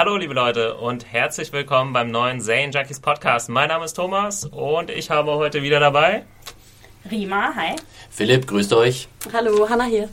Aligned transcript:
Hallo 0.00 0.16
liebe 0.16 0.32
Leute 0.32 0.76
und 0.76 1.12
herzlich 1.12 1.52
willkommen 1.52 1.92
beim 1.92 2.10
neuen 2.10 2.40
Zane 2.40 2.70
Junkies 2.70 3.00
Podcast. 3.00 3.50
Mein 3.50 3.68
Name 3.68 3.84
ist 3.84 3.92
Thomas 3.92 4.46
und 4.46 4.88
ich 4.88 5.10
habe 5.10 5.32
heute 5.32 5.62
wieder 5.62 5.78
dabei 5.78 6.24
Rima, 7.10 7.52
hi. 7.54 7.76
Philipp, 8.08 8.46
grüßt 8.46 8.72
euch. 8.72 9.08
Hallo, 9.30 9.68
Hanna 9.68 9.84
hier. 9.84 10.08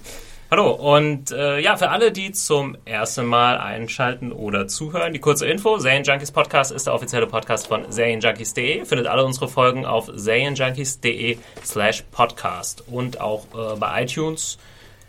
Hallo 0.51 0.71
und 0.71 1.31
äh, 1.31 1.59
ja, 1.59 1.77
für 1.77 1.89
alle, 1.89 2.11
die 2.11 2.33
zum 2.33 2.75
ersten 2.83 3.25
Mal 3.27 3.59
einschalten 3.59 4.33
oder 4.33 4.67
zuhören, 4.67 5.13
die 5.13 5.19
kurze 5.19 5.47
Info. 5.47 5.77
Zayn 5.77 6.03
Junkies 6.03 6.33
Podcast 6.33 6.73
ist 6.73 6.87
der 6.87 6.93
offizielle 6.93 7.27
Podcast 7.27 7.67
von 7.67 7.89
ZaynJunkies.de. 7.89 8.83
Findet 8.83 9.07
alle 9.07 9.23
unsere 9.23 9.47
Folgen 9.47 9.85
auf 9.85 10.11
ZaynJunkies.de 10.13 11.37
slash 11.63 12.03
podcast 12.11 12.83
und 12.87 13.21
auch 13.21 13.45
äh, 13.55 13.77
bei 13.77 14.03
iTunes. 14.03 14.57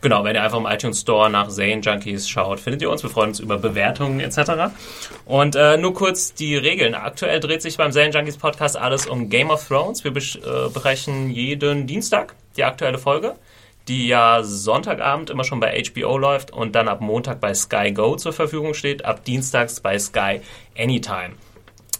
Genau, 0.00 0.22
wenn 0.22 0.36
ihr 0.36 0.42
einfach 0.42 0.58
im 0.58 0.66
iTunes 0.66 1.00
Store 1.00 1.28
nach 1.28 1.48
Zayn 1.48 1.82
Junkies 1.82 2.28
schaut, 2.28 2.60
findet 2.60 2.82
ihr 2.82 2.90
uns. 2.90 3.02
Wir 3.02 3.10
freuen 3.10 3.30
uns 3.30 3.40
über 3.40 3.58
Bewertungen 3.58 4.20
etc. 4.20 4.72
Und 5.24 5.56
äh, 5.56 5.76
nur 5.76 5.92
kurz 5.92 6.34
die 6.34 6.56
Regeln. 6.56 6.94
Aktuell 6.94 7.40
dreht 7.40 7.62
sich 7.62 7.76
beim 7.76 7.90
Zayn 7.90 8.12
Junkies 8.12 8.36
Podcast 8.36 8.76
alles 8.76 9.06
um 9.06 9.28
Game 9.28 9.50
of 9.50 9.66
Thrones. 9.66 10.04
Wir 10.04 10.12
äh, 10.12 10.14
besprechen 10.14 11.30
jeden 11.30 11.86
Dienstag 11.88 12.34
die 12.56 12.64
aktuelle 12.64 12.98
Folge 12.98 13.34
die 13.88 14.06
ja 14.06 14.42
Sonntagabend 14.42 15.30
immer 15.30 15.44
schon 15.44 15.60
bei 15.60 15.82
HBO 15.82 16.18
läuft 16.18 16.50
und 16.52 16.74
dann 16.74 16.88
ab 16.88 17.00
Montag 17.00 17.40
bei 17.40 17.54
Sky 17.54 17.92
Go 17.92 18.16
zur 18.16 18.32
Verfügung 18.32 18.74
steht, 18.74 19.04
ab 19.04 19.24
Dienstags 19.24 19.80
bei 19.80 19.98
Sky 19.98 20.40
Anytime. 20.76 21.30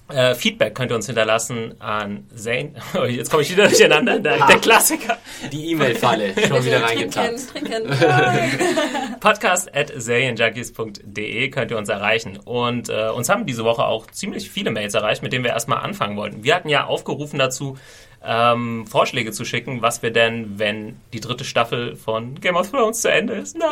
Äh, 0.08 0.34
Feedback 0.34 0.74
könnt 0.74 0.90
ihr 0.90 0.94
uns 0.94 1.06
hinterlassen 1.06 1.74
an 1.80 2.26
Zane. 2.34 2.72
Oh, 2.94 3.04
jetzt 3.04 3.30
komme 3.30 3.42
ich 3.42 3.52
wieder 3.52 3.68
durcheinander. 3.68 4.18
Der, 4.18 4.46
der 4.46 4.58
Klassiker. 4.58 5.18
Die 5.52 5.72
E-Mail-Falle 5.72 6.32
schon 6.48 6.64
wieder 6.64 6.82
reingetappt. 6.82 7.52
Trinken, 7.52 7.86
trinken. 7.86 7.90
Podcast 9.20 9.74
at 9.74 9.92
serienjunkies.de 9.94 11.50
könnt 11.50 11.70
ihr 11.70 11.76
uns 11.76 11.88
erreichen. 11.90 12.38
Und 12.38 12.88
äh, 12.88 13.10
uns 13.10 13.28
haben 13.28 13.44
diese 13.44 13.64
Woche 13.64 13.84
auch 13.84 14.06
ziemlich 14.06 14.50
viele 14.50 14.70
Mails 14.70 14.94
erreicht, 14.94 15.22
mit 15.22 15.32
denen 15.32 15.44
wir 15.44 15.50
erstmal 15.50 15.78
anfangen 15.84 16.16
wollten. 16.16 16.42
Wir 16.42 16.54
hatten 16.54 16.70
ja 16.70 16.86
aufgerufen 16.86 17.38
dazu, 17.38 17.76
ähm, 18.24 18.86
Vorschläge 18.86 19.32
zu 19.32 19.44
schicken, 19.44 19.80
was 19.80 20.02
wir 20.02 20.10
denn, 20.10 20.58
wenn 20.58 20.96
die 21.12 21.20
dritte 21.20 21.44
Staffel 21.44 21.94
von 21.96 22.40
Game 22.40 22.56
of 22.56 22.70
Thrones 22.70 23.00
zu 23.00 23.10
Ende 23.10 23.34
ist. 23.34 23.56
Nein! 23.56 23.68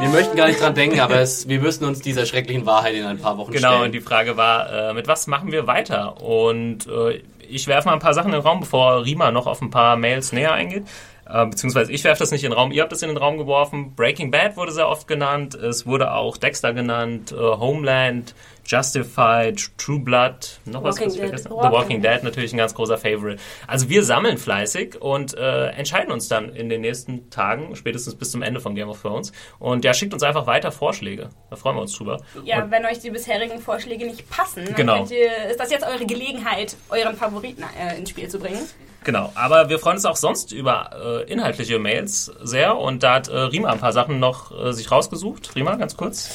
Wir 0.00 0.08
möchten 0.10 0.36
gar 0.36 0.48
nicht 0.48 0.60
dran 0.60 0.74
denken, 0.74 1.00
aber 1.00 1.16
es, 1.20 1.48
wir 1.48 1.60
müssen 1.60 1.84
uns 1.84 2.00
dieser 2.00 2.26
schrecklichen 2.26 2.66
Wahrheit 2.66 2.94
in 2.94 3.04
ein 3.04 3.18
paar 3.18 3.38
Wochen 3.38 3.52
Genau, 3.52 3.68
stellen. 3.68 3.82
und 3.84 3.92
die 3.92 4.00
Frage 4.00 4.36
war, 4.36 4.90
äh, 4.90 4.94
mit 4.94 5.08
was 5.08 5.26
machen 5.26 5.50
wir 5.50 5.66
weiter? 5.66 6.20
Und 6.22 6.86
äh, 6.86 7.22
ich 7.48 7.66
werfe 7.68 7.88
mal 7.88 7.94
ein 7.94 8.00
paar 8.00 8.14
Sachen 8.14 8.28
in 8.28 8.38
den 8.40 8.42
Raum, 8.42 8.60
bevor 8.60 9.04
Rima 9.04 9.30
noch 9.30 9.46
auf 9.46 9.62
ein 9.62 9.70
paar 9.70 9.96
Mails 9.96 10.32
näher 10.32 10.52
eingeht. 10.52 10.84
Äh, 11.28 11.46
beziehungsweise 11.46 11.90
ich 11.90 12.04
werfe 12.04 12.20
das 12.20 12.30
nicht 12.30 12.44
in 12.44 12.50
den 12.50 12.56
Raum, 12.58 12.70
ihr 12.70 12.82
habt 12.82 12.92
es 12.92 13.02
in 13.02 13.08
den 13.08 13.16
Raum 13.16 13.36
geworfen. 13.38 13.94
Breaking 13.96 14.30
Bad 14.30 14.56
wurde 14.56 14.70
sehr 14.72 14.88
oft 14.88 15.08
genannt, 15.08 15.54
es 15.56 15.86
wurde 15.86 16.12
auch 16.12 16.36
Dexter 16.36 16.72
genannt, 16.72 17.32
äh, 17.32 17.36
Homeland, 17.36 18.34
Justified, 18.66 19.70
True 19.78 20.00
Blood, 20.00 20.60
noch 20.64 20.82
was, 20.82 21.00
Walking 21.00 21.14
Dead. 21.14 21.38
The 21.38 21.50
Walking 21.50 22.02
Dead 22.02 22.22
natürlich 22.22 22.52
ein 22.52 22.56
ganz 22.58 22.74
großer 22.74 22.98
Favorite. 22.98 23.40
Also 23.66 23.88
wir 23.88 24.02
sammeln 24.04 24.38
fleißig 24.38 25.00
und 25.00 25.34
äh, 25.34 25.68
entscheiden 25.68 26.12
uns 26.12 26.28
dann 26.28 26.54
in 26.54 26.68
den 26.68 26.80
nächsten 26.80 27.30
Tagen, 27.30 27.76
spätestens 27.76 28.14
bis 28.14 28.30
zum 28.30 28.42
Ende 28.42 28.60
von 28.60 28.74
Game 28.74 28.88
of 28.88 29.00
Thrones. 29.00 29.32
Und 29.58 29.84
ja, 29.84 29.94
schickt 29.94 30.12
uns 30.12 30.22
einfach 30.22 30.46
weiter 30.46 30.72
Vorschläge. 30.72 31.30
Da 31.50 31.56
freuen 31.56 31.76
wir 31.76 31.82
uns 31.82 31.92
drüber. 31.96 32.20
Ja, 32.44 32.64
und, 32.64 32.70
wenn 32.70 32.84
euch 32.84 32.98
die 33.00 33.10
bisherigen 33.10 33.58
Vorschläge 33.60 34.06
nicht 34.06 34.28
passen, 34.28 34.64
Genau. 34.74 35.06
ihr, 35.06 35.50
ist 35.50 35.60
das 35.60 35.70
jetzt 35.70 35.86
eure 35.86 36.06
Gelegenheit, 36.06 36.76
euren 36.90 37.16
Favoriten 37.16 37.64
äh, 37.78 37.98
ins 37.98 38.10
Spiel 38.10 38.28
zu 38.28 38.38
bringen. 38.38 38.60
Genau, 39.04 39.30
aber 39.36 39.68
wir 39.68 39.78
freuen 39.78 39.96
uns 39.96 40.04
auch 40.04 40.16
sonst 40.16 40.50
über 40.50 40.90
äh, 41.26 41.32
inhaltliche 41.32 41.78
Mails 41.78 42.32
sehr 42.42 42.76
und 42.76 43.04
da 43.04 43.14
hat 43.14 43.28
äh, 43.28 43.36
Rima 43.36 43.70
ein 43.70 43.78
paar 43.78 43.92
Sachen 43.92 44.18
noch 44.18 44.50
äh, 44.50 44.72
sich 44.72 44.90
rausgesucht. 44.90 45.54
Rima, 45.54 45.76
ganz 45.76 45.96
kurz. 45.96 46.30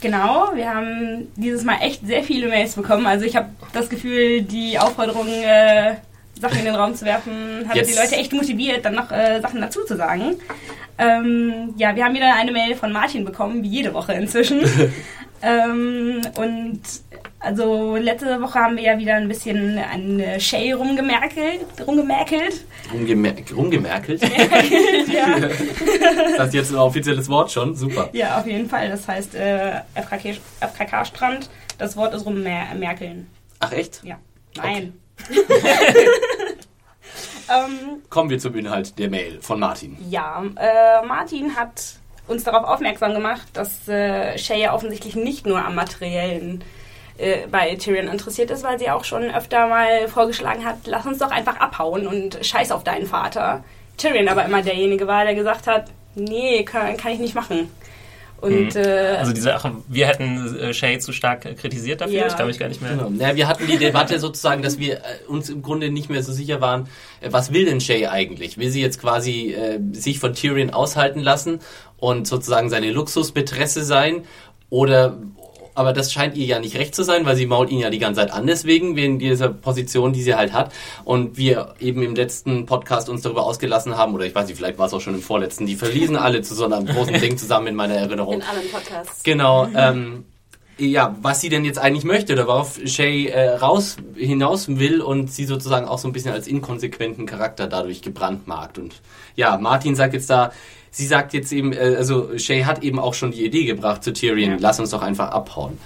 Genau, 0.00 0.50
wir 0.54 0.68
haben 0.72 1.28
dieses 1.36 1.64
Mal 1.64 1.78
echt 1.80 2.06
sehr 2.06 2.22
viele 2.22 2.48
Mails 2.48 2.74
bekommen. 2.74 3.06
Also 3.06 3.24
ich 3.24 3.34
habe 3.34 3.48
das 3.72 3.88
Gefühl, 3.88 4.42
die 4.42 4.78
Aufforderung, 4.78 5.26
äh, 5.28 5.94
Sachen 6.38 6.58
in 6.58 6.66
den 6.66 6.74
Raum 6.74 6.94
zu 6.94 7.06
werfen, 7.06 7.66
hat 7.66 7.76
Jetzt- 7.76 7.90
die 7.94 7.98
Leute 7.98 8.16
echt 8.16 8.32
motiviert, 8.32 8.84
dann 8.84 8.94
noch 8.94 9.10
äh, 9.10 9.40
Sachen 9.40 9.60
dazu 9.60 9.84
zu 9.84 9.96
sagen. 9.96 10.36
Ähm, 10.98 11.74
ja, 11.76 11.96
wir 11.96 12.04
haben 12.04 12.14
wieder 12.14 12.34
eine 12.34 12.52
Mail 12.52 12.74
von 12.74 12.92
Martin 12.92 13.24
bekommen, 13.24 13.62
wie 13.62 13.68
jede 13.68 13.94
Woche 13.94 14.12
inzwischen. 14.12 14.60
ähm, 15.42 16.20
und 16.36 16.80
also 17.38 17.96
letzte 17.96 18.40
Woche 18.40 18.58
haben 18.58 18.76
wir 18.76 18.82
ja 18.82 18.98
wieder 18.98 19.14
ein 19.14 19.28
bisschen 19.28 19.78
an 19.78 20.20
äh, 20.20 20.40
Shay 20.40 20.72
rumgemerkelt, 20.72 21.66
rumgemerkelt. 21.86 22.64
Rumgemer 22.92 23.32
rumgemerkelt. 23.54 24.22
ja. 25.12 25.36
Ist 25.36 26.38
das 26.38 26.54
jetzt 26.54 26.70
ein 26.72 26.76
offizielles 26.78 27.28
Wort 27.28 27.50
schon? 27.52 27.74
Super. 27.74 28.08
ja, 28.12 28.38
auf 28.38 28.46
jeden 28.46 28.68
Fall. 28.68 28.88
Das 28.88 29.06
heißt 29.06 29.34
äh, 29.34 29.80
FKK 29.94 30.36
FKK-Strand. 30.60 31.50
Das 31.78 31.96
Wort 31.96 32.14
ist 32.14 32.24
rummerkeln. 32.24 33.26
Ach 33.60 33.72
echt? 33.72 34.02
Ja. 34.02 34.18
Nein. 34.56 34.94
ähm, 37.48 38.02
Kommen 38.08 38.30
wir 38.30 38.38
zum 38.38 38.56
Inhalt 38.56 38.98
der 38.98 39.10
Mail 39.10 39.38
von 39.40 39.60
Martin. 39.60 39.96
ja, 40.08 40.42
äh, 40.56 41.06
Martin 41.06 41.54
hat 41.54 41.96
uns 42.28 42.44
darauf 42.44 42.64
aufmerksam 42.64 43.12
gemacht, 43.14 43.46
dass 43.52 43.86
äh, 43.88 44.36
Shay 44.38 44.60
ja 44.62 44.74
offensichtlich 44.74 45.14
nicht 45.14 45.46
nur 45.46 45.64
am 45.64 45.74
materiellen 45.74 46.64
äh, 47.18 47.46
bei 47.50 47.74
Tyrion 47.76 48.08
interessiert 48.08 48.50
ist, 48.50 48.64
weil 48.64 48.78
sie 48.78 48.90
auch 48.90 49.04
schon 49.04 49.24
öfter 49.24 49.66
mal 49.68 50.08
vorgeschlagen 50.08 50.64
hat, 50.64 50.76
lass 50.86 51.06
uns 51.06 51.18
doch 51.18 51.30
einfach 51.30 51.56
abhauen 51.56 52.06
und 52.06 52.38
scheiß 52.44 52.72
auf 52.72 52.84
deinen 52.84 53.06
Vater. 53.06 53.64
Tyrion 53.96 54.28
aber 54.28 54.44
immer 54.44 54.62
derjenige 54.62 55.06
war, 55.06 55.24
der 55.24 55.34
gesagt 55.34 55.66
hat, 55.66 55.86
nee, 56.14 56.62
kann, 56.64 56.96
kann 56.96 57.12
ich 57.12 57.18
nicht 57.18 57.34
machen. 57.34 57.70
Und 58.40 58.76
äh, 58.76 59.16
Also 59.18 59.32
die 59.32 59.40
Sache, 59.40 59.72
wir 59.88 60.06
hätten 60.06 60.56
äh, 60.58 60.74
Shay 60.74 60.98
zu 60.98 61.12
stark 61.12 61.56
kritisiert 61.56 62.02
dafür. 62.02 62.14
Ja. 62.14 62.26
Ich 62.26 62.36
kann 62.36 62.46
mich 62.46 62.58
gar 62.58 62.68
nicht 62.68 62.82
mehr. 62.82 62.92
Genau. 62.92 63.10
Ja, 63.18 63.34
wir 63.34 63.48
hatten 63.48 63.66
die 63.66 63.78
Debatte 63.78 64.18
sozusagen, 64.20 64.62
dass 64.62 64.78
wir 64.78 64.96
äh, 64.96 65.00
uns 65.26 65.48
im 65.48 65.62
Grunde 65.62 65.90
nicht 65.90 66.10
mehr 66.10 66.22
so 66.22 66.32
sicher 66.32 66.60
waren, 66.60 66.88
äh, 67.20 67.28
was 67.32 67.52
will 67.52 67.64
denn 67.64 67.80
Shay 67.80 68.06
eigentlich? 68.06 68.58
Will 68.58 68.70
sie 68.70 68.82
jetzt 68.82 69.00
quasi 69.00 69.52
äh, 69.52 69.80
sich 69.92 70.18
von 70.18 70.34
Tyrion 70.34 70.70
aushalten 70.70 71.20
lassen 71.20 71.60
und 71.96 72.28
sozusagen 72.28 72.68
seine 72.68 72.90
Luxusbetresse 72.90 73.84
sein? 73.84 74.24
Oder 74.68 75.16
aber 75.76 75.92
das 75.92 76.12
scheint 76.12 76.36
ihr 76.36 76.46
ja 76.46 76.58
nicht 76.58 76.76
recht 76.76 76.94
zu 76.94 77.02
sein, 77.02 77.26
weil 77.26 77.36
sie 77.36 77.46
mault 77.46 77.70
ihn 77.70 77.78
ja 77.78 77.90
die 77.90 77.98
ganze 77.98 78.20
Zeit 78.20 78.32
an 78.32 78.46
deswegen, 78.46 78.96
wegen 78.96 79.18
dieser 79.18 79.48
Position, 79.48 80.12
die 80.12 80.22
sie 80.22 80.34
halt 80.34 80.52
hat. 80.52 80.72
Und 81.04 81.36
wir 81.36 81.74
eben 81.80 82.02
im 82.02 82.14
letzten 82.14 82.66
Podcast 82.66 83.08
uns 83.08 83.22
darüber 83.22 83.44
ausgelassen 83.44 83.96
haben, 83.96 84.14
oder 84.14 84.24
ich 84.24 84.34
weiß 84.34 84.46
nicht, 84.48 84.56
vielleicht 84.56 84.78
war 84.78 84.86
es 84.86 84.94
auch 84.94 85.00
schon 85.00 85.14
im 85.14 85.22
vorletzten, 85.22 85.66
die 85.66 85.76
verließen 85.76 86.16
alle 86.16 86.42
zu 86.42 86.54
so 86.54 86.64
einem 86.64 86.86
großen 86.86 87.20
Ding 87.20 87.36
zusammen 87.38 87.68
in 87.68 87.74
meiner 87.74 87.94
Erinnerung. 87.94 88.34
In 88.34 88.42
allen 88.42 88.70
Podcasts. 88.70 89.22
Genau, 89.22 89.68
ähm, 89.74 90.24
ja, 90.78 91.16
was 91.22 91.40
sie 91.40 91.48
denn 91.48 91.64
jetzt 91.64 91.78
eigentlich 91.78 92.04
möchte 92.04 92.34
oder 92.34 92.46
worauf 92.46 92.78
Shay 92.84 93.28
äh, 93.28 93.56
raus 93.56 93.96
hinaus 94.14 94.68
will 94.68 95.00
und 95.00 95.32
sie 95.32 95.46
sozusagen 95.46 95.86
auch 95.86 95.98
so 95.98 96.08
ein 96.08 96.12
bisschen 96.12 96.32
als 96.32 96.46
inkonsequenten 96.46 97.24
Charakter 97.24 97.66
dadurch 97.66 98.02
gebrandmarkt. 98.02 98.78
Und 98.78 99.00
ja, 99.36 99.56
Martin 99.56 99.94
sagt 99.94 100.12
jetzt 100.12 100.28
da, 100.28 100.52
sie 100.96 101.06
sagt 101.06 101.34
jetzt 101.34 101.52
eben, 101.52 101.72
äh, 101.72 101.94
also 101.98 102.38
Shay 102.38 102.62
hat 102.62 102.82
eben 102.82 102.98
auch 102.98 103.12
schon 103.14 103.30
die 103.32 103.44
Idee 103.44 103.64
gebracht 103.64 104.02
zu 104.02 104.12
Tyrion, 104.12 104.52
Ja. 104.52 104.56
lass 104.60 104.80
uns 104.80 104.90
doch 104.90 105.02
einfach 105.02 105.30
abhauen. 105.30 105.78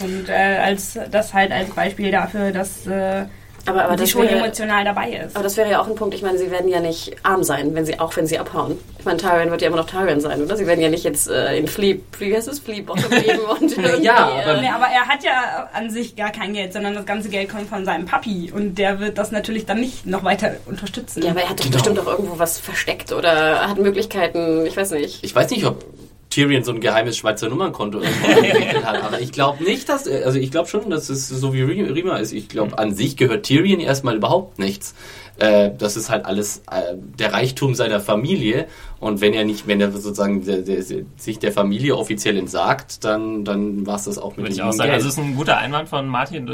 Und 0.00 0.28
äh, 0.28 0.32
als 0.32 0.98
das 1.10 1.32
halt 1.32 1.52
als 1.52 1.70
Beispiel 1.70 2.10
dafür, 2.10 2.50
dass 2.50 2.86
äh, 2.88 3.26
Aber, 3.66 3.84
aber 3.84 3.96
das 3.96 4.10
schon 4.10 4.22
wäre, 4.22 4.36
emotional 4.36 4.84
dabei 4.84 5.10
ist. 5.12 5.36
aber 5.36 5.44
das 5.44 5.56
wäre 5.56 5.70
ja 5.70 5.80
auch 5.80 5.86
ein 5.86 5.94
Punkt. 5.94 6.14
Ich 6.14 6.22
meine, 6.22 6.36
sie 6.38 6.50
werden 6.50 6.68
ja 6.68 6.80
nicht 6.80 7.14
arm 7.22 7.44
sein, 7.44 7.74
wenn 7.74 7.84
sie 7.86 7.98
auch 8.00 8.16
wenn 8.16 8.26
sie 8.26 8.38
abhauen. 8.38 8.76
Ich 8.98 9.04
meine, 9.04 9.18
Tyrion 9.18 9.50
wird 9.50 9.62
ja 9.62 9.68
immer 9.68 9.76
noch 9.76 9.86
Tyrion 9.86 10.20
sein, 10.20 10.42
oder? 10.42 10.56
Sie 10.56 10.66
werden 10.66 10.80
ja 10.80 10.88
nicht 10.88 11.04
jetzt 11.04 11.28
äh, 11.28 11.56
in 11.56 11.66
Flea, 11.68 11.96
Flea, 12.12 12.36
heißt 12.36 12.48
es 12.48 12.58
Flea 12.60 12.82
Bottom 12.82 13.10
leben 13.10 13.40
und 13.40 13.62
irgendwie, 13.76 14.04
Ja, 14.04 14.16
aber- 14.44 14.60
Nee, 14.60 14.68
aber 14.68 14.86
er 14.86 15.06
hat 15.08 15.22
ja 15.24 15.68
an 15.72 15.90
sich 15.90 16.16
gar 16.16 16.30
kein 16.32 16.52
Geld, 16.54 16.72
sondern 16.72 16.94
das 16.94 17.06
ganze 17.06 17.28
Geld 17.28 17.48
kommt 17.50 17.68
von 17.68 17.84
seinem 17.84 18.06
Papi 18.06 18.52
und 18.54 18.76
der 18.78 18.98
wird 19.00 19.18
das 19.18 19.30
natürlich 19.32 19.66
dann 19.66 19.80
nicht 19.80 20.06
noch 20.06 20.24
weiter 20.24 20.52
unterstützen. 20.66 21.22
Ja, 21.22 21.30
aber 21.30 21.42
er 21.42 21.50
hat 21.50 21.58
doch 21.60 21.64
Genau. 21.64 21.76
bestimmt 21.78 21.98
auch 22.00 22.06
irgendwo 22.06 22.38
was 22.38 22.58
versteckt 22.58 23.12
oder 23.12 23.68
hat 23.68 23.78
Möglichkeiten, 23.78 24.66
ich 24.66 24.76
weiß 24.76 24.90
nicht. 24.92 25.22
Ich 25.24 25.34
weiß 25.34 25.50
nicht, 25.50 25.64
ob 25.66 25.84
Tyrion 26.32 26.64
so 26.64 26.72
ein 26.72 26.80
geheimes 26.80 27.16
Schweizer 27.18 27.48
Nummernkonto 27.48 27.98
entwickelt 28.00 28.84
hat. 28.84 29.02
Aber 29.02 29.20
ich 29.20 29.32
glaube 29.32 29.62
nicht, 29.62 29.88
dass, 29.88 30.08
also 30.08 30.38
ich 30.38 30.50
glaube 30.50 30.68
schon, 30.68 30.88
dass 30.88 31.08
es 31.10 31.28
so 31.28 31.52
wie 31.52 31.62
Rima 31.62 32.16
ist. 32.16 32.32
Ich 32.32 32.48
glaube, 32.48 32.78
an 32.78 32.94
sich 32.94 33.16
gehört 33.16 33.44
Tyrion 33.44 33.80
erstmal 33.80 34.16
überhaupt 34.16 34.58
nichts. 34.58 34.94
Äh, 35.38 35.70
das 35.76 35.96
ist 35.96 36.08
halt 36.08 36.24
alles 36.24 36.62
äh, 36.70 36.94
der 36.96 37.32
Reichtum 37.32 37.74
seiner 37.74 38.00
Familie. 38.00 38.66
Und 38.98 39.20
wenn 39.20 39.34
er 39.34 39.44
nicht, 39.44 39.66
wenn 39.66 39.80
er 39.80 39.92
sozusagen 39.92 40.44
der, 40.44 40.62
der, 40.62 40.82
sich 40.82 41.38
der 41.38 41.52
Familie 41.52 41.96
offiziell 41.96 42.36
entsagt, 42.36 43.04
dann, 43.04 43.44
dann 43.44 43.86
war 43.86 43.96
es 43.96 44.04
das 44.04 44.18
auch 44.18 44.36
mit 44.36 44.38
Würde 44.38 44.50
dem 44.50 44.54
ich 44.54 44.62
auch 44.62 44.72
sagen. 44.72 44.90
Geld. 44.90 44.94
Also 44.94 45.08
es 45.08 45.14
ist 45.14 45.20
ein 45.20 45.36
guter 45.36 45.58
Einwand 45.58 45.88
von 45.88 46.06
Martin. 46.08 46.46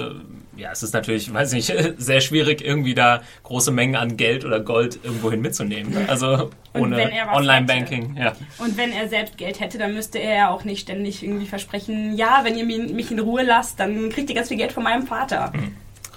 Ja, 0.58 0.72
es 0.72 0.82
ist 0.82 0.92
natürlich, 0.92 1.32
weiß 1.32 1.52
nicht, 1.52 1.72
sehr 1.98 2.20
schwierig, 2.20 2.62
irgendwie 2.64 2.94
da 2.94 3.22
große 3.44 3.70
Mengen 3.70 3.94
an 3.94 4.16
Geld 4.16 4.44
oder 4.44 4.58
Gold 4.58 4.98
irgendwohin 5.04 5.40
mitzunehmen. 5.40 5.96
Also 6.08 6.50
ohne 6.74 7.10
Online-Banking. 7.32 8.16
Ja. 8.16 8.32
Und 8.58 8.76
wenn 8.76 8.92
er 8.92 9.08
selbst 9.08 9.38
Geld 9.38 9.60
hätte, 9.60 9.78
dann 9.78 9.94
müsste 9.94 10.18
er 10.18 10.34
ja 10.34 10.50
auch 10.50 10.64
nicht 10.64 10.80
ständig 10.80 11.22
irgendwie 11.22 11.46
versprechen, 11.46 12.16
ja, 12.16 12.40
wenn 12.42 12.58
ihr 12.58 12.64
mi- 12.64 12.92
mich 12.92 13.10
in 13.12 13.20
Ruhe 13.20 13.42
lasst, 13.44 13.78
dann 13.78 14.10
kriegt 14.10 14.28
ihr 14.30 14.34
ganz 14.36 14.48
viel 14.48 14.56
Geld 14.56 14.72
von 14.72 14.82
meinem 14.82 15.06
Vater. 15.06 15.52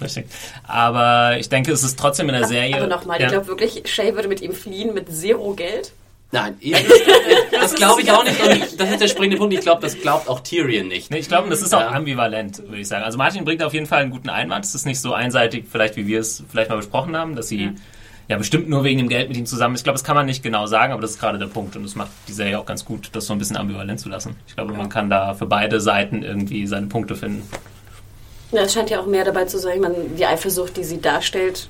Richtig. 0.02 0.26
Aber 0.64 1.38
ich 1.38 1.48
denke, 1.50 1.72
es 1.72 1.84
ist 1.84 2.00
trotzdem 2.00 2.28
in 2.30 2.36
der 2.36 2.48
Serie. 2.48 2.76
Aber 2.78 2.88
nochmal, 2.88 3.20
ja. 3.20 3.28
ich 3.28 3.32
glaube 3.32 3.48
wirklich, 3.48 3.84
Shay 3.86 4.16
würde 4.16 4.28
mit 4.28 4.42
ihm 4.42 4.54
fliehen 4.54 4.94
mit 4.96 5.14
zero 5.14 5.54
Geld. 5.54 5.92
Nein, 6.34 6.58
das 7.52 7.76
glaube 7.76 8.02
ich 8.02 8.12
auch 8.12 8.24
nicht. 8.24 8.42
Und 8.42 8.80
das 8.80 8.90
ist 8.90 9.02
der 9.02 9.08
springende 9.10 9.38
Punkt. 9.38 9.54
Ich 9.54 9.60
glaube, 9.60 9.82
das 9.82 10.00
glaubt 10.00 10.30
auch 10.30 10.40
Tyrion 10.40 10.88
nicht. 10.88 11.12
Nee, 11.12 11.18
ich 11.20 11.28
glaube, 11.28 11.50
das 11.50 11.62
ist 11.62 11.74
auch 11.76 11.82
Ja. 11.82 11.90
ambivalent, 11.92 12.60
würde 12.68 12.80
ich 12.80 12.88
sagen. 12.88 13.04
Also 13.04 13.18
Martin 13.18 13.44
bringt 13.44 13.62
auf 13.64 13.74
jeden 13.74 13.86
Fall 13.86 14.02
einen 14.04 14.12
guten 14.12 14.30
Einwand. 14.30 14.64
Es 14.64 14.74
ist 14.74 14.86
nicht 14.86 15.02
so 15.02 15.14
einseitig, 15.14 15.66
vielleicht 15.70 15.98
wie 15.98 16.08
wir 16.08 16.20
es 16.22 16.42
vielleicht 16.50 16.70
mal 16.70 16.78
besprochen 16.78 17.18
haben, 17.18 17.36
dass 17.36 17.50
sie 17.50 17.72
ja, 18.30 18.38
bestimmt 18.38 18.70
nur 18.70 18.86
wegen 18.86 18.98
dem 19.00 19.10
Geld 19.10 19.28
mit 19.28 19.36
ihm 19.38 19.46
zusammen 19.46 19.76
ist. 19.76 19.82
Ich 19.82 19.84
glaube, 19.84 19.96
das 19.96 20.06
kann 20.06 20.16
man 20.16 20.26
nicht 20.26 20.42
genau 20.42 20.66
sagen, 20.68 20.94
aber 20.94 21.02
das 21.02 21.12
ist 21.12 21.20
gerade 21.20 21.38
der 21.38 21.48
Punkt. 21.48 21.76
Und 21.76 21.84
das 21.84 21.96
macht 21.96 22.12
die 22.30 22.34
Serie 22.34 22.58
auch 22.60 22.66
ganz 22.66 22.86
gut, 22.86 23.10
das 23.12 23.26
so 23.26 23.34
ein 23.34 23.40
bisschen 23.40 23.58
ambivalent 23.58 24.00
zu 24.00 24.08
lassen. 24.08 24.38
Ich 24.48 24.56
glaube, 24.56 24.72
man 24.74 24.88
kann 24.88 25.10
da 25.10 25.34
für 25.34 25.48
beide 25.48 25.82
Seiten 25.82 26.24
irgendwie 26.24 26.66
seine 26.66 26.88
Punkte 26.88 27.16
finden. 27.16 27.44
Ja, 28.54 28.62
es 28.62 28.74
scheint 28.74 28.90
ja 28.90 29.02
auch 29.02 29.06
mehr 29.06 29.26
dabei 29.26 29.46
zu 29.46 29.58
sein. 29.60 29.76
Ich 29.76 29.82
meine, 29.82 29.96
die 30.18 30.26
Eifersucht, 30.26 30.78
die 30.78 30.84
sie 30.86 31.02
darstellt, 31.02 31.68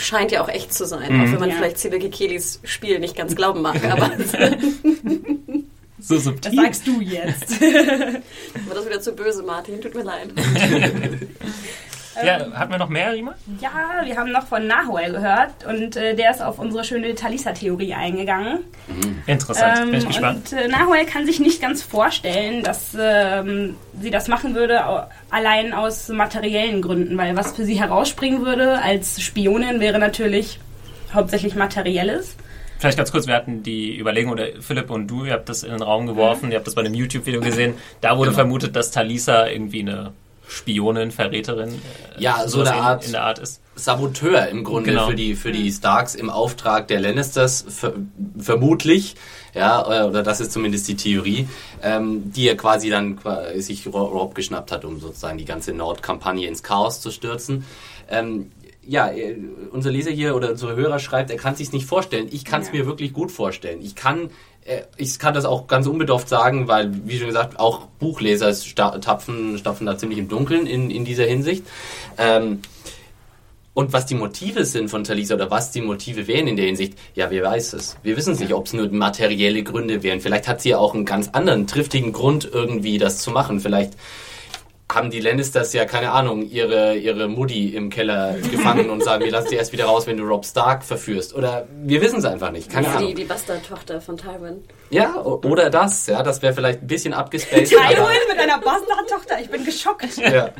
scheint 0.00 0.32
ja 0.32 0.42
auch 0.42 0.48
echt 0.48 0.72
zu 0.74 0.86
sein. 0.86 1.04
Auch 1.20 1.32
wenn 1.32 1.38
man 1.40 1.50
Ja. 1.50 1.56
vielleicht 1.56 1.78
Sibylke 1.78 2.10
Kelis 2.10 2.60
Spiel 2.64 2.98
nicht 2.98 3.16
ganz 3.16 3.36
glauben 3.36 3.62
mag. 3.62 3.82
Aber 3.84 4.10
So 6.02 6.14
Das 6.14 6.24
subtil. 6.24 6.54
sagst 6.54 6.86
du 6.86 7.00
jetzt. 7.02 7.60
war 7.60 8.74
das 8.74 8.86
wieder 8.86 9.00
zu 9.02 9.12
böse, 9.12 9.42
Martin. 9.42 9.80
Tut 9.82 9.94
mir 9.94 10.02
leid. 10.02 10.30
Ja, 12.24 12.52
hatten 12.52 12.72
wir 12.72 12.78
noch 12.78 12.88
mehr, 12.88 13.12
Rima? 13.12 13.34
ja, 13.60 13.70
wir 14.04 14.16
haben 14.16 14.32
noch 14.32 14.46
von 14.46 14.66
Nahuel 14.66 15.12
gehört 15.12 15.64
und 15.68 15.96
äh, 15.96 16.14
der 16.14 16.30
ist 16.30 16.42
auf 16.42 16.58
unsere 16.58 16.84
schöne 16.84 17.14
Talisa-Theorie 17.14 17.94
eingegangen. 17.94 18.60
Interessant, 19.26 19.90
bin 19.90 19.94
ich 19.94 20.02
Ähm, 20.04 20.08
gespannt. 20.08 20.52
Und 20.52 20.58
äh, 20.58 20.68
Nahuel 20.68 21.04
kann 21.06 21.26
sich 21.26 21.40
nicht 21.40 21.60
ganz 21.60 21.82
vorstellen, 21.82 22.62
dass 22.62 22.96
ähm, 22.98 23.76
sie 24.00 24.10
das 24.10 24.28
machen 24.28 24.54
würde, 24.54 24.80
allein 25.30 25.72
aus 25.72 26.08
materiellen 26.08 26.82
Gründen, 26.82 27.16
weil 27.18 27.36
was 27.36 27.56
für 27.56 27.64
sie 27.64 27.78
herausspringen 27.80 28.44
würde 28.44 28.80
als 28.82 29.20
Spionin 29.20 29.80
wäre 29.80 29.98
natürlich 29.98 30.58
hauptsächlich 31.12 31.54
materielles. 31.54 32.36
Vielleicht 32.78 32.96
ganz 32.96 33.12
kurz, 33.12 33.26
wir 33.26 33.34
hatten 33.34 33.62
die 33.62 33.98
Überlegung, 33.98 34.32
oder 34.32 34.46
Philipp 34.60 34.88
und 34.90 35.06
du, 35.06 35.26
ihr 35.26 35.34
habt 35.34 35.50
das 35.50 35.64
in 35.64 35.70
den 35.70 35.82
Raum 35.82 36.06
geworfen, 36.06 36.50
ihr 36.50 36.56
habt 36.56 36.66
das 36.66 36.74
bei 36.74 36.82
dem 36.82 36.94
YouTube-Video 36.94 37.40
gesehen. 37.42 37.74
Da 38.00 38.16
wurde 38.16 38.32
vermutet, 38.32 38.74
dass 38.74 38.90
Talisa 38.90 39.46
irgendwie 39.48 39.80
eine 39.80 40.12
Spionin, 40.50 41.10
Verräterin, 41.12 41.70
äh, 42.18 42.22
Ja, 42.22 42.46
so 42.48 42.60
eine 42.60 42.70
in- 42.70 42.76
Art- 42.76 43.06
in 43.06 43.12
der 43.12 43.22
Art 43.24 43.38
ist. 43.38 43.60
Saboteur 43.76 44.48
im 44.48 44.62
Grunde 44.64 44.90
Genau. 44.90 45.06
für 45.08 45.14
die 45.14 45.34
für 45.34 45.52
die 45.52 45.70
Starks 45.72 46.14
im 46.14 46.28
Auftrag 46.28 46.88
der 46.88 47.00
Lannisters 47.00 47.64
ver 47.68 47.94
vermutlich 48.38 49.14
ja 49.54 50.02
äh, 50.02 50.06
oder 50.06 50.22
das 50.22 50.40
ist 50.40 50.52
zumindest 50.52 50.86
die 50.88 50.96
Theorie 50.96 51.48
ähm, 51.82 52.30
die 52.32 52.46
er 52.48 52.56
quasi 52.58 52.90
dann 52.90 53.18
sich 53.56 53.86
Ro- 53.86 54.04
Rob 54.06 54.34
geschnappt 54.34 54.70
hat 54.72 54.84
um 54.84 55.00
sozusagen 55.00 55.38
die 55.38 55.44
ganze 55.46 55.72
Nordkampagne 55.72 56.46
ins 56.46 56.62
Chaos 56.62 57.00
zu 57.00 57.10
stürzen 57.10 57.64
ähm, 58.10 58.50
ja, 58.82 59.08
äh, 59.12 59.36
unser 59.72 59.90
Leser 59.90 60.10
hier 60.10 60.34
oder 60.34 60.50
unsere 60.50 60.74
Hörer 60.74 60.98
schreibt, 60.98 61.30
er 61.30 61.36
kann 61.36 61.54
sich 61.54 61.70
nicht 61.70 61.86
vorstellen. 61.86 62.28
Ich 62.32 62.44
kann 62.46 62.62
es 62.62 62.68
Ja. 62.68 62.72
mir 62.72 62.86
wirklich 62.86 63.12
gut 63.12 63.30
vorstellen. 63.30 63.80
Ich 63.82 63.94
kann, 63.94 64.30
ich 64.96 65.18
kann 65.18 65.34
das 65.34 65.44
auch 65.44 65.66
ganz 65.66 65.86
unbedarft 65.86 66.28
sagen, 66.28 66.68
weil, 66.68 67.06
wie 67.06 67.18
schon 67.18 67.28
gesagt, 67.28 67.58
auch 67.58 67.86
Buchleser 67.98 68.54
tapfen, 69.00 69.58
stapfen 69.58 69.86
da 69.86 69.96
ziemlich 69.96 70.18
im 70.18 70.28
Dunkeln 70.28 70.66
in, 70.66 70.90
in 70.90 71.04
dieser 71.04 71.24
Hinsicht. 71.24 71.64
Ähm, 72.18 72.60
und 73.72 73.92
was 73.92 74.04
die 74.04 74.14
Motive 74.14 74.64
sind 74.64 74.88
von 74.88 75.04
Talisa 75.04 75.34
oder 75.34 75.50
was 75.50 75.70
die 75.70 75.80
Motive 75.80 76.26
wären 76.26 76.48
in 76.48 76.56
der 76.56 76.66
Hinsicht, 76.66 76.98
ja, 77.14 77.30
wer 77.30 77.44
weiß 77.44 77.72
es. 77.72 77.96
Wir 78.02 78.16
wissen 78.16 78.34
es 78.34 78.40
nicht, 78.40 78.52
ob 78.52 78.66
es 78.66 78.72
nur 78.72 78.90
materielle 78.90 79.62
Gründe 79.62 80.02
wären. 80.02 80.20
Vielleicht 80.20 80.48
hat 80.48 80.60
sie 80.60 80.70
ja 80.70 80.78
auch 80.78 80.92
einen 80.92 81.04
ganz 81.04 81.28
anderen, 81.28 81.66
triftigen 81.66 82.12
Grund 82.12 82.48
irgendwie 82.52 82.98
das 82.98 83.18
zu 83.18 83.30
machen. 83.30 83.60
Vielleicht 83.60 83.94
haben 84.94 85.10
die 85.10 85.20
Lannisters 85.20 85.72
ja, 85.72 85.84
keine 85.84 86.10
Ahnung, 86.12 86.42
ihre, 86.48 86.96
ihre 86.96 87.28
Mutti 87.28 87.74
im 87.74 87.90
Keller 87.90 88.34
gefangen 88.50 88.90
und 88.90 89.02
sagen, 89.02 89.24
wir 89.24 89.30
lassen 89.30 89.48
sie 89.48 89.56
erst 89.56 89.72
wieder 89.72 89.84
raus, 89.86 90.06
wenn 90.06 90.16
du 90.16 90.24
Rob 90.24 90.44
Stark 90.44 90.84
verführst. 90.84 91.34
Oder 91.34 91.66
wir 91.82 92.00
wissen 92.00 92.18
es 92.18 92.24
einfach 92.24 92.50
nicht, 92.50 92.70
keine 92.70 92.86
die, 92.88 92.92
Ahnung. 92.94 93.14
die 93.14 93.24
Bastardtochter 93.24 94.00
von 94.00 94.16
Tywin. 94.16 94.64
Ja, 94.90 95.16
oder 95.22 95.70
das, 95.70 96.06
ja, 96.06 96.22
das 96.22 96.42
wäre 96.42 96.52
vielleicht 96.52 96.82
ein 96.82 96.86
bisschen 96.86 97.14
abgespaced. 97.14 97.68
Tywin 97.68 98.04
mit 98.28 98.38
einer 98.38 98.58
Bastardtochter, 98.58 99.40
ich 99.40 99.50
bin 99.50 99.64
geschockt. 99.64 100.16
Ja. 100.18 100.50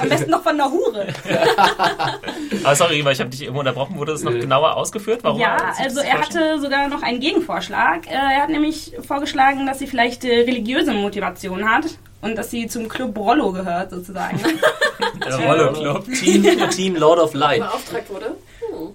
Am 0.00 0.08
besten 0.08 0.30
noch 0.30 0.42
von 0.42 0.52
einer 0.60 0.70
Hure. 0.70 1.06
Aber 2.64 2.76
sorry, 2.76 2.96
Rima, 2.96 3.10
ich 3.10 3.20
habe 3.20 3.30
dich 3.30 3.44
eben 3.44 3.56
unterbrochen. 3.56 3.96
Wurde 3.96 4.12
das 4.12 4.22
noch 4.22 4.32
genauer 4.32 4.76
ausgeführt? 4.76 5.20
Warum 5.22 5.40
Ja, 5.40 5.56
also 5.78 6.00
er 6.00 6.20
hatte 6.20 6.60
sogar 6.60 6.88
noch 6.88 7.02
einen 7.02 7.20
Gegenvorschlag. 7.20 8.06
Äh, 8.06 8.14
Er 8.14 8.42
hat 8.42 8.48
nämlich 8.50 8.92
vorgeschlagen, 9.06 9.66
dass 9.66 9.78
sie 9.78 9.86
vielleicht 9.86 10.24
äh, 10.24 10.40
religiöse 10.40 10.92
Motivation 10.92 11.68
hat 11.68 11.84
und 12.22 12.36
dass 12.36 12.50
sie 12.50 12.66
zum 12.66 12.88
Club 12.88 13.16
Rollo 13.18 13.52
gehört, 13.52 13.90
sozusagen. 13.90 14.40
Der 15.26 15.36
Rollo 15.46 15.72
Club. 15.72 16.04
Team, 16.14 16.44
Team 16.70 16.96
Lord 16.96 17.18
of 17.20 17.34
Light. 17.34 17.60
Beauftragt 17.60 18.08
wurde. 18.10 18.34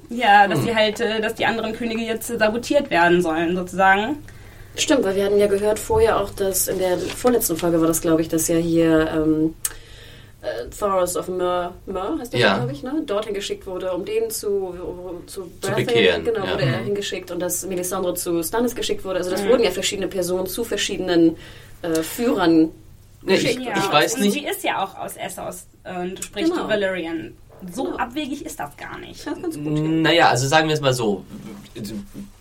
ja, 0.09 0.47
dass 0.47 0.63
sie 0.63 0.73
halt, 0.75 0.99
äh, 0.99 1.21
dass 1.21 1.35
die 1.35 1.45
anderen 1.45 1.73
Könige 1.73 2.01
jetzt 2.01 2.27
sabotiert 2.27 2.89
werden 2.89 3.21
sollen, 3.21 3.55
sozusagen. 3.55 4.17
Stimmt, 4.75 5.03
weil 5.03 5.15
wir 5.15 5.25
hatten 5.25 5.39
ja 5.39 5.47
gehört 5.47 5.79
vorher 5.79 6.19
auch, 6.19 6.29
dass 6.31 6.67
in 6.67 6.79
der 6.79 6.97
vorletzten 6.99 7.57
Folge 7.57 7.79
war 7.81 7.87
das, 7.87 8.01
glaube 8.01 8.21
ich, 8.21 8.29
dass 8.29 8.47
ja 8.47 8.57
hier 8.57 9.09
ähm, 9.11 9.55
äh, 10.43 10.69
Thoros 10.69 11.17
of 11.17 11.27
Myr, 11.29 11.73
Myr 11.87 12.17
heißt 12.19 12.31
der, 12.33 12.39
Ja. 12.39 12.57
glaube 12.57 12.71
ich, 12.73 12.83
ne? 12.83 13.01
dorthin 13.05 13.33
geschickt 13.33 13.65
wurde, 13.65 13.91
um 13.91 14.05
den 14.05 14.29
zu, 14.29 14.75
zu, 15.25 15.49
Baratheon- 15.61 15.75
bekehren, 15.75 16.23
Genau, 16.25 16.45
ja. 16.45 16.53
wurde 16.53 16.63
er 16.63 16.79
Mhm. 16.81 16.85
hingeschickt 16.85 17.31
und 17.31 17.39
dass 17.39 17.65
Melisandre 17.65 18.13
zu 18.13 18.41
Stannis 18.43 18.75
geschickt 18.75 19.03
wurde. 19.03 19.17
Also 19.17 19.31
das 19.31 19.45
wurden 19.47 19.63
ja 19.63 19.71
verschiedene 19.71 20.07
Personen 20.07 20.45
zu 20.45 20.63
verschiedenen 20.63 21.35
äh, 21.81 22.01
Führern 22.03 22.69
Nee, 23.27 23.35
ich, 23.35 23.57
geschickt. 23.57 23.77
ich 23.77 23.91
weiß 23.91 24.15
und 24.15 24.21
nicht. 24.21 24.33
sie 24.33 24.45
ist 24.45 24.63
ja 24.63 24.83
auch 24.83 24.97
aus 24.97 25.15
Essos 25.17 25.67
und 25.83 26.23
spricht 26.23 26.49
Genau. 26.51 26.67
Valyrian. 26.67 27.33
So 27.73 27.85
Genau. 27.85 27.97
abwegig 27.97 28.45
ist 28.45 28.59
das 28.59 28.75
gar 28.77 28.97
nicht. 28.99 29.25
Das 29.25 29.35
ist 29.35 29.41
ganz 29.41 29.55
gut. 29.57 29.79
Naja, 29.79 30.29
also 30.29 30.47
sagen 30.47 30.67
wir 30.67 30.75
es 30.75 30.81
mal 30.81 30.93
so. 30.93 31.23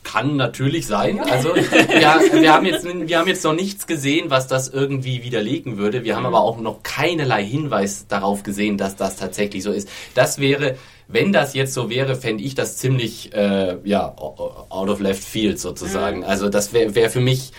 Kann 0.03 0.37
natürlich 0.37 0.87
sein. 0.87 1.21
Also 1.21 1.55
ja, 1.57 2.21
wir, 2.33 2.53
haben 2.53 2.65
jetzt, 2.67 2.85
wir 2.85 3.19
haben 3.19 3.27
jetzt 3.29 3.43
noch 3.45 3.55
nichts 3.55 3.87
gesehen, 3.87 4.31
was 4.31 4.47
das 4.47 4.69
irgendwie 4.69 5.23
widerlegen 5.25 5.79
würde. 5.79 6.05
Wir 6.05 6.17
haben 6.17 6.27
aber 6.27 6.41
auch 6.41 6.59
noch 6.59 6.83
keinerlei 6.83 7.45
Hinweis 7.45 8.07
darauf 8.09 8.43
gesehen, 8.43 8.79
dass 8.79 8.97
das 8.97 9.17
tatsächlich 9.17 9.63
so 9.63 9.73
ist. 9.73 9.89
Das 10.15 10.39
wäre, 10.39 10.77
wenn 11.09 11.33
das 11.33 11.55
jetzt 11.55 11.75
so 11.75 11.91
wäre, 11.91 12.15
fände 12.17 12.45
ich 12.45 12.55
das 12.55 12.77
ziemlich 12.77 13.33
äh, 13.35 13.77
ja, 13.85 14.15
out 14.17 14.89
of 14.89 15.01
left 15.01 15.25
field 15.25 15.59
sozusagen. 15.59 16.25
Also 16.25 16.49
das 16.49 16.73
wäre 16.73 16.95
wär 16.95 17.11
für 17.11 17.21
mich 17.21 17.53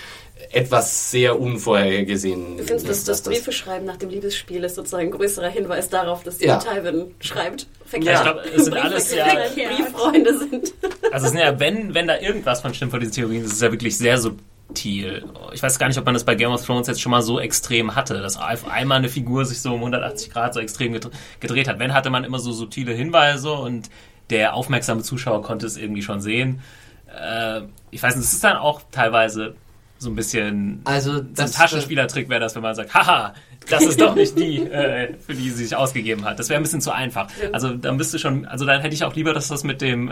etwas 0.51 1.11
sehr 1.11 1.39
unvorhergesehen. 1.39 2.57
Du 2.57 2.63
findest, 2.63 2.87
dass 2.87 3.03
das 3.03 3.21
Briefe 3.23 3.51
schreiben 3.51 3.85
nach 3.85 3.97
dem 3.97 4.09
Liebesspiel 4.09 4.63
ist 4.63 4.75
sozusagen 4.75 5.07
ein 5.07 5.11
größerer 5.11 5.49
Hinweis 5.49 5.89
darauf, 5.89 6.23
dass 6.23 6.37
die 6.37 6.45
Ja. 6.45 6.57
Tywin 6.57 7.13
schreibt. 7.19 7.67
Ja, 7.93 7.97
ich 7.97 8.21
glaube, 8.21 8.41
es 8.55 8.65
sind 8.65 8.73
alles 8.77 9.15
ja. 9.15 9.25
Brieffreunde 9.25 10.37
sind. 10.37 10.73
Also 11.11 11.27
es 11.27 11.31
sind 11.31 11.41
ja, 11.41 11.59
wenn, 11.59 11.93
wenn 11.93 12.07
da 12.07 12.19
irgendwas 12.19 12.61
von 12.61 12.73
stimmt 12.73 12.91
von 12.91 12.99
diesen 12.99 13.13
Theorien, 13.13 13.43
das 13.43 13.53
ist 13.53 13.61
ja 13.61 13.71
wirklich 13.71 13.97
sehr 13.97 14.17
subtil. 14.17 15.23
Ich 15.53 15.63
weiß 15.63 15.79
gar 15.79 15.87
nicht, 15.87 15.97
ob 15.97 16.05
man 16.05 16.13
das 16.13 16.25
bei 16.25 16.35
Game 16.35 16.51
of 16.51 16.65
Thrones 16.65 16.87
jetzt 16.87 17.01
schon 17.01 17.11
mal 17.11 17.21
so 17.21 17.39
extrem 17.39 17.95
hatte, 17.95 18.21
dass 18.21 18.37
auf 18.37 18.69
einmal 18.69 18.97
eine 18.97 19.09
Figur 19.09 19.45
sich 19.45 19.61
so 19.61 19.69
um 19.69 19.79
180 19.79 20.31
Grad 20.31 20.53
so 20.53 20.59
extrem 20.59 20.93
gedre- 20.93 21.11
gedreht 21.39 21.67
hat. 21.69 21.79
Wenn 21.79 21.93
hatte 21.93 22.09
man 22.09 22.23
immer 22.25 22.39
so 22.39 22.51
subtile 22.51 22.91
Hinweise 22.93 23.51
und 23.53 23.89
der 24.29 24.53
aufmerksame 24.55 25.01
Zuschauer 25.03 25.41
konnte 25.41 25.65
es 25.65 25.77
irgendwie 25.77 26.01
schon 26.01 26.19
sehen. 26.19 26.61
Äh, 27.07 27.61
ich 27.91 28.03
weiß 28.03 28.15
nicht, 28.17 28.25
es 28.25 28.33
ist 28.33 28.43
dann 28.43 28.57
auch 28.57 28.81
teilweise 28.91 29.55
so 29.99 30.09
ein 30.09 30.15
bisschen 30.15 30.81
Also 30.83 31.13
so 31.13 31.19
ein 31.19 31.33
das 31.33 31.51
Taschenspielertrick 31.51 32.29
wäre 32.29 32.39
das, 32.39 32.55
wenn 32.55 32.61
man 32.61 32.75
sagt, 32.75 32.93
haha, 32.93 33.33
das 33.69 33.83
ist 33.83 33.99
doch 33.99 34.15
nicht 34.15 34.37
die, 34.37 34.59
äh, 34.71 35.13
für 35.19 35.33
die 35.33 35.49
sie 35.49 35.63
sich 35.65 35.75
ausgegeben 35.75 36.25
hat. 36.25 36.39
Das 36.39 36.49
wäre 36.49 36.59
ein 36.59 36.63
bisschen 36.63 36.81
zu 36.81 36.91
einfach. 36.91 37.29
Also 37.51 37.73
da 37.73 37.91
müsste 37.91 38.19
schon, 38.19 38.45
also 38.45 38.65
dann 38.65 38.81
hätte 38.81 38.93
ich 38.93 39.03
auch 39.03 39.15
lieber, 39.15 39.33
dass 39.33 39.47
das 39.47 39.63
mit 39.63 39.81
dem 39.81 40.09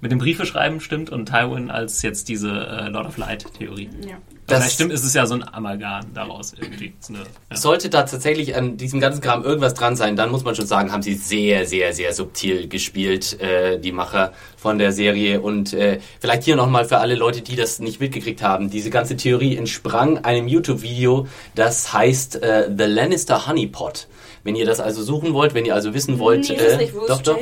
mit 0.00 0.12
dem 0.12 0.18
Briefeschreiben 0.18 0.80
stimmt 0.80 1.10
und 1.10 1.26
Tywin 1.26 1.70
als 1.70 2.02
jetzt 2.02 2.28
diese 2.28 2.50
äh, 2.50 2.88
Lord 2.88 3.06
of 3.06 3.16
Light 3.16 3.46
Theorie. 3.58 3.90
Ja. 4.06 4.16
Vielleicht 4.56 4.74
stimmt, 4.74 4.92
ist 4.92 5.04
es 5.04 5.14
ja 5.14 5.26
so 5.26 5.34
ein 5.34 5.46
Amalgam 5.46 6.12
daraus 6.14 6.52
irgendwie. 6.58 6.92
Eine, 7.08 7.18
ja. 7.50 7.56
Sollte 7.56 7.88
da 7.88 8.02
tatsächlich 8.02 8.56
an 8.56 8.76
diesem 8.76 9.00
ganzen 9.00 9.20
Kram 9.20 9.44
irgendwas 9.44 9.74
dran 9.74 9.96
sein, 9.96 10.16
dann 10.16 10.30
muss 10.30 10.44
man 10.44 10.54
schon 10.54 10.66
sagen, 10.66 10.92
haben 10.92 11.02
sie 11.02 11.14
sehr, 11.14 11.66
sehr, 11.66 11.92
sehr 11.92 12.12
subtil 12.12 12.68
gespielt, 12.68 13.40
äh, 13.40 13.78
die 13.78 13.92
Macher 13.92 14.32
von 14.56 14.78
der 14.78 14.92
Serie. 14.92 15.40
Und 15.40 15.72
äh, 15.72 16.00
vielleicht 16.20 16.44
hier 16.44 16.56
nochmal 16.56 16.84
für 16.84 16.98
alle 16.98 17.14
Leute, 17.14 17.42
die 17.42 17.56
das 17.56 17.78
nicht 17.78 18.00
mitgekriegt 18.00 18.42
haben. 18.42 18.70
Diese 18.70 18.90
ganze 18.90 19.16
Theorie 19.16 19.56
entsprang 19.56 20.18
einem 20.18 20.48
YouTube-Video, 20.48 21.26
das 21.54 21.92
heißt 21.92 22.42
äh, 22.42 22.70
The 22.76 22.84
Lannister 22.84 23.46
Honeypot. 23.46 24.08
Wenn 24.42 24.56
ihr 24.56 24.66
das 24.66 24.80
also 24.80 25.02
suchen 25.02 25.34
wollt, 25.34 25.54
wenn 25.54 25.64
ihr 25.64 25.74
also 25.74 25.94
wissen 25.94 26.18
wollt... 26.18 26.48
Nee, 26.48 26.56
ist 26.56 26.64
das 26.64 26.72
äh, 26.74 26.76
nicht 26.78 26.94
Bruce 26.94 27.08
doch, 27.08 27.22
doch. 27.22 27.38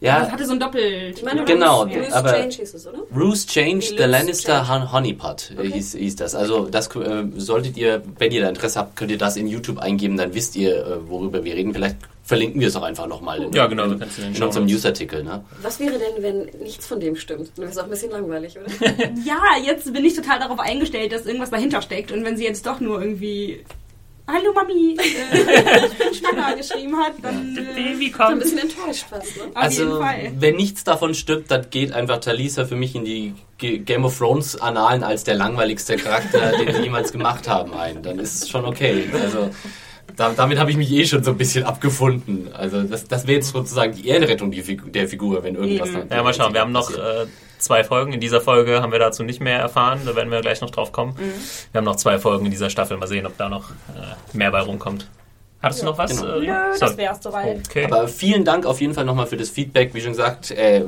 Change? 0.00 0.18
Das 0.20 0.26
Ja, 0.28 0.32
hatte 0.32 0.46
so 0.46 0.52
ein 0.52 0.60
Doppel. 0.60 1.12
Ich 1.14 1.22
meine, 1.22 1.44
Genau, 1.44 1.84
Bruce, 1.84 1.94
Bruce 1.96 2.12
aber- 2.12 2.32
Change 2.32 2.56
hieß 2.56 2.74
es, 2.74 2.86
oder? 2.86 2.98
Bruce 3.10 3.46
Changed 3.46 3.92
Wie 3.92 3.96
the 3.98 4.04
Lannister 4.04 4.64
Change. 4.64 4.72
Hon 4.72 4.92
Honeypot 4.92 5.50
äh, 5.56 5.58
Okay. 5.60 5.72
hieß, 5.72 5.94
hieß 5.94 6.16
das. 6.16 6.34
Also 6.34 6.66
das 6.66 6.88
äh, 6.96 7.24
solltet 7.36 7.76
ihr, 7.76 8.02
wenn 8.18 8.32
ihr 8.32 8.42
da 8.42 8.48
Interesse 8.48 8.78
habt, 8.78 8.96
könnt 8.96 9.10
ihr 9.10 9.18
das 9.18 9.36
in 9.36 9.46
YouTube 9.46 9.78
eingeben, 9.78 10.16
dann 10.16 10.34
wisst 10.34 10.56
ihr, 10.56 10.76
äh, 10.86 11.08
worüber 11.08 11.44
wir 11.44 11.54
reden. 11.54 11.72
Vielleicht 11.74 11.96
verlinken 12.24 12.60
wir 12.60 12.68
es 12.68 12.76
auch 12.76 12.82
einfach 12.82 13.06
nochmal 13.08 13.42
in, 13.42 13.52
Ja, 13.52 13.66
genau, 13.66 13.84
in, 13.84 13.92
in 14.00 14.34
in 14.36 14.42
unserem. 14.42 14.66
Newsartikel. 14.66 15.24
Ne? 15.24 15.44
Was 15.62 15.80
wäre 15.80 15.98
denn, 15.98 16.22
wenn 16.22 16.62
nichts 16.62 16.86
von 16.86 17.00
dem 17.00 17.16
stimmt? 17.16 17.50
Das 17.56 17.70
ist 17.70 17.78
auch 17.78 17.84
ein 17.84 17.90
bisschen 17.90 18.12
langweilig, 18.12 18.56
oder? 18.56 18.70
Ja, 19.24 19.40
jetzt 19.66 19.92
bin 19.92 20.04
ich 20.04 20.14
total 20.14 20.38
darauf 20.38 20.60
eingestellt, 20.60 21.12
dass 21.12 21.26
irgendwas 21.26 21.50
dahinter 21.50 21.82
steckt. 21.82 22.12
Und 22.12 22.24
wenn 22.24 22.36
sie 22.36 22.44
jetzt 22.44 22.64
doch 22.66 22.78
nur 22.80 23.00
irgendwie 23.02 23.64
Hallo 24.32 24.52
Mami, 24.54 24.96
äh, 24.98 25.86
ich 25.86 25.98
bin 25.98 26.14
schwanger 26.14 26.54
geschrieben 26.56 26.96
hat, 26.96 27.12
dann 27.22 27.56
äh, 27.56 27.60
Baby 27.74 28.12
So 28.16 28.22
ein 28.22 28.28
kommt. 28.28 28.42
bisschen 28.42 28.58
enttäuscht 28.58 29.06
fast, 29.10 29.36
ne? 29.36 29.42
auf 29.54 29.72
jeden 29.72 29.88
also, 29.88 30.00
Fall. 30.00 30.32
wenn 30.38 30.56
nichts 30.56 30.84
davon 30.84 31.14
stimmt, 31.14 31.50
dann 31.50 31.66
geht 31.70 31.92
einfach 31.92 32.18
Talisa 32.18 32.64
für 32.64 32.76
mich 32.76 32.94
in 32.94 33.04
die 33.04 33.34
G 33.58 33.78
Game 33.78 34.04
of 34.04 34.16
Thrones 34.18 34.60
Annalen 34.60 35.02
als 35.02 35.24
der 35.24 35.34
langweiligste 35.34 35.96
Charakter, 35.96 36.52
den 36.58 36.74
sie 36.74 36.82
jemals 36.82 37.12
gemacht 37.12 37.48
haben, 37.48 37.74
ein. 37.74 38.02
Dann 38.02 38.18
ist 38.18 38.42
es 38.42 38.48
schon 38.48 38.64
okay. 38.64 39.04
Also 39.12 39.50
da, 40.16 40.30
damit 40.36 40.58
habe 40.58 40.70
ich 40.70 40.76
mich 40.76 40.90
eh 40.92 41.06
schon 41.06 41.22
so 41.24 41.30
ein 41.32 41.36
bisschen 41.38 41.64
abgefunden. 41.64 42.50
Also 42.52 42.82
das, 42.82 43.06
das 43.06 43.26
wäre 43.26 43.36
jetzt 43.36 43.52
sozusagen 43.52 43.94
die 43.94 44.08
Ehrenrettung 44.08 44.50
der 44.52 45.08
Figur, 45.08 45.42
wenn 45.44 45.54
irgendwas 45.56 45.92
dann 45.92 46.08
Ja, 46.10 46.22
mal 46.22 46.34
schauen. 46.34 46.52
Wir 46.54 46.60
haben 46.60 46.72
noch 46.72 46.88
passiert. 46.88 47.26
äh, 47.28 47.49
zwei 47.60 47.84
Folgen. 47.84 48.12
In 48.12 48.20
dieser 48.20 48.40
Folge 48.40 48.82
haben 48.82 48.92
wir 48.92 48.98
dazu 48.98 49.22
nicht 49.22 49.40
mehr 49.40 49.58
erfahren. 49.58 50.00
Da 50.04 50.16
werden 50.16 50.30
wir 50.30 50.40
gleich 50.40 50.60
noch 50.60 50.70
drauf 50.70 50.92
kommen. 50.92 51.14
Wir 51.72 51.78
haben 51.78 51.84
noch 51.84 51.96
zwei 51.96 52.18
Folgen 52.18 52.44
in 52.46 52.50
dieser 52.50 52.70
Staffel. 52.70 52.96
Mal 52.96 53.06
sehen, 53.06 53.26
ob 53.26 53.36
da 53.36 53.48
noch 53.48 53.70
äh, 53.70 54.36
mehr 54.36 54.50
bei 54.50 54.60
rumkommt. 54.60 55.08
Hattest 55.62 55.82
du 55.82 55.86
noch 55.86 55.98
was? 55.98 56.18
Genau. 56.18 56.38
Äh, 56.38 56.46
Nö, 56.46 56.74
so. 56.74 56.86
das 56.86 56.96
wär's 56.96 57.22
soweit. 57.22 57.68
Okay. 57.68 57.84
Aber 57.84 58.08
vielen 58.08 58.44
Dank 58.44 58.64
auf 58.64 58.80
jeden 58.80 58.94
Fall 58.94 59.04
nochmal 59.04 59.26
für 59.26 59.36
das 59.36 59.50
Feedback. 59.50 59.92
Wie 59.94 60.00
schon 60.00 60.12
gesagt, 60.12 60.50
äh, 60.50 60.84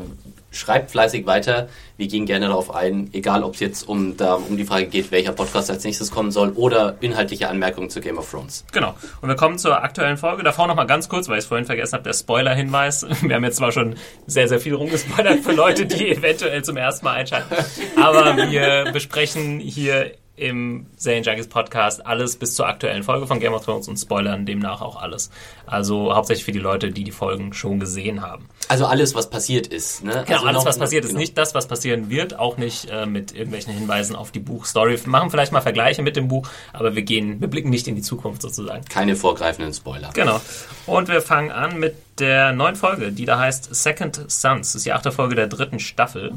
schreibt 0.53 0.91
fleißig 0.91 1.27
weiter. 1.27 1.69
Wir 1.97 2.09
gehen 2.09 2.27
gerne 2.27 2.47
darauf 2.47 2.75
ein, 2.75 3.11
egal 3.13 3.43
ob 3.43 3.55
es 3.55 3.61
jetzt 3.61 3.89
um, 3.89 4.17
da, 4.17 4.35
um 4.35 4.57
die 4.57 4.65
Frage 4.65 4.87
geht, 4.87 5.11
welcher 5.11 5.33
Podcast 5.33 5.71
als 5.71 5.85
nächstes 5.85 6.11
kommen 6.11 6.31
soll 6.31 6.51
oder 6.51 6.97
inhaltliche 7.01 7.49
Anmerkungen 7.49 7.91
zu 7.91 8.01
Game 8.01 8.19
of 8.19 8.31
Thrones. 8.31 8.65
Genau. 8.73 8.95
Und 9.21 9.29
wir 9.29 9.37
kommen 9.37 9.59
zur 9.59 9.83
aktuellen 9.83 10.17
Folge. 10.17 10.43
Davor 10.43 10.67
noch 10.67 10.75
mal 10.75 10.85
ganz 10.85 11.09
kurz, 11.09 11.29
weil 11.29 11.39
ich 11.39 11.45
es 11.45 11.49
vorhin 11.49 11.67
vergessen 11.67 11.95
habe, 11.95 12.05
der 12.05 12.15
Spoiler-Hinweis. 12.15 13.07
Wir 13.23 13.37
haben 13.37 13.45
jetzt 13.45 13.57
zwar 13.57 13.73
schon 13.73 13.97
sehr, 14.27 14.49
sehr 14.49 14.61
viel 14.61 14.75
rumgespoilert 14.75 15.41
für 15.41 15.53
Leute, 15.53 15.87
die 15.87 16.09
eventuell 16.17 16.63
zum 16.65 16.77
ersten 16.77 17.05
Mal 17.05 17.15
einschalten. 17.15 17.55
Aber 18.01 18.37
wir 18.51 18.91
besprechen 18.93 19.61
hier 19.61 20.13
im 20.35 20.87
Serien 20.97 21.23
Junkies 21.23 21.47
Podcast 21.47 22.07
alles 22.07 22.37
bis 22.37 22.55
zur 22.55 22.67
aktuellen 22.67 23.03
Folge 23.03 23.27
von 23.27 23.39
Game 23.39 23.53
of 23.53 23.65
Thrones 23.65 23.87
und 23.87 23.99
spoilern 23.99 24.47
demnach 24.47 24.81
auch 24.81 25.01
alles. 25.01 25.31
Also 25.67 26.15
hauptsächlich 26.15 26.45
für 26.45 26.53
die 26.53 26.59
Leute, 26.59 26.91
die 26.91 27.05
die 27.05 27.13
Folgen 27.13 27.53
schon 27.53 27.79
gesehen 27.79 28.23
haben. 28.23 28.49
Also 28.69 28.87
alles, 28.87 29.15
was 29.15 29.29
passiert 29.29 29.67
ist. 29.67 30.03
Ne? 30.03 30.25
Genau, 30.27 30.39
also 30.39 30.47
alles, 30.47 30.65
was 30.65 30.79
passiert, 30.79 31.05
ist 31.05 31.11
genau. 31.11 31.21
nicht 31.21 31.37
das, 31.37 31.55
was 31.55 31.69
passieren 31.69 32.09
wird, 32.09 32.39
auch 32.39 32.57
nicht 32.57 32.89
äh, 32.91 33.05
mit 33.05 33.33
irgendwelchen 33.33 33.75
Hinweisen 33.75 34.17
auf 34.17 34.33
die 34.33 34.39
Buchstory. 34.39 34.99
Wir 35.05 35.11
machen 35.11 35.31
vielleicht 35.31 35.53
mal 35.53 35.61
Vergleiche 35.61 36.03
mit 36.03 36.17
dem 36.17 36.29
Buch, 36.29 36.49
aber 36.73 36.95
wir 36.95 37.03
gehen, 37.03 37.41
wir 37.41 37.49
blicken 37.49 37.69
nicht 37.69 37.87
in 37.87 37.95
die 37.95 38.03
Zukunft 38.03 38.41
sozusagen. 38.41 38.85
Keine 38.87 39.17
vorgreifenden 39.17 39.75
Spoiler. 39.75 40.11
Genau. 40.15 40.41
Und 40.87 41.09
wir 41.09 41.21
fangen 41.21 41.51
an 41.51 41.79
mit 41.79 41.95
der 42.19 42.53
neuen 42.53 42.77
Folge, 42.77 43.13
die 43.13 43.27
da 43.27 43.39
heißt 43.39 43.75
Second 43.75 44.17
Sons. 44.29 44.69
Das 44.69 44.77
ist 44.77 44.87
die 44.87 44.93
achte 44.93 45.13
Folge 45.13 45.35
der 45.35 45.47
dritten 45.47 45.79
Staffel. 45.79 46.33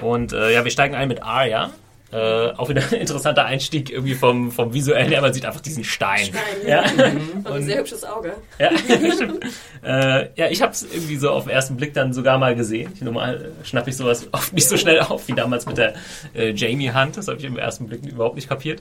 Und 0.00 0.32
äh, 0.32 0.52
ja, 0.52 0.64
wir 0.64 0.70
steigen 0.70 0.94
ein 0.94 1.08
mit 1.08 1.22
Arya. 1.22 1.70
Äh, 2.14 2.52
auch 2.56 2.68
wieder 2.68 2.80
ein 2.92 3.00
interessanter 3.00 3.44
Einstieg 3.44 3.90
irgendwie 3.90 4.14
vom, 4.14 4.52
vom 4.52 4.72
visuellen 4.72 5.08
her. 5.08 5.20
Man 5.20 5.34
sieht 5.34 5.44
einfach 5.44 5.60
diesen 5.60 5.82
Stein. 5.82 6.26
Stein, 6.26 6.42
Ja, 6.64 6.82
Und 7.44 7.46
ein 7.46 7.62
sehr 7.64 7.78
hübsches 7.78 8.04
Auge. 8.04 8.34
ja. 8.58 8.70
Äh, 9.84 10.30
ja, 10.36 10.48
ich 10.48 10.62
habe 10.62 10.72
es 10.72 10.82
irgendwie 10.82 11.16
so 11.16 11.28
auf 11.30 11.44
den 11.44 11.50
ersten 11.50 11.76
Blick 11.76 11.92
dann 11.92 12.14
sogar 12.14 12.38
mal 12.38 12.54
gesehen. 12.54 12.90
Ich, 12.94 13.02
normal 13.02 13.52
äh, 13.60 13.66
schnappe 13.66 13.90
ich 13.90 13.98
sowas 13.98 14.26
oft 14.32 14.54
nicht 14.54 14.66
so 14.66 14.78
schnell 14.78 14.98
auf 15.00 15.28
wie 15.28 15.34
damals 15.34 15.66
mit 15.66 15.76
der 15.76 15.92
äh, 16.34 16.52
Jamie 16.52 16.90
Hunt. 16.90 17.18
Das 17.18 17.28
habe 17.28 17.36
ich 17.36 17.44
im 17.44 17.58
ersten 17.58 17.86
Blick 17.86 18.02
überhaupt 18.06 18.36
nicht 18.36 18.48
kapiert. 18.48 18.80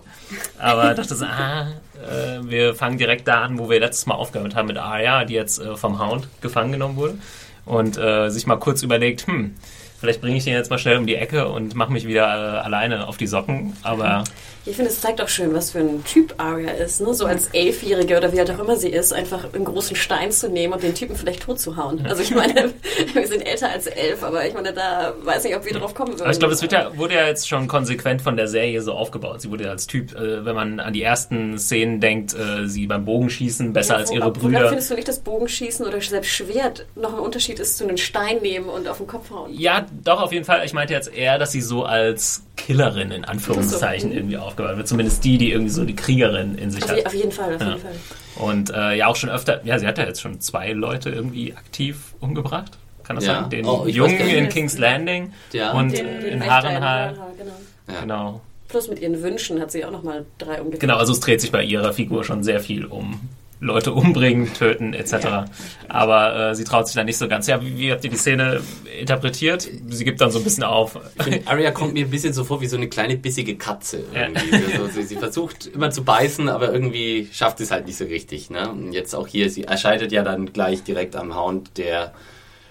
Aber 0.60 0.94
dachte 0.96 1.16
so, 1.16 1.26
ah, 1.26 1.68
äh, 2.02 2.40
wir 2.44 2.74
fangen 2.74 2.98
direkt 2.98 3.28
da 3.28 3.42
an, 3.42 3.60
wo 3.60 3.70
wir 3.70 3.82
letztes 3.82 4.06
Mal 4.06 4.16
aufgehört 4.16 4.56
haben 4.56 4.68
mit 4.68 4.78
Arya, 4.78 5.26
die 5.26 5.34
jetzt 5.34 5.60
äh, 5.60 5.76
vom 5.76 6.00
Hound 6.00 6.30
gefangen 6.40 6.72
genommen 6.72 6.96
wurde. 6.96 7.18
Und 7.66 7.96
sich 7.96 8.46
mal 8.46 8.58
kurz 8.58 8.84
überlegt, 8.84 9.26
hm, 9.26 9.56
vielleicht 10.04 10.20
bringe 10.20 10.36
ich 10.36 10.44
den 10.44 10.52
jetzt 10.52 10.70
mal 10.70 10.78
schnell 10.78 10.98
um 10.98 11.08
die 11.08 11.16
Ecke 11.16 11.48
und 11.48 11.76
mache 11.76 11.94
mich 11.94 12.06
wieder 12.06 12.26
äh, 12.26 12.60
alleine 12.60 13.08
auf 13.08 13.16
die 13.16 13.26
Socken. 13.26 13.72
Aber 13.84 14.26
Ich 14.66 14.78
finde, 14.78 14.92
es 14.92 15.02
zeigt 15.02 15.22
auch 15.22 15.28
schön, 15.28 15.54
was 15.54 15.72
für 15.72 15.80
ein 15.80 16.04
Typ 16.06 16.36
Arya 16.38 16.72
ist. 16.72 17.02
Ne? 17.02 17.14
So 17.14 17.26
als 17.26 17.48
Elfjährige 17.48 18.18
oder 18.18 18.32
wie 18.32 18.40
alt 18.40 18.50
auch 18.50 18.60
immer 18.60 18.78
sie 18.78 18.90
ist, 18.90 19.12
einfach 19.12 19.54
einen 19.54 19.66
großen 19.66 19.98
Stein 19.98 20.32
zu 20.32 20.48
nehmen 20.48 20.74
und 20.74 20.82
den 20.82 20.96
Typen 20.96 21.18
vielleicht 21.18 21.44
tot 21.44 21.60
zu 21.60 21.76
hauen. 21.76 22.06
Also 22.06 22.24
ich 22.24 22.34
meine, 22.34 22.74
wir 23.14 23.28
sind 23.28 23.42
älter 23.42 23.70
als 23.70 23.88
elf, 23.88 24.24
aber 24.24 24.48
ich 24.48 24.54
meine, 24.54 24.72
da 24.72 25.14
weiß 25.22 25.44
nicht, 25.44 25.56
ob 25.56 25.66
wir 25.66 25.74
drauf 25.74 25.94
kommen 25.94 26.14
würden. 26.14 26.22
Aber 26.22 26.32
ich 26.32 26.40
glaube, 26.40 26.54
es 26.54 26.62
ja, 26.62 26.98
wurde 26.98 27.16
ja 27.16 27.28
jetzt 27.28 27.50
schon 27.50 27.68
konsequent 27.68 28.22
von 28.22 28.38
der 28.38 28.48
Serie 28.48 28.82
so 28.82 28.94
aufgebaut. 28.94 29.42
Sie 29.42 29.52
wurde 29.52 29.66
ja 29.66 29.72
als 29.72 29.86
Typ, 29.86 30.16
äh, 30.16 30.46
wenn 30.46 30.56
man 30.56 30.80
an 30.80 30.94
die 30.94 31.04
ersten 31.04 31.60
Szenen 31.60 32.00
denkt, 32.00 32.34
äh, 32.34 32.66
sie 32.66 32.88
beim 32.88 33.04
Bogenschießen 33.04 33.74
besser 33.74 33.98
als 33.98 34.12
ihre 34.12 34.28
Woran 34.28 34.34
Brüder. 34.34 34.70
findest 34.70 34.90
du 34.92 34.96
nicht, 34.96 35.08
dass 35.10 35.20
Bogenschießen 35.20 35.86
oder 35.86 36.00
selbst 36.00 36.30
Schwert 36.30 36.86
noch 36.96 37.14
ein 37.14 37.20
Unterschied 37.20 37.60
ist 37.60 37.78
zu 37.78 37.84
einem 37.84 37.98
Stein 37.98 38.38
nehmen 38.42 38.70
und 38.70 38.88
auf 38.88 38.98
den 38.98 39.08
Kopf 39.08 39.30
hauen? 39.30 39.52
Ja, 39.54 39.86
doch, 40.04 40.22
auf 40.22 40.32
jeden 40.32 40.46
Fall. 40.46 40.66
Ich 40.66 40.74
meinte 40.74 40.94
jetzt 40.94 41.14
eher, 41.14 41.38
dass 41.38 41.52
sie 41.52 41.62
so 41.62 41.84
als 41.84 42.44
Killerin 42.56 43.12
in 43.12 43.26
Anführungszeichen 43.26 44.12
so. 44.12 44.16
irgendwie 44.16 44.38
aufgebaut 44.54 44.78
wird. 44.78 44.88
Zumindest 44.88 45.24
die, 45.24 45.38
die 45.38 45.52
irgendwie 45.52 45.72
so 45.72 45.84
die 45.86 45.96
Kriegerin 45.96 46.56
in 46.56 46.72
sich 46.72 46.84
Auf, 46.84 46.92
je- 46.92 46.98
hat. 47.00 47.06
auf 47.08 47.14
jeden 47.14 47.32
Fall, 47.32 47.56
auf 47.56 47.62
Ja. 47.62 47.68
jeden 47.70 47.82
Fall. 47.82 47.92
Und 48.36 48.70
äh, 48.72 48.96
ja, 48.98 49.08
auch 49.08 49.16
schon 49.16 49.30
öfter, 49.30 49.62
ja, 49.66 49.78
sie 49.80 49.88
hat 49.88 49.98
ja 49.98 50.06
jetzt 50.06 50.22
schon 50.22 50.40
zwei 50.42 50.72
Leute 50.74 51.10
irgendwie 51.10 51.54
aktiv 51.54 52.14
umgebracht. 52.20 52.72
Kann 53.04 53.16
das 53.18 53.26
Ja. 53.26 53.42
sein? 53.42 53.50
Den 53.50 53.66
Oh, 53.66 53.86
Jungen 53.86 54.18
in 54.20 54.50
King's 54.50 54.78
Landing 54.78 55.34
Ja. 55.52 55.72
und 55.74 55.92
Den- 55.92 56.06
den 56.22 56.26
in 56.26 56.46
Harrenhal. 56.50 57.14
Genau. 57.38 57.52
Ja. 57.94 58.02
Genau. 58.02 58.42
Plus 58.70 58.88
mit 58.88 59.00
ihren 59.00 59.22
Wünschen 59.22 59.60
hat 59.60 59.72
sie 59.72 59.86
auch 59.86 59.92
nochmal 59.92 60.26
drei 60.38 60.56
umgekehrt. 60.60 60.80
Genau, 60.80 60.98
also 60.98 61.12
es 61.14 61.20
dreht 61.20 61.42
sich 61.42 61.52
bei 61.52 61.64
ihrer 61.64 61.94
Figur 61.94 62.24
schon 62.24 62.44
sehr 62.44 62.60
viel 62.60 62.86
um 62.86 63.20
Leute 63.64 63.94
umbringen, 63.94 64.54
töten 64.54 64.94
etc. 64.94 65.46
Aber 65.88 66.50
äh, 66.52 66.56
sie 66.56 66.64
traut 66.66 66.88
sich 66.88 66.96
da 66.96 67.04
nicht 67.04 67.18
so 67.18 67.28
ganz. 67.28 67.48
Ja, 67.48 67.62
wie, 67.62 67.78
wie 67.78 67.92
habt 67.92 68.04
ihr 68.04 68.10
die 68.10 68.18
Szene 68.18 68.62
interpretiert? 69.00 69.68
Sie 69.90 70.04
gibt 70.06 70.20
dann 70.22 70.32
so 70.32 70.40
ein 70.40 70.44
bisschen 70.44 70.64
auf. 70.64 71.00
Ich 71.18 71.24
finde, 71.24 71.42
Arya 71.48 71.72
kommt 71.72 71.94
mir 71.94 72.06
ein 72.06 72.12
bisschen 72.12 72.34
so 72.34 72.44
vor 72.44 72.60
wie 72.62 72.68
so 72.68 72.76
eine 72.78 72.90
kleine 72.90 73.16
bissige 73.18 73.56
Katze. 73.56 74.04
Ja. 74.14 74.28
Also, 74.74 74.88
sie, 74.94 75.04
sie 75.04 75.16
versucht 75.16 75.68
immer 75.68 75.90
zu 75.92 76.04
beißen, 76.04 76.50
aber 76.50 76.74
irgendwie 76.74 77.30
schafft 77.32 77.62
es 77.62 77.72
halt 77.72 77.88
nicht 77.88 77.98
so 77.98 78.06
richtig. 78.06 78.50
Ne? 78.50 78.70
Und 78.70 78.92
jetzt 78.94 79.14
auch 79.16 79.28
hier, 79.28 79.50
sie 79.50 79.64
erscheidet 79.64 80.12
ja 80.12 80.24
dann 80.24 80.52
gleich 80.52 80.84
direkt 80.84 81.16
am 81.16 81.36
Hound, 81.36 81.78
der 81.78 82.14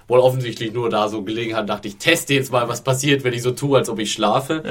wohl 0.08 0.18
offensichtlich 0.20 0.72
nur 0.74 0.90
da 0.90 1.08
so 1.08 1.22
gelegen 1.22 1.56
hat, 1.56 1.68
dachte 1.70 1.88
ich, 1.88 1.96
teste 1.96 2.34
jetzt 2.34 2.52
mal, 2.52 2.68
was 2.68 2.82
passiert, 2.84 3.24
wenn 3.24 3.32
ich 3.32 3.42
so 3.42 3.52
tue, 3.52 3.78
als 3.78 3.88
ob 3.88 3.98
ich 3.98 4.12
schlafe. 4.12 4.62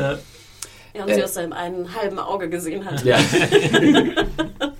Äh, 0.93 0.97
Ja, 0.97 1.03
und 1.05 1.09
Äh. 1.09 1.15
sie 1.15 1.23
aus 1.23 1.33
seinem 1.35 1.53
einen 1.53 1.95
halben 1.95 2.19
Auge 2.19 2.49
gesehen 2.49 2.85
hat. 2.85 3.03
Ja, 3.05 3.17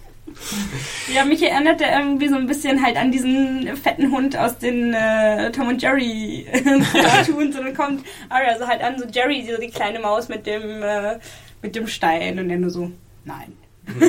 Ja, 1.13 1.25
mich 1.25 1.41
erinnert 1.43 1.81
er 1.81 2.00
irgendwie 2.00 2.27
so 2.29 2.36
ein 2.36 2.48
bisschen 2.48 2.83
halt 2.83 2.98
an 2.98 3.12
diesen 3.12 3.75
fetten 3.77 4.12
Hund 4.12 4.38
aus 4.38 4.57
den 4.57 4.93
äh, 4.93 5.51
Tom 5.51 5.67
und 5.67 5.81
Jerry 5.81 6.45
Cartoons 6.93 7.55
und 7.57 7.63
dann 7.65 7.74
kommt 7.75 8.05
Arya 8.29 8.57
so 8.57 8.67
halt 8.67 8.81
an, 8.81 8.98
so 8.98 9.05
Jerry, 9.05 9.48
so 9.50 9.60
die 9.60 9.69
kleine 9.69 10.00
Maus 10.00 10.29
mit 10.29 10.45
dem, 10.45 10.81
äh, 10.83 11.19
mit 11.62 11.75
dem 11.75 11.88
Stein 11.88 12.39
und 12.39 12.50
er 12.50 12.57
nur 12.57 12.69
so, 12.69 12.91
nein. 13.25 13.53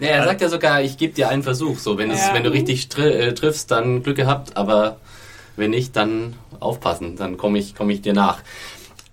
ja 0.00 0.08
er 0.08 0.24
sagt 0.24 0.40
ja 0.40 0.48
sogar, 0.48 0.82
ich 0.82 0.98
gebe 0.98 1.14
dir 1.14 1.28
einen 1.28 1.42
Versuch. 1.42 1.78
So, 1.78 1.98
wenn, 1.98 2.10
es, 2.10 2.20
Ja. 2.26 2.34
wenn 2.34 2.42
du 2.44 2.52
richtig 2.52 2.88
tri 2.88 3.08
äh, 3.10 3.32
triffst, 3.34 3.70
dann 3.70 4.02
Glück 4.02 4.16
gehabt, 4.16 4.56
aber 4.56 4.98
wenn 5.56 5.70
nicht, 5.70 5.96
dann 5.96 6.34
aufpassen, 6.60 7.16
dann 7.16 7.36
komme 7.36 7.58
ich, 7.58 7.74
komm 7.74 7.90
ich 7.90 8.02
dir 8.02 8.12
nach. 8.12 8.42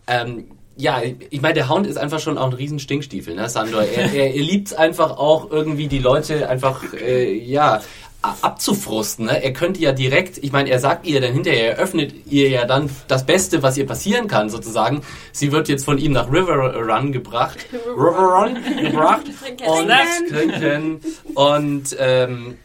Ähm, 0.08 0.46
ja, 0.80 1.02
ich 1.30 1.42
meine, 1.42 1.56
der 1.56 1.70
Hound 1.70 1.86
ist 1.86 1.98
einfach 1.98 2.22
schon 2.22 2.38
auch 2.38 2.48
ein 2.48 2.54
riesen 2.54 2.80
Stinkstiefel, 2.80 3.36
ne, 3.36 3.50
Sandor? 3.50 3.84
Er, 3.84 4.14
er, 4.14 4.34
er 4.34 4.42
liebt 4.42 4.74
einfach 4.78 5.18
auch 5.18 5.52
irgendwie 5.52 5.88
die 5.88 6.00
Leute 6.00 6.48
einfach, 6.48 6.84
äh, 6.94 7.34
ja, 7.34 7.82
abzufrusten. 8.22 9.26
Ne? 9.26 9.44
Er 9.44 9.54
könnte 9.54 9.80
ja 9.80 9.92
direkt, 9.92 10.38
ich 10.38 10.52
meine, 10.52 10.70
er 10.70 10.80
sagt 10.80 11.06
ihr 11.06 11.22
dann 11.22 11.34
hinterher, 11.34 11.78
er 11.78 11.78
öffnet 11.78 12.14
ihr 12.28 12.50
ja 12.50 12.66
dann 12.66 12.90
das 13.08 13.26
Beste, 13.26 13.64
was 13.64 13.78
ihr 13.78 13.86
passieren 13.86 14.28
kann, 14.28 14.50
sozusagen. 14.50 15.02
Sie 15.32 15.52
wird 15.52 15.70
jetzt 15.70 15.86
von 15.86 15.98
ihm 15.98 16.14
nach 16.14 16.30
River 16.32 16.76
Run 16.76 17.12
gebracht. 17.12 17.58
River 17.88 18.44
Run 18.44 18.58
gebracht. 18.82 19.24
Und 19.66 19.92
trinken. 20.30 21.02
Und, 21.34 21.96
ähm, 22.00 22.58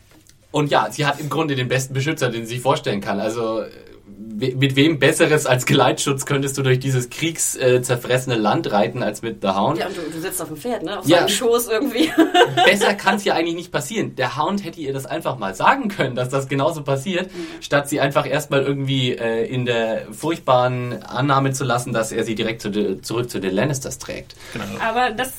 und 0.50 0.70
ja, 0.70 0.88
sie 0.90 1.04
hat 1.04 1.20
im 1.20 1.28
Grunde 1.28 1.56
den 1.56 1.66
besten 1.68 1.94
Beschützer, 1.94 2.30
den 2.30 2.46
sie 2.46 2.54
sich 2.54 2.62
vorstellen 2.62 3.00
kann. 3.00 3.18
Also 3.18 3.62
we- 4.06 4.54
mit 4.56 4.76
wem 4.76 4.98
Besseres 4.98 5.46
als 5.46 5.64
Geleitschutz 5.66 6.26
könntest 6.26 6.58
du 6.58 6.62
durch 6.62 6.78
dieses 6.78 7.08
kriegszerfressene 7.10 8.36
Land 8.36 8.70
reiten 8.72 9.02
als 9.02 9.22
mit 9.22 9.38
The 9.42 9.48
Hound? 9.48 9.78
Ja, 9.78 9.86
und 9.86 9.96
du, 9.96 10.00
du 10.12 10.20
sitzt 10.20 10.40
auf 10.42 10.48
dem 10.48 10.56
Pferd, 10.56 10.82
ne? 10.82 10.98
Auf 10.98 11.06
Ja. 11.06 11.18
seinem 11.18 11.28
Schoß 11.28 11.68
irgendwie. 11.68 12.10
Besser 12.66 12.94
kann 12.94 13.16
es 13.16 13.24
ja 13.24 13.34
eigentlich 13.34 13.54
nicht 13.54 13.72
passieren. 13.72 14.14
Der 14.16 14.36
Hound 14.36 14.64
hätte 14.64 14.80
ihr 14.80 14.92
das 14.92 15.06
einfach 15.06 15.38
mal 15.38 15.54
sagen 15.54 15.88
können, 15.88 16.14
dass 16.14 16.28
das 16.28 16.48
genauso 16.48 16.82
passiert, 16.82 17.30
statt 17.60 17.88
sie 17.88 18.00
einfach 18.00 18.26
erstmal 18.26 18.62
irgendwie 18.62 19.12
äh, 19.12 19.46
in 19.46 19.64
der 19.66 20.06
furchtbaren 20.12 21.02
Annahme 21.02 21.52
zu 21.52 21.64
lassen, 21.64 21.92
dass 21.92 22.12
er 22.12 22.24
sie 22.24 22.34
direkt 22.34 22.60
zu 22.62 22.70
de, 22.70 23.00
zurück 23.00 23.30
zu 23.30 23.40
den 23.40 23.54
Lannisters 23.54 23.98
trägt. 23.98 24.34
Genau. 24.52 24.64
Aber 24.82 25.10
das 25.10 25.32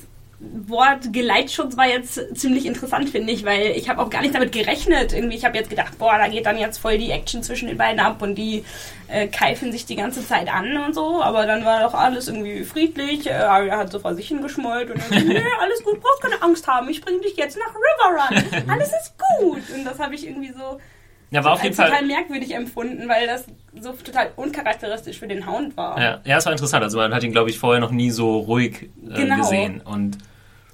Wort 0.67 1.11
Geleitschutz 1.13 1.77
war 1.77 1.87
jetzt 1.87 2.21
ziemlich 2.37 2.65
interessant, 2.65 3.09
finde 3.09 3.31
ich, 3.33 3.45
weil 3.45 3.71
ich 3.75 3.89
habe 3.89 4.01
auch 4.01 4.09
gar 4.09 4.21
nicht 4.21 4.33
damit 4.35 4.51
gerechnet. 4.51 5.13
Irgendwie, 5.13 5.35
ich 5.35 5.45
habe 5.45 5.57
jetzt 5.57 5.69
gedacht, 5.69 5.97
boah, 5.97 6.17
da 6.17 6.27
geht 6.27 6.45
dann 6.45 6.57
jetzt 6.57 6.77
voll 6.77 6.97
die 6.97 7.11
Action 7.11 7.43
zwischen 7.43 7.67
den 7.67 7.77
beiden 7.77 7.99
ab 7.99 8.21
und 8.21 8.35
die 8.35 8.63
äh, 9.07 9.27
keifen 9.27 9.71
sich 9.71 9.85
die 9.85 9.95
ganze 9.95 10.25
Zeit 10.25 10.51
an 10.51 10.77
und 10.77 10.93
so. 10.95 11.21
Aber 11.21 11.45
dann 11.45 11.65
war 11.65 11.81
doch 11.81 11.93
alles 11.93 12.27
irgendwie 12.27 12.63
friedlich. 12.63 13.27
Äh, 13.27 13.33
Arya 13.33 13.77
hat 13.77 13.91
so 13.91 13.99
vor 13.99 14.15
sich 14.15 14.27
hingeschmollt 14.27 14.89
und 14.91 14.99
dann 15.01 15.09
so, 15.19 15.27
nee, 15.27 15.41
alles 15.61 15.83
gut, 15.83 16.01
brauchst 16.01 16.21
keine 16.21 16.41
Angst 16.41 16.67
haben. 16.67 16.89
Ich 16.89 17.01
bringe 17.01 17.21
dich 17.21 17.35
jetzt 17.37 17.57
nach 17.57 17.73
River 17.75 18.21
Run. 18.21 18.69
Alles 18.69 18.89
ist 18.89 19.13
gut. 19.39 19.61
Und 19.75 19.85
das 19.85 19.99
habe 19.99 20.15
ich 20.15 20.25
irgendwie 20.27 20.51
so 20.53 20.79
Ja, 21.31 21.43
war 21.43 21.53
auf 21.53 21.63
jeden 21.63 21.75
Fall. 21.75 21.89
total 21.89 22.05
merkwürdig 22.05 22.53
empfunden, 22.53 23.07
weil 23.09 23.27
das 23.27 23.45
so 23.79 23.91
total 23.91 24.31
uncharakteristisch 24.35 25.19
für 25.19 25.27
den 25.27 25.45
Hound 25.49 25.75
war. 25.75 25.99
Ja, 26.01 26.21
ja, 26.23 26.37
es 26.37 26.45
war 26.45 26.53
interessant. 26.53 26.83
Also 26.83 26.97
man 26.97 27.13
hat 27.13 27.23
ihn, 27.23 27.31
glaube 27.31 27.49
ich, 27.49 27.59
vorher 27.59 27.81
noch 27.81 27.91
nie 27.91 28.09
so 28.11 28.39
ruhig 28.39 28.89
äh, 29.09 29.15
Genau. 29.15 29.37
gesehen. 29.37 29.81
Und 29.81 30.17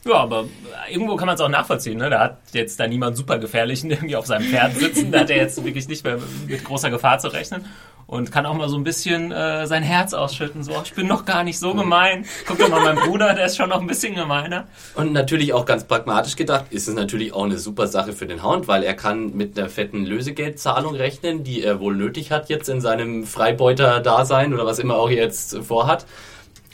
ja, 0.05 0.13
aber 0.13 0.45
irgendwo 0.89 1.15
kann 1.15 1.27
man 1.27 1.35
es 1.35 1.41
auch 1.41 1.49
nachvollziehen. 1.49 1.97
Ne? 1.97 2.09
Da 2.09 2.19
hat 2.19 2.37
jetzt 2.53 2.79
da 2.79 2.87
niemand 2.87 3.17
super 3.17 3.37
gefährlichen 3.37 3.91
irgendwie 3.91 4.15
auf 4.15 4.25
seinem 4.25 4.45
Pferd 4.45 4.75
sitzen. 4.75 5.11
Da 5.11 5.19
hat 5.21 5.29
er 5.29 5.37
jetzt 5.37 5.63
wirklich 5.63 5.87
nicht 5.87 6.03
mehr 6.03 6.17
mit 6.47 6.63
großer 6.63 6.89
Gefahr 6.89 7.19
zu 7.19 7.27
rechnen. 7.27 7.65
Und 8.07 8.29
kann 8.29 8.45
auch 8.45 8.55
mal 8.55 8.67
so 8.67 8.75
ein 8.75 8.83
bisschen 8.83 9.31
äh, 9.31 9.65
sein 9.67 9.83
Herz 9.83 10.13
ausschütten. 10.13 10.63
So, 10.63 10.73
"Ach, 10.75 10.83
ich 10.83 10.93
bin 10.95 11.07
doch 11.07 11.23
gar 11.23 11.45
nicht 11.45 11.57
so 11.59 11.73
gemein. 11.73 12.25
Guck 12.45 12.59
doch 12.59 12.67
mal, 12.67 12.81
mein 12.81 12.97
Bruder, 12.97 13.33
der 13.35 13.45
ist 13.45 13.55
schon 13.55 13.69
noch 13.69 13.79
ein 13.79 13.87
bisschen 13.87 14.15
gemeiner. 14.15 14.67
Und 14.95 15.13
natürlich 15.13 15.53
auch 15.53 15.65
ganz 15.65 15.85
pragmatisch 15.85 16.35
gedacht, 16.35 16.65
ist 16.71 16.89
es 16.89 16.95
natürlich 16.95 17.31
auch 17.31 17.45
eine 17.45 17.57
super 17.57 17.87
Sache 17.87 18.11
für 18.11 18.25
den 18.25 18.43
Hound, 18.43 18.67
weil 18.67 18.83
er 18.83 18.95
kann 18.95 19.37
mit 19.37 19.57
einer 19.57 19.69
fetten 19.69 20.05
Lösegeldzahlung 20.05 20.93
rechnen, 20.95 21.45
die 21.45 21.63
er 21.63 21.79
wohl 21.79 21.95
nötig 21.95 22.31
hat 22.33 22.49
jetzt 22.49 22.67
in 22.67 22.81
seinem 22.81 23.23
Freibeuter-Dasein 23.25 24.53
oder 24.53 24.65
was 24.65 24.79
immer 24.79 24.95
auch 24.97 25.09
jetzt 25.09 25.57
vorhat. 25.59 26.05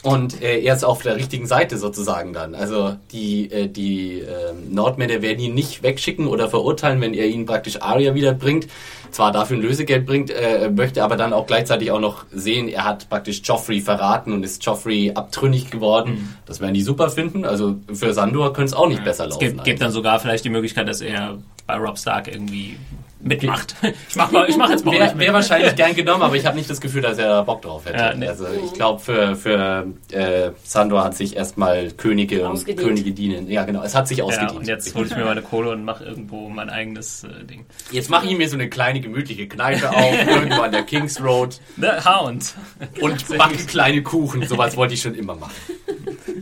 Und 0.03 0.41
äh, 0.41 0.59
er 0.61 0.75
ist 0.75 0.85
auf 0.85 1.01
der 1.01 1.15
richtigen 1.15 1.47
Seite 1.47 1.77
sozusagen 1.77 2.31
dann. 2.31 2.53
Also 2.53 2.95
die, 3.11 3.51
äh, 3.51 3.67
die 3.67 4.19
äh, 4.21 4.53
Nordmänner 4.69 5.21
werden 5.21 5.39
ihn 5.39 5.55
nicht 5.55 5.81
wegschicken 5.81 6.27
oder 6.27 6.49
verurteilen, 6.49 7.01
wenn 7.01 7.13
er 7.13 7.25
ihnen 7.25 7.45
praktisch 7.45 7.81
Aria 7.81 8.13
wiederbringt. 8.13 8.67
Zwar 9.11 9.31
dafür 9.31 9.57
ein 9.57 9.61
Lösegeld 9.61 10.05
bringt, 10.05 10.29
äh, 10.29 10.69
möchte 10.69 11.03
aber 11.03 11.15
dann 11.15 11.33
auch 11.33 11.47
gleichzeitig 11.47 11.91
auch 11.91 11.99
noch 11.99 12.25
sehen, 12.31 12.67
er 12.67 12.83
hat 12.83 13.09
praktisch 13.09 13.41
Joffrey 13.43 13.81
verraten 13.81 14.33
und 14.33 14.43
ist 14.43 14.63
Joffrey 14.63 15.11
abtrünnig 15.15 15.71
geworden. 15.71 16.35
Das 16.45 16.61
werden 16.61 16.73
die 16.73 16.83
super 16.83 17.09
finden. 17.09 17.43
Also 17.43 17.77
für 17.91 18.13
Sandor 18.13 18.53
könnte 18.53 18.67
es 18.67 18.73
auch 18.73 18.87
nicht 18.87 19.03
besser 19.03 19.25
Es 19.25 19.31
laufen. 19.31 19.39
gibt, 19.39 19.63
gibt 19.63 19.81
dann 19.81 19.91
sogar 19.91 20.19
vielleicht 20.19 20.45
die 20.45 20.49
Möglichkeit, 20.49 20.87
dass 20.87 21.01
er 21.01 21.37
bei 21.65 21.75
Rob 21.75 21.97
Stark 21.97 22.27
irgendwie 22.27 22.77
mitmacht. 23.19 23.75
Ich 24.09 24.15
mach, 24.15 24.31
mal, 24.31 24.49
ich 24.49 24.57
mach 24.57 24.69
jetzt 24.69 24.85
mal 24.85 24.91
Wäre 24.93 25.17
wär 25.17 25.33
wahrscheinlich 25.33 25.75
gern 25.75 25.95
genommen, 25.95 26.21
aber 26.23 26.35
ich 26.35 26.45
habe 26.45 26.55
nicht 26.57 26.69
das 26.69 26.79
Gefühl, 26.81 27.01
dass 27.01 27.17
er 27.17 27.27
da 27.27 27.41
Bock 27.41 27.61
drauf 27.61 27.85
hätte. 27.85 27.97
Ja, 27.97 28.13
nee. 28.13 28.27
Also 28.27 28.45
ich 28.65 28.73
glaube, 28.73 28.99
für, 28.99 29.35
für 29.35 29.87
äh, 30.11 30.51
Sandor 30.63 31.03
hat 31.03 31.15
sich 31.15 31.35
erstmal 31.35 31.91
Könige 31.91 32.47
und. 32.47 32.65
Könige 32.77 33.11
dienen. 33.11 33.49
Ja, 33.49 33.63
genau. 33.65 33.83
Es 33.83 33.95
hat 33.95 34.07
sich 34.07 34.19
Ja, 34.19 34.23
ausgedient. 34.25 34.55
und 34.55 34.67
jetzt 34.67 34.93
hole 34.95 35.05
ich 35.07 35.15
mir 35.15 35.25
meine 35.25 35.41
Kohle 35.41 35.71
und 35.71 35.83
mache 35.83 36.03
irgendwo 36.03 36.49
mein 36.49 36.69
eigenes 36.69 37.23
äh, 37.23 37.43
Ding. 37.45 37.65
Jetzt 37.91 38.09
mache 38.09 38.27
ich 38.27 38.37
mir 38.37 38.47
so 38.49 38.55
eine 38.55 38.69
kleine 38.69 38.99
gemütliche 38.99 39.47
Kneipe 39.47 39.89
auf, 39.89 40.27
irgendwo 40.27 40.61
an 40.61 40.71
der 40.71 40.83
Kings 40.83 41.21
Road 41.21 41.59
The 41.77 41.87
Hound. 42.05 42.53
und 43.01 43.37
backe 43.37 43.57
kleine 43.65 44.03
Kuchen. 44.03 44.45
Sowas 44.47 44.75
wollte 44.77 44.93
ich 44.93 45.01
schon 45.01 45.15
immer 45.15 45.35
machen. 45.35 45.53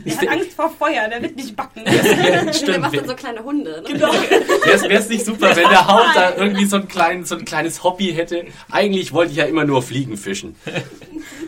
Der 0.04 0.16
hat 0.18 0.28
Angst 0.28 0.52
vor 0.52 0.70
Feuer, 0.70 1.08
der 1.08 1.20
wird 1.22 1.36
nicht 1.36 1.56
backen. 1.56 1.82
Der 1.84 2.52
Stimmt. 2.52 2.80
macht 2.80 2.96
dann 2.96 3.08
so 3.08 3.14
kleine 3.14 3.42
Hunde. 3.42 3.82
Ne? 3.82 3.92
Genau. 3.92 4.12
Wäre 4.12 5.00
es 5.00 5.08
nicht 5.08 5.24
super, 5.24 5.54
wenn 5.56 5.68
der 5.68 5.86
Hound 5.88 6.14
da 6.14 6.36
irgendwie 6.36 6.65
so 6.66 6.76
ein, 6.76 6.88
klein, 6.88 7.24
so 7.24 7.36
ein 7.36 7.44
kleines 7.44 7.82
Hobby 7.82 8.12
hätte? 8.12 8.46
Eigentlich 8.70 9.12
wollte 9.12 9.32
ich 9.32 9.38
ja 9.38 9.44
immer 9.44 9.64
nur 9.64 9.82
Fliegen 9.82 10.16
fischen. 10.16 10.56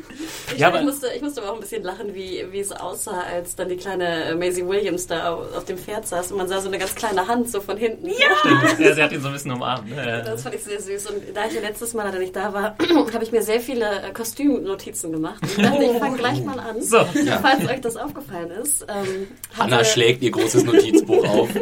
Ich, 0.55 0.59
Ja, 0.61 0.75
ich, 0.75 0.83
musste, 0.85 1.09
ich 1.14 1.23
musste 1.23 1.40
aber 1.43 1.50
auch 1.50 1.55
ein 1.55 1.61
bisschen 1.61 1.83
lachen, 1.83 2.14
wie, 2.14 2.45
wie 2.50 2.61
es 2.61 2.73
aussah, 2.73 3.23
als 3.33 3.55
dann 3.57 3.69
die 3.69 3.76
kleine 3.76 4.35
Maisie 4.38 4.67
Williams 4.67 5.07
da 5.07 5.35
auf, 5.35 5.64
dem 5.64 5.78
Pferd 5.78 6.07
saß 6.07 6.33
und 6.33 6.38
man 6.38 6.49
sah 6.49 6.61
so 6.61 6.69
eine 6.69 6.78
ganz 6.78 6.95
kleine 6.95 7.26
Hand 7.26 7.50
so 7.50 7.61
von 7.61 7.76
hinten. 7.76 8.09
Ja! 8.09 8.14
Ja, 8.78 8.95
sie 8.95 9.02
hat 9.02 9.12
ihn 9.12 9.21
so 9.21 9.26
ein 9.28 9.33
bisschen 9.33 9.50
umarmt. 9.52 9.88
Ne? 9.95 10.23
Das 10.25 10.43
fand 10.43 10.55
ich 10.55 10.62
sehr 10.62 10.81
süß. 10.81 11.07
Und 11.11 11.23
da 11.35 11.47
ich 11.47 11.55
ja 11.55 11.61
letztes 11.61 11.95
Mal 11.95 12.05
leider 12.05 12.19
nicht 12.19 12.35
da 12.37 12.52
war, 12.52 12.76
habe 13.12 13.25
ich 13.25 13.33
mir 13.33 13.43
sehr 13.43 13.61
viele 13.61 13.85
äh, 14.02 14.12
Kostümnotizen 14.12 15.11
gemacht. 15.12 15.43
Ich 15.45 15.57
dachte, 15.62 15.83
ich 15.85 15.99
fange 15.99 16.17
gleich 16.17 16.43
mal 16.45 16.59
an. 16.61 16.81
So. 16.81 16.99
Ja. 17.25 17.38
Falls 17.43 17.69
euch 17.69 17.81
das 17.81 17.97
aufgefallen 17.97 18.50
ist. 18.62 18.83
Ähm, 18.88 19.26
Hanna 19.59 19.76
hatte- 19.78 19.85
schlägt 19.87 20.23
ihr 20.23 20.31
großes 20.31 20.64
Notizbuch 20.64 21.26
auf. 21.28 21.49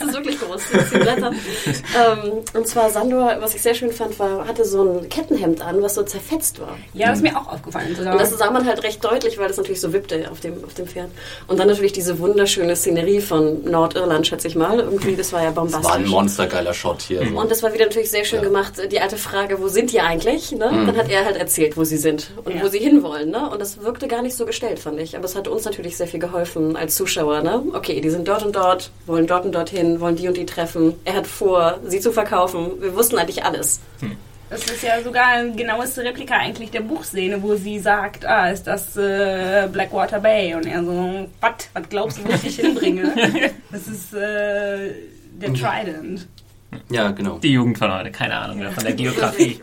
Das 0.00 0.08
ist 0.08 0.14
wirklich 0.14 0.40
groß, 0.40 0.62
Blätter. 0.92 1.32
ähm, 1.32 2.32
und 2.54 2.66
zwar 2.66 2.88
Sandor, 2.90 3.36
was 3.40 3.54
ich 3.54 3.60
sehr 3.62 3.74
schön 3.74 3.92
fand, 3.92 4.18
war, 4.18 4.46
hatte 4.46 4.64
so 4.64 4.82
ein 5.00 5.08
Kettenhemd 5.08 5.60
an, 5.62 5.82
was 5.82 5.94
so 5.94 6.02
zerfetzt 6.02 6.58
war. 6.60 6.76
Ja, 6.94 7.08
das 7.08 7.18
ist 7.18 7.22
mir 7.22 7.36
auch 7.38 7.48
aufgefallen 7.52 7.94
sogar. 7.94 8.16
Das 8.20 8.30
sah 8.38 8.50
man 8.50 8.66
halt 8.66 8.82
recht 8.82 9.04
deutlich, 9.04 9.38
weil 9.38 9.48
das 9.48 9.56
natürlich 9.56 9.80
so 9.80 9.92
wippte 9.92 10.30
auf 10.30 10.40
dem, 10.40 10.62
auf 10.64 10.74
dem 10.74 10.86
Pferd. 10.86 11.10
Und 11.46 11.58
dann 11.58 11.68
natürlich 11.68 11.92
diese 11.92 12.18
wunderschöne 12.18 12.76
Szenerie 12.76 13.20
von 13.20 13.64
Nordirland, 13.64 14.26
schätze 14.26 14.48
ich 14.48 14.54
mal. 14.56 14.78
Irgendwie, 14.80 15.16
das 15.16 15.32
war 15.32 15.42
ja 15.42 15.50
bombastisch. 15.50 15.84
War 15.90 15.96
ein 15.96 16.06
monstergeiler 16.08 16.74
Shot 16.74 17.02
hier. 17.02 17.22
Und 17.34 17.50
das 17.50 17.62
war 17.62 17.72
wieder 17.72 17.86
natürlich 17.86 18.10
sehr 18.10 18.24
schön 18.24 18.42
gemacht. 18.42 18.74
Die 18.90 19.00
alte 19.00 19.16
Frage, 19.16 19.60
wo 19.60 19.68
sind 19.68 19.92
die 19.92 20.00
eigentlich? 20.00 20.52
Ne? 20.52 20.58
Dann 20.70 20.96
hat 20.96 21.10
er 21.10 21.24
halt 21.24 21.36
erzählt, 21.36 21.76
wo 21.76 21.84
sie 21.84 21.96
sind 21.96 22.30
und 22.44 22.54
Ja. 22.54 22.62
wo 22.62 22.68
sie 22.68 22.78
hinwollen. 22.78 23.30
Ne? 23.30 23.48
Und 23.50 23.60
das 23.60 23.82
wirkte 23.82 24.08
gar 24.08 24.22
nicht 24.22 24.36
so 24.36 24.46
gestellt, 24.46 24.78
fand 24.78 25.00
ich. 25.00 25.16
Aber 25.16 25.24
es 25.24 25.34
hat 25.36 25.48
uns 25.48 25.64
natürlich 25.64 25.96
sehr 25.96 26.06
viel 26.06 26.20
geholfen 26.20 26.76
als 26.76 26.94
Zuschauer. 26.96 27.42
Ne? 27.42 27.62
Okay, 27.72 28.00
die 28.00 28.10
sind 28.10 28.28
dort 28.28 28.44
und 28.44 28.54
dort, 28.56 28.90
wollen 29.06 29.26
dort 29.26 29.44
und 29.44 29.52
dorthin, 29.54 30.00
wollen 30.00 30.16
die 30.16 30.28
und 30.28 30.36
die 30.36 30.46
treffen. 30.46 30.94
Er 31.04 31.14
hat 31.14 31.26
vor, 31.26 31.78
sie 31.86 32.00
zu 32.00 32.12
verkaufen. 32.12 32.72
Wir 32.80 32.94
wussten 32.96 33.18
eigentlich 33.18 33.44
alles. 33.44 33.80
Das 34.50 34.64
ist 34.64 34.82
ja 34.82 35.00
sogar 35.00 35.28
ein 35.28 35.56
genaues 35.56 35.96
Replika 35.96 36.34
eigentlich 36.34 36.72
der 36.72 36.80
Buchszene, 36.80 37.40
wo 37.40 37.54
sie 37.54 37.78
sagt, 37.78 38.26
ah, 38.26 38.50
ist 38.50 38.64
das 38.64 38.96
äh, 38.96 39.68
Blackwater 39.72 40.18
Bay? 40.18 40.54
Und 40.54 40.66
er 40.66 40.84
so, 40.84 41.28
was? 41.40 41.52
Was 41.72 41.88
glaubst 41.88 42.18
du, 42.18 42.24
wo 42.24 42.32
ich 42.32 42.40
dich 42.40 42.56
hinbringe? 42.56 43.12
Das 43.70 43.86
ist 43.86 44.12
äh, 44.12 44.90
der 45.40 45.54
Trident. 45.54 46.26
Ja, 46.90 47.12
genau. 47.12 47.38
Die 47.38 47.52
Jugend 47.52 47.78
von 47.78 47.92
heute, 47.92 48.10
keine 48.10 48.34
Ahnung 48.34 48.58
mehr 48.58 48.72
von 48.72 48.82
der 48.82 48.92
Geografie. 48.96 49.60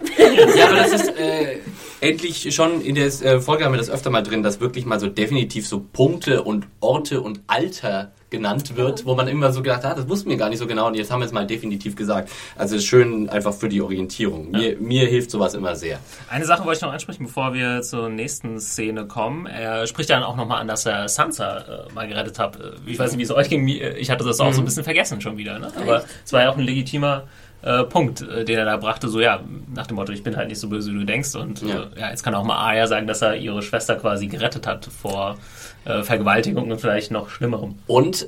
Ja, 0.56 0.69
aber 0.69 0.78
das 0.78 0.93
ist 0.93 1.10
äh, 1.17 1.58
endlich 2.00 2.56
schon 2.56 2.82
in 2.82 2.95
der 2.95 3.08
äh, 3.08 3.41
Folge 3.41 3.65
haben 3.65 3.73
wir 3.73 3.78
das 3.78 3.89
öfter 3.89 4.10
mal 4.10 4.23
drin, 4.23 4.43
dass 4.43 4.62
wirklich 4.62 4.86
mal 4.86 5.00
so 5.02 5.08
definitiv 5.08 5.67
so 5.67 5.82
Punkte 5.82 6.43
und 6.43 6.67
Orte 6.80 7.19
und 7.19 7.41
Alter 7.47 8.13
genannt 8.29 8.75
wird, 8.75 9.05
wo 9.05 9.15
man 9.15 9.27
immer 9.29 9.53
so 9.53 9.61
gedacht 9.61 9.83
hat, 9.85 9.91
ah, 9.93 9.95
das 9.95 10.09
wussten 10.09 10.29
wir 10.29 10.35
gar 10.37 10.49
nicht 10.49 10.59
so 10.59 10.67
genau 10.67 10.87
und 10.87 10.95
jetzt 10.95 11.11
haben 11.11 11.21
wir 11.21 11.25
es 11.25 11.31
mal 11.31 11.47
definitiv 11.47 11.95
gesagt. 11.95 12.29
Also 12.57 12.75
ist 12.75 12.85
schön 12.85 13.29
einfach 13.29 13.53
für 13.53 13.69
die 13.69 13.81
Orientierung. 13.81 14.51
Mir, 14.51 14.75
mir 14.79 15.07
hilft 15.07 15.31
sowas 15.31 15.53
immer 15.53 15.75
sehr. 15.77 15.99
Eine 16.29 16.43
Sache 16.45 16.65
wollte 16.65 16.77
ich 16.79 16.81
noch 16.81 16.91
ansprechen, 16.91 17.23
bevor 17.25 17.53
wir 17.53 17.81
zur 17.83 18.09
nächsten 18.09 18.59
Szene 18.59 19.05
kommen. 19.05 19.45
Er 19.45 19.87
spricht 19.87 20.09
dann 20.09 20.23
auch 20.23 20.35
nochmal 20.35 20.59
an, 20.59 20.67
dass 20.67 20.85
er 20.85 21.07
Sansa 21.07 21.57
äh, 21.89 21.93
mal 21.93 22.05
gerettet 22.07 22.37
hat. 22.37 22.57
Äh, 22.57 22.71
Ich 22.85 22.99
weiß 22.99 23.11
nicht, 23.11 23.19
wie 23.19 23.23
es 23.23 23.31
euch 23.31 23.47
ging. 23.49 23.65
Ich 23.67 24.11
hatte 24.11 24.25
das 24.25 24.39
auch 24.41 24.51
so 24.51 24.61
ein 24.61 24.65
bisschen 24.65 24.83
vergessen 24.83 25.21
schon 25.21 25.37
wieder. 25.37 25.57
Ne? 25.59 25.71
Aber 25.79 26.03
es 26.25 26.33
war 26.33 26.41
ja 26.41 26.49
auch 26.49 26.57
ein 26.57 26.63
legitimer 26.65 27.23
äh, 27.61 27.83
Punkt, 27.85 28.21
äh, 28.21 28.43
den 28.43 28.57
er 28.57 28.65
da 28.65 28.75
brachte. 28.77 29.07
So, 29.07 29.19
ja, 29.21 29.39
nach 29.73 29.87
dem 29.87 29.95
Motto, 29.95 30.11
ich 30.11 30.21
bin 30.21 30.35
halt 30.35 30.49
nicht 30.49 30.59
so 30.59 30.67
böse, 30.67 30.91
wie 30.93 30.99
du 30.99 31.05
denkst. 31.05 31.33
Und 31.35 31.61
Ja. 31.61 31.83
äh, 31.95 31.99
ja, 32.01 32.09
jetzt 32.09 32.23
kann 32.23 32.35
auch 32.35 32.43
mal 32.43 32.57
Arya 32.57 32.87
sagen, 32.87 33.07
dass 33.07 33.21
er 33.21 33.35
ihre 33.37 33.61
Schwester 33.61 33.95
quasi 33.95 34.27
gerettet 34.27 34.67
hat 34.67 34.85
vor 34.85 35.37
äh, 35.85 36.03
Vergewaltigung 36.03 36.71
und 36.71 36.79
vielleicht 36.79 37.11
noch 37.11 37.29
Schlimmerem. 37.29 37.75
Und 37.87 38.27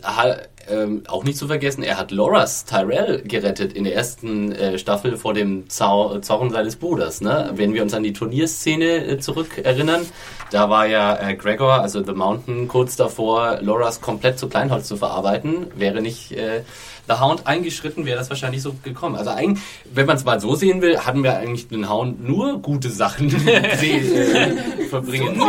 ähm, 0.69 1.03
auch 1.07 1.23
nicht 1.23 1.37
zu 1.37 1.47
vergessen, 1.47 1.83
er 1.83 1.97
hat 1.97 2.11
Loras 2.11 2.65
Tyrell 2.65 3.21
gerettet 3.23 3.73
in 3.73 3.83
der 3.83 3.95
ersten 3.95 4.51
äh, 4.51 4.77
Staffel 4.77 5.17
vor 5.17 5.33
dem 5.33 5.69
Zau 5.69 6.19
Zorn 6.19 6.51
seines 6.51 6.75
Bruders. 6.75 7.21
Ne? 7.21 7.51
Wenn 7.55 7.73
wir 7.73 7.81
uns 7.81 7.93
an 7.93 8.03
die 8.03 8.13
Turnierszene 8.13 9.05
äh, 9.05 9.19
zurückerinnern, 9.19 10.05
da 10.51 10.69
war 10.69 10.85
ja 10.87 11.15
äh, 11.15 11.35
Gregor, 11.35 11.81
also 11.81 12.03
The 12.03 12.13
Mountain, 12.13 12.67
kurz 12.67 12.95
davor, 12.95 13.59
Loras 13.61 14.01
komplett 14.01 14.39
zu 14.39 14.47
Kleinholz 14.47 14.87
zu 14.87 14.97
verarbeiten. 14.97 15.67
Wäre 15.75 16.01
nicht 16.01 16.31
äh, 16.33 16.61
The 17.09 17.19
Hound 17.19 17.47
eingeschritten, 17.47 18.05
wäre 18.05 18.19
das 18.19 18.29
wahrscheinlich 18.29 18.61
so 18.61 18.75
gekommen. 18.83 19.15
Also 19.15 19.31
eigentlich, 19.31 19.63
wenn 19.91 20.05
man 20.05 20.15
es 20.15 20.23
mal 20.23 20.39
so 20.39 20.55
sehen 20.55 20.81
will, 20.81 20.99
hatten 20.99 21.23
wir 21.23 21.37
eigentlich 21.37 21.67
den 21.67 21.89
Hound 21.89 22.25
nur 22.25 22.59
gute 22.59 22.89
Sachen 22.89 23.29
sehen, 23.79 24.15
äh, 24.15 24.83
verbringen. 24.85 25.41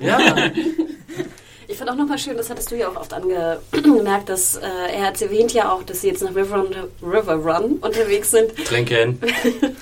Ja. 0.00 0.18
Ich 1.68 1.78
fand 1.78 1.88
auch 1.88 1.94
nochmal 1.94 2.18
schön, 2.18 2.36
das 2.36 2.50
hattest 2.50 2.72
du 2.72 2.76
ja 2.76 2.88
auch 2.88 2.96
oft 2.96 3.14
angemerkt, 3.14 4.28
dass 4.28 4.56
äh, 4.56 4.66
er 4.92 5.06
hat 5.06 5.22
erwähnt 5.22 5.54
ja 5.54 5.72
auch, 5.72 5.84
dass 5.84 6.00
sie 6.00 6.08
jetzt 6.08 6.20
nach 6.20 6.34
River 6.34 6.56
Run, 6.56 6.74
River 7.00 7.34
Run 7.34 7.76
unterwegs 7.80 8.32
sind, 8.32 8.54
Trinken. 8.66 9.20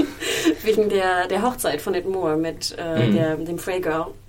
wegen 0.64 0.90
der, 0.90 1.26
der 1.28 1.42
Hochzeit 1.42 1.80
von 1.80 1.94
Ed 1.94 2.06
Moore 2.06 2.36
mit 2.36 2.76
äh, 2.78 3.10
der, 3.10 3.36
dem 3.36 3.58
Frey 3.58 3.80
Girl. 3.80 4.08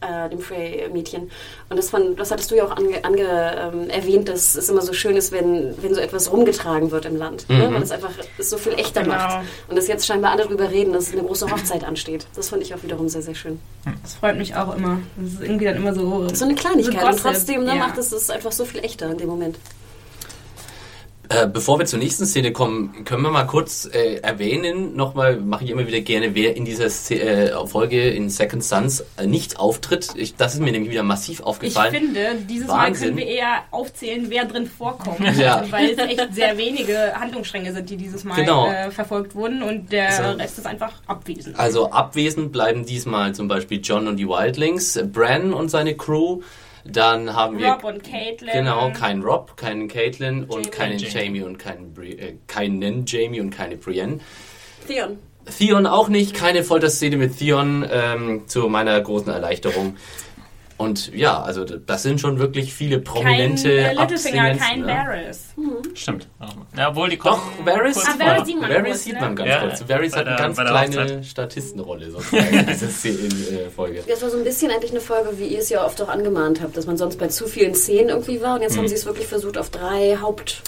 äh, 0.00 0.28
dem 0.28 0.40
Frey-Mädchen. 0.40 1.30
Und 1.72 1.78
das, 1.78 1.88
von, 1.88 2.16
das 2.16 2.30
hattest 2.30 2.50
du 2.50 2.54
ja 2.54 2.66
auch 2.66 2.76
ange, 2.76 3.02
ange, 3.02 3.22
ähm, 3.22 3.88
erwähnt, 3.88 4.28
dass 4.28 4.56
es 4.56 4.68
immer 4.68 4.82
so 4.82 4.92
schön 4.92 5.16
ist, 5.16 5.32
wenn, 5.32 5.74
wenn 5.80 5.94
so 5.94 6.02
etwas 6.02 6.30
rumgetragen 6.30 6.90
wird 6.90 7.06
im 7.06 7.16
Land. 7.16 7.48
Ne? 7.48 7.70
Weil 7.72 7.82
es 7.82 7.90
einfach 7.90 8.10
es 8.36 8.50
so 8.50 8.58
viel 8.58 8.74
echter 8.74 9.04
Genau. 9.04 9.14
macht. 9.14 9.46
Und 9.68 9.76
dass 9.76 9.88
jetzt 9.88 10.06
scheinbar 10.06 10.32
alle 10.32 10.42
darüber 10.42 10.70
reden, 10.70 10.92
dass 10.92 11.10
eine 11.12 11.22
große 11.22 11.50
Hochzeit 11.50 11.84
ansteht. 11.84 12.26
Das 12.36 12.50
fand 12.50 12.62
ich 12.62 12.74
auch 12.74 12.82
wiederum 12.82 13.08
sehr, 13.08 13.22
sehr 13.22 13.34
schön. 13.34 13.58
Das 14.02 14.16
freut 14.16 14.36
mich 14.36 14.54
auch 14.54 14.76
immer. 14.76 14.98
Das 15.16 15.32
ist 15.32 15.40
irgendwie 15.40 15.64
dann 15.64 15.76
immer 15.76 15.94
so. 15.94 16.28
So 16.34 16.44
eine 16.44 16.56
Kleinigkeit. 16.56 17.00
So 17.00 17.08
und 17.08 17.18
trotzdem 17.20 17.64
ne, 17.64 17.70
ja. 17.70 17.76
macht 17.76 17.96
es 17.96 18.12
es 18.12 18.28
einfach 18.28 18.52
so 18.52 18.66
viel 18.66 18.84
echter 18.84 19.10
in 19.10 19.16
dem 19.16 19.28
Moment. 19.30 19.56
Äh, 21.34 21.46
bevor 21.46 21.78
wir 21.78 21.86
zur 21.86 21.98
nächsten 22.00 22.26
Szene 22.26 22.52
kommen, 22.52 23.04
können 23.04 23.22
wir 23.22 23.30
mal 23.30 23.44
kurz 23.46 23.88
äh, 23.92 24.16
erwähnen, 24.16 24.96
nochmal, 24.96 25.36
mache 25.36 25.64
ich 25.64 25.70
immer 25.70 25.86
wieder 25.86 26.00
gerne, 26.00 26.34
wer 26.34 26.56
in 26.56 26.64
dieser 26.64 26.90
Sze 26.90 27.14
äh, 27.20 27.66
Folge 27.66 28.10
in 28.10 28.28
Second 28.28 28.62
Sons 28.64 29.04
äh, 29.16 29.26
nicht 29.26 29.58
auftritt. 29.58 30.08
Ich, 30.16 30.34
das 30.34 30.54
ist 30.54 30.60
mir 30.60 30.72
nämlich 30.72 30.90
wieder 30.90 31.04
massiv 31.04 31.38
Ich 31.40 31.44
aufgefallen. 31.46 31.94
finde, 31.94 32.34
dieses 32.50 32.66
Mal 32.66 32.88
Wahnsinn. 32.88 33.04
können 33.08 33.16
wir 33.18 33.26
eher 33.26 33.62
aufzählen, 33.70 34.26
wer 34.28 34.44
drin 34.46 34.66
vorkommt. 34.66 35.20
Ja. 35.38 35.64
Weil 35.70 35.90
es 35.92 35.98
echt 35.98 36.34
sehr 36.34 36.58
wenige 36.58 37.14
Handlungsstränge 37.14 37.72
sind, 37.72 37.88
die 37.88 37.96
dieses 37.96 38.24
Mal 38.24 38.34
Genau. 38.34 38.66
äh, 38.68 38.90
verfolgt 38.90 39.34
wurden 39.34 39.62
und 39.62 39.92
der 39.92 40.08
Also- 40.08 40.38
Rest 40.38 40.58
ist 40.58 40.66
einfach 40.66 40.92
abwesend. 41.06 41.58
Also 41.58 41.90
abwesend 41.90 42.50
bleiben 42.52 42.84
diesmal 42.84 43.34
zum 43.34 43.46
Beispiel 43.48 43.80
John 43.82 44.06
und 44.08 44.16
die 44.16 44.26
Wildlings, 44.28 45.00
Bran 45.12 45.52
und 45.54 45.70
seine 45.70 45.94
Crew. 45.96 46.40
Dann 46.84 47.34
haben 47.34 47.58
wir 47.58 47.68
Rob 47.68 47.84
und 47.84 48.02
Caitlin. 48.02 48.52
genau 48.52 48.90
keinen 48.92 49.22
Rob, 49.22 49.56
keinen 49.56 49.88
Caitlin 49.88 50.44
und 50.44 50.66
Jamie. 50.66 50.70
keinen 50.70 50.98
Jamie. 50.98 51.14
Jamie 51.14 51.42
und 51.42 51.58
keinen, 51.58 51.94
Bri 51.94 52.12
äh, 52.12 52.34
keinen 52.46 53.04
Jamie 53.06 53.40
und 53.40 53.50
keine 53.50 53.76
Brienne. 53.76 54.20
Theon. 54.86 55.18
Theon 55.58 55.86
auch 55.86 56.08
nicht, 56.08 56.34
keine 56.34 56.62
Folterszene 56.62 57.16
mit 57.16 57.38
Theon, 57.38 57.84
ähm, 57.90 58.42
zu 58.46 58.68
meiner 58.68 59.00
großen 59.00 59.32
Erleichterung. 59.32 59.96
Und 60.78 61.14
ja, 61.14 61.40
also 61.40 61.64
das 61.64 62.02
sind 62.02 62.20
schon 62.20 62.38
wirklich 62.38 62.72
viele 62.74 62.96
kein 63.00 63.04
prominente 63.04 63.70
äh, 63.72 63.92
Littlefinger, 63.94 64.54
kein 64.56 64.80
ne? 64.80 64.86
Varys. 64.86 65.40
Stimmt. 65.94 66.26
Ja, 66.76 66.88
obwohl 66.88 67.10
die 67.10 67.16
Doch, 67.18 67.24
kommen 67.24 67.42
Varys, 67.64 67.94
kurz 67.94 68.08
Ah. 68.08 68.18
Varys 68.18 68.46
sieht 68.46 68.60
man 68.60 68.70
Varys 68.70 68.84
kurz, 68.86 69.04
sieht 69.04 69.14
ne? 69.14 69.20
man 69.20 69.36
ganz 69.36 69.48
Ja, 69.48 69.60
kurz. 69.60 69.88
Varys 69.88 70.16
hat 70.16 70.26
eine 70.26 70.36
ganz 70.36 70.56
kleine. 70.56 71.24
Statistenrolle 71.24 72.10
sozusagen 72.10 72.58
in 72.58 72.66
dieser 72.66 72.86
äh, 73.66 73.70
Folge. 73.70 74.02
Das 74.08 74.22
war 74.22 74.30
so 74.30 74.38
ein 74.38 74.44
bisschen 74.44 74.70
eigentlich 74.70 74.90
eine 74.90 75.00
Folge, 75.00 75.38
wie 75.38 75.46
ihr 75.46 75.60
es 75.60 75.68
ja 75.68 75.84
oft 75.84 76.00
auch 76.02 76.08
angemahnt 76.08 76.60
habt, 76.62 76.76
dass 76.76 76.86
man 76.86 76.96
sonst 76.96 77.18
bei 77.18 77.28
zu 77.28 77.46
vielen 77.46 77.74
Szenen 77.74 78.08
irgendwie 78.08 78.40
war. 78.40 78.56
Und 78.56 78.62
jetzt 78.62 78.74
Mhm. 78.74 78.78
haben 78.80 78.88
sie 78.88 78.94
es 78.94 79.06
wirklich 79.06 79.26
versucht 79.26 79.58
auf 79.58 79.70
drei 79.70 80.18
Haupt... 80.20 80.62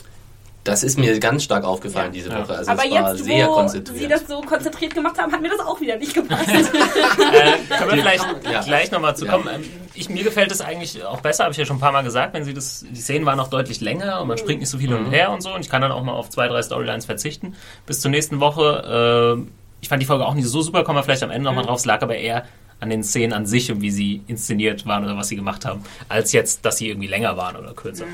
Das 0.64 0.82
ist 0.82 0.98
mir 0.98 1.20
ganz 1.20 1.44
stark 1.44 1.62
aufgefallen 1.64 2.06
Ja. 2.06 2.12
diese. 2.12 2.30
Woche. 2.30 2.56
Also 2.56 2.70
Aber 2.70 2.84
es 2.84 2.90
war 2.90 3.10
jetzt, 3.12 3.24
sehr 3.24 3.48
wo 3.48 3.52
konzentriert. 3.52 3.98
sie 3.98 4.08
das 4.08 4.26
so 4.26 4.40
konzentriert 4.40 4.94
gemacht 4.94 5.18
haben, 5.18 5.30
hat 5.32 5.40
mir 5.42 5.50
das 5.50 5.60
auch 5.60 5.78
wieder 5.80 5.96
nicht 5.96 6.14
gepasst. 6.14 6.48
Äh, 6.48 7.76
können 7.76 7.90
wir 7.90 7.98
vielleicht 7.98 8.26
Ja. 8.50 8.62
gleich 8.62 8.90
nochmal 8.90 9.14
zu 9.16 9.26
Ja. 9.26 9.32
kommen. 9.32 9.48
Ähm, 9.54 9.62
Ich, 9.96 10.08
mir 10.08 10.24
gefällt 10.24 10.50
es 10.50 10.60
eigentlich 10.60 11.04
auch 11.04 11.20
besser, 11.20 11.44
habe 11.44 11.52
ich 11.52 11.58
ja 11.58 11.64
schon 11.64 11.76
ein 11.76 11.80
paar 11.80 11.92
Mal 11.92 12.02
gesagt, 12.02 12.34
wenn 12.34 12.44
sie 12.44 12.52
das, 12.54 12.84
die 12.88 13.00
Szenen 13.00 13.26
waren 13.26 13.36
noch 13.36 13.48
deutlich 13.48 13.80
länger 13.80 14.20
und 14.20 14.26
man 14.28 14.38
springt 14.38 14.58
nicht 14.60 14.68
so 14.70 14.78
viel 14.78 14.88
hin 14.88 14.98
Mhm. 15.00 15.06
und 15.06 15.12
her 15.12 15.30
und 15.30 15.40
so 15.42 15.54
und 15.54 15.60
ich 15.60 15.68
kann 15.70 15.82
dann 15.82 15.92
auch 15.92 16.02
mal 16.02 16.12
auf 16.12 16.30
zwei, 16.30 16.48
drei 16.48 16.62
Storylines 16.62 17.04
verzichten. 17.06 17.54
Bis 17.86 18.00
zur 18.00 18.10
nächsten 18.10 18.40
Woche. 18.40 19.36
Äh, 19.38 19.50
ich 19.82 19.88
fand 19.88 20.00
die 20.02 20.06
Folge 20.06 20.24
auch 20.26 20.34
nicht 20.34 20.48
so 20.48 20.62
super, 20.62 20.82
kommen 20.82 20.98
wir 20.98 21.02
vielleicht 21.04 21.22
am 21.22 21.30
Ende 21.30 21.44
nochmal 21.44 21.64
drauf. 21.64 21.78
Es 21.78 21.84
lag 21.84 22.00
aber 22.02 22.16
eher 22.16 22.44
an 22.80 22.90
den 22.90 23.02
Szenen 23.02 23.32
an 23.32 23.46
sich 23.46 23.70
und 23.72 23.80
wie 23.80 23.90
sie 23.90 24.22
inszeniert 24.26 24.86
waren 24.86 25.04
oder 25.04 25.16
was 25.16 25.28
sie 25.28 25.36
gemacht 25.36 25.64
haben, 25.64 25.82
als 26.08 26.32
jetzt, 26.32 26.64
dass 26.64 26.76
sie 26.78 26.88
irgendwie 26.88 27.08
länger 27.08 27.36
waren 27.36 27.56
oder 27.56 27.72
kürzer. 27.72 28.04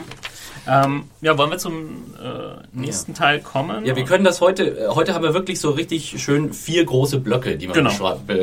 Ähm, 0.69 1.05
ja, 1.23 1.37
wollen 1.39 1.51
wir 1.51 1.59
zum 1.59 2.15
äh, 2.23 2.63
nächsten 2.73 3.15
Teil 3.15 3.41
kommen? 3.41 3.85
Ja, 3.85 3.97
wir 3.97 4.05
können 4.05 4.25
das 4.25 4.41
heute, 4.41 4.79
äh, 4.79 4.89
heute 4.89 5.15
haben 5.15 5.23
wir 5.25 5.35
wirklich 5.35 5.59
so 5.59 5.71
richtig 5.71 6.23
schön 6.23 6.53
vier 6.53 6.85
große 6.85 7.19
Blöcke, 7.21 7.57
die 7.57 7.67
wir 7.69 7.75
Genau. 7.75 7.91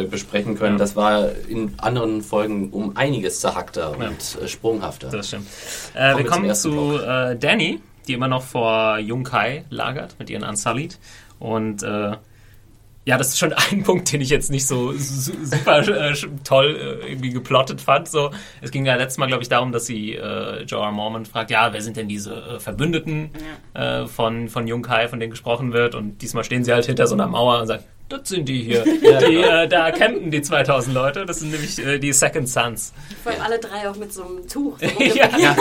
besprechen 0.10 0.56
können. 0.58 0.74
Ja. 0.76 0.80
Das 0.80 0.96
war 0.96 1.30
in 1.48 1.74
anderen 1.78 2.22
Folgen 2.24 2.70
um 2.72 2.98
einiges 2.98 3.40
zerhackter 3.40 3.96
Ja. 4.00 4.08
und 4.08 4.38
äh, 4.44 4.48
sprunghafter. 4.48 5.10
Das 5.10 5.28
stimmt. 5.28 5.48
Äh, 5.94 6.18
wir 6.18 6.18
wir 6.20 6.26
kommen 6.26 6.54
zu 6.56 6.98
äh, 7.00 7.38
Danny, 7.38 7.80
die 8.08 8.14
immer 8.14 8.28
noch 8.28 8.44
vor 8.44 8.98
Jung 9.00 9.24
Kai 9.24 9.64
lagert 9.70 10.16
mit 10.20 10.30
ihren 10.30 10.44
Unsullied. 10.44 10.98
Und 11.40 11.84
äh, 11.84 12.14
ja, 13.08 13.18
das 13.18 13.30
ist 13.30 13.40
schon 13.40 13.54
ein 13.72 13.84
Punkt, 13.84 14.12
den 14.12 14.20
ich 14.20 14.30
jetzt 14.30 14.52
nicht 14.52 14.68
so 14.68 14.92
su 14.92 15.32
super 15.42 15.80
äh, 15.88 16.14
toll 16.44 16.76
äh, 16.76 17.12
irgendwie 17.12 17.30
geplottet 17.30 17.80
fand. 17.80 18.10
So, 18.10 18.32
es 18.60 18.70
ging 18.70 18.86
ja 18.86 18.96
letztes 18.96 19.18
Mal, 19.18 19.28
glaube 19.28 19.44
ich, 19.44 19.50
darum, 19.50 19.72
dass 19.72 19.86
sie 19.86 20.16
äh, 20.16 20.64
Jorah 20.64 20.92
Mormont 20.92 21.26
fragt, 21.26 21.50
ja, 21.50 21.72
wer 21.72 21.82
sind 21.82 21.96
denn 21.96 22.10
diese 22.10 22.36
äh, 22.36 22.60
Verbündeten 22.60 23.30
äh, 23.74 24.08
von, 24.08 24.50
von 24.50 24.68
Jung 24.68 24.82
Kai, 24.82 25.08
von 25.08 25.22
denen 25.22 25.32
gesprochen 25.32 25.72
wird? 25.72 25.96
Und 25.96 26.22
diesmal 26.22 26.44
stehen 26.44 26.66
sie 26.66 26.74
halt 26.74 26.86
hinter 26.86 27.08
so 27.08 27.16
einer 27.16 27.28
Mauer 27.28 27.62
und 27.62 27.68
sagen, 27.68 27.86
das 28.10 28.30
sind 28.30 28.48
die 28.48 28.64
hier. 28.64 28.84
die, 29.28 29.36
äh, 29.36 29.68
da 29.68 29.92
campen 29.92 30.32
die 30.32 30.42
2000 30.42 30.94
Leute. 30.94 31.26
Das 31.26 31.40
sind 31.40 31.52
nämlich 31.52 31.78
äh, 31.80 32.00
die 32.00 32.14
Second 32.14 32.48
Sons. 32.48 32.94
Vor 33.24 33.32
allem 33.32 33.42
alle 33.42 33.60
drei 33.60 33.90
auch 33.90 33.96
mit 33.96 34.14
so 34.14 34.24
einem 34.24 34.48
Tuch. 34.48 34.78
So 34.80 35.04
ja, 35.04 35.30
Ja, 35.38 35.56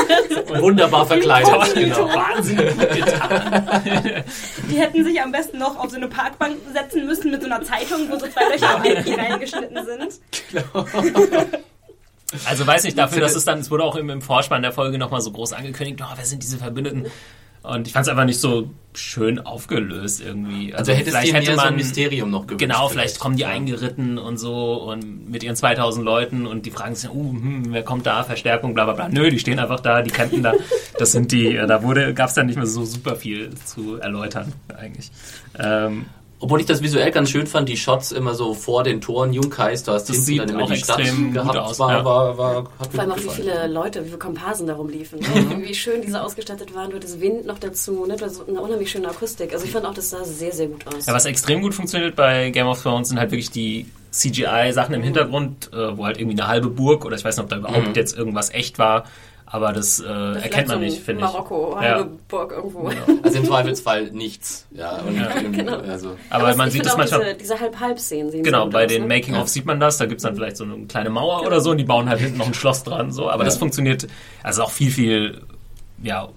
wunderbar 0.61 1.07
verkleidet. 1.07 1.75
Genau. 1.75 2.09
wahnsinnig 2.15 2.77
gut 2.77 2.91
getan. 2.91 4.25
Die 4.71 4.79
hätten 4.79 5.05
sich 5.05 5.21
am 5.21 5.33
besten 5.33 5.59
noch 5.59 5.77
auf 5.77 5.91
so 5.91 5.97
eine 5.97 6.09
Parkbank 6.09 6.57
setzen 6.73 7.07
müssen 7.07 7.31
mit 7.31 7.43
so 7.43 7.47
einer 7.47 7.63
Zeitung, 7.63 8.09
wo 8.09 8.19
so 8.19 8.27
zwei 8.27 8.49
Löcher 8.51 9.17
reingeschnitten 9.17 9.79
sind. 9.85 10.21
Also 12.45 12.67
weiß 12.67 12.85
nicht, 12.85 12.99
dafür, 12.99 13.21
dass 13.21 13.37
es 13.37 13.45
dann, 13.45 13.61
es 13.61 13.71
wurde 13.71 13.85
auch 13.85 13.97
im, 13.97 14.11
im 14.11 14.21
Vorspann 14.21 14.63
der 14.63 14.73
Folge 14.73 14.99
nochmal 14.99 15.21
so 15.21 15.31
groß 15.31 15.53
angekündigt, 15.53 16.01
oh, 16.03 16.13
wer 16.15 16.25
sind 16.25 16.43
diese 16.43 16.59
Verbündeten? 16.59 17.07
Und 17.67 17.87
ich 17.87 17.93
fand 17.93 18.07
es 18.07 18.11
einfach 18.11 18.25
nicht 18.25 18.41
so 18.41 18.71
schön 18.95 19.39
aufgelöst 19.39 20.23
irgendwie. 20.25 20.75
Also 20.75 20.93
hättest 20.93 21.17
du 21.17 21.41
dir 21.41 21.55
so 21.55 21.61
ein 21.61 21.77
Mysterium 21.77 22.31
noch 22.31 22.47
gewünscht. 22.47 22.61
Genau, 22.61 22.89
vielleicht 22.89 23.19
kommen 23.19 23.37
die 23.37 23.43
Ja. 23.43 23.49
eingeritten 23.49 24.19
und 24.19 24.39
so 24.39 24.75
und 24.75 25.31
mit 25.31 25.43
ihren 25.43 25.57
2000 25.57 26.05
Leuten 26.05 26.47
und 26.47 26.65
die 26.65 26.71
fragen 26.71 26.95
sich, 26.95 27.11
uh, 27.11 27.33
hm, 27.33 27.73
wer 27.73 27.83
kommt 27.83 28.07
da, 28.07 28.25
Verstärkung, 28.25 28.75
bla 28.75 28.85
bla 28.85 28.95
bla. 28.95 29.09
Nö, 29.09 29.29
die 29.31 29.39
stehen 29.39 29.59
einfach 29.59 29.81
da, 29.81 30.03
die 30.03 30.11
campen 30.11 30.43
da. 30.43 30.53
Das 30.99 31.13
sind 31.13 31.31
die, 31.31 31.55
äh, 31.57 31.67
da 31.67 31.83
wurde, 31.83 32.15
gab 32.15 32.31
es 32.31 32.35
dann 32.35 32.47
nicht 32.47 32.57
mehr 32.57 32.67
so 32.67 32.87
super 32.87 33.17
viel 33.17 33.51
zu 33.67 33.97
erläutern 33.97 34.55
eigentlich. 34.79 35.11
Ähm, 35.59 36.07
Obwohl 36.39 36.61
ich 36.61 36.67
das 36.67 36.83
visuell 36.83 37.11
ganz 37.13 37.31
schön 37.31 37.47
fand, 37.47 37.69
die 37.69 37.79
Shots 37.79 38.13
immer 38.13 38.35
so 38.35 38.53
vor 38.53 38.85
den 38.85 39.01
Toren 39.01 39.33
Junkais, 39.33 39.85
du 39.85 39.93
hast 39.93 40.09
Das 40.09 40.17
hinten 40.27 40.47
dann 40.47 40.49
immer 40.51 40.67
die 40.67 40.77
Stadt 40.77 40.99
extrem 40.99 41.25
gut 41.27 41.35
gehabt, 41.35 41.57
aus, 41.57 41.79
war, 41.79 41.93
ja. 41.93 42.05
war, 42.05 42.37
war, 42.37 42.57
hat 42.79 42.93
Vor 42.93 43.01
allem 43.01 43.13
auch, 43.13 43.17
wie 43.17 43.31
viele 43.31 43.67
Leute, 43.69 44.03
wie 44.03 44.09
viele 44.09 44.19
Komparsen 44.19 44.67
da 44.67 44.75
rumliefen. 44.75 45.21
Ne? 45.21 45.27
Mhm. 45.29 45.65
Wie 45.65 45.75
schön 45.75 46.03
diese 46.03 46.23
ausgestattet 46.23 46.75
waren, 46.75 46.91
du 46.91 46.97
hattest 46.97 47.21
Wind 47.21 47.47
noch 47.47 47.59
dazu, 47.59 48.05
ne? 48.07 48.17
du 48.17 48.25
hast 48.27 48.47
eine 48.47 48.61
unheimlich 48.61 48.91
schöne 48.91 49.09
Akustik. 49.09 49.53
Also 49.55 49.65
ich 49.65 49.71
fand 49.73 49.87
auch, 49.87 49.95
das 49.95 50.11
sah 50.11 50.25
sehr, 50.25 50.53
sehr 50.53 50.67
gut 50.67 50.87
aus. 50.87 51.07
Ja, 51.07 51.15
was 51.15 51.25
extrem 51.25 51.63
gut 51.63 51.75
funktioniert 51.75 52.15
bei 52.17 52.51
Game 52.51 52.67
of 52.67 52.83
Thrones 52.83 53.09
sind 53.09 53.19
halt 53.19 53.31
wirklich 53.31 53.51
die 53.51 53.87
CGI-Sachen 54.11 54.95
im 54.95 55.03
Hintergrund, 55.03 55.71
äh, 55.73 55.97
wo 55.97 56.05
halt 56.05 56.19
irgendwie 56.19 56.39
eine 56.39 56.49
halbe 56.49 56.69
Burg 56.69 57.05
oder 57.05 57.17
ich 57.17 57.25
weiß 57.25 57.37
nicht, 57.37 57.45
ob 57.45 57.51
da 57.51 57.57
überhaupt 57.57 57.89
Mhm. 57.89 57.95
jetzt 57.95 58.17
irgendwas 58.17 58.53
echt 58.53 58.79
war, 58.79 59.05
aber 59.47 59.73
das 59.73 60.01
äh, 60.01 60.03
Vielleicht 60.05 60.45
erkennt 60.47 60.69
man 60.69 60.81
nicht, 60.81 61.03
finde 61.03 61.25
ich. 61.25 61.31
Marokko, 61.33 61.73
Ja. 61.75 61.81
halbe 61.97 62.11
Burg 62.29 62.53
irgendwo. 62.53 62.91
Also 63.23 63.39
im 63.39 63.45
Zweifelsfall 63.45 64.11
nichts. 64.11 64.67
Ja, 64.73 64.99
und, 64.99 65.17
Ja. 65.17 65.29
Genau. 65.53 65.79
also, 65.79 66.17
Aber, 66.31 66.55
man 66.57 66.67
ich 66.69 66.75
sieht 66.75 66.83
find 66.83 66.87
das 66.87 66.97
manchmal. 66.97 67.21
Diese, 67.25 67.37
diese 67.37 67.61
Halb-Halb-Szenen 67.61 68.31
sehen 68.31 68.43
Genau, 68.43 68.69
bei 68.69 68.85
aus, 68.85 68.93
den 68.93 69.03
ne? 69.03 69.09
Making-of 69.09 69.49
sieht 69.49 69.65
man 69.65 69.79
das, 69.81 69.99
da 69.99 70.07
gibt's 70.07 70.25
dann 70.25 70.35
vielleicht 70.35 70.57
so 70.57 70.65
eine 70.65 70.87
kleine 70.87 71.11
Mauer 71.11 71.47
oder 71.47 71.61
so 71.61 71.71
und 71.71 71.79
die 71.79 71.85
bauen 71.85 72.09
halt 72.09 72.21
hinten 72.21 72.39
noch 72.39 72.47
ein 72.49 72.55
Schloss 72.55 72.83
dran, 72.83 73.13
so, 73.13 73.31
aber 73.31 73.43
Ja. 73.43 73.47
das 73.47 73.57
funktioniert, 73.57 74.07
also 74.43 74.63
auch 74.65 74.71
viel, 74.71 74.91
viel, 74.91 75.41
ja, 76.03 76.29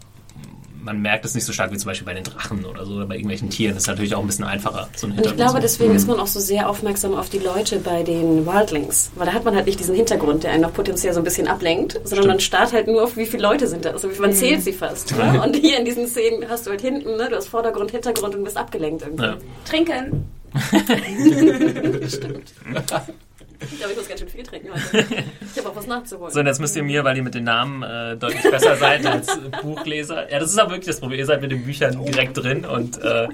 man 0.83 1.01
merkt 1.01 1.25
es 1.25 1.35
nicht 1.35 1.45
so 1.45 1.53
stark 1.53 1.71
wie 1.71 1.77
zum 1.77 1.87
Beispiel 1.87 2.05
bei 2.05 2.13
den 2.13 2.23
Drachen 2.23 2.65
oder 2.65 2.85
so 2.85 2.93
oder 2.95 3.05
bei 3.05 3.15
irgendwelchen 3.15 3.49
Tieren, 3.49 3.73
das 3.73 3.83
ist 3.83 3.87
natürlich 3.87 4.15
auch 4.15 4.21
ein 4.21 4.27
bisschen 4.27 4.45
einfacher, 4.45 4.89
so 4.95 5.07
ein 5.07 5.13
Und 5.13 5.25
ich 5.25 5.35
glaube, 5.35 5.59
deswegen 5.59 5.95
ist 5.95 6.07
man 6.07 6.19
auch 6.19 6.27
so 6.27 6.39
sehr 6.39 6.69
aufmerksam 6.69 7.15
auf 7.15 7.29
die 7.29 7.39
Leute 7.39 7.79
bei 7.79 8.03
den 8.03 8.45
Wildlings. 8.45 9.11
Weil 9.15 9.27
da 9.27 9.33
hat 9.33 9.45
man 9.45 9.55
halt 9.55 9.65
nicht 9.65 9.79
diesen 9.79 9.95
Hintergrund, 9.95 10.43
der 10.43 10.51
einen 10.51 10.61
noch 10.61 10.73
potenziell 10.73 11.13
so 11.13 11.19
ein 11.19 11.23
bisschen 11.23 11.47
ablenkt, 11.47 11.93
sondern 11.93 12.07
Stimmt. 12.09 12.27
man 12.27 12.39
starrt 12.39 12.73
halt 12.73 12.87
nur 12.87 13.03
auf, 13.03 13.17
wie 13.17 13.25
viele 13.25 13.43
Leute 13.43 13.67
sind 13.67 13.85
da. 13.85 13.91
Also 13.91 14.09
man 14.19 14.33
zählt 14.33 14.63
sie 14.63 14.73
fast. 14.73 15.15
Ne? 15.15 15.41
Und 15.43 15.55
hier 15.55 15.77
in 15.79 15.85
diesen 15.85 16.07
Szenen 16.07 16.49
hast 16.49 16.65
du 16.65 16.71
halt 16.71 16.81
hinten, 16.81 17.17
ne? 17.17 17.27
du 17.29 17.35
hast 17.35 17.47
Vordergrund, 17.47 17.91
Hintergrund 17.91 18.35
und 18.35 18.43
bist 18.43 18.57
abgelenkt 18.57 19.03
irgendwie. 19.03 19.23
Ja. 19.23 19.37
Trinken. 19.65 20.29
Stimmt. 22.09 22.53
Ich 23.62 23.78
glaube, 23.78 23.91
ich 23.91 23.98
muss 23.98 24.08
ganz 24.08 24.19
schön 24.19 24.30
viel 24.30 24.43
trinken 24.43 24.69
heute. 24.74 25.06
Ich 25.41 25.58
habe 25.58 25.69
auch 25.69 25.76
was 25.76 25.88
nachzuholen. 25.88 26.34
So, 26.34 26.39
und 26.39 26.45
jetzt 26.45 26.60
müsst 26.60 26.76
ihr 26.76 26.84
mir, 26.84 27.04
weil 27.04 27.17
ihr 27.17 27.24
mit 27.24 27.36
den 27.36 27.43
Namen 27.43 27.84
äh, 27.84 28.15
deutlich 28.15 28.43
besser 28.43 28.76
seid 28.76 29.06
als 29.06 29.38
Buchleser. 29.62 30.32
Ja, 30.32 30.39
das 30.39 30.52
ist 30.52 30.58
aber 30.58 30.72
wirklich 30.72 30.88
das 30.88 31.00
Problem. 31.00 31.19
Ihr 31.19 31.26
seid 31.26 31.41
mit 31.41 31.52
den 31.52 31.63
Büchern 31.65 32.04
direkt 32.06 32.38
drin 32.38 32.65
und 32.65 33.02
äh, 33.02 33.28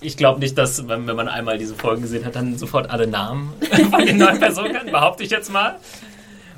ich 0.00 0.16
glaube 0.16 0.40
nicht, 0.40 0.58
dass, 0.58 0.88
wenn, 0.88 1.06
wenn 1.06 1.16
man 1.16 1.28
einmal 1.28 1.58
diese 1.58 1.74
Folgen 1.74 2.02
gesehen 2.02 2.24
hat, 2.24 2.36
dann 2.36 2.58
sofort 2.58 2.90
alle 2.90 3.06
Namen 3.06 3.54
von 3.90 4.04
den 4.04 4.18
neuen 4.18 4.38
Personen 4.38 4.72
kann, 4.72 4.86
behaupte 4.86 5.22
ich 5.22 5.30
jetzt 5.30 5.50
mal. 5.50 5.78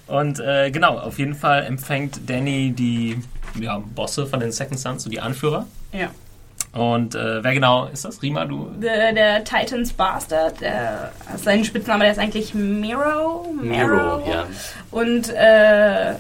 Und 0.06 0.40
äh, 0.40 0.70
genau, 0.70 0.98
auf 0.98 1.18
jeden 1.18 1.34
Fall 1.34 1.64
empfängt 1.64 2.28
Danny 2.28 2.72
die 2.72 3.18
ja, 3.60 3.78
Bosse 3.78 4.26
von 4.26 4.40
den 4.40 4.52
Second 4.52 4.80
Sons, 4.80 5.04
so 5.04 5.10
die 5.10 5.20
Anführer. 5.20 5.66
Ja. 5.92 6.10
Und 6.74 7.14
äh, 7.14 7.42
wer 7.44 7.54
genau 7.54 7.86
ist 7.86 8.04
das? 8.04 8.20
Rima, 8.20 8.44
du? 8.44 8.68
Der, 8.76 9.12
der 9.12 9.44
Titans 9.44 9.92
Bastard, 9.92 10.60
der, 10.60 11.12
sein 11.36 11.64
Spitzname, 11.64 12.02
der 12.02 12.12
ist 12.12 12.18
eigentlich 12.18 12.52
Miro. 12.52 13.46
Miro, 13.60 14.22
ja. 14.28 14.46
Und 14.90 15.28
äh, 15.30 16.14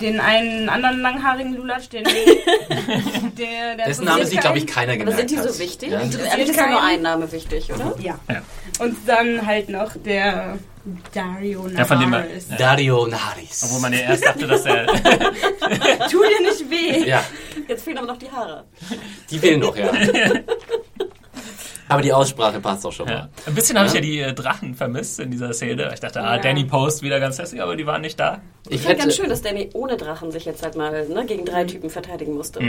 den 0.00 0.20
einen 0.20 0.68
anderen 0.68 1.00
langhaarigen 1.00 1.56
Lulatsch, 1.56 1.88
den 1.88 2.04
der, 3.38 3.76
der 3.76 3.86
Dessen 3.86 4.04
Name 4.04 4.24
sich, 4.26 4.38
glaube 4.38 4.58
ich, 4.58 4.66
keiner 4.66 4.92
Aber 4.92 5.00
gemerkt 5.00 5.28
sind 5.28 5.30
die 5.30 5.48
so 5.48 5.58
wichtig? 5.58 5.90
Ja. 5.90 5.98
Eigentlich 5.98 6.50
ist 6.50 6.56
ja 6.56 6.68
nur 6.68 6.82
ein 6.82 7.02
Name 7.02 7.30
wichtig, 7.32 7.72
oder? 7.72 7.94
Ja. 7.98 8.18
Ja. 8.30 8.42
Und 8.78 8.96
dann 9.06 9.44
halt 9.44 9.68
noch 9.68 9.92
der 9.96 10.58
Dario 11.14 11.66
Ja, 11.68 11.84
von 11.84 11.98
dem 11.98 12.10
Navarez. 12.10 12.46
Dario 12.58 13.06
Naris. 13.06 13.62
Obwohl 13.64 13.80
man 13.80 13.92
ja 13.92 14.00
erst 14.00 14.24
dachte, 14.24 14.46
dass 14.46 14.66
er. 14.66 14.86
Tu 16.10 16.18
dir 16.22 16.42
nicht 16.42 16.70
weh. 16.70 17.08
ja, 17.08 17.24
Jetzt 17.68 17.84
fehlen 17.84 17.98
aber 17.98 18.06
noch 18.06 18.18
die 18.18 18.30
Haare. 18.30 18.64
die 19.30 19.38
fehlen 19.38 19.60
noch, 19.60 19.76
ja. 19.76 19.90
Aber 21.86 22.00
die 22.00 22.14
Aussprache 22.14 22.60
passt 22.60 22.86
auch 22.86 22.92
schon 22.92 23.06
Ja. 23.08 23.14
mal. 23.14 23.28
Ein 23.46 23.54
bisschen 23.54 23.76
habe 23.76 23.86
ich 23.88 23.92
Ja. 23.94 24.00
ja 24.00 24.06
die 24.06 24.18
äh, 24.20 24.32
Drachen 24.32 24.74
vermisst 24.74 25.20
in 25.20 25.30
dieser 25.30 25.52
Szene. 25.52 25.90
Ich 25.92 26.00
dachte, 26.00 26.22
ah, 26.22 26.36
Ja. 26.36 26.42
Danny 26.42 26.64
Post 26.64 27.02
wieder 27.02 27.20
ganz 27.20 27.38
hässlich, 27.38 27.60
aber 27.60 27.76
die 27.76 27.84
waren 27.86 28.00
nicht 28.00 28.18
da. 28.18 28.40
Ich 28.68 28.76
Ich 28.76 28.80
finde 28.80 28.96
ganz 29.02 29.14
schön, 29.14 29.28
dass 29.28 29.42
Danny 29.42 29.68
ohne 29.74 29.98
Drachen 29.98 30.30
sich 30.32 30.46
jetzt 30.46 30.62
halt 30.62 30.76
mal 30.76 31.06
ne, 31.06 31.26
gegen 31.26 31.44
drei 31.44 31.64
Typen 31.64 31.90
verteidigen 31.90 32.32
musste. 32.34 32.60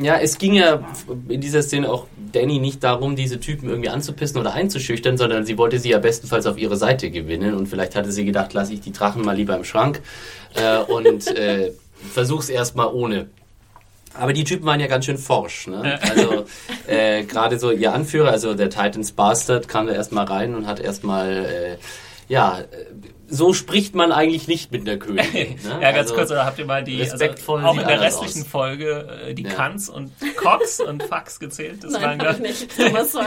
ja, 0.00 0.16
es 0.18 0.38
ging 0.38 0.54
ja 0.54 0.82
in 1.28 1.40
dieser 1.42 1.62
Szene 1.62 1.90
auch 1.92 2.06
Danny 2.32 2.58
nicht 2.60 2.82
darum, 2.82 3.14
diese 3.14 3.38
Typen 3.40 3.68
irgendwie 3.68 3.90
anzupissen 3.90 4.40
oder 4.40 4.54
einzuschüchtern, 4.54 5.18
sondern 5.18 5.44
sie 5.44 5.58
wollte 5.58 5.78
sie 5.78 5.90
ja 5.90 5.98
bestenfalls 5.98 6.46
auf 6.46 6.56
ihre 6.56 6.76
Seite 6.78 7.10
gewinnen 7.10 7.54
und 7.54 7.66
vielleicht 7.66 7.94
hatte 7.94 8.10
sie 8.10 8.24
gedacht, 8.24 8.54
lasse 8.54 8.72
ich 8.72 8.80
die 8.80 8.92
Drachen 8.92 9.22
mal 9.22 9.36
lieber 9.36 9.54
im 9.54 9.64
Schrank 9.64 10.00
äh, 10.54 10.78
und 10.78 11.26
äh, 11.36 11.72
versuch's 12.10 12.48
erstmal 12.48 12.86
ohne. 12.86 13.28
Aber 14.18 14.32
die 14.32 14.44
Typen 14.44 14.66
waren 14.66 14.80
ja 14.80 14.86
ganz 14.86 15.04
schön 15.06 15.18
forsch. 15.18 15.66
Ne? 15.68 15.98
Also 16.02 16.44
äh, 16.86 17.24
gerade 17.24 17.58
so 17.58 17.70
ihr 17.70 17.92
Anführer, 17.92 18.30
also 18.30 18.54
der 18.54 18.70
Titans 18.70 19.12
Bastard, 19.12 19.68
kam 19.68 19.86
da 19.86 19.92
erstmal 19.94 20.26
rein 20.26 20.54
und 20.54 20.66
hat 20.66 20.80
erstmal, 20.80 21.44
äh, 21.44 21.76
ja, 22.28 22.60
so 23.28 23.54
spricht 23.54 23.94
man 23.94 24.12
eigentlich 24.12 24.46
nicht 24.46 24.72
mit 24.72 24.86
der 24.86 24.98
Königin. 24.98 25.56
Ne? 25.64 25.78
Ja, 25.80 25.92
ganz 25.92 26.10
also, 26.10 26.14
kurz, 26.16 26.30
oder 26.30 26.44
habt 26.44 26.58
ihr 26.58 26.66
mal 26.66 26.84
die, 26.84 27.00
also 27.00 27.12
respektvoll 27.12 27.64
auch 27.64 27.72
sieht 27.72 27.82
in 27.82 27.88
der 27.88 28.00
restlichen 28.02 28.42
aus. 28.42 28.48
Folge 28.48 29.08
äh, 29.28 29.32
die 29.34 29.44
Ja. 29.44 29.50
Kants 29.54 29.88
und 29.88 30.12
Cox 30.36 30.80
und 30.80 31.02
Fax 31.02 31.40
gezählt? 31.40 31.82
Das 31.82 31.94
waren, 31.94 32.18
Nein, 32.18 32.44
ich 32.44 32.68
glaub- 32.68 32.86
nicht. 32.86 32.94
Also, 32.94 33.20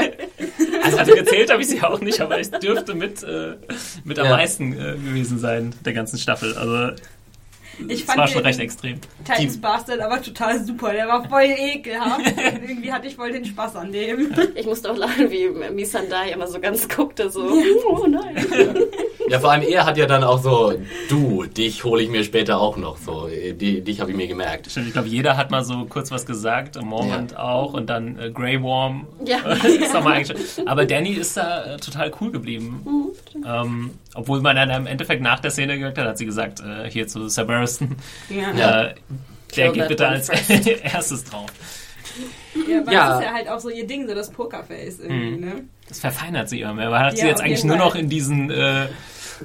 also 1.00 1.14
gezählt 1.16 1.52
habe 1.52 1.62
ich 1.64 1.70
sie 1.70 1.82
auch 1.82 2.00
nicht, 2.00 2.22
aber 2.22 2.40
ich 2.40 2.52
dürfte 2.52 2.94
mit, 2.94 3.24
äh, 3.24 3.56
mit 4.04 4.20
am 4.20 4.26
Ja. 4.26 4.32
meisten 4.38 4.74
äh, 4.74 4.94
gewesen 4.94 5.40
sein 5.40 5.74
der 5.84 5.94
ganzen 5.94 6.20
Staffel. 6.20 6.56
Also 6.56 6.96
Ich 7.88 8.06
fand 8.06 8.18
war 8.18 8.28
schon 8.28 8.38
den 8.42 8.46
recht 8.48 8.60
extrem. 8.60 9.00
Titans 9.26 9.60
Bastard 9.60 10.00
aber 10.00 10.22
total 10.22 10.64
super. 10.64 10.92
Der 10.94 11.08
war 11.08 11.28
voll 11.28 11.44
ekelhaft. 11.44 12.22
Irgendwie 12.68 12.92
hatte 12.92 13.08
ich 13.08 13.16
voll 13.16 13.32
den 13.32 13.46
Spaß 13.46 13.76
an 13.76 13.92
dem. 13.92 14.34
Ich 14.56 14.66
musste 14.66 14.92
auch 14.92 14.98
lachen, 14.98 15.30
wie 15.32 15.50
Missandei 15.72 16.32
immer 16.32 16.48
so 16.48 16.60
ganz 16.60 16.88
guckte, 16.88 17.30
so, 17.30 17.42
oh 17.90 18.08
nein. 18.08 18.46
Ja, 19.28 19.40
vor 19.40 19.52
allem 19.52 19.64
er 19.64 19.88
hat 19.88 19.98
ja 19.98 20.06
dann 20.06 20.24
auch 20.24 20.38
so, 20.38 20.74
du, 21.10 21.46
dich 21.46 21.84
hole 21.84 22.04
ich 22.04 22.10
mir 22.12 22.24
später 22.24 22.60
auch 22.62 22.78
noch. 22.78 22.98
So, 22.98 23.28
äh, 23.28 23.54
die, 23.54 23.82
dich 23.82 24.00
habe 24.00 24.12
ich 24.12 24.18
mir 24.18 24.28
gemerkt. 24.28 24.70
Stimmt, 24.70 24.86
ich 24.86 24.94
glaube, 24.94 25.08
jeder 25.08 25.36
hat 25.36 25.50
mal 25.50 25.64
so 25.64 25.86
kurz 25.86 26.12
was 26.12 26.28
gesagt, 26.28 26.76
im 26.76 26.86
Moment 26.86 27.32
Ja. 27.32 27.40
auch 27.40 27.74
und 27.74 27.90
dann 27.90 28.20
äh, 28.20 28.30
Grey 28.30 28.62
Worm. 28.62 29.08
Ja. 29.26 29.38
ist 29.64 29.94
noch 29.96 30.04
mal 30.04 30.14
eigentlich 30.14 30.38
schon- 30.56 30.68
Aber 30.68 30.86
Danny 30.86 31.14
ist 31.14 31.36
da 31.38 31.74
äh, 31.74 31.78
total 31.78 32.12
cool 32.22 32.32
geblieben. 32.32 32.86
ähm, 33.44 33.92
obwohl 34.16 34.42
man 34.42 34.56
dann 34.56 34.70
im 34.72 34.88
Endeffekt 34.88 35.22
nach 35.22 35.40
der 35.40 35.52
Szene 35.52 35.78
gehört 35.78 35.98
hat, 35.98 36.08
hat 36.08 36.18
sie 36.18 36.26
gesagt, 36.26 36.60
äh, 36.62 36.90
hier 36.90 37.08
zu 37.08 37.28
Sebastian, 37.30 37.96
Ja. 38.30 38.82
Äh, 38.86 38.96
der 39.56 39.72
geht 39.72 39.88
bitte 39.88 40.08
als 40.08 40.30
erstes 40.84 41.24
drauf. 41.24 41.50
Ja, 42.68 42.86
weil 42.86 42.94
Ja. 42.94 43.10
das 43.10 43.20
ist 43.20 43.26
ja 43.26 43.34
halt 43.34 43.50
auch 43.50 43.60
so 43.60 43.70
ihr 43.70 43.86
Ding, 43.88 44.08
so 44.08 44.16
das 44.16 44.30
Pokerface 44.32 45.00
irgendwie, 45.00 45.38
ne? 45.38 45.64
Das 45.88 46.00
verfeinert 46.00 46.50
sie 46.50 46.62
immer 46.62 46.74
mehr. 46.74 46.90
Man 46.90 47.04
hat 47.04 47.14
sie 47.16 47.22
Ja, 47.22 47.28
jetzt 47.28 47.40
auf 47.42 47.46
eigentlich 47.46 47.64
nur 47.64 47.78
noch 47.78 47.96
in 47.96 48.10
diesen 48.10 48.50
äh, 48.50 48.88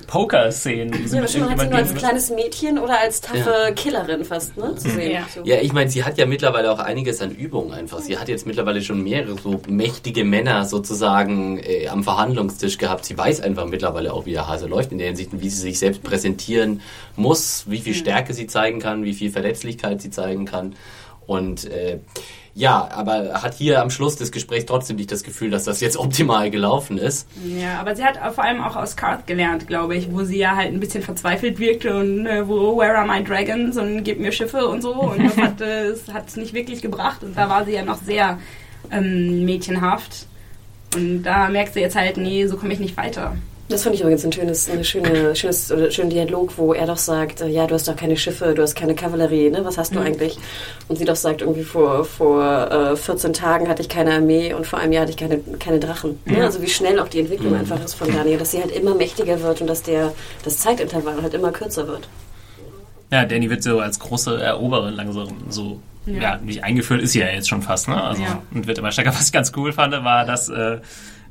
Poker-Szenen. 0.06 0.92
Ja, 0.92 1.14
man 1.14 1.22
hat 1.22 1.28
sie 1.30 1.38
nur 1.40 1.74
als 1.74 1.94
kleines 1.94 2.30
Mädchen 2.30 2.78
oder 2.78 2.98
als 3.00 3.20
taffe 3.20 3.72
Killerin 3.74 4.24
fast, 4.24 4.56
ne, 4.56 4.74
zu 4.76 4.90
sehen. 4.90 5.12
Ja. 5.12 5.26
So. 5.34 5.42
Ja, 5.44 5.60
ich 5.60 5.72
meine, 5.72 5.90
sie 5.90 6.04
hat 6.04 6.18
ja 6.18 6.26
mittlerweile 6.26 6.70
auch 6.70 6.78
einiges 6.78 7.20
an 7.20 7.30
Übung 7.30 7.72
einfach. 7.72 8.00
Sie 8.00 8.18
hat 8.18 8.28
jetzt 8.28 8.46
mittlerweile 8.46 8.82
schon 8.82 9.02
mehrere 9.02 9.36
so 9.38 9.60
mächtige 9.68 10.24
Männer 10.24 10.64
sozusagen 10.64 11.58
äh, 11.58 11.88
am 11.88 12.04
Verhandlungstisch 12.04 12.78
gehabt. 12.78 13.04
Sie 13.04 13.16
weiß 13.16 13.40
einfach 13.40 13.66
mittlerweile 13.66 14.12
auch, 14.12 14.26
wie 14.26 14.32
der 14.32 14.46
Hase 14.46 14.66
läuft 14.66 14.92
in 14.92 14.98
der 14.98 15.08
Hinsicht, 15.08 15.32
und 15.32 15.42
wie 15.42 15.50
sie 15.50 15.60
sich 15.60 15.78
selbst 15.78 16.02
präsentieren 16.02 16.80
muss, 17.16 17.64
wie 17.66 17.80
viel 17.80 17.94
Stärke 17.94 18.34
sie 18.34 18.46
zeigen 18.46 18.80
kann, 18.80 19.04
wie 19.04 19.14
viel 19.14 19.30
Verletzlichkeit 19.30 20.00
sie 20.00 20.10
zeigen 20.10 20.44
kann. 20.44 20.74
Und 21.26 21.64
äh, 21.70 21.98
ja, 22.54 22.88
aber 22.92 23.42
hat 23.42 23.54
hier 23.54 23.80
am 23.80 23.90
Schluss 23.90 24.16
des 24.16 24.32
Gesprächs 24.32 24.66
trotzdem 24.66 24.96
nicht 24.96 25.12
das 25.12 25.22
Gefühl, 25.22 25.50
dass 25.50 25.64
das 25.64 25.80
jetzt 25.80 25.96
optimal 25.96 26.50
gelaufen 26.50 26.98
ist. 26.98 27.28
Ja, 27.44 27.80
aber 27.80 27.94
sie 27.94 28.04
hat 28.04 28.18
vor 28.34 28.44
allem 28.44 28.60
auch 28.60 28.76
aus 28.76 28.96
Card 28.96 29.26
gelernt, 29.26 29.66
glaube 29.66 29.96
ich, 29.96 30.12
wo 30.12 30.24
sie 30.24 30.38
ja 30.38 30.56
halt 30.56 30.72
ein 30.72 30.80
bisschen 30.80 31.02
verzweifelt 31.02 31.58
wirkte 31.58 31.96
und 31.96 32.26
äh, 32.26 32.46
wo 32.46 32.76
Where 32.76 32.98
are 32.98 33.06
my 33.06 33.22
dragons 33.22 33.76
und 33.76 34.02
gib 34.02 34.18
mir 34.18 34.32
Schiffe 34.32 34.66
und 34.66 34.82
so 34.82 34.94
und 34.94 35.24
das 35.24 35.36
hat 35.36 35.60
es 36.28 36.36
nicht 36.36 36.54
wirklich 36.54 36.82
gebracht 36.82 37.22
und 37.22 37.36
da 37.36 37.48
war 37.48 37.64
sie 37.64 37.72
ja 37.72 37.84
noch 37.84 38.02
sehr 38.02 38.38
ähm, 38.90 39.44
mädchenhaft 39.44 40.26
und 40.96 41.22
da 41.22 41.48
merkst 41.48 41.76
du 41.76 41.80
jetzt 41.80 41.96
halt, 41.96 42.16
nee, 42.16 42.46
so 42.46 42.56
komme 42.56 42.72
ich 42.72 42.80
nicht 42.80 42.96
weiter. 42.96 43.36
Das 43.70 43.84
fand 43.84 43.94
ich 43.94 44.00
übrigens 44.00 44.24
ein 44.24 44.32
schönes, 44.32 44.68
eine 44.68 44.82
schöne, 44.84 45.36
schönes, 45.36 45.70
oder 45.70 45.90
schönen 45.92 46.10
Dialog, 46.10 46.58
wo 46.58 46.74
er 46.74 46.86
doch 46.86 46.96
sagt, 46.96 47.40
äh, 47.40 47.46
ja, 47.46 47.66
du 47.68 47.74
hast 47.76 47.86
doch 47.86 47.94
keine 47.94 48.16
Schiffe, 48.16 48.52
du 48.52 48.62
hast 48.62 48.74
keine 48.74 48.96
Kavallerie, 48.96 49.48
ne? 49.48 49.64
Was 49.64 49.78
hast 49.78 49.94
du 49.94 50.00
eigentlich? 50.00 50.38
Und 50.88 50.96
sie 50.98 51.04
doch 51.04 51.14
sagt, 51.14 51.40
irgendwie 51.40 51.62
vor, 51.62 52.04
vor 52.04 52.68
äh, 52.70 52.96
14 52.96 53.32
Tagen 53.32 53.68
hatte 53.68 53.80
ich 53.80 53.88
keine 53.88 54.12
Armee 54.14 54.52
und 54.54 54.66
vor 54.66 54.80
einem 54.80 54.92
Jahr 54.92 55.02
hatte 55.02 55.12
ich 55.12 55.16
keine, 55.16 55.38
keine 55.60 55.78
Drachen. 55.78 56.18
Ne? 56.24 56.42
Also 56.42 56.60
wie 56.62 56.68
schnell 56.68 56.98
auch 56.98 57.06
die 57.08 57.20
Entwicklung 57.20 57.54
einfach 57.54 57.82
ist 57.84 57.94
von 57.94 58.12
Daniel, 58.12 58.38
dass 58.38 58.50
sie 58.50 58.58
halt 58.60 58.72
immer 58.72 58.94
mächtiger 58.96 59.40
wird 59.40 59.60
und 59.60 59.68
dass 59.68 59.82
der 59.84 60.12
das 60.44 60.58
Zeitintervall 60.58 61.22
halt 61.22 61.34
immer 61.34 61.52
kürzer 61.52 61.86
wird. 61.86 62.08
Ja, 63.12 63.24
Danny 63.24 63.48
wird 63.50 63.62
so 63.62 63.78
als 63.78 64.00
große 64.00 64.40
Eroberin 64.42 64.94
langsam 64.94 65.28
so, 65.48 65.80
ja, 66.06 66.12
Ja. 66.20 66.36
nicht 66.38 66.64
eingeführt, 66.64 67.02
ist 67.02 67.12
sie 67.12 67.20
ja 67.20 67.28
jetzt 67.28 67.48
schon 67.48 67.62
fast, 67.62 67.86
ne? 67.88 68.02
Also, 68.02 68.22
Ja. 68.22 68.42
und 68.52 68.66
wird 68.66 68.78
immer 68.78 68.90
stärker. 68.90 69.10
Was 69.10 69.26
ich 69.26 69.32
ganz 69.32 69.52
cool 69.56 69.72
fand, 69.72 69.92
war, 69.92 70.24
dass, 70.24 70.48
äh, 70.48 70.78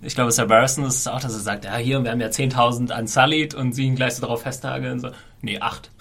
ich 0.02 0.16
glaube, 0.16 0.32
Sir 0.32 0.46
Barristan 0.46 0.86
ist 0.86 0.96
es 0.96 1.08
auch, 1.08 1.20
dass 1.20 1.34
er 1.34 1.40
sagt, 1.40 1.66
ja, 1.66 1.76
hier, 1.76 2.04
wir 2.04 2.12
haben 2.12 2.22
ja 2.22 2.28
10.000 2.28 2.98
Unsullied 2.98 3.54
und 3.54 3.74
sie 3.74 3.86
ihn 3.86 3.96
gleich 3.96 4.16
so 4.16 4.22
darauf 4.22 4.42
festnageln, 4.42 5.00
so, 5.00 5.10
nee, 5.42 5.60
acht. 5.60 5.92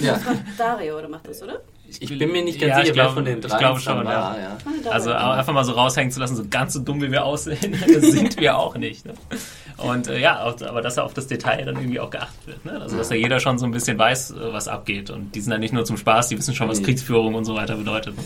Ja. 0.00 0.20
Dario, 0.56 0.98
oder 0.98 1.08
macht 1.08 1.28
das, 1.28 1.42
oder? 1.42 1.60
Ich 2.00 2.18
bin 2.18 2.30
mir 2.30 2.44
nicht 2.44 2.60
ganz 2.60 2.70
Ja, 2.70 2.78
ich 2.80 2.84
sicher, 2.86 2.96
wer 2.96 3.02
glaube- 3.04 3.14
von 3.14 3.24
den 3.24 3.38
ich 3.38 3.46
drei 3.46 3.58
glaube 3.58 3.78
es 3.78 3.84
dann 3.86 3.96
schon, 3.98 4.06
war. 4.06 4.38
ja. 4.38 4.58
Ja. 4.84 4.90
Also 4.90 5.10
einfach 5.12 5.52
mal 5.52 5.64
so 5.64 5.72
raushängen 5.72 6.10
zu 6.12 6.20
lassen, 6.20 6.36
so 6.36 6.44
ganz 6.48 6.74
so 6.74 6.80
dumm 6.80 7.00
wie 7.02 7.10
wir 7.10 7.24
aussehen, 7.24 7.74
sind 8.00 8.38
wir 8.40 8.58
auch 8.58 8.76
nicht. 8.76 9.06
Ne? 9.06 9.14
Und 9.78 10.06
äh, 10.08 10.18
ja, 10.20 10.44
auch, 10.44 10.60
aber 10.62 10.82
dass 10.82 10.96
da 10.96 11.02
auf 11.04 11.14
das 11.14 11.28
Detail 11.28 11.64
dann 11.64 11.76
irgendwie 11.76 11.98
auch 12.00 12.10
geachtet 12.10 12.46
wird. 12.46 12.64
Ne? 12.64 12.80
Also 12.80 12.96
dass 12.98 13.08
da 13.08 13.14
jeder 13.14 13.40
schon 13.40 13.58
so 13.58 13.64
ein 13.64 13.70
bisschen 13.72 13.98
weiß, 13.98 14.32
äh, 14.32 14.34
was 14.52 14.68
abgeht. 14.68 15.08
Und 15.10 15.34
die 15.34 15.40
sind 15.40 15.50
dann 15.50 15.60
nicht 15.60 15.72
nur 15.72 15.84
zum 15.84 15.96
Spaß, 15.96 16.28
die 16.28 16.38
wissen 16.38 16.54
schon, 16.54 16.68
was. 16.68 16.82
Kriegsführung 16.82 17.34
und 17.34 17.44
so 17.44 17.54
weiter 17.54 17.76
bedeutet. 17.76 18.16
Ne? 18.16 18.22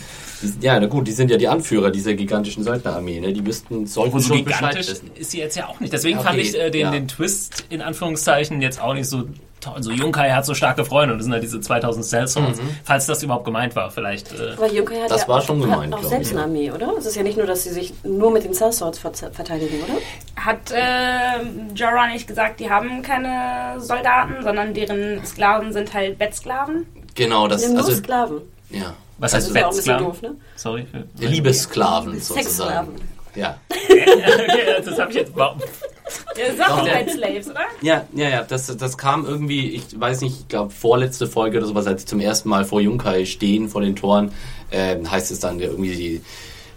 Ja, 0.61 0.79
na 0.79 0.87
gut, 0.87 1.07
die 1.07 1.11
sind 1.11 1.31
ja 1.31 1.37
die 1.37 1.47
Anführer 1.47 1.89
dieser 1.89 2.15
gigantischen 2.15 2.63
Söldnerarmee, 2.63 3.19
ne? 3.21 3.31
Die 3.33 3.41
müssten, 3.41 3.87
sollten 3.87 4.19
so 4.19 4.35
schon 4.35 4.43
Bescheid 4.45 4.59
gigantisch 4.71 4.89
wissen. 4.91 5.11
ist 5.15 5.31
sie 5.31 5.39
jetzt 5.39 5.55
ja 5.55 5.67
auch 5.67 5.79
nicht. 5.79 5.93
Deswegen 5.93 6.17
Okay, 6.19 6.27
fand 6.27 6.39
ich 6.39 6.59
äh, 6.59 6.69
den, 6.69 6.81
ja. 6.81 6.91
den 6.91 7.07
Twist 7.07 7.65
in 7.69 7.81
Anführungszeichen 7.81 8.61
jetzt 8.61 8.81
auch 8.81 8.93
nicht 8.93 9.07
so 9.07 9.23
toll. 9.63 9.81
So 9.81 9.91
Junkai 9.91 10.31
hat 10.31 10.45
so 10.45 10.53
starke 10.53 10.83
Freunde 10.85 11.13
und 11.13 11.19
das 11.19 11.25
sind 11.25 11.33
halt 11.33 11.43
diese 11.43 11.59
2000 11.61 12.05
Sellswords. 12.05 12.59
Mhm. 12.61 12.69
Falls 12.83 13.05
das 13.05 13.23
überhaupt 13.23 13.45
gemeint 13.45 13.75
war, 13.75 13.89
vielleicht. 13.91 14.31
Äh, 14.33 14.53
Aber 14.57 14.71
Junkai 14.71 15.01
hat 15.01 15.11
Das 15.11 15.21
ja 15.23 15.27
war 15.29 15.41
schon 15.41 15.59
hat 15.61 15.69
gemeint, 15.69 15.93
auch 15.93 16.03
selbst 16.03 16.31
ich. 16.31 16.37
eine 16.37 16.43
Armee, 16.45 16.71
oder? 16.71 16.93
Es 16.97 17.05
ist 17.05 17.15
ja 17.15 17.23
nicht 17.23 17.37
nur, 17.37 17.45
dass 17.47 17.63
sie 17.63 17.69
sich 17.71 17.93
nur 18.03 18.31
mit 18.31 18.43
den 18.43 18.53
Sellswords 18.53 18.99
ver- 18.99 19.13
verteidigen, 19.13 19.77
oder? 19.83 19.93
Hat 20.45 20.71
äh, 20.71 21.73
Jorah 21.75 22.07
nicht 22.07 22.27
gesagt, 22.27 22.59
die 22.59 22.69
haben 22.69 23.01
keine 23.01 23.79
Soldaten, 23.79 24.43
sondern 24.43 24.73
deren 24.73 25.25
Sklaven 25.25 25.71
sind 25.73 25.93
halt 25.93 26.17
Bettsklaven? 26.17 26.85
Genau, 27.15 27.47
das, 27.47 27.61
Die 27.61 27.67
haben 27.67 27.73
nur 27.75 27.85
also, 27.85 27.95
Sklaven. 27.97 28.41
ja. 28.69 28.93
was 29.19 29.31
Das 29.31 29.33
heißt 29.45 29.47
ist 29.49 29.55
ja 29.55 29.65
auch 29.67 29.69
ein 29.71 29.75
bisschen 29.75 29.97
Bettsklaven? 29.97 30.21
doof, 30.21 30.21
ne? 30.21 30.35
Sorry. 30.55 30.87
Liebessklaven 31.19 32.13
sozusagen. 32.19 32.43
Sexsklaven. 32.43 32.95
Ja. 33.35 33.57
okay, 33.69 34.81
das 34.85 34.99
habe 34.99 35.09
ich 35.11 35.17
jetzt. 35.17 35.31
Ja, 36.37 36.81
der- 36.83 36.95
halt 36.95 37.11
Slaves, 37.11 37.47
oder? 37.49 37.61
Ja, 37.81 38.05
ja, 38.13 38.29
ja, 38.29 38.43
das, 38.43 38.75
das 38.75 38.97
kam 38.97 39.25
irgendwie, 39.25 39.69
ich 39.71 39.99
weiß 39.99 40.21
nicht, 40.21 40.39
ich 40.41 40.47
glaube 40.47 40.71
vorletzte 40.71 41.27
Folge 41.27 41.57
oder 41.59 41.67
sowas, 41.67 41.87
als 41.87 42.01
sie 42.01 42.07
zum 42.07 42.19
ersten 42.19 42.49
Mal 42.49 42.65
vor 42.65 42.81
Junkai 42.81 43.25
stehen, 43.25 43.69
vor 43.69 43.81
den 43.81 43.95
Toren, 43.95 44.31
ähm, 44.71 45.09
heißt 45.09 45.31
es 45.31 45.39
dann 45.39 45.59
irgendwie, 45.59 45.95
die, 45.95 46.21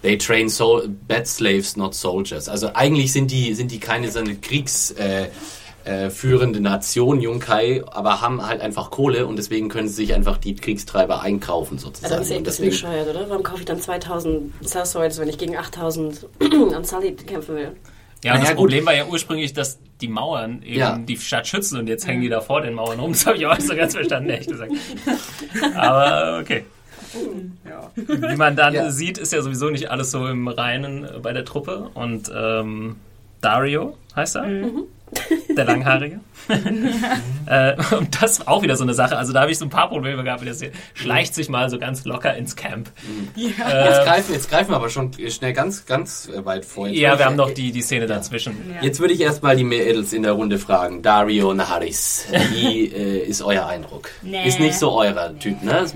they 0.02 0.16
train 0.18 0.48
sol 0.48 0.88
bad 1.08 1.26
slaves, 1.26 1.76
not 1.76 1.94
soldiers. 1.94 2.48
Also 2.48 2.70
eigentlich 2.74 3.12
sind 3.12 3.30
die, 3.30 3.54
sind 3.54 3.70
die 3.72 3.80
keine 3.80 4.10
so 4.10 4.18
eine 4.20 4.36
Kriegs, 4.36 4.90
äh, 4.92 5.28
äh, 5.84 6.10
führende 6.10 6.60
Nation, 6.60 7.20
Junkai, 7.20 7.82
aber 7.86 8.20
haben 8.20 8.44
halt 8.44 8.60
einfach 8.60 8.90
Kohle 8.90 9.24
und 9.26 9.36
deswegen 9.36 9.68
können 9.68 9.86
sie 9.88 9.94
sich 9.94 10.14
einfach 10.14 10.36
die 10.36 10.56
Kriegstreiber 10.56 11.22
einkaufen 11.22 11.78
sozusagen. 11.78 12.12
das 12.16 12.26
ist 12.26 12.32
echt 12.32 12.46
deswegen, 12.46 12.70
bescheuert, 12.72 13.08
oder? 13.08 13.28
Warum 13.30 13.44
kaufe 13.44 13.60
ich 13.60 13.66
dann 13.66 13.80
2000 13.80 14.52
Sellswords, 14.62 15.18
wenn 15.20 15.28
ich 15.28 15.38
gegen 15.38 15.56
8000 15.56 16.26
Unsullied 16.76 17.26
kämpfen 17.28 17.54
will? 17.56 17.76
Ja, 18.24 18.32
und 18.32 18.38
Naja, 18.38 18.40
das 18.40 18.48
gut. 18.50 18.56
Problem 18.66 18.86
war 18.86 18.94
ja 18.94 19.06
ursprünglich, 19.06 19.52
dass 19.52 19.78
die 20.00 20.08
Mauern 20.08 20.62
eben 20.62 20.78
Ja. 20.78 20.98
die 20.98 21.16
Stadt 21.16 21.46
schützen 21.46 21.78
und 21.78 21.86
jetzt 21.86 22.06
hängen 22.06 22.22
die 22.22 22.28
da 22.28 22.40
vor 22.40 22.60
den 22.60 22.74
Mauern 22.74 22.98
rum. 23.00 23.12
Das 23.12 23.26
habe 23.26 23.36
ich 23.36 23.46
auch 23.46 23.54
nicht 23.56 23.66
so 23.68 23.76
ganz 23.76 23.94
verstanden, 23.94 24.30
ehrlich 24.30 24.48
gesagt. 24.48 24.72
Aber 25.74 26.38
okay. 26.40 26.64
Wie 27.94 28.36
man 28.36 28.56
dann 28.56 28.74
Ja. 28.74 28.90
sieht, 28.90 29.16
ist 29.18 29.32
ja 29.32 29.40
sowieso 29.42 29.70
nicht 29.70 29.90
alles 29.90 30.10
so 30.10 30.26
im 30.26 30.48
Reinen 30.48 31.08
bei 31.22 31.32
der 31.32 31.44
Truppe. 31.44 31.90
Und 31.94 32.30
ähm, 32.34 32.96
Dario 33.40 33.96
heißt 34.14 34.36
er. 34.36 34.44
Der 35.56 35.64
Langhaarige. 35.64 36.20
äh, 37.46 37.74
und 37.96 38.22
das 38.22 38.46
auch 38.46 38.62
wieder 38.62 38.76
so 38.76 38.84
eine 38.84 38.94
Sache. 38.94 39.16
Also 39.16 39.32
da 39.32 39.40
habe 39.40 39.50
ich 39.50 39.58
so 39.58 39.64
ein 39.64 39.70
paar 39.70 39.88
Probleme 39.88 40.22
gehabt. 40.22 40.44
Der 40.44 40.54
schleicht 40.94 41.34
sich 41.34 41.48
mal 41.48 41.70
so 41.70 41.78
ganz 41.78 42.04
locker 42.04 42.36
ins 42.36 42.54
Camp. 42.56 42.90
Jetzt, 43.34 43.56
greifen, 43.58 44.32
jetzt 44.32 44.50
greifen 44.50 44.70
wir 44.70 44.76
aber 44.76 44.88
schon 44.90 45.10
schnell 45.28 45.52
ganz, 45.52 45.86
ganz 45.86 46.28
weit 46.44 46.64
vor. 46.64 46.88
Jetzt 46.88 46.98
Ja, 46.98 47.10
würde 47.10 47.18
wir 47.18 47.20
ich- 47.20 47.26
haben 47.26 47.36
noch 47.36 47.50
die, 47.50 47.72
die 47.72 47.82
Szene 47.82 48.06
dazwischen. 48.06 48.56
Jetzt 48.80 49.00
würde 49.00 49.14
ich 49.14 49.20
erstmal 49.20 49.56
die 49.56 49.64
Mädels 49.64 50.12
in 50.12 50.22
der 50.22 50.32
Runde 50.32 50.58
fragen. 50.58 51.02
Dario 51.02 51.52
Naharis, 51.54 52.26
wie 52.52 52.86
äh, 52.86 53.18
ist 53.26 53.42
euer 53.42 53.66
Eindruck? 53.66 54.10
Nee. 54.22 54.46
Ist 54.46 54.60
nicht 54.60 54.78
so 54.78 54.92
eurer 54.92 55.36
Typ, 55.38 55.62
ne? 55.62 55.86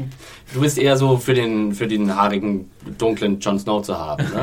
Du 0.53 0.61
bist 0.61 0.79
eher 0.79 0.97
so 0.97 1.17
für 1.17 1.35
den, 1.35 1.73
für 1.75 1.87
den 1.87 2.15
haarigen, 2.15 2.71
dunklen 2.99 3.39
Jon 3.39 3.59
Snow 3.59 3.83
zu 3.83 3.97
haben, 3.97 4.25
ne? 4.25 4.43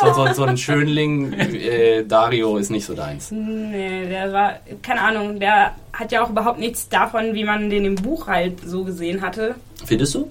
So, 0.00 0.12
so, 0.12 0.32
so 0.32 0.44
ein 0.44 0.56
Schönling, 0.56 1.32
äh, 1.32 2.04
Dario 2.04 2.58
ist 2.58 2.70
nicht 2.70 2.84
so 2.84 2.94
deins. 2.94 3.30
Nee, 3.32 4.08
der 4.08 4.32
war, 4.32 4.52
keine 4.82 5.00
Ahnung, 5.00 5.40
der 5.40 5.74
hat 5.92 6.12
ja 6.12 6.22
auch 6.22 6.30
überhaupt 6.30 6.60
nichts 6.60 6.88
davon, 6.88 7.34
wie 7.34 7.44
man 7.44 7.70
den 7.70 7.84
im 7.84 7.94
Buch 7.96 8.28
halt 8.28 8.60
so 8.64 8.84
gesehen 8.84 9.20
hatte. 9.20 9.56
Findest 9.84 10.14
du? 10.14 10.30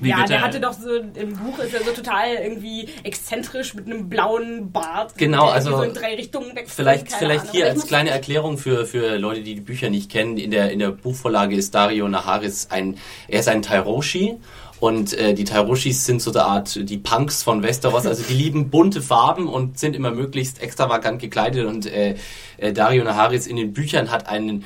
Wie 0.00 0.10
ja, 0.10 0.24
der 0.24 0.36
er- 0.38 0.42
hatte 0.42 0.60
doch 0.60 0.72
so, 0.72 0.94
im 0.94 1.36
Buch 1.36 1.58
ist 1.58 1.74
er 1.74 1.82
so 1.84 1.90
total 1.92 2.34
irgendwie 2.42 2.88
exzentrisch 3.02 3.74
mit 3.74 3.86
einem 3.86 4.08
blauen 4.08 4.70
Bart. 4.70 5.16
Genau, 5.16 5.46
also 5.48 5.76
So 5.76 5.82
in 5.82 5.94
drei 5.94 6.14
Richtungen 6.14 6.50
wechselt, 6.50 6.70
Vielleicht, 6.70 7.12
vielleicht 7.12 7.40
Ahnung. 7.42 7.52
hier 7.52 7.66
als 7.66 7.86
kleine 7.86 8.10
Erklärung 8.10 8.58
für, 8.58 8.86
für 8.86 9.16
Leute, 9.16 9.42
die 9.42 9.54
die 9.56 9.60
Bücher 9.60 9.90
nicht 9.90 10.10
kennen. 10.10 10.36
In 10.36 10.50
der, 10.50 10.70
in 10.70 10.78
der 10.78 10.90
Buchvorlage 10.90 11.56
ist 11.56 11.74
Dario 11.74 12.08
Naharis 12.08 12.68
ein, 12.70 12.96
er 13.28 13.40
ist 13.40 13.48
ein 13.48 13.62
Tairoshi. 13.62 14.36
Und 14.80 15.12
äh, 15.14 15.34
die 15.34 15.42
Tairoshis 15.42 16.06
sind 16.06 16.22
so 16.22 16.30
eine 16.30 16.44
Art 16.44 16.78
die 16.88 16.98
Punks 16.98 17.42
von 17.42 17.64
Westeros. 17.64 18.06
Also 18.06 18.22
die 18.22 18.34
lieben 18.34 18.70
bunte 18.70 19.02
Farben 19.02 19.48
und 19.48 19.76
sind 19.76 19.96
immer 19.96 20.12
möglichst 20.12 20.62
extravagant 20.62 21.20
gekleidet. 21.20 21.66
Und 21.66 21.86
äh, 21.86 22.14
äh, 22.58 22.72
Dario 22.72 23.02
Naharis 23.02 23.48
in 23.48 23.56
den 23.56 23.72
Büchern 23.72 24.12
hat 24.12 24.28
einen 24.28 24.64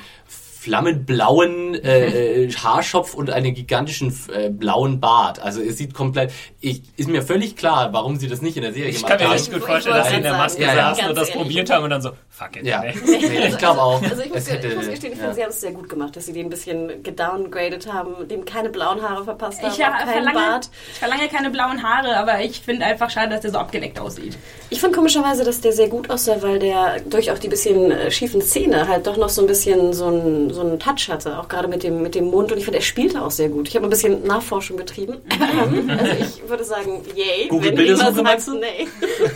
flammenblauen 0.63 1.75
äh, 1.75 2.43
äh, 2.45 2.51
Haarschopf 2.51 3.13
und 3.13 3.29
einen 3.29 3.53
gigantischen 3.53 4.17
äh, 4.33 4.49
blauen 4.49 4.99
Bart. 4.99 5.39
Also 5.39 5.61
es 5.61 5.77
sieht 5.77 5.93
komplett... 5.93 6.31
Ich, 6.61 6.81
ist 6.95 7.09
mir 7.09 7.21
völlig 7.21 7.57
klar, 7.57 7.91
warum 7.91 8.15
sie 8.15 8.27
das 8.27 8.41
nicht 8.41 8.55
in 8.55 8.63
der 8.63 8.73
Serie 8.73 8.89
Ich 8.89 8.97
gemacht 8.97 9.11
kann 9.11 9.19
mir 9.19 9.25
haben. 9.25 9.33
richtig 9.33 9.53
gut 9.53 9.61
Ich 9.63 9.67
vorstellen, 9.67 9.95
dass 9.97 10.09
sie 10.09 10.15
in 10.15 10.23
der 10.23 10.33
Maske 10.33 10.61
ja, 10.61 10.73
ja. 10.73 10.95
saßen 10.95 11.09
und 11.09 11.17
das 11.17 11.29
ehrlich. 11.29 11.43
probiert 11.43 11.69
haben 11.69 11.83
und 11.83 11.89
dann 11.89 12.01
so, 12.01 12.11
fuck 12.29 12.55
it. 12.55 12.65
Ja, 12.65 12.81
nee. 12.81 12.93
nee, 13.05 13.47
ich 13.47 13.57
glaube 13.57 13.81
auch. 13.81 14.01
Also 14.01 14.21
ich 14.21 14.29
muss, 14.29 14.37
es 14.37 14.51
hätte, 14.51 14.67
ich 14.67 14.75
muss 14.75 14.89
gestehen, 14.89 15.13
ich 15.13 15.17
ja. 15.17 15.23
finde, 15.23 15.35
sie 15.35 15.43
haben 15.43 15.49
es 15.49 15.61
sehr 15.61 15.71
gut 15.71 15.89
gemacht, 15.89 16.15
dass 16.15 16.25
sie 16.25 16.33
den 16.33 16.47
ein 16.47 16.49
bisschen 16.49 17.03
gedowngradet 17.03 17.91
haben, 17.91 18.27
dem 18.27 18.45
keine 18.45 18.69
blauen 18.69 19.01
Haare 19.01 19.25
verpasst 19.25 19.61
haben, 19.61 19.71
Ich 19.71 19.77
ja, 19.77 19.91
verlange, 20.05 20.33
Bart. 20.33 20.69
ich 20.91 20.99
verlange 20.99 21.27
keine 21.27 21.49
blauen 21.49 21.83
Haare, 21.83 22.15
aber 22.15 22.41
ich 22.41 22.61
finde 22.61 22.85
einfach 22.85 23.09
schade, 23.09 23.31
dass 23.31 23.41
der 23.41 23.51
so 23.51 23.57
abgeleckt 23.57 23.99
aussieht. 23.99 24.37
Ich 24.69 24.79
fand 24.79 24.93
komischerweise, 24.95 25.43
dass 25.43 25.59
der 25.59 25.73
sehr 25.73 25.89
gut 25.89 26.09
aussah, 26.09 26.41
weil 26.41 26.59
der 26.59 26.99
durch 27.09 27.31
auch 27.31 27.39
die 27.39 27.49
bisschen 27.49 27.91
äh, 27.91 28.11
schiefen 28.11 28.41
Zähne 28.41 28.87
halt 28.87 29.07
doch 29.07 29.17
noch 29.17 29.29
so 29.29 29.41
ein 29.41 29.47
bisschen 29.47 29.93
so 29.93 30.07
einen 30.07 30.52
so 30.53 30.61
einen 30.61 30.79
Touch 30.79 31.09
hatte, 31.09 31.39
auch 31.39 31.47
gerade 31.47 31.67
mit 31.67 31.83
dem, 31.83 32.01
mit 32.01 32.15
dem 32.15 32.25
Mund. 32.25 32.51
Und 32.51 32.57
ich 32.57 32.65
finde, 32.65 32.79
er 32.79 32.83
spielte 32.83 33.21
auch 33.21 33.31
sehr 33.31 33.49
gut. 33.49 33.67
Ich 33.67 33.75
habe 33.75 33.85
ein 33.85 33.89
bisschen 33.89 34.25
Nachforschung 34.25 34.77
betrieben. 34.77 35.17
also 35.89 36.11
ich 36.19 36.49
würde 36.49 36.63
sagen, 36.63 37.01
yay. 37.15 37.47
Google 37.49 37.69
wenn 37.69 37.75
Bildersuche, 37.75 38.07
jemand 38.09 38.23
meinst 38.23 38.47
du? 38.47 38.53
Nee. 38.53 38.87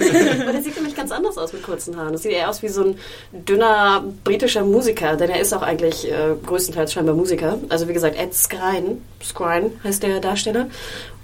Aber 0.41 0.51
der 0.51 0.61
sieht 0.61 0.75
nämlich 0.75 0.95
ganz 0.95 1.11
anders 1.11 1.37
aus 1.37 1.53
mit 1.53 1.63
kurzen 1.63 1.97
Haaren. 1.97 2.13
Das 2.13 2.23
sieht 2.23 2.31
eher 2.31 2.49
aus 2.49 2.61
wie 2.63 2.69
so 2.69 2.83
ein 2.83 2.97
dünner 3.31 4.03
britischer 4.23 4.63
Musiker, 4.63 5.15
denn 5.15 5.29
er 5.29 5.39
ist 5.39 5.53
auch 5.53 5.61
eigentlich 5.61 6.09
äh, 6.09 6.35
größtenteils 6.45 6.93
scheinbar 6.93 7.15
Musiker. 7.15 7.57
Also 7.69 7.87
wie 7.87 7.93
gesagt, 7.93 8.17
Ed 8.17 8.33
Skrein, 8.33 9.01
Skrein 9.23 9.71
heißt 9.83 10.03
der 10.03 10.19
Darsteller. 10.19 10.67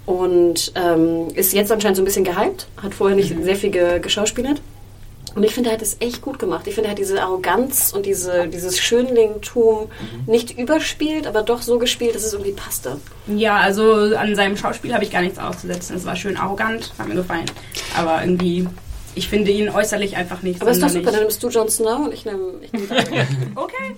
Und 0.06 0.72
ähm, 0.74 1.28
ist 1.34 1.54
jetzt 1.54 1.72
anscheinend 1.72 1.96
so 1.96 2.02
ein 2.02 2.04
bisschen 2.04 2.24
gehypt, 2.24 2.66
hat 2.82 2.94
vorher 2.94 3.16
nicht 3.16 3.34
sehr 3.42 3.56
viel 3.56 3.70
ge 3.70 4.00
geschauspielert. 4.00 4.60
Und 5.34 5.42
ich 5.42 5.52
finde, 5.52 5.70
er 5.70 5.74
hat 5.74 5.82
es 5.82 5.96
echt 6.00 6.22
gut 6.22 6.38
gemacht. 6.38 6.66
Ich 6.66 6.74
finde, 6.74 6.88
er 6.88 6.90
hat 6.92 6.98
diese 6.98 7.20
Arroganz 7.20 7.92
und 7.92 8.06
diese, 8.06 8.46
dieses 8.48 8.78
Schönlingtum 8.78 9.88
nicht 10.26 10.56
überspielt, 10.56 11.26
aber 11.26 11.42
doch 11.42 11.62
so 11.62 11.78
gespielt, 11.78 12.14
dass 12.14 12.24
es 12.24 12.32
irgendwie 12.32 12.52
passte. 12.52 12.98
Ja, 13.26 13.56
also 13.56 14.14
an 14.16 14.36
seinem 14.36 14.56
Schauspiel 14.56 14.94
habe 14.94 15.04
ich 15.04 15.10
gar 15.10 15.22
nichts 15.22 15.38
auszusetzen. 15.38 15.96
Es 15.96 16.04
war 16.04 16.16
schön 16.16 16.36
arrogant, 16.36 16.92
hat 16.98 17.08
mir 17.08 17.14
gefallen. 17.14 17.46
Aber 17.96 18.20
irgendwie, 18.22 18.68
ich 19.14 19.28
finde 19.28 19.50
ihn 19.50 19.68
äußerlich 19.68 20.16
einfach 20.16 20.42
nicht 20.42 20.60
Aber 20.62 20.70
ist 20.70 20.82
doch 20.82 20.88
super, 20.88 21.10
dann 21.10 21.20
nimmst 21.20 21.42
du 21.42 21.48
Jon 21.48 21.68
Snow 21.68 22.06
und 22.06 22.14
ich 22.14 22.24
nehme 22.24 22.54
ich 22.62 22.72
nehm. 22.72 22.88
Okay. 23.56 23.94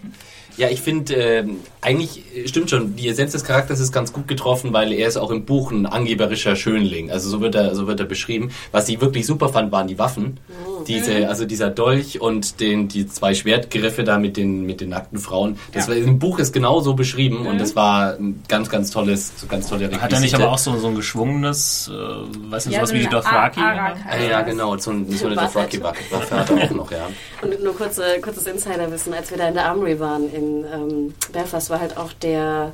Ja, 0.57 0.70
ich 0.70 0.81
finde, 0.81 1.14
ähm, 1.14 1.59
eigentlich 1.83 2.22
äh, 2.35 2.49
stimmt 2.49 2.70
schon, 2.70 2.96
die 2.96 3.09
Essenz 3.09 3.33
des 3.33 3.44
Charakters 3.44 3.79
ist 3.79 3.92
ganz 3.92 4.12
gut 4.12 4.27
getroffen, 4.27 4.72
weil 4.72 4.92
er 4.92 5.07
ist 5.07 5.18
auch 5.18 5.31
im 5.31 5.44
Buch 5.44 5.70
ein 5.70 5.85
angeberischer 5.85 6.57
Schönling. 6.57 7.11
Also 7.11 7.29
so 7.29 7.40
wird 7.42 7.55
er, 7.55 7.75
so 7.75 7.87
wird 7.87 8.01
er 8.01 8.07
beschrieben. 8.07 8.51
Was 8.72 8.88
ich 8.88 9.01
wirklich 9.01 9.27
super 9.27 9.51
fand, 9.51 9.70
waren 9.70 9.87
die 9.87 9.99
Waffen. 9.99 10.40
Diese, 10.88 11.29
also 11.29 11.44
dieser 11.44 11.70
Dolch 11.70 12.20
und 12.20 12.61
den, 12.61 12.88
die 12.88 13.07
zwei 13.07 13.35
Schwertgriffe 13.35 14.05
da 14.05 14.18
mit 14.18 14.37
den, 14.37 14.62
mit 14.66 14.81
den 14.81 14.90
nackten 14.90 15.18
Frauen. 15.18 15.59
Das 15.72 15.87
Ja. 15.87 15.92
war, 15.94 15.96
im 15.99 16.18
Buch 16.18 16.38
ist 16.38 16.53
genau 16.53 16.81
so 16.81 16.94
beschrieben 16.94 17.46
und 17.46 17.61
das 17.61 17.77
war 17.77 18.14
ein 18.14 18.42
ganz, 18.49 18.68
ganz 18.70 18.90
tolles, 18.90 19.33
so 19.37 19.46
ganz 19.46 19.68
tolle 19.68 19.85
Hat 19.87 19.92
er 19.92 19.99
nicht 20.20 20.33
Requisite. 20.35 20.37
aber 20.42 20.53
auch 20.53 20.59
so, 20.59 20.77
so 20.79 20.88
ein 20.88 20.94
geschwungenes, 20.96 21.90
äh, 21.92 22.51
weiß 22.51 22.66
nicht, 22.66 22.75
Ja, 22.75 22.81
sowas 22.81 22.90
so 22.90 22.94
wie 22.96 23.01
die 23.01 23.09
Dothraki? 23.09 23.61
Ah, 23.61 23.94
ja, 24.31 24.42
genau, 24.42 24.77
so, 24.77 24.90
ein, 24.90 25.11
so 25.11 25.27
eine. 25.27 25.37
Dothraki-Waffe 25.37 26.37
hat 26.37 26.51
er 26.51 26.57
auch 26.64 26.70
noch, 26.70 26.90
ja. 26.92 27.09
Und 27.42 27.62
nur 27.62 27.75
kurze, 27.77 28.03
kurzes 28.22 28.46
Insiderwissen, 28.46 29.12
als 29.14 29.31
wir 29.31 29.38
da 29.38 29.49
in 29.49 29.55
der 29.55 29.66
Armory 29.66 29.99
waren 30.01 30.33
in 30.33 30.64
ähm, 30.72 31.14
Belfast, 31.33 31.68
war 31.70 31.81
halt 31.81 31.96
auch 31.96 32.12
der, 32.14 32.72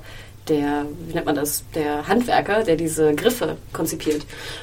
der, 0.49 0.87
wie 1.07 1.15
nennt 1.15 1.27
man 1.27 1.37
das, 1.37 1.65
der 1.75 2.09
Handwerker, 2.09 2.65
der 2.65 2.77
diese 2.77 3.15
Griffe 3.15 3.57
konzipiert. 3.73 4.23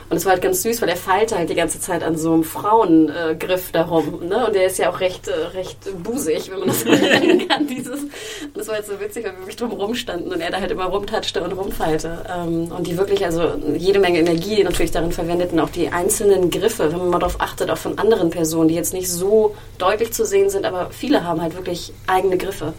Und 0.09 0.17
es 0.17 0.25
war 0.25 0.33
halt 0.33 0.41
ganz 0.41 0.61
süß, 0.61 0.81
weil 0.81 0.89
er 0.89 0.97
feilte 0.97 1.37
halt 1.37 1.49
die 1.49 1.55
ganze 1.55 1.79
Zeit 1.79 2.03
an 2.03 2.17
so 2.17 2.33
einem 2.33 2.43
Frauengriff 2.43 3.69
äh, 3.69 3.71
darum. 3.71 4.27
Ne? 4.27 4.45
Und 4.45 4.55
der 4.55 4.65
ist 4.65 4.77
ja 4.77 4.89
auch 4.89 4.99
recht, 4.99 5.27
äh, 5.29 5.33
recht 5.33 5.77
busig, 6.03 6.51
wenn 6.51 6.59
man 6.59 6.67
das 6.67 6.81
so 6.83 6.89
nennen 6.89 7.47
kann. 7.47 7.65
Dieses. 7.67 8.01
Und 8.01 8.55
das 8.55 8.67
war 8.67 8.75
jetzt 8.75 8.89
so 8.89 8.99
witzig, 8.99 9.23
weil 9.23 9.31
wir 9.33 9.39
wirklich 9.39 9.55
drum 9.55 9.71
rumstanden 9.71 10.33
und 10.33 10.41
er 10.41 10.51
da 10.51 10.59
halt 10.59 10.71
immer 10.71 10.85
rumtatschte 10.85 11.41
und 11.41 11.53
rumfeilte. 11.53 12.25
Ähm, 12.29 12.71
und 12.71 12.85
die 12.85 12.97
wirklich, 12.97 13.23
also 13.23 13.53
jede 13.77 13.99
Menge 13.99 14.19
Energie 14.19 14.61
natürlich 14.63 14.91
darin 14.91 15.13
verwendeten, 15.13 15.59
auch 15.59 15.69
die 15.69 15.89
einzelnen 15.89 16.49
Griffe, 16.49 16.91
wenn 16.91 16.99
man 16.99 17.09
mal 17.09 17.19
darauf 17.19 17.39
achtet, 17.39 17.69
auch 17.69 17.77
von 17.77 17.97
anderen 17.97 18.31
Personen, 18.31 18.67
die 18.67 18.75
jetzt 18.75 18.93
nicht 18.93 19.09
so 19.09 19.55
deutlich 19.77 20.11
zu 20.11 20.25
sehen 20.25 20.49
sind, 20.49 20.65
aber 20.65 20.89
viele 20.91 21.23
haben 21.23 21.41
halt 21.41 21.55
wirklich 21.55 21.93
eigene 22.05 22.37
Griffe. 22.37 22.73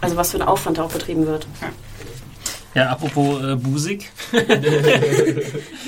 Also 0.00 0.16
was 0.16 0.32
für 0.32 0.38
ein 0.38 0.46
Aufwand 0.46 0.78
da 0.78 0.84
auch 0.84 0.92
betrieben 0.92 1.26
wird. 1.26 1.46
Ja, 1.62 1.68
apropos 2.84 3.42
äh, 3.42 3.56
Busig. 3.56 4.10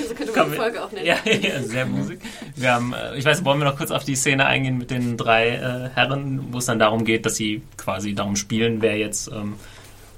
So 0.07 0.15
könnte 0.15 0.33
man 0.35 0.51
die 0.51 0.57
Folge 0.57 0.83
auch 0.83 0.91
nennen. 0.91 1.05
Ja, 1.05 1.17
ja, 1.25 1.61
sehr 1.61 1.85
Musik. 1.85 2.19
Wir 2.55 2.73
haben, 2.73 2.93
äh, 2.93 3.17
ich 3.17 3.25
weiß, 3.25 3.45
wollen 3.45 3.59
wir 3.59 3.65
noch 3.65 3.77
kurz 3.77 3.91
auf 3.91 4.03
die 4.03 4.15
Szene 4.15 4.45
eingehen 4.45 4.77
mit 4.77 4.91
den 4.91 5.17
drei 5.17 5.49
äh, 5.49 5.89
Herren, 5.95 6.47
wo 6.51 6.57
es 6.57 6.65
dann 6.65 6.79
darum 6.79 7.05
geht, 7.05 7.25
dass 7.25 7.35
sie 7.35 7.61
quasi 7.77 8.13
darum 8.15 8.35
spielen, 8.35 8.81
wer 8.81 8.97
jetzt. 8.97 9.29
Ähm, 9.31 9.55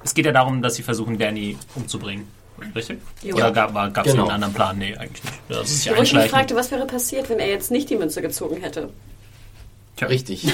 es 0.04 0.14
geht 0.14 0.26
ja 0.26 0.32
darum, 0.32 0.62
dass 0.62 0.76
sie 0.76 0.84
versuchen, 0.84 1.18
Danny 1.18 1.58
umzubringen. 1.76 2.28
Richtig? 2.76 3.00
Jo. 3.24 3.36
Oder 3.36 3.52
gab 3.52 3.70
es 4.06 4.12
Genau. 4.12 4.24
einen 4.24 4.32
anderen 4.36 4.54
Plan? 4.54 4.78
Nee, 4.78 4.96
eigentlich 4.96 5.24
nicht. 5.24 5.68
Sich 5.68 5.96
Wo 5.96 6.02
ich 6.02 6.14
mich 6.14 6.30
fragte, 6.30 6.56
was 6.56 6.72
wäre 6.72 6.86
passiert, 6.86 7.30
wenn 7.30 7.40
er 7.40 7.48
jetzt 7.50 7.72
nicht 7.72 7.90
die 7.90 7.96
Münze 7.96 8.22
gezogen 8.22 8.62
hätte. 8.62 8.90
Tja. 10.02 10.08
Richtig. 10.08 10.48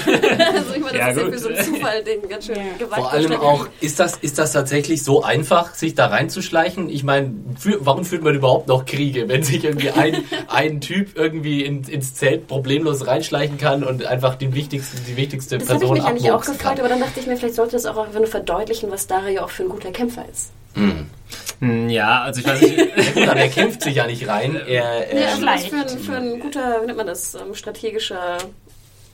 Also 0.58 0.74
ich 0.74 0.82
meine, 0.82 0.98
das 0.98 1.16
Ja, 1.16 1.22
ist 1.22 1.32
ja 1.32 1.38
so 1.38 1.48
einen 1.48 1.64
Zufall, 1.64 2.04
den 2.04 2.28
ganz 2.28 2.46
schön 2.46 2.56
Ja. 2.56 2.62
gewaltig 2.78 2.96
Vor 2.96 3.12
allem 3.12 3.32
auch, 3.32 3.66
ist 3.80 3.98
das, 3.98 4.16
ist 4.18 4.38
das 4.38 4.52
tatsächlich 4.52 5.02
so 5.02 5.22
einfach, 5.22 5.74
sich 5.74 5.94
da 5.94 6.06
reinzuschleichen? 6.06 6.90
Ich 6.90 7.02
meine, 7.04 7.32
für, 7.58 7.78
warum 7.84 8.04
führt 8.04 8.22
man 8.22 8.34
überhaupt 8.34 8.68
noch 8.68 8.84
Kriege, 8.84 9.28
wenn 9.28 9.42
sich 9.42 9.64
irgendwie 9.64 9.90
ein, 9.90 10.24
ein 10.48 10.80
Typ 10.80 11.16
irgendwie 11.16 11.64
in, 11.64 11.84
ins 11.84 12.14
Zelt 12.14 12.46
problemlos 12.46 13.06
reinschleichen 13.06 13.56
kann 13.58 13.84
und 13.84 14.04
einfach 14.04 14.34
die 14.34 14.52
wichtigste, 14.54 14.98
die 15.00 15.16
wichtigste 15.16 15.58
Das 15.58 15.68
habe 15.68 15.76
ich 15.76 15.80
Person 15.80 15.96
mich 15.98 16.06
eigentlich 16.06 16.30
auch 16.32 16.40
gefragt, 16.40 16.60
kann? 16.62 16.78
aber 16.80 16.88
dann 16.88 17.00
dachte 17.00 17.20
ich 17.20 17.26
mir, 17.26 17.36
vielleicht 17.36 17.54
sollte 17.54 17.72
das 17.72 17.86
auch 17.86 17.96
einfach 17.96 18.18
nur 18.18 18.26
verdeutlichen, 18.28 18.90
was 18.90 19.06
Dario 19.06 19.42
auch 19.42 19.50
für 19.50 19.62
ein 19.62 19.68
guter 19.70 19.90
Kämpfer 19.92 20.24
ist. 20.30 20.50
Hm, 21.60 21.88
Ja, 21.88 22.22
also 22.22 22.40
ich 22.40 22.46
weiß 22.46 22.60
nicht. 22.60 22.78
Aber 23.28 23.40
er 23.40 23.48
kämpft 23.48 23.82
sich 23.82 23.96
ja 23.96 24.06
nicht 24.06 24.28
rein. 24.28 24.54
Er, 24.56 24.68
Ja, 24.68 24.82
er, 25.00 25.26
was 25.32 25.38
vielleicht. 25.38 25.68
für 25.70 25.76
ein, 25.76 25.88
für 25.98 26.16
ein 26.16 26.40
guter, 26.40 26.82
wie 26.82 26.86
nennt 26.86 26.98
man 26.98 27.06
das, 27.06 27.34
ähm, 27.34 27.54
strategischer 27.54 28.38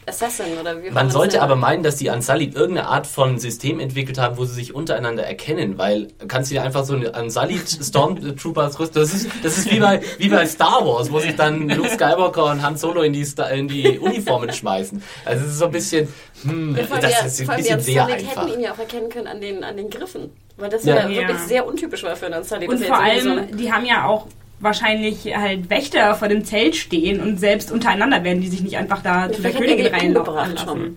Assassin 0.07 0.47
oder 0.61 0.83
wie 0.83 0.91
man 0.91 1.11
sollte 1.11 1.41
aber 1.43 1.57
meinen, 1.57 1.83
dass 1.83 1.97
die 1.97 2.09
Unsullied 2.09 2.55
irgendeine 2.55 2.89
Art 2.89 3.07
von 3.07 3.39
System 3.39 3.81
entwickelt 3.81 4.19
haben, 4.19 4.37
wo 4.37 4.45
sie 4.45 4.55
sich 4.55 4.75
untereinander 4.75 5.25
erkennen, 5.25 5.79
weil 5.79 6.09
kannst 6.29 6.51
du 6.51 6.55
dir 6.55 6.63
einfach 6.63 6.85
so 6.85 6.95
eine 6.95 7.13
Unsullied 7.13 7.69
Stormtroopers 7.69 8.79
rüsten. 8.79 9.01
Das 9.01 9.15
ist, 9.15 9.29
das 9.43 9.59
ist 9.59 9.71
wie, 9.71 9.81
bei, 9.81 10.01
wie 10.19 10.29
bei 10.29 10.47
Star 10.47 10.87
Wars, 10.87 11.11
wo 11.11 11.19
sich 11.21 11.35
dann 11.37 11.69
Luke 11.69 11.89
Skywalker 11.91 12.45
und 12.47 12.63
Han 12.63 12.77
Solo 12.77 13.03
in 13.03 13.13
die, 13.13 13.25
Sta- 13.25 13.49
in 13.49 13.69
die 13.69 13.99
Uniformen 13.99 14.53
schmeißen. 14.53 15.03
Also 15.25 15.45
es 15.45 15.53
ist 15.53 15.59
so 15.59 15.67
ein 15.67 15.73
bisschen, 15.73 16.09
hm, 16.43 16.77
das 16.77 16.89
die- 16.89 17.43
ist 17.43 17.51
ein 17.51 17.57
bisschen 17.57 17.81
sehr 17.81 18.03
Unsullied 18.05 18.29
einfach. 18.29 18.43
hätten 18.49 18.55
ihn 18.55 18.61
ja 18.61 18.73
auch 18.73 18.79
erkennen 18.79 19.09
können 19.09 19.27
an 19.27 19.41
den, 19.41 19.65
an 19.65 19.77
den 19.77 19.91
Griffen. 19.91 20.31
Weil 20.57 20.71
das 20.71 20.85
Ja. 20.85 20.97
ja, 21.01 21.09
wirklich 21.09 21.39
sehr 21.41 21.67
untypisch 21.67 22.03
war 22.05 22.15
für 22.15 22.27
einen 22.27 22.37
Unsullied. 22.37 22.69
Und 22.69 22.85
vor 22.85 22.97
allem, 23.03 23.57
die 23.57 23.73
haben 23.73 23.85
ja 23.85 24.07
auch 24.07 24.27
wahrscheinlich 24.65 25.27
halt 25.37 25.71
Wächter 25.71 26.15
vor 26.15 26.29
dem 26.29 26.45
Zelt 26.45 26.75
stehen 26.75 27.21
und 27.21 27.39
selbst 27.39 27.71
untereinander 27.71 28.25
werden 28.25 28.41
die 28.41 28.49
sich 28.49 28.63
nicht 28.63 28.77
einfach 28.77 29.03
da 29.03 29.31
zu 29.31 29.43
der 29.43 29.55
er 29.55 29.61
Königin 29.61 29.87
reinlaufen 29.87 30.35
lassen. 30.35 30.59
schon. 30.59 30.97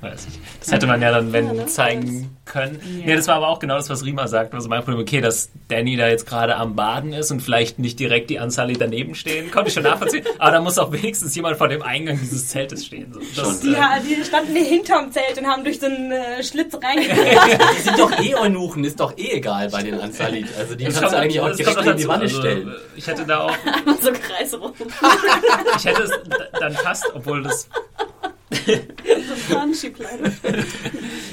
Weiß 0.00 0.26
ich. 0.28 0.38
Das 0.60 0.72
hätte 0.72 0.86
man 0.86 1.00
ja 1.02 1.10
dann, 1.10 1.32
wenn, 1.32 1.68
zeigen 1.68 2.36
können. 2.44 2.80
Nee, 3.04 3.14
das 3.14 3.28
war 3.28 3.36
aber 3.36 3.48
auch 3.48 3.58
genau 3.58 3.76
das, 3.76 3.90
was 3.90 4.04
Rima 4.04 4.26
sagt. 4.26 4.54
Also 4.54 4.68
mein 4.68 4.82
Problem, 4.82 5.00
okay, 5.00 5.20
dass 5.20 5.50
Danny 5.68 5.96
da 5.96 6.08
jetzt 6.08 6.26
gerade 6.26 6.56
am 6.56 6.74
Baden 6.74 7.12
ist 7.12 7.30
und 7.30 7.40
vielleicht 7.40 7.78
nicht 7.78 7.98
direkt 8.00 8.30
die 8.30 8.38
Anzahl 8.38 8.72
daneben 8.72 9.14
stehen, 9.14 9.50
konnte 9.50 9.68
ich 9.68 9.74
schon 9.74 9.82
nachvollziehen. 9.82 10.24
aber 10.38 10.50
da 10.52 10.60
muss 10.60 10.78
auch 10.78 10.90
wenigstens 10.92 11.34
jemand 11.34 11.56
vor 11.56 11.68
dem 11.68 11.82
Eingang 11.82 12.18
dieses 12.18 12.48
Zeltes 12.48 12.86
stehen. 12.86 13.12
So, 13.12 13.20
das, 13.42 13.60
Die, 13.60 13.72
äh, 13.72 13.78
die 14.08 14.24
standen 14.24 14.56
hinterm 14.56 15.12
Zelt 15.12 15.38
und 15.38 15.46
haben 15.46 15.64
durch 15.64 15.80
so 15.80 15.86
einen 15.86 16.10
äh, 16.12 16.42
Schlitz 16.42 16.74
reingeguckt. 16.74 17.20
Die 17.78 17.82
sind 17.82 17.98
doch 17.98 18.20
eh 18.20 18.34
Eunuchen, 18.34 18.84
ist 18.84 19.00
doch 19.00 19.16
eh 19.16 19.30
egal 19.32 19.68
bei 19.70 19.82
den 19.82 20.00
Ansalit. 20.00 20.46
Also 20.58 20.74
die 20.74 20.84
das 20.84 21.00
kannst 21.00 21.14
du 21.14 21.18
eigentlich 21.18 21.40
auch 21.40 21.54
direkt 21.54 21.78
in 21.78 21.84
noch 21.84 21.96
die. 21.96 22.08
Wanne 22.08 22.22
Also, 22.22 22.38
stellen. 22.38 22.74
Ich 22.96 23.06
hätte 23.06 23.24
da 23.24 23.40
auch, 23.40 23.52
so 24.00 24.10
kreisrum. 24.12 24.72
ich 25.76 25.84
hätte 25.84 26.02
es 26.02 26.10
dann 26.58 26.72
fast, 26.72 27.06
obwohl 27.14 27.42
das 27.42 27.68
so 29.50 29.56
Fahnenschieblein. 29.58 30.18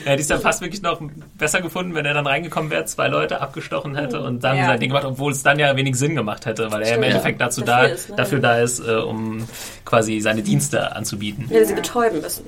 Ja, 0.06 0.16
die 0.16 0.22
ist 0.22 0.30
dann 0.32 0.40
fast 0.40 0.62
wirklich 0.62 0.82
noch 0.82 1.02
besser 1.38 1.60
gefunden, 1.62 1.94
wenn 1.94 2.06
er 2.06 2.14
dann 2.14 2.26
reingekommen 2.26 2.72
wäre, 2.72 2.86
zwei 2.86 3.10
Leute 3.10 3.42
abgestochen 3.42 3.96
hätte 3.98 4.22
und 4.22 4.42
dann 4.42 4.56
Ja. 4.56 4.68
sein 4.68 4.80
Ding 4.80 4.90
gemacht, 4.90 5.04
obwohl 5.06 5.34
es 5.34 5.44
dann 5.44 5.60
ja 5.60 5.76
wenig 5.76 5.96
Sinn 5.98 6.16
gemacht 6.16 6.46
hätte, 6.46 6.72
weil 6.72 6.82
er 6.84 6.88
im 6.88 6.94
Stimmt, 6.94 7.06
Endeffekt 7.08 7.40
ja. 7.42 7.46
dazu 7.48 7.62
Dafür 7.62 7.88
da, 7.88 7.94
ist, 7.94 8.10
ne? 8.10 8.16
dafür 8.16 8.40
da 8.40 8.60
ist, 8.60 8.80
äh, 8.88 8.92
um 8.96 9.46
quasi 9.84 10.22
seine 10.22 10.44
Dienste 10.44 10.96
anzubieten. 10.96 11.50
Hätte 11.50 11.66
sie 11.66 11.74
betäuben 11.74 12.22
müssen. 12.22 12.46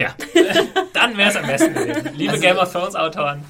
Ja, 0.00 0.12
dann 0.92 1.16
wäre 1.16 1.30
es 1.30 1.36
am 1.36 1.46
besten 1.46 1.72
gewesen. 1.72 2.10
Liebe 2.16 2.32
Also- 2.32 2.42
Game 2.42 2.56
of 2.58 2.72
Thrones 2.72 2.96
Autoren. 2.96 3.44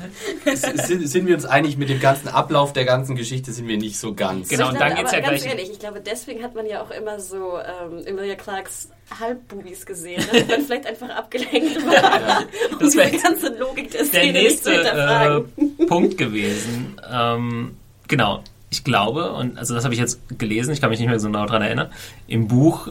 Sind, 0.55 1.09
sind 1.09 1.27
wir 1.27 1.35
uns 1.37 1.47
einig 1.47 1.79
mit 1.79 1.89
dem 1.89 2.01
ganzen 2.01 2.29
Ablauf 2.29 2.75
der 2.75 2.85
ganzen 2.85 3.17
Geschichte, 3.17 3.51
sind 3.53 3.67
wir 3.67 3.79
nicht 3.79 3.99
so 3.99 4.13
ganz. 4.15 4.49
Genau, 4.51 4.65
Ich 4.65 4.71
und 4.73 4.77
glaube, 4.77 4.91
dann 4.91 4.99
geht's 4.99 5.13
aber 5.15 5.23
ja 5.23 5.29
ganz 5.31 5.43
gleich- 5.43 5.53
ehrlich, 5.55 5.71
ich 5.73 5.79
glaube, 5.79 6.01
deswegen 6.05 6.43
hat 6.43 6.55
man 6.55 6.67
ja 6.67 6.83
auch 6.83 6.91
immer 6.91 7.19
so 7.19 7.59
ähm, 7.59 8.05
Emilia 8.07 8.35
Clarks 8.35 8.89
Halbbubis 9.19 9.87
gesehen, 9.87 10.21
ne? 10.21 10.27
damit 10.33 10.49
man 10.49 10.61
vielleicht 10.67 10.87
einfach 10.87 11.09
abgelenkt 11.11 11.77
war, 11.87 12.41
um 12.73 12.79
Das 12.79 12.95
wär 12.95 13.07
diese 13.11 13.23
ganze 13.23 13.49
Logik 13.59 13.91
der 13.93 14.01
Der 14.03 14.07
Szene 14.09 14.33
nicht 14.43 14.63
zu 14.65 14.71
nächste 14.71 14.73
äh, 14.73 14.77
hinterfragen. 14.91 15.77
Punkt 15.89 16.19
gewesen. 16.19 17.01
Ähm, 17.11 17.77
genau, 18.07 18.43
ich 18.71 18.85
glaube, 18.85 19.33
und 19.33 19.57
also 19.57 19.75
das 19.75 19.85
habe 19.85 19.95
ich 19.95 20.01
jetzt 20.01 20.21
gelesen, 20.39 20.73
ich 20.75 20.81
kann 20.83 20.91
mich 20.91 20.99
nicht 21.01 21.09
mehr 21.09 21.19
so 21.21 21.29
genau 21.29 21.47
daran 21.47 21.63
erinnern, 21.63 21.91
im 22.27 22.49
Buch 22.49 22.89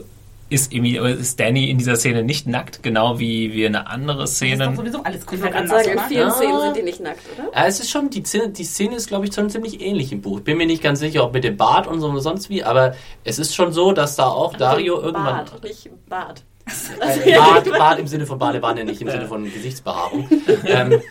ist, 0.53 0.71
ist 0.73 1.39
Danny 1.39 1.69
in 1.69 1.77
dieser 1.77 1.95
Szene 1.95 2.23
nicht 2.23 2.47
nackt, 2.47 2.83
genau 2.83 3.19
wie 3.19 3.53
wir 3.53 3.67
eine 3.67 3.87
andere 3.87 4.19
Das 4.19 4.31
ist 4.31 4.37
Szene 4.37 4.75
sowieso 4.75 5.03
alles 5.03 5.21
Ich 5.21 5.25
komplett 5.25 5.55
anders, 5.55 5.83
sagen, 5.83 5.97
in 5.97 6.03
vielen 6.05 6.27
Ja. 6.27 6.31
Szenen 6.31 6.61
sind 6.61 6.77
die 6.77 6.83
nicht 6.83 6.99
nackt, 6.99 7.21
oder? 7.35 7.49
Ja, 7.53 7.67
es 7.67 7.79
ist 7.79 7.89
schon, 7.89 8.09
die 8.09 8.23
Szene, 8.23 8.49
die 8.49 8.63
Szene 8.63 8.95
ist, 8.95 9.07
glaube 9.07 9.25
ich, 9.25 9.33
schon 9.33 9.49
ziemlich 9.49 9.81
ähnlich 9.81 10.11
im 10.11 10.21
Buch. 10.21 10.41
Bin 10.41 10.57
mir 10.57 10.67
nicht 10.67 10.83
ganz 10.83 10.99
sicher, 10.99 11.23
ob 11.23 11.33
mit 11.33 11.43
dem 11.43 11.57
Bart 11.57 11.87
und 11.87 11.99
so 11.99 12.09
oder 12.09 12.21
sonst 12.21 12.49
wie, 12.49 12.63
aber 12.63 12.95
es 13.23 13.39
ist 13.39 13.55
schon 13.55 13.73
so, 13.73 13.91
dass 13.91 14.15
da 14.15 14.27
auch 14.27 14.55
Dario 14.55 15.01
irgendwann. 15.01 15.45
Bart, 15.45 15.63
nicht 15.63 15.89
Bart. 16.07 16.43
Äh, 17.01 17.35
Bart, 17.37 17.69
Bart 17.69 17.99
im 17.99 18.07
Sinne 18.07 18.25
von 18.25 18.39
Badewanne, 18.39 18.85
nicht 18.85 19.01
im 19.01 19.09
Sinne 19.09 19.27
von 19.27 19.43
Gesichtsbehaarung. 19.43 20.29
ähm, 20.65 21.01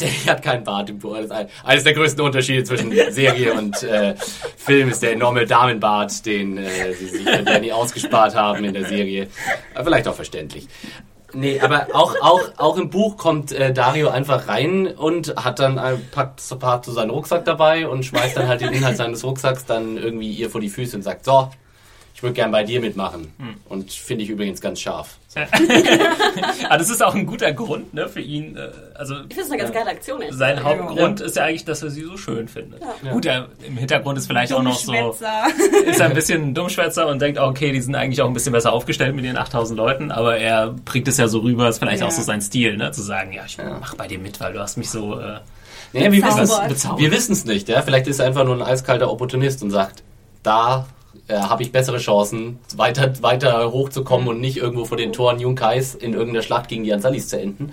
der 0.00 0.08
hat 0.26 0.42
keinen 0.42 0.64
Bart 0.64 0.90
im 0.90 0.98
Buch. 0.98 1.16
Eines 1.64 1.84
der 1.84 1.94
größten 1.94 2.24
Unterschiede 2.24 2.64
zwischen 2.64 2.92
Serie 3.10 3.54
und 3.54 3.82
äh, 3.82 4.14
Film 4.56 4.90
ist 4.90 5.02
der 5.02 5.12
enorme 5.12 5.46
Damenbart, 5.46 6.24
den 6.26 6.58
äh, 6.58 6.92
sie 6.94 7.08
sich 7.08 7.28
für 7.28 7.42
Danny 7.42 7.72
ausgespart 7.72 8.34
haben 8.34 8.64
in 8.64 8.74
der 8.74 8.86
Serie. 8.86 9.28
Aber 9.74 9.84
vielleicht 9.84 10.08
auch 10.08 10.14
verständlich. 10.14 10.68
Nee, 11.34 11.58
aber 11.58 11.88
auch, 11.92 12.14
auch, 12.20 12.40
auch 12.58 12.76
im 12.76 12.90
Buch 12.90 13.16
kommt 13.16 13.50
äh, 13.50 13.72
Dario 13.72 14.08
einfach 14.08 14.46
rein 14.46 14.86
und 14.86 15.34
hat 15.36 15.58
dann 15.58 15.78
ein, 15.78 16.00
packt, 16.12 16.40
so 16.40 16.92
seinen 16.92 17.10
Rucksack 17.10 17.44
dabei 17.44 17.88
und 17.88 18.04
schmeißt 18.04 18.36
dann 18.36 18.46
halt 18.46 18.60
den 18.60 18.72
Inhalt 18.72 18.96
seines 18.96 19.24
Rucksacks 19.24 19.64
dann 19.64 19.96
irgendwie 19.96 20.30
ihr 20.30 20.48
vor 20.48 20.60
die 20.60 20.68
Füße 20.68 20.96
und 20.96 21.02
sagt, 21.02 21.24
so, 21.24 21.50
würde 22.24 22.34
gern 22.34 22.50
bei 22.50 22.64
dir 22.64 22.80
mitmachen. 22.80 23.32
Und 23.68 23.92
finde 23.92 24.24
ich 24.24 24.30
übrigens 24.30 24.60
ganz 24.60 24.80
scharf. 24.80 25.18
Aber 26.68 26.78
das 26.78 26.90
ist 26.90 27.02
auch 27.02 27.14
ein 27.14 27.26
guter 27.26 27.52
Grund 27.52 27.92
ne, 27.94 28.08
für 28.08 28.20
ihn. 28.20 28.56
Äh, 28.56 28.68
also 28.94 29.14
Ich 29.14 29.20
finde 29.34 29.42
es 29.42 29.50
eine 29.50 29.58
ganz 29.62 29.72
geile 29.72 29.90
Aktion. 29.90 30.20
ehrlich 30.22 30.36
sein. 30.36 30.62
Hauptgrund 30.62 31.20
ist 31.20 31.36
ja 31.36 31.44
eigentlich, 31.44 31.64
dass 31.64 31.82
er 31.82 31.90
sie 31.90 32.02
so 32.02 32.16
schön 32.16 32.48
findet. 32.48 32.80
Gut, 33.10 33.26
er, 33.26 33.48
im 33.66 33.76
Hintergrund 33.76 34.18
ist 34.18 34.26
vielleicht 34.26 34.52
auch 34.52 34.62
noch 34.62 34.78
so, 34.78 34.92
ist 35.86 36.00
er 36.00 36.06
ein 36.06 36.14
bisschen 36.14 36.42
ein 36.42 36.54
Dummschwätzer 36.54 37.06
und 37.08 37.20
denkt, 37.20 37.38
okay, 37.38 37.72
die 37.72 37.80
sind 37.80 37.94
eigentlich 37.94 38.22
auch 38.22 38.28
ein 38.28 38.34
bisschen 38.34 38.52
besser 38.52 38.72
aufgestellt 38.72 39.14
mit 39.14 39.24
ihren 39.24 39.36
8000 39.36 39.76
Leuten, 39.76 40.10
aber 40.12 40.36
er 40.38 40.68
bringt 40.84 41.08
es 41.08 41.16
ja 41.16 41.28
so 41.28 41.40
rüber, 41.40 41.68
ist 41.68 41.78
vielleicht 41.78 42.00
Ja. 42.00 42.06
auch 42.06 42.12
so 42.12 42.22
sein 42.22 42.40
Stil, 42.40 42.76
ne, 42.76 42.92
zu 42.92 43.02
sagen, 43.02 43.32
ja, 43.32 43.42
ich 43.46 43.58
mach 43.58 43.94
bei 43.96 44.06
dir 44.06 44.18
mit, 44.18 44.40
weil 44.40 44.52
du 44.52 44.60
hast 44.60 44.76
mich 44.76 44.90
so 44.90 45.18
äh, 45.18 45.38
Nee, 45.92 46.10
wir 46.10 47.10
wissen 47.12 47.32
es 47.32 47.44
nicht. 47.44 47.68
Ja? 47.68 47.82
Vielleicht 47.82 48.08
ist 48.08 48.18
er 48.18 48.26
einfach 48.26 48.44
nur 48.44 48.54
ein 48.56 48.62
eiskalter 48.62 49.10
Opportunist 49.10 49.62
und 49.62 49.70
sagt, 49.70 50.02
da 50.42 50.86
äh, 51.28 51.34
habe 51.34 51.62
ich 51.62 51.72
bessere 51.72 51.98
Chancen, 51.98 52.58
weiter, 52.76 53.22
weiter 53.22 53.72
hochzukommen 53.72 54.28
und 54.28 54.40
nicht 54.40 54.56
irgendwo 54.56 54.84
vor 54.84 54.96
den 54.96 55.12
Toren 55.12 55.40
Junkais 55.40 55.94
in 55.94 56.12
irgendeiner 56.12 56.42
Schlacht 56.42 56.68
gegen 56.68 56.84
die 56.84 56.92
Ansalis 56.92 57.28
zu 57.28 57.40
enden. 57.40 57.72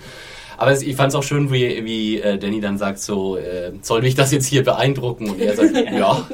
Aber 0.62 0.80
ich 0.80 0.94
fand 0.94 1.08
es 1.08 1.16
auch 1.16 1.24
schön, 1.24 1.52
wie, 1.52 1.84
wie 1.84 2.20
äh, 2.20 2.38
Danny 2.38 2.60
dann 2.60 2.78
sagt, 2.78 3.00
so, 3.00 3.36
äh, 3.36 3.72
soll 3.82 4.00
mich 4.02 4.14
das 4.14 4.30
jetzt 4.30 4.46
hier 4.46 4.62
beeindrucken? 4.62 5.28
Und 5.30 5.40
er 5.40 5.56
sagt, 5.56 5.74
ja, 5.74 6.24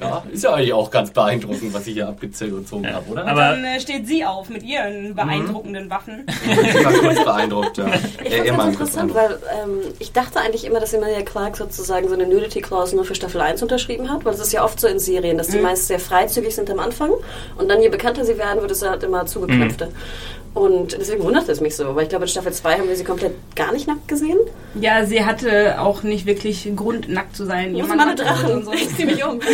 ja, 0.00 0.22
ist 0.30 0.44
ja 0.44 0.54
eigentlich 0.54 0.72
auch 0.72 0.88
ganz 0.88 1.10
beeindruckend, 1.10 1.74
was 1.74 1.84
ich 1.88 1.94
hier 1.94 2.06
abgezogen 2.08 2.64
habe, 2.92 3.10
oder? 3.10 3.26
Aber- 3.26 3.40
Dann 3.40 3.64
äh, 3.64 3.80
steht 3.80 4.06
sie 4.06 4.24
auf 4.24 4.48
mit 4.50 4.62
ihren 4.62 5.16
beeindruckenden 5.16 5.90
Waffen. 5.90 6.24
ich 6.46 6.84
war 6.84 6.92
kurz 6.92 7.24
beeindruckt, 7.24 7.78
ja. 7.78 7.86
Ich 8.24 8.32
Äh, 8.32 8.52
fand 8.52 8.72
interessant, 8.74 9.12
weil 9.16 9.30
ähm, 9.64 9.78
ich 9.98 10.12
dachte 10.12 10.38
eigentlich 10.38 10.64
immer, 10.64 10.78
dass 10.78 10.94
Emilia 10.94 11.22
Clarke 11.22 11.56
sozusagen 11.58 12.06
so 12.08 12.14
eine 12.14 12.26
Nudity-Clause 12.28 12.94
nur 12.94 13.04
für 13.04 13.16
Staffel 13.16 13.40
1 13.40 13.62
unterschrieben 13.62 14.10
hat, 14.12 14.24
weil 14.24 14.34
es 14.34 14.40
ist 14.40 14.52
ja 14.52 14.62
oft 14.64 14.78
so 14.78 14.86
in 14.86 15.00
Serien, 15.00 15.38
dass 15.38 15.48
die 15.48 15.58
meist 15.58 15.88
sehr 15.88 15.98
freizügig 15.98 16.54
sind 16.54 16.70
am 16.70 16.78
Anfang 16.78 17.10
und 17.58 17.68
dann 17.68 17.82
je 17.82 17.88
bekannter 17.88 18.24
sie 18.24 18.38
werden, 18.38 18.60
wird 18.60 18.70
es 18.70 18.82
halt 18.88 19.02
immer 19.02 19.26
zugeknöpfter. 19.26 19.88
Und 20.54 20.92
deswegen 20.98 21.22
wundert 21.22 21.46
es 21.50 21.60
mich 21.60 21.76
so, 21.76 21.94
weil 21.94 22.04
ich 22.04 22.08
glaube, 22.08 22.24
in 22.24 22.28
Staffel 22.30 22.50
2 22.50 22.78
haben 22.78 22.88
wir 22.88 22.96
sie 22.96 23.04
komplett 23.04 23.32
gar 23.56 23.72
nicht 23.72 23.86
nackt 23.88 24.06
gesehen. 24.08 24.38
Ja, 24.80 25.04
sie 25.06 25.24
hatte 25.24 25.80
auch 25.80 26.02
nicht 26.02 26.26
wirklich 26.26 26.68
Grund, 26.76 27.08
nackt 27.08 27.36
zu 27.36 27.46
sein. 27.46 27.72
Muss 27.72 27.82
Jemand 27.82 28.00
meine 28.00 28.14
Drachen, 28.14 28.52
und 28.52 28.64
so. 28.66 28.72
ich 28.72 28.94
zieh 28.96 29.06
mich 29.06 29.24
um. 29.24 29.40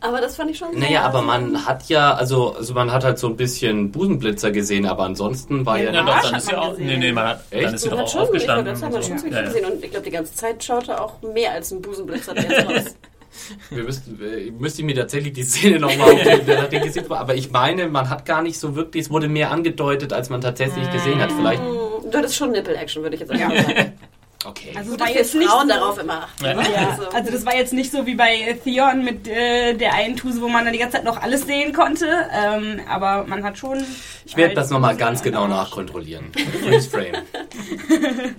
aber 0.00 0.20
das 0.20 0.36
fand 0.36 0.50
ich 0.50 0.58
schon 0.58 0.78
Naja, 0.78 1.02
aber 1.02 1.22
man 1.22 1.66
hat 1.66 1.88
ja, 1.88 2.14
also, 2.14 2.54
also 2.54 2.72
man 2.74 2.92
hat 2.92 3.04
halt 3.04 3.18
so 3.18 3.26
ein 3.26 3.36
bisschen 3.36 3.90
Busenblitzer 3.90 4.50
gesehen, 4.52 4.86
aber 4.86 5.04
ansonsten 5.04 5.66
war 5.66 5.78
ja, 5.78 5.86
Ja, 5.86 5.92
Ja, 5.94 6.02
doch, 6.06 6.22
dann 6.22 6.32
hat 6.32 6.38
ist 6.38 6.46
sie 6.46 6.52
man 6.54 6.60
auch. 6.64 6.78
Nee, 6.78 6.96
nee, 6.96 7.12
man 7.12 7.26
hat, 7.28 7.40
Echt? 7.50 7.64
dann 7.66 7.74
ist 7.74 7.82
sie 7.82 7.88
Man 7.88 7.98
doch 7.98 8.04
hat 8.04 8.08
auch 8.08 8.12
schon, 8.12 8.20
ich 8.22 8.26
aufgestanden. 8.28 8.66
wollte 8.66 8.78
sagen, 8.80 8.92
man 8.92 9.02
hat 9.02 9.08
schon 9.20 9.32
Ja, 9.32 9.40
ja. 9.40 9.44
gesehen 9.48 9.64
und 9.66 9.84
ich 9.84 9.90
glaube, 9.90 10.04
die 10.04 10.10
ganze 10.12 10.34
Zeit 10.34 10.64
schaute 10.64 11.00
auch 11.00 11.14
mehr 11.34 11.52
als 11.52 11.72
ein 11.72 11.82
Busenblitzer 11.82 12.34
raus. 12.36 12.96
Wir 13.70 13.84
müssten, 13.84 14.18
äh, 14.22 14.50
müsste 14.50 14.82
ich 14.82 14.86
mir 14.86 14.94
tatsächlich 14.96 15.32
die 15.32 15.42
Szene 15.44 15.78
nochmal 15.78 16.12
auf 16.12 16.22
den, 16.22 16.46
der 16.46 16.62
hat 16.62 16.72
den 16.72 16.82
gesehen, 16.82 17.10
aber 17.10 17.34
ich 17.34 17.50
meine, 17.52 17.86
man 17.88 18.08
hat 18.10 18.24
gar 18.24 18.42
nicht 18.42 18.58
so 18.58 18.74
wirklich, 18.74 19.04
es 19.04 19.10
wurde 19.10 19.28
mehr 19.28 19.50
angedeutet, 19.52 20.12
als 20.12 20.28
man 20.30 20.40
tatsächlich 20.40 20.90
gesehen 20.90 21.20
hat. 21.20 21.30
Vielleicht. 21.32 21.62
Du 22.10 22.18
hattest 22.18 22.36
schon 22.36 22.52
Nipple-Action, 22.52 23.02
würde 23.02 23.14
ich 23.16 23.20
jetzt 23.20 23.30
sagen. 23.36 23.92
Okay. 24.46 24.72
Also 24.74 24.92
Gut, 24.92 25.00
war 25.00 25.10
jetzt 25.10 25.34
nicht 25.34 25.48
Frauen 25.50 25.68
so, 25.68 25.74
darauf 25.74 25.98
immer 25.98 26.22
achten. 26.22 26.44
Ja. 26.44 26.54
ne? 26.54 26.62
Ja, 26.72 26.88
Also- 26.90 27.08
also 27.10 27.32
das 27.32 27.44
war 27.44 27.56
jetzt 27.56 27.72
nicht 27.72 27.90
so 27.90 28.06
wie 28.06 28.14
bei 28.14 28.56
Theon 28.62 29.04
mit 29.04 29.26
äh, 29.26 29.74
der 29.74 29.94
einen 29.94 30.16
Tuse, 30.16 30.40
wo 30.40 30.48
man 30.48 30.64
dann 30.64 30.72
die 30.72 30.78
ganze 30.78 30.96
Zeit 30.96 31.04
noch 31.04 31.20
alles 31.20 31.42
sehen 31.42 31.72
konnte. 31.72 32.06
Ähm, 32.32 32.80
aber 32.88 33.24
man 33.26 33.42
hat 33.42 33.58
schon. 33.58 33.84
Ich 34.24 34.36
werde 34.36 34.50
halt 34.50 34.56
das 34.58 34.70
nochmal 34.70 34.96
ganz 34.96 35.22
genau 35.24 35.48
nachkontrollieren. 35.48 36.26
Freeze 36.62 36.88
Frame. 36.88 37.16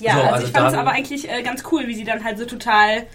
Ja, 0.00 0.14
So, 0.14 0.20
also, 0.22 0.32
also 0.34 0.46
ich 0.46 0.52
fand 0.52 0.68
es 0.72 0.74
aber 0.74 0.90
eigentlich 0.90 1.30
äh, 1.30 1.42
ganz 1.42 1.62
cool, 1.70 1.86
wie 1.86 1.94
sie 1.94 2.04
dann 2.04 2.24
halt 2.24 2.38
so 2.38 2.46
total 2.46 3.06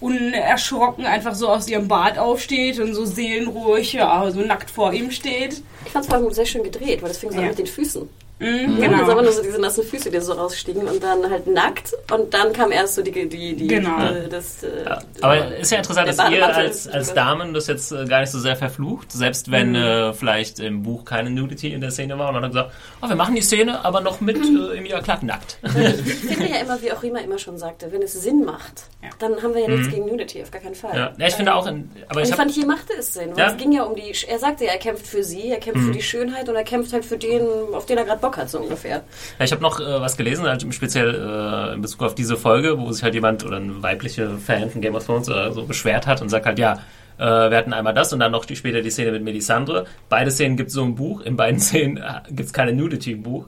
unerschrocken 0.00 1.06
einfach 1.06 1.34
so 1.34 1.48
aus 1.48 1.68
ihrem 1.68 1.88
Bad 1.88 2.18
aufsteht 2.18 2.78
und 2.80 2.92
so 2.94 3.04
seelenruhig, 3.04 3.92
ja, 3.94 4.30
so 4.30 4.40
nackt 4.40 4.70
vor 4.70 4.92
ihm 4.92 5.10
steht. 5.10 5.62
Ich 5.86 5.92
fand 5.92 6.04
es 6.04 6.10
vor 6.10 6.18
allem 6.18 6.30
sehr 6.32 6.44
schön 6.46 6.62
gedreht, 6.64 7.00
weil 7.02 7.08
das 7.08 7.18
fing 7.18 7.30
so 7.30 7.36
an 7.38 7.44
Ja. 7.44 7.48
mit 7.50 7.58
den 7.58 7.66
Füßen. 7.66 8.08
Mhm, 8.38 8.76
Genau. 8.76 8.80
Das 8.80 8.80
genau. 9.00 9.10
aber 9.12 9.22
nur 9.22 9.32
so 9.32 9.42
diese 9.42 9.58
nassen 9.60 9.82
Füße, 9.82 10.10
die 10.10 10.20
so 10.20 10.34
rausstiegen 10.34 10.86
und 10.86 11.02
dann 11.02 11.28
halt 11.30 11.46
nackt 11.46 11.94
und 12.12 12.34
dann 12.34 12.52
kam 12.52 12.70
erst 12.70 12.94
so 12.96 13.02
die, 13.02 13.10
die, 13.10 13.56
die, 13.56 13.66
Genau. 13.66 13.96
die 14.12 14.28
das, 14.28 14.62
äh, 14.62 14.84
Ja, 14.84 14.98
aber 15.22 15.56
ist 15.56 15.72
ja 15.72 15.78
interessant, 15.78 16.08
dass 16.08 16.18
ihr 16.30 16.46
als, 16.54 16.86
als 16.86 17.14
Damen 17.14 17.54
das 17.54 17.66
jetzt 17.66 17.92
äh, 17.92 18.04
gar 18.04 18.20
nicht 18.20 18.30
so 18.30 18.38
sehr 18.38 18.54
verflucht, 18.56 19.10
selbst 19.12 19.50
wenn 19.50 19.74
äh, 19.74 20.12
vielleicht 20.12 20.60
im 20.60 20.82
Buch 20.82 21.04
keine 21.06 21.30
Nudity 21.30 21.72
in 21.72 21.80
der 21.80 21.90
Szene 21.90 22.18
war 22.18 22.28
und 22.28 22.34
dann 22.42 22.50
gesagt, 22.50 22.72
oh, 23.00 23.08
wir 23.08 23.16
machen 23.16 23.34
die 23.34 23.40
Szene, 23.40 23.82
aber 23.84 24.00
noch 24.02 24.20
mit 24.20 24.36
äh, 24.36 24.76
Emilia 24.76 25.00
Clarke 25.00 25.24
nackt. 25.24 25.58
Ich 25.64 26.14
finde 26.34 26.48
ja 26.50 26.56
immer, 26.60 26.80
wie 26.82 26.92
auch 26.92 27.02
Rima 27.02 27.20
immer 27.20 27.38
schon 27.38 27.56
sagte, 27.56 27.90
wenn 27.90 28.02
es 28.02 28.12
Sinn 28.12 28.44
macht, 28.44 28.82
Ja. 29.02 29.08
dann 29.18 29.42
haben 29.42 29.54
wir 29.54 29.62
ja 29.62 29.68
nichts 29.68 29.88
gegen 29.88 30.04
Nudity, 30.06 30.42
auf 30.42 30.50
gar 30.50 30.60
keinen 30.60 30.74
Fall. 30.74 30.94
ja. 30.94 31.12
ja, 31.16 31.26
ich 31.26 31.34
finde 31.34 31.54
auch, 31.54 31.66
in, 31.66 31.90
aber 32.08 32.16
Und 32.16 32.22
ich 32.22 32.28
ich 32.28 32.32
habe 32.32 32.42
fand, 32.42 32.50
hier 32.54 32.66
machte 32.66 32.92
es 32.98 33.14
Sinn. 33.14 33.30
Weil 33.32 33.38
Ja. 33.38 33.50
Es 33.52 33.56
ging 33.56 33.72
ja 33.72 33.84
um 33.84 33.94
die. 33.96 34.12
Er 34.28 34.38
sagte 34.38 34.64
ja, 34.66 34.72
er 34.72 34.78
kämpft 34.78 35.06
für 35.06 35.22
sie, 35.24 35.50
er 35.50 35.58
kämpft 35.58 35.82
für 35.84 35.92
die 35.92 36.02
Schönheit 36.02 36.48
und 36.50 36.54
er 36.56 36.64
kämpft 36.64 36.92
halt 36.92 37.04
für 37.04 37.16
den, 37.16 37.42
auf 37.72 37.86
den 37.86 37.96
er 37.98 38.04
gerade 38.04 38.20
Bock 38.26 38.36
hat, 38.38 38.50
so 38.50 38.60
ungefähr. 38.60 39.04
Ja, 39.38 39.44
ich 39.44 39.52
habe 39.52 39.62
noch 39.62 39.80
äh, 39.80 40.00
was 40.00 40.16
gelesen, 40.16 40.46
halt 40.46 40.66
speziell 40.74 41.14
äh, 41.14 41.74
in 41.74 41.82
Bezug 41.82 42.02
auf 42.02 42.14
diese 42.14 42.36
Folge, 42.36 42.78
wo 42.78 42.90
sich 42.90 43.02
halt 43.02 43.14
jemand 43.14 43.44
oder 43.44 43.56
ein 43.58 43.82
weibliche 43.82 44.36
Fan 44.38 44.68
von 44.70 44.80
Game 44.80 44.94
of 44.96 45.06
Thrones 45.06 45.28
oder 45.28 45.52
so 45.52 45.64
beschwert 45.64 46.06
hat 46.06 46.22
und 46.22 46.28
sagt 46.28 46.46
halt, 46.46 46.58
ja, 46.58 46.80
äh, 47.18 47.24
wir 47.24 47.56
hatten 47.56 47.72
einmal 47.72 47.94
das 47.94 48.12
und 48.12 48.18
dann 48.18 48.32
noch 48.32 48.44
die, 48.44 48.56
später 48.56 48.82
die 48.82 48.90
Szene 48.90 49.12
mit 49.12 49.22
Melisandre. 49.22 49.86
Beide 50.08 50.30
Szenen 50.30 50.56
gibt 50.56 50.68
es 50.68 50.74
so 50.74 50.82
im 50.82 50.96
Buch, 50.96 51.20
in 51.20 51.36
beiden 51.36 51.60
Szenen 51.60 52.02
gibt 52.28 52.48
es 52.48 52.52
keine 52.52 52.72
Nudity 52.72 53.12
im 53.12 53.22
Buch. 53.22 53.46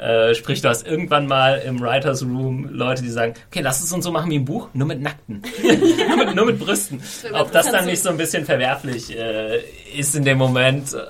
Äh, 0.00 0.34
sprich, 0.34 0.62
du 0.62 0.68
hast 0.70 0.86
irgendwann 0.86 1.26
mal 1.26 1.60
im 1.66 1.78
Writers 1.78 2.22
Room 2.22 2.70
Leute, 2.72 3.02
die 3.02 3.10
sagen, 3.10 3.34
okay, 3.48 3.60
lass 3.60 3.84
es 3.84 3.92
uns 3.92 4.02
so 4.02 4.10
machen 4.10 4.30
wie 4.30 4.36
im 4.36 4.46
Buch, 4.46 4.68
nur 4.72 4.88
mit 4.88 5.02
Nackten. 5.02 5.42
nur, 6.08 6.16
mit, 6.16 6.34
nur 6.34 6.46
mit 6.46 6.58
Brüsten. 6.58 7.02
Ob 7.34 7.52
das 7.52 7.70
dann 7.70 7.84
nicht 7.84 8.02
so 8.02 8.08
ein 8.08 8.16
bisschen 8.16 8.46
verwerflich 8.46 9.14
äh, 9.14 9.58
ist 9.94 10.16
in 10.16 10.24
dem 10.24 10.38
Moment. 10.38 10.94
Äh, 10.94 11.00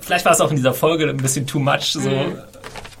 vielleicht 0.00 0.24
war 0.24 0.32
es 0.32 0.40
auch 0.40 0.50
in 0.50 0.56
dieser 0.56 0.74
Folge 0.74 1.08
ein 1.08 1.18
bisschen 1.18 1.46
too 1.46 1.60
much. 1.60 1.92
So. 1.92 2.10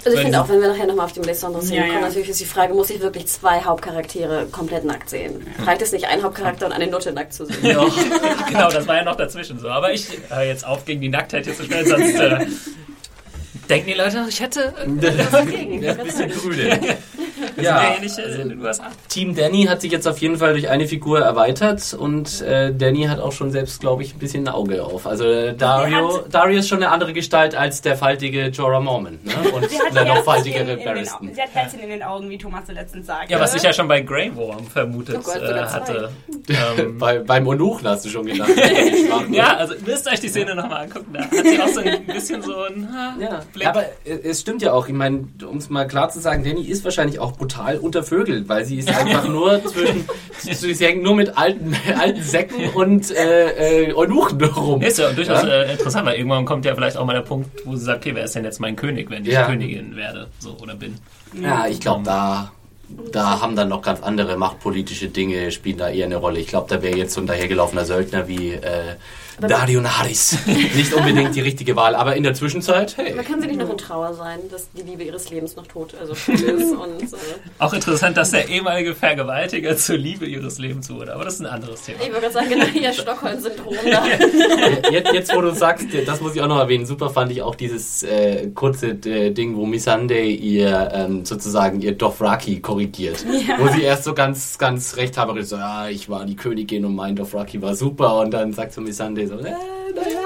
Also 0.04 0.16
ich 0.16 0.22
finde 0.24 0.40
auch, 0.40 0.48
wenn 0.48 0.60
wir 0.60 0.68
nachher 0.68 0.86
nochmal 0.86 1.06
auf 1.06 1.12
die 1.12 1.20
Melisandre-Szene 1.20 1.76
Ja, 1.76 1.82
kommen, 1.86 2.00
ja. 2.00 2.08
natürlich 2.08 2.28
ist 2.30 2.40
die 2.40 2.44
Frage, 2.46 2.72
muss 2.74 2.88
ich 2.90 3.00
wirklich 3.00 3.26
zwei 3.26 3.60
Hauptcharaktere 3.62 4.46
komplett 4.50 4.84
nackt 4.84 5.10
sehen? 5.10 5.46
Reicht 5.64 5.82
es 5.82 5.92
nicht, 5.92 6.06
einen 6.06 6.22
Hauptcharakter 6.22 6.66
und 6.66 6.72
eine 6.72 6.86
Nutte 6.86 7.12
nackt 7.12 7.34
zu 7.34 7.44
sehen? 7.46 7.58
Ja, 7.62 7.84
genau, 8.48 8.70
das 8.70 8.86
war 8.86 8.96
ja 8.96 9.04
noch 9.04 9.16
dazwischen 9.16 9.58
so. 9.58 9.68
Aber 9.68 9.92
ich 9.92 10.06
höre 10.28 10.42
jetzt 10.42 10.66
auf, 10.66 10.84
gegen 10.86 11.00
die 11.02 11.08
Nacktheit 11.10 11.44
hier 11.44 11.54
zu 11.54 11.64
stellen, 11.64 11.86
sonst 11.86 12.14
äh, 12.18 12.46
denken 13.68 13.88
die 13.88 13.94
Leute, 13.94 14.24
ich 14.28 14.40
hätte 14.40 14.72
äh, 15.02 15.80
Ja, 15.80 15.92
ein 15.92 15.98
bisschen 16.04 16.30
grüne. 16.30 16.96
Ja, 17.56 17.62
Ja, 17.62 17.94
ähnlich 17.96 18.18
äh, 18.18 18.40
in 18.42 18.48
den 18.50 18.60
USA. 18.60 18.84
Team 19.08 19.34
Danny 19.34 19.64
hat 19.64 19.80
sich 19.80 19.92
jetzt 19.92 20.06
auf 20.06 20.18
jeden 20.18 20.36
Fall 20.36 20.52
durch 20.52 20.68
eine 20.68 20.86
Figur 20.86 21.20
erweitert 21.20 21.94
und 21.94 22.40
äh, 22.42 22.72
Danny 22.74 23.04
hat 23.04 23.20
auch 23.20 23.32
schon 23.32 23.50
selbst, 23.50 23.80
glaube 23.80 24.02
ich, 24.02 24.14
ein 24.14 24.18
bisschen 24.18 24.44
ein 24.48 24.54
Auge 24.54 24.84
auf. 24.84 25.06
Also 25.06 25.24
äh, 25.24 25.54
Dario, 25.54 26.24
Dario 26.30 26.58
ist 26.58 26.68
schon 26.68 26.78
eine 26.78 26.90
andere 26.90 27.12
Gestalt 27.12 27.54
als 27.54 27.82
der 27.82 27.96
faltige 27.96 28.46
Jorah 28.48 28.80
Mormont 28.80 29.24
ne? 29.24 29.32
und 29.52 29.68
der 29.94 30.04
noch 30.04 30.24
faltigere 30.24 30.76
Barristan. 30.76 31.30
Sie 31.34 31.40
hat 31.40 31.54
Herzchen 31.54 31.80
in 31.80 31.88
den 31.90 32.02
Augen, 32.02 32.28
wie 32.30 32.38
Thomas 32.38 32.66
so 32.66 32.72
letztens 32.72 33.06
sagte. 33.06 33.32
Ja, 33.32 33.40
was 33.40 33.54
ich 33.54 33.62
ja 33.62 33.72
schon 33.72 33.88
bei 33.88 34.00
Grey 34.00 34.34
Worm 34.34 34.66
vermutet 34.66 35.16
Oh 35.18 35.22
Gott, 35.22 35.42
äh, 35.42 35.62
hatte. 35.64 36.10
Ähm, 36.48 36.98
Bei, 36.98 37.18
beim 37.18 37.46
Onuchen 37.46 37.86
hast 37.88 38.04
du 38.04 38.08
schon 38.08 38.26
gedacht. 38.26 38.50
ja, 39.30 39.56
also 39.56 39.74
müsst 39.86 40.06
euch 40.10 40.20
die 40.20 40.28
Szene 40.28 40.54
nochmal 40.54 40.84
angucken. 40.84 41.12
Da 41.12 41.20
hat 41.22 41.30
sie 41.32 41.60
auch 41.60 41.68
so 41.68 41.80
ein 41.80 42.04
bisschen 42.06 42.42
so 42.42 42.54
ein 42.64 42.88
ha, 42.92 43.14
Ja, 43.20 43.40
Blick. 43.52 43.66
aber 43.66 43.84
äh, 44.04 44.18
es 44.24 44.40
stimmt 44.40 44.62
ja 44.62 44.72
auch. 44.72 44.86
Ich 44.88 44.94
meine, 44.94 45.28
um 45.48 45.56
es 45.58 45.70
mal 45.70 45.86
klar 45.86 46.10
zu 46.10 46.20
sagen, 46.20 46.44
Danny 46.44 46.62
ist 46.64 46.84
wahrscheinlich 46.84 47.18
auch 47.18 47.32
brutal 47.40 47.78
untervögelt, 47.78 48.48
weil 48.48 48.64
sie 48.66 48.76
ist 48.78 48.88
einfach 48.88 49.26
nur 49.26 49.64
zwischen, 49.64 50.04
sie 50.38 50.74
hängt 50.86 51.02
nur 51.02 51.16
mit 51.16 51.36
alten, 51.38 51.74
alten 51.98 52.22
Säcken 52.22 52.68
und 52.74 53.10
äh, 53.10 53.86
äh, 53.88 53.94
Eunuchen 53.94 54.42
rum. 54.44 54.82
ist 54.82 54.98
ja 54.98 55.10
durchaus 55.10 55.42
Ja? 55.42 55.48
äh, 55.62 55.72
interessant, 55.72 56.06
weil 56.06 56.16
irgendwann 56.16 56.44
kommt 56.44 56.64
ja 56.66 56.74
vielleicht 56.74 56.98
auch 56.98 57.06
mal 57.06 57.14
der 57.14 57.22
Punkt, 57.22 57.48
wo 57.64 57.74
sie 57.76 57.84
sagt, 57.84 58.00
okay, 58.04 58.14
wer 58.14 58.24
ist 58.24 58.34
denn 58.34 58.44
jetzt 58.44 58.60
mein 58.60 58.76
König, 58.76 59.10
wenn 59.10 59.24
ich 59.24 59.32
Ja. 59.32 59.46
Königin 59.46 59.96
werde, 59.96 60.26
so 60.38 60.56
oder 60.60 60.74
bin. 60.74 60.96
Ja, 61.42 61.66
ich 61.66 61.80
glaube, 61.80 62.04
da, 62.04 62.52
da 63.12 63.40
haben 63.40 63.56
dann 63.56 63.68
noch 63.70 63.80
ganz 63.82 64.02
andere 64.02 64.36
machtpolitische 64.36 65.08
Dinge, 65.08 65.50
spielen 65.50 65.78
da 65.78 65.88
eher 65.88 66.04
eine 66.06 66.16
Rolle. 66.16 66.40
Ich 66.40 66.48
glaube, 66.48 66.66
da 66.68 66.82
wäre 66.82 66.96
jetzt 66.98 67.14
so 67.14 67.20
ein 67.22 67.26
dahergelaufener 67.26 67.86
Söldner 67.86 68.28
wie 68.28 68.50
äh, 68.50 68.96
Dario 69.48 69.80
Naris 69.80 70.38
nicht 70.46 70.92
unbedingt 70.92 71.34
die 71.34 71.40
richtige 71.40 71.76
Wahl. 71.76 71.94
Aber 71.94 72.16
in 72.16 72.22
der 72.22 72.34
Zwischenzeit, 72.34 72.96
hey. 72.96 73.12
Aber 73.12 73.22
kann 73.22 73.40
sie 73.40 73.46
nicht 73.46 73.58
noch 73.58 73.70
in 73.70 73.78
Trauer 73.78 74.14
sein, 74.14 74.38
dass 74.50 74.70
die 74.72 74.82
Liebe 74.82 75.02
ihres 75.02 75.30
Lebens 75.30 75.56
noch 75.56 75.66
tot, 75.66 75.94
also 76.00 76.12
ist 76.12 76.28
und 76.28 77.02
äh, 77.02 77.16
Auch 77.58 77.72
interessant, 77.72 78.16
dass 78.16 78.30
der 78.30 78.48
ehemalige 78.48 78.94
Vergewaltiger 78.94 79.76
zur 79.76 79.96
Liebe 79.96 80.26
ihres 80.26 80.58
Lebens 80.58 80.90
wurde, 80.90 81.14
aber 81.14 81.24
das 81.24 81.34
ist 81.34 81.40
ein 81.40 81.46
anderes 81.46 81.82
Thema. 81.82 81.98
ich 82.00 82.08
würde 82.08 82.20
gerade 82.20 82.34
sagen, 82.34 82.48
genau 82.48 82.66
ihr 82.66 82.92
Stockholm-Syndrom 82.92 83.74
da. 83.84 84.90
Jetzt, 84.90 85.12
jetzt, 85.12 85.34
wo 85.34 85.40
du 85.40 85.54
sagst, 85.54 85.86
das 86.06 86.20
muss 86.20 86.34
ich 86.34 86.42
auch 86.42 86.48
noch 86.48 86.58
erwähnen, 86.58 86.86
super 86.86 87.10
fand 87.10 87.32
ich 87.32 87.42
auch 87.42 87.54
dieses 87.54 88.02
äh, 88.02 88.48
kurze 88.54 88.90
äh, 88.90 89.30
Ding, 89.30 89.56
wo 89.56 89.66
Missande 89.66 90.20
ihr 90.22 90.90
ähm, 90.92 91.24
sozusagen 91.24 91.80
ihr 91.80 91.92
Dothraki 91.92 92.60
korrigiert. 92.60 93.24
Wo 93.58 93.68
sie 93.68 93.82
erst 93.82 94.04
so 94.04 94.14
ganz, 94.14 94.58
ganz 94.58 94.96
rechthaberisch 94.96 95.46
so, 95.46 95.56
ja, 95.56 95.88
ich 95.88 96.08
war 96.08 96.24
die 96.24 96.36
Königin 96.36 96.84
und 96.84 96.94
mein 96.94 97.16
Dothraki 97.16 97.60
war 97.62 97.74
super 97.74 98.20
und 98.20 98.32
dann 98.32 98.52
sagt 98.52 98.72
so 98.72 98.80
Missande 98.80 99.26
so, 99.38 99.44
äh, 99.44 99.50
naja. 99.50 100.18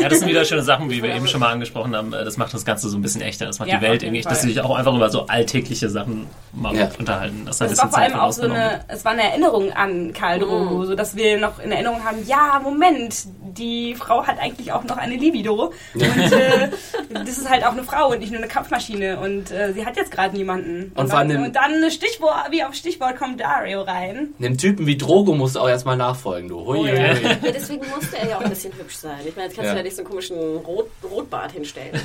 Ja, 0.00 0.08
das 0.08 0.20
sind 0.20 0.28
wieder 0.28 0.44
schöne 0.44 0.62
Sachen, 0.62 0.88
wie 0.90 1.02
wir 1.02 1.12
eben 1.14 1.26
schon 1.26 1.40
mal 1.40 1.50
angesprochen 1.52 1.94
haben. 1.96 2.12
Äh, 2.12 2.24
Das 2.24 2.36
macht 2.36 2.54
das 2.54 2.64
Ganze 2.64 2.88
so 2.88 2.96
ein 2.96 3.02
bisschen 3.02 3.20
echter. 3.22 3.46
Das 3.46 3.58
macht 3.58 3.68
Ja, 3.68 3.78
die 3.78 3.82
Welt 3.82 4.02
irgendwie, 4.02 4.22
dass 4.22 4.42
sie 4.42 4.48
sich 4.48 4.60
auch 4.60 4.76
einfach 4.76 4.94
über 4.94 5.10
so 5.10 5.26
alltägliche 5.26 5.88
Sachen 5.90 6.26
mal 6.52 6.74
Ja. 6.76 6.88
unterhalten. 6.98 7.42
Das, 7.46 7.56
Es 7.56 7.60
war 7.60 7.68
bisschen 7.68 7.90
vor 7.90 7.98
allem 7.98 8.12
Zeit 8.12 8.20
auch 8.20 8.32
so 8.32 8.42
eine, 8.42 8.80
es 8.88 9.04
war 9.04 9.12
eine 9.12 9.22
Erinnerung 9.24 9.72
an 9.72 10.12
Karl 10.12 10.38
Drogo, 10.38 10.84
so 10.84 10.94
dass 10.94 11.16
wir 11.16 11.38
noch 11.38 11.58
in 11.58 11.72
Erinnerung 11.72 12.04
haben, 12.04 12.18
ja, 12.26 12.60
Moment, 12.62 13.26
die 13.58 13.94
Frau 13.94 14.26
hat 14.26 14.38
eigentlich 14.40 14.72
auch 14.72 14.84
noch 14.84 14.96
eine 14.96 15.16
Libido. 15.16 15.72
Und 15.94 16.02
äh, 16.02 16.70
das 17.10 17.38
ist 17.38 17.48
halt 17.48 17.64
auch 17.64 17.72
eine 17.72 17.82
Frau 17.84 18.10
und 18.10 18.20
nicht 18.20 18.30
nur 18.30 18.38
eine 18.40 18.48
Kampfmaschine. 18.48 19.18
Und 19.20 19.50
äh, 19.50 19.72
sie 19.72 19.84
hat 19.84 19.96
jetzt 19.96 20.10
gerade 20.10 20.36
niemanden. 20.36 20.92
Und 20.94 21.10
vor 21.10 21.24
dann, 21.24 21.44
und 21.44 21.56
dann 21.56 21.90
Stichwort, 21.90 22.50
wie 22.50 22.62
auf 22.64 22.74
Stichwort 22.74 23.16
kommt 23.16 23.40
Dario 23.40 23.82
rein. 23.82 24.28
Einem 24.38 24.56
Typen 24.58 24.86
wie 24.86 24.96
Drogo 24.96 25.34
musst 25.34 25.56
du 25.56 25.60
auch 25.60 25.68
erstmal 25.68 25.96
nachfolgen, 25.96 26.48
du. 26.48 26.64
Hui, 26.64 26.78
Oh, 26.78 26.86
ja. 26.86 26.94
Ja, 27.12 27.34
deswegen 27.52 27.82
musste 27.94 28.16
er 28.18 28.28
ja 28.28 28.36
auch 28.36 28.40
ein 28.42 28.50
bisschen 28.50 28.72
hübsch 28.78 28.96
sein. 28.96 29.18
Ich 29.26 29.34
meine, 29.36 29.48
jetzt 29.48 29.56
kannst 29.56 29.66
Ja. 29.68 29.72
du 29.72 29.78
ja 29.78 29.82
nicht 29.82 29.96
so 29.96 30.02
einen 30.02 30.08
komischen 30.10 30.36
Rot 30.38 30.88
Rotbart 31.10 31.52
hinstellen. 31.52 31.98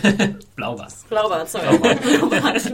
Blauwas. 0.55 1.05
Blaubart, 1.09 1.49
sorry. 1.49 1.77
Blaubart. 1.77 2.73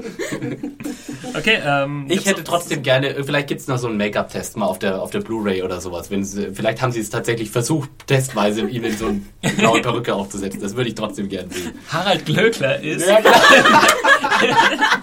Okay, 1.38 1.60
ähm, 1.66 2.06
Ich 2.10 2.26
hätte 2.26 2.44
trotzdem 2.44 2.82
gerne, 2.84 3.24
vielleicht 3.24 3.48
gibt's 3.48 3.68
noch 3.68 3.78
so 3.78 3.88
einen 3.88 3.98
Make-up-Test 3.98 4.58
mal 4.58 4.66
auf 4.66 4.80
der, 4.80 5.02
auf 5.02 5.12
der 5.12 5.20
Blu-ray 5.20 5.64
oder 5.64 5.82
sowas. 5.82 6.10
Wenn 6.12 6.24
sie, 6.24 6.54
vielleicht 6.54 6.82
haben 6.82 6.92
sie 6.92 7.00
es 7.00 7.10
tatsächlich 7.10 7.52
versucht, 7.52 7.90
testweise 8.08 8.68
ihm 8.70 8.84
in 8.86 8.98
so 8.98 9.08
eine 9.08 9.22
blaue 9.58 9.82
Perücke 9.82 10.14
aufzusetzen. 10.14 10.62
Das 10.62 10.76
würde 10.76 10.90
ich 10.90 10.96
trotzdem 10.96 11.28
gerne 11.30 11.50
sehen. 11.52 11.72
Harald 11.90 12.26
Glöckler 12.26 12.80
ist 12.82 13.08
Ja, 13.08 13.20
klar. 13.22 13.42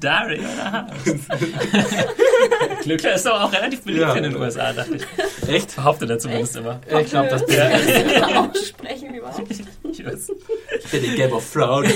Dario 0.00 0.42
oder 0.42 0.72
Harald? 0.72 0.92
Glöckler 2.82 3.14
ist 3.14 3.26
doch 3.26 3.40
auch 3.42 3.52
relativ 3.52 3.82
beliebt 3.82 4.02
Ja. 4.02 4.14
in 4.14 4.22
den 4.22 4.36
USA, 4.36 4.72
dachte 4.72 4.96
ich. 4.96 5.48
Echt? 5.48 5.74
Behauptet 5.74 6.10
er 6.10 6.18
zumindest 6.18 6.56
immer. 6.56 6.80
Ich 7.00 7.10
glaube, 7.10 7.28
das 7.28 7.42
Ja, 7.52 8.40
Aussprechen 8.50 9.14
überhaupt. 9.14 9.50
ich 9.50 10.06
weiß. 10.06 10.26
bin 10.92 11.02
der 11.02 11.14
Game 11.16 11.32
of 11.32 11.52
Thrones. 11.52 11.92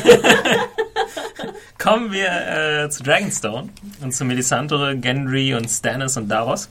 Kommen 1.78 2.12
wir 2.12 2.84
äh, 2.84 2.90
zu 2.90 3.02
Dragonstone 3.04 3.68
und 4.02 4.12
zu 4.12 4.24
Melisandre, 4.24 4.96
Gendry 4.96 5.54
und 5.54 5.68
Stannis 5.68 6.16
und 6.16 6.28
Davos. 6.28 6.68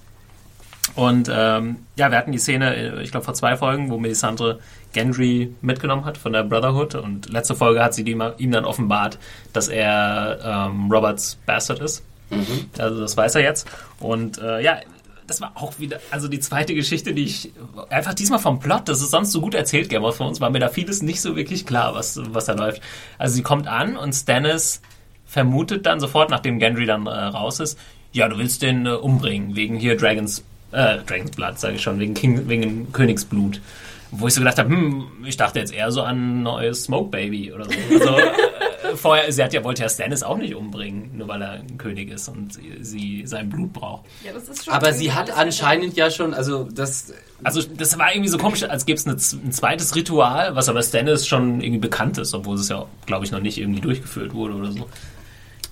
Und 0.99 1.31
ähm, 1.33 1.77
ja, 1.95 2.11
wir 2.11 2.17
hatten 2.17 2.33
die 2.33 2.37
Szene, 2.37 2.75
äh, 2.75 3.03
ich 3.03 3.11
glaube 3.11 3.23
vor 3.23 3.33
zwei 3.33 3.55
Folgen, 3.55 3.89
wo 3.89 3.97
Melisandre 3.97 4.59
Gendry 4.91 5.55
mitgenommen 5.61 6.03
hat 6.03 6.17
von 6.17 6.33
der 6.33 6.43
Brotherhood 6.43 6.95
und 6.95 7.29
letzte 7.29 7.55
Folge 7.55 7.81
hat 7.81 7.93
sie 7.93 8.01
ihm, 8.01 8.21
ihm 8.37 8.51
dann 8.51 8.65
offenbart, 8.65 9.17
dass 9.53 9.69
er 9.69 10.39
ähm, 10.43 10.91
Roberts 10.91 11.37
Bastard 11.45 11.79
ist. 11.79 12.03
Also 12.77 12.99
das 12.99 13.15
weiß 13.15 13.35
er 13.35 13.43
jetzt. 13.43 13.65
Und 14.01 14.39
äh, 14.39 14.61
ja, 14.61 14.79
das 15.25 15.39
war 15.39 15.53
auch 15.55 15.79
wieder, 15.79 16.01
also 16.11 16.27
die 16.27 16.41
zweite 16.41 16.75
Geschichte, 16.75 17.13
die 17.13 17.23
ich 17.23 17.53
einfach 17.89 18.13
diesmal 18.13 18.39
vom 18.39 18.59
Plot, 18.59 18.89
das 18.89 19.01
ist 19.01 19.11
sonst 19.11 19.31
so 19.31 19.39
gut 19.39 19.55
erzählt, 19.55 19.87
Game 19.87 20.03
of 20.03 20.17
Thrones, 20.17 20.41
war 20.41 20.49
mir 20.49 20.59
da 20.59 20.67
vieles 20.67 21.01
nicht 21.01 21.21
so 21.21 21.37
wirklich 21.37 21.65
klar, 21.65 21.95
was, 21.95 22.19
was 22.33 22.43
da 22.43 22.53
läuft. 22.53 22.81
Also 23.17 23.35
sie 23.35 23.41
kommt 23.41 23.67
an 23.67 23.95
und 23.95 24.11
Stannis 24.11 24.81
vermutet 25.25 25.85
dann 25.85 26.01
sofort, 26.01 26.29
nachdem 26.29 26.59
Gendry 26.59 26.85
dann 26.85 27.05
äh, 27.07 27.09
raus 27.09 27.61
ist, 27.61 27.79
ja, 28.11 28.27
du 28.27 28.37
willst 28.37 28.63
den 28.63 28.85
äh, 28.85 28.89
umbringen, 28.89 29.55
wegen 29.55 29.77
hier 29.77 29.95
Dragons, 29.95 30.43
äh, 30.71 30.97
Dragons 31.05 31.31
Blood, 31.31 31.59
sage 31.59 31.75
ich 31.75 31.81
schon, 31.81 31.99
wegen, 31.99 32.13
King, 32.13 32.47
wegen 32.47 32.91
Königsblut. 32.91 33.61
Wo 34.11 34.27
ich 34.27 34.33
so 34.33 34.41
gedacht 34.41 34.57
habe, 34.57 34.69
hm, 34.69 35.05
ich 35.25 35.37
dachte 35.37 35.59
jetzt 35.59 35.73
eher 35.73 35.91
so 35.91 36.01
an 36.01 36.39
ein 36.39 36.43
neues 36.43 36.85
Smoke 36.85 37.09
Baby 37.09 37.53
oder 37.53 37.65
so. 37.65 37.71
Also, 37.93 38.17
äh, 38.91 38.95
vorher, 38.95 39.31
sie 39.31 39.43
hat 39.43 39.53
ja, 39.53 39.63
wollte 39.63 39.83
ja 39.83 39.89
Stannis 39.89 40.23
auch 40.23 40.37
nicht 40.37 40.55
umbringen, 40.55 41.11
nur 41.15 41.27
weil 41.27 41.41
er 41.43 41.51
ein 41.51 41.77
König 41.77 42.09
ist 42.09 42.27
und 42.27 42.53
sie, 42.53 42.77
sie 42.81 43.27
sein 43.27 43.49
Blut 43.49 43.71
braucht. 43.71 44.05
Ja, 44.23 44.31
das 44.33 44.49
ist 44.49 44.65
schon 44.65 44.73
Aber 44.73 44.93
sie 44.93 45.13
hat 45.13 45.29
anscheinend 45.37 45.95
ja 45.95 46.09
schon, 46.09 46.33
also 46.33 46.67
das, 46.71 47.13
Also 47.43 47.61
das 47.61 47.99
war 47.99 48.11
irgendwie 48.11 48.29
so 48.29 48.39
komisch, 48.39 48.63
als 48.63 48.85
gäbe 48.85 48.97
es 48.97 49.05
eine, 49.05 49.15
ein 49.15 49.51
zweites 49.51 49.95
Ritual, 49.95 50.55
was 50.55 50.69
aber 50.69 50.81
Stannis 50.81 51.27
schon 51.27 51.61
irgendwie 51.61 51.81
bekannt 51.81 52.17
ist, 52.17 52.33
obwohl 52.33 52.55
es 52.55 52.67
ja, 52.69 52.85
glaube 53.05 53.25
ich, 53.25 53.31
noch 53.31 53.41
nicht 53.41 53.59
irgendwie 53.59 53.81
durchgeführt 53.81 54.33
wurde 54.33 54.55
oder 54.55 54.71
so. 54.71 54.87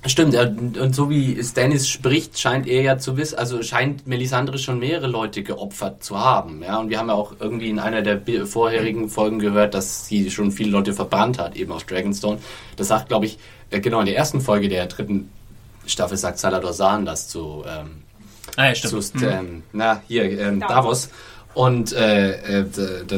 Stimmt, 0.05 0.33
ja, 0.35 0.43
und 0.43 0.95
so 0.95 1.09
wie 1.09 1.43
Stannis 1.43 1.89
spricht, 1.89 2.39
scheint 2.39 2.65
er 2.67 2.81
ja 2.81 2.97
zu 2.97 3.17
wissen, 3.17 3.37
also 3.37 3.61
scheint 3.61 4.07
Melisandre 4.07 4.57
schon 4.57 4.79
mehrere 4.79 5.07
Leute 5.07 5.43
geopfert 5.43 6.01
zu 6.03 6.17
haben. 6.17 6.61
Ja, 6.63 6.77
und 6.79 6.89
wir 6.89 6.99
haben 6.99 7.09
ja 7.09 7.15
auch 7.15 7.33
irgendwie 7.39 7.69
in 7.69 7.79
einer 7.79 8.01
der 8.01 8.21
vorherigen 8.45 9.09
Folgen 9.09 9.39
gehört, 9.39 9.73
dass 9.73 10.07
sie 10.07 10.31
schon 10.31 10.51
viele 10.51 10.69
Leute 10.69 10.93
verbrannt 10.93 11.39
hat, 11.39 11.57
eben 11.57 11.71
auf 11.73 11.83
Dragonstone. 11.83 12.37
Das 12.77 12.87
sagt, 12.87 13.09
glaube 13.09 13.25
ich, 13.25 13.37
äh, 13.69 13.81
genau 13.81 13.99
in 13.99 14.05
der 14.05 14.15
ersten 14.15 14.39
Folge 14.39 14.69
der 14.69 14.85
dritten 14.85 15.29
Staffel 15.85 16.15
sagt 16.15 16.39
Salador 16.39 16.73
Sahn 16.73 17.05
das 17.05 17.27
zu, 17.27 17.63
ähm, 17.67 17.87
Ah 18.55 18.67
ja, 18.69 18.73
zu 18.75 19.01
stimmt. 19.01 19.23
ähm, 19.23 19.63
na, 19.73 20.01
hier, 20.07 20.23
ähm, 20.39 20.59
Davos. 20.61 21.09
Und 21.53 21.91
äh, 21.93 22.59
äh, 22.61 22.65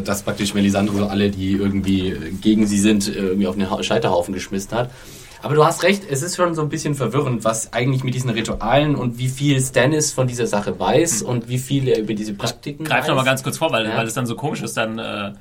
dass 0.03 0.23
praktisch 0.23 0.53
Melisandre 0.53 0.95
so 0.95 1.05
alle, 1.07 1.29
die 1.29 1.51
irgendwie 1.51 2.15
gegen 2.41 2.65
sie 2.65 2.79
sind, 2.79 3.07
äh, 3.07 3.11
irgendwie 3.11 3.47
auf 3.47 3.55
den 3.55 3.69
Ha- 3.69 3.83
Scheiterhaufen 3.83 4.33
geschmissen 4.33 4.71
hat. 4.71 4.89
Aber 5.41 5.55
du 5.55 5.63
hast 5.65 5.83
recht, 5.83 6.03
es 6.09 6.21
ist 6.21 6.35
schon 6.35 6.53
so 6.53 6.61
ein 6.61 6.69
bisschen 6.69 6.95
verwirrend, 6.95 7.43
was 7.45 7.71
eigentlich 7.73 8.03
mit 8.03 8.13
diesen 8.13 8.29
Ritualen 8.29 8.95
und 8.95 9.17
wie 9.17 9.29
viel 9.29 9.61
Stannis 9.61 10.11
von 10.11 10.27
dieser 10.27 10.47
Sache 10.47 10.77
weiß 10.79 11.21
und 11.21 11.47
wie 11.47 11.57
viel 11.59 11.87
er 11.87 11.99
über 11.99 12.13
diese 12.13 12.33
Praktiken 12.33 12.83
Greif 12.83 13.01
weiß. 13.03 13.07
noch 13.09 13.15
mal 13.15 13.23
ganz 13.23 13.41
kurz 13.43 13.57
vor, 13.57 13.71
weil, 13.71 13.85
Ja. 13.85 13.95
weil 13.97 14.05
es 14.07 14.13
dann 14.13 14.25
so 14.25 14.35
komisch 14.35 14.61
ist. 14.61 14.75
Dann 14.75 14.99
äh, 14.99 15.31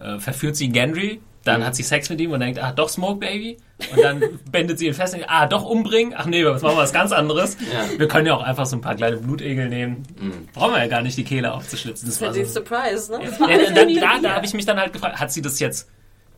äh, 0.00 0.18
verführt 0.18 0.54
sie 0.56 0.68
Gendry, 0.68 1.20
dann 1.44 1.60
Mhm. 1.60 1.64
hat 1.64 1.74
sie 1.76 1.82
Sex 1.82 2.10
mit 2.10 2.20
ihm 2.20 2.30
und 2.32 2.40
denkt, 2.40 2.62
ah, 2.62 2.72
doch 2.72 2.88
Smoke 2.90 3.20
Baby. 3.20 3.56
Und 3.94 4.02
dann 4.04 4.22
bändet 4.52 4.78
sie 4.78 4.86
ihn 4.86 4.92
fest 4.94 5.14
und 5.14 5.20
denkt, 5.20 5.32
ah, 5.34 5.46
doch 5.46 5.64
umbringen. 5.64 6.12
Ach 6.14 6.26
nee, 6.26 6.42
jetzt 6.42 6.62
machen 6.62 6.76
wir 6.76 6.82
was 6.82 6.92
ganz 6.92 7.10
anderes. 7.12 7.56
Ja. 7.72 7.84
Mhm. 7.86 7.98
Wir 8.00 8.06
können 8.08 8.26
ja 8.26 8.34
auch 8.34 8.42
einfach 8.42 8.66
so 8.66 8.76
ein 8.76 8.82
paar 8.82 8.96
kleine 8.96 9.16
Blutegel 9.16 9.68
nehmen. 9.70 10.02
Brauchen 10.52 10.74
wir 10.74 10.80
ja 10.80 10.88
gar 10.88 11.00
nicht 11.00 11.16
die 11.16 11.24
Kehle 11.24 11.54
aufzuschlitzen. 11.54 12.06
Das 12.06 12.20
war 12.20 12.32
Die 12.32 12.44
so. 12.44 12.54
Surprise, 12.60 13.10
ne? 13.10 13.20
Ja, 13.24 13.72
dann, 13.74 13.94
da 14.22 14.28
da 14.28 14.34
habe 14.34 14.44
ich 14.44 14.52
mich 14.52 14.66
dann 14.66 14.78
halt 14.78 14.92
gefragt, 14.92 15.18
hat 15.18 15.32
sie 15.32 15.40
das 15.40 15.58
jetzt 15.58 15.88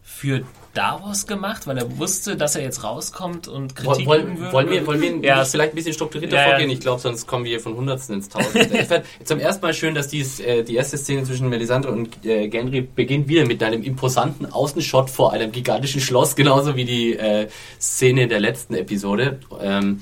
für 0.01 0.43
Davos 0.75 1.27
gemacht, 1.27 1.67
weil 1.67 1.79
er 1.79 1.99
wusste, 1.99 2.37
dass 2.37 2.55
er 2.55 2.63
jetzt 2.63 2.85
rauskommt 2.85 3.49
und 3.49 3.75
Kritik 3.75 4.07
Woll, 4.07 4.21
üben 4.21 4.39
würde? 4.39 4.53
wollen 4.53 4.71
wir, 4.71 4.87
wollen 4.87 5.01
wir 5.01 5.11
Ja, 5.23 5.45
vielleicht 5.45 5.73
ein 5.73 5.77
bisschen 5.77 5.93
strukturierter 5.93 6.37
Ja, 6.37 6.49
vorgehen? 6.51 6.71
Ich 6.71 6.81
glaube, 6.81 7.01
sonst 7.01 7.27
kommen 7.27 7.45
wir 7.45 7.51
hier 7.51 7.61
von 7.61 7.77
Hundertsten 7.77 8.17
ins 8.17 8.29
ich 8.55 8.87
fand 8.87 9.05
zum 9.25 9.41
ersten 9.41 9.63
Mal 9.63 9.75
schön, 9.75 9.95
dass 9.95 10.09
dies, 10.09 10.39
äh, 10.39 10.63
die 10.63 10.77
erste 10.77 10.97
Szene 10.97 11.25
zwischen 11.25 11.49
Melisandre 11.49 11.91
und 11.91 12.25
äh, 12.25 12.49
Gendry 12.49 12.83
beginnt 12.83 13.29
wieder 13.29 13.47
mit 13.47 13.63
einem 13.63 13.83
imposanten 13.83 14.53
Außenshot 14.53 15.11
vor 15.11 15.33
einem 15.33 15.51
gigantischen 15.51 16.01
Schloss, 16.01 16.37
genauso 16.37 16.77
wie 16.77 16.85
die 16.85 17.17
äh, 17.17 17.49
Szene 17.81 18.29
der 18.29 18.39
letzten 18.41 18.75
Episode. 18.75 19.41
Ähm, 19.61 20.01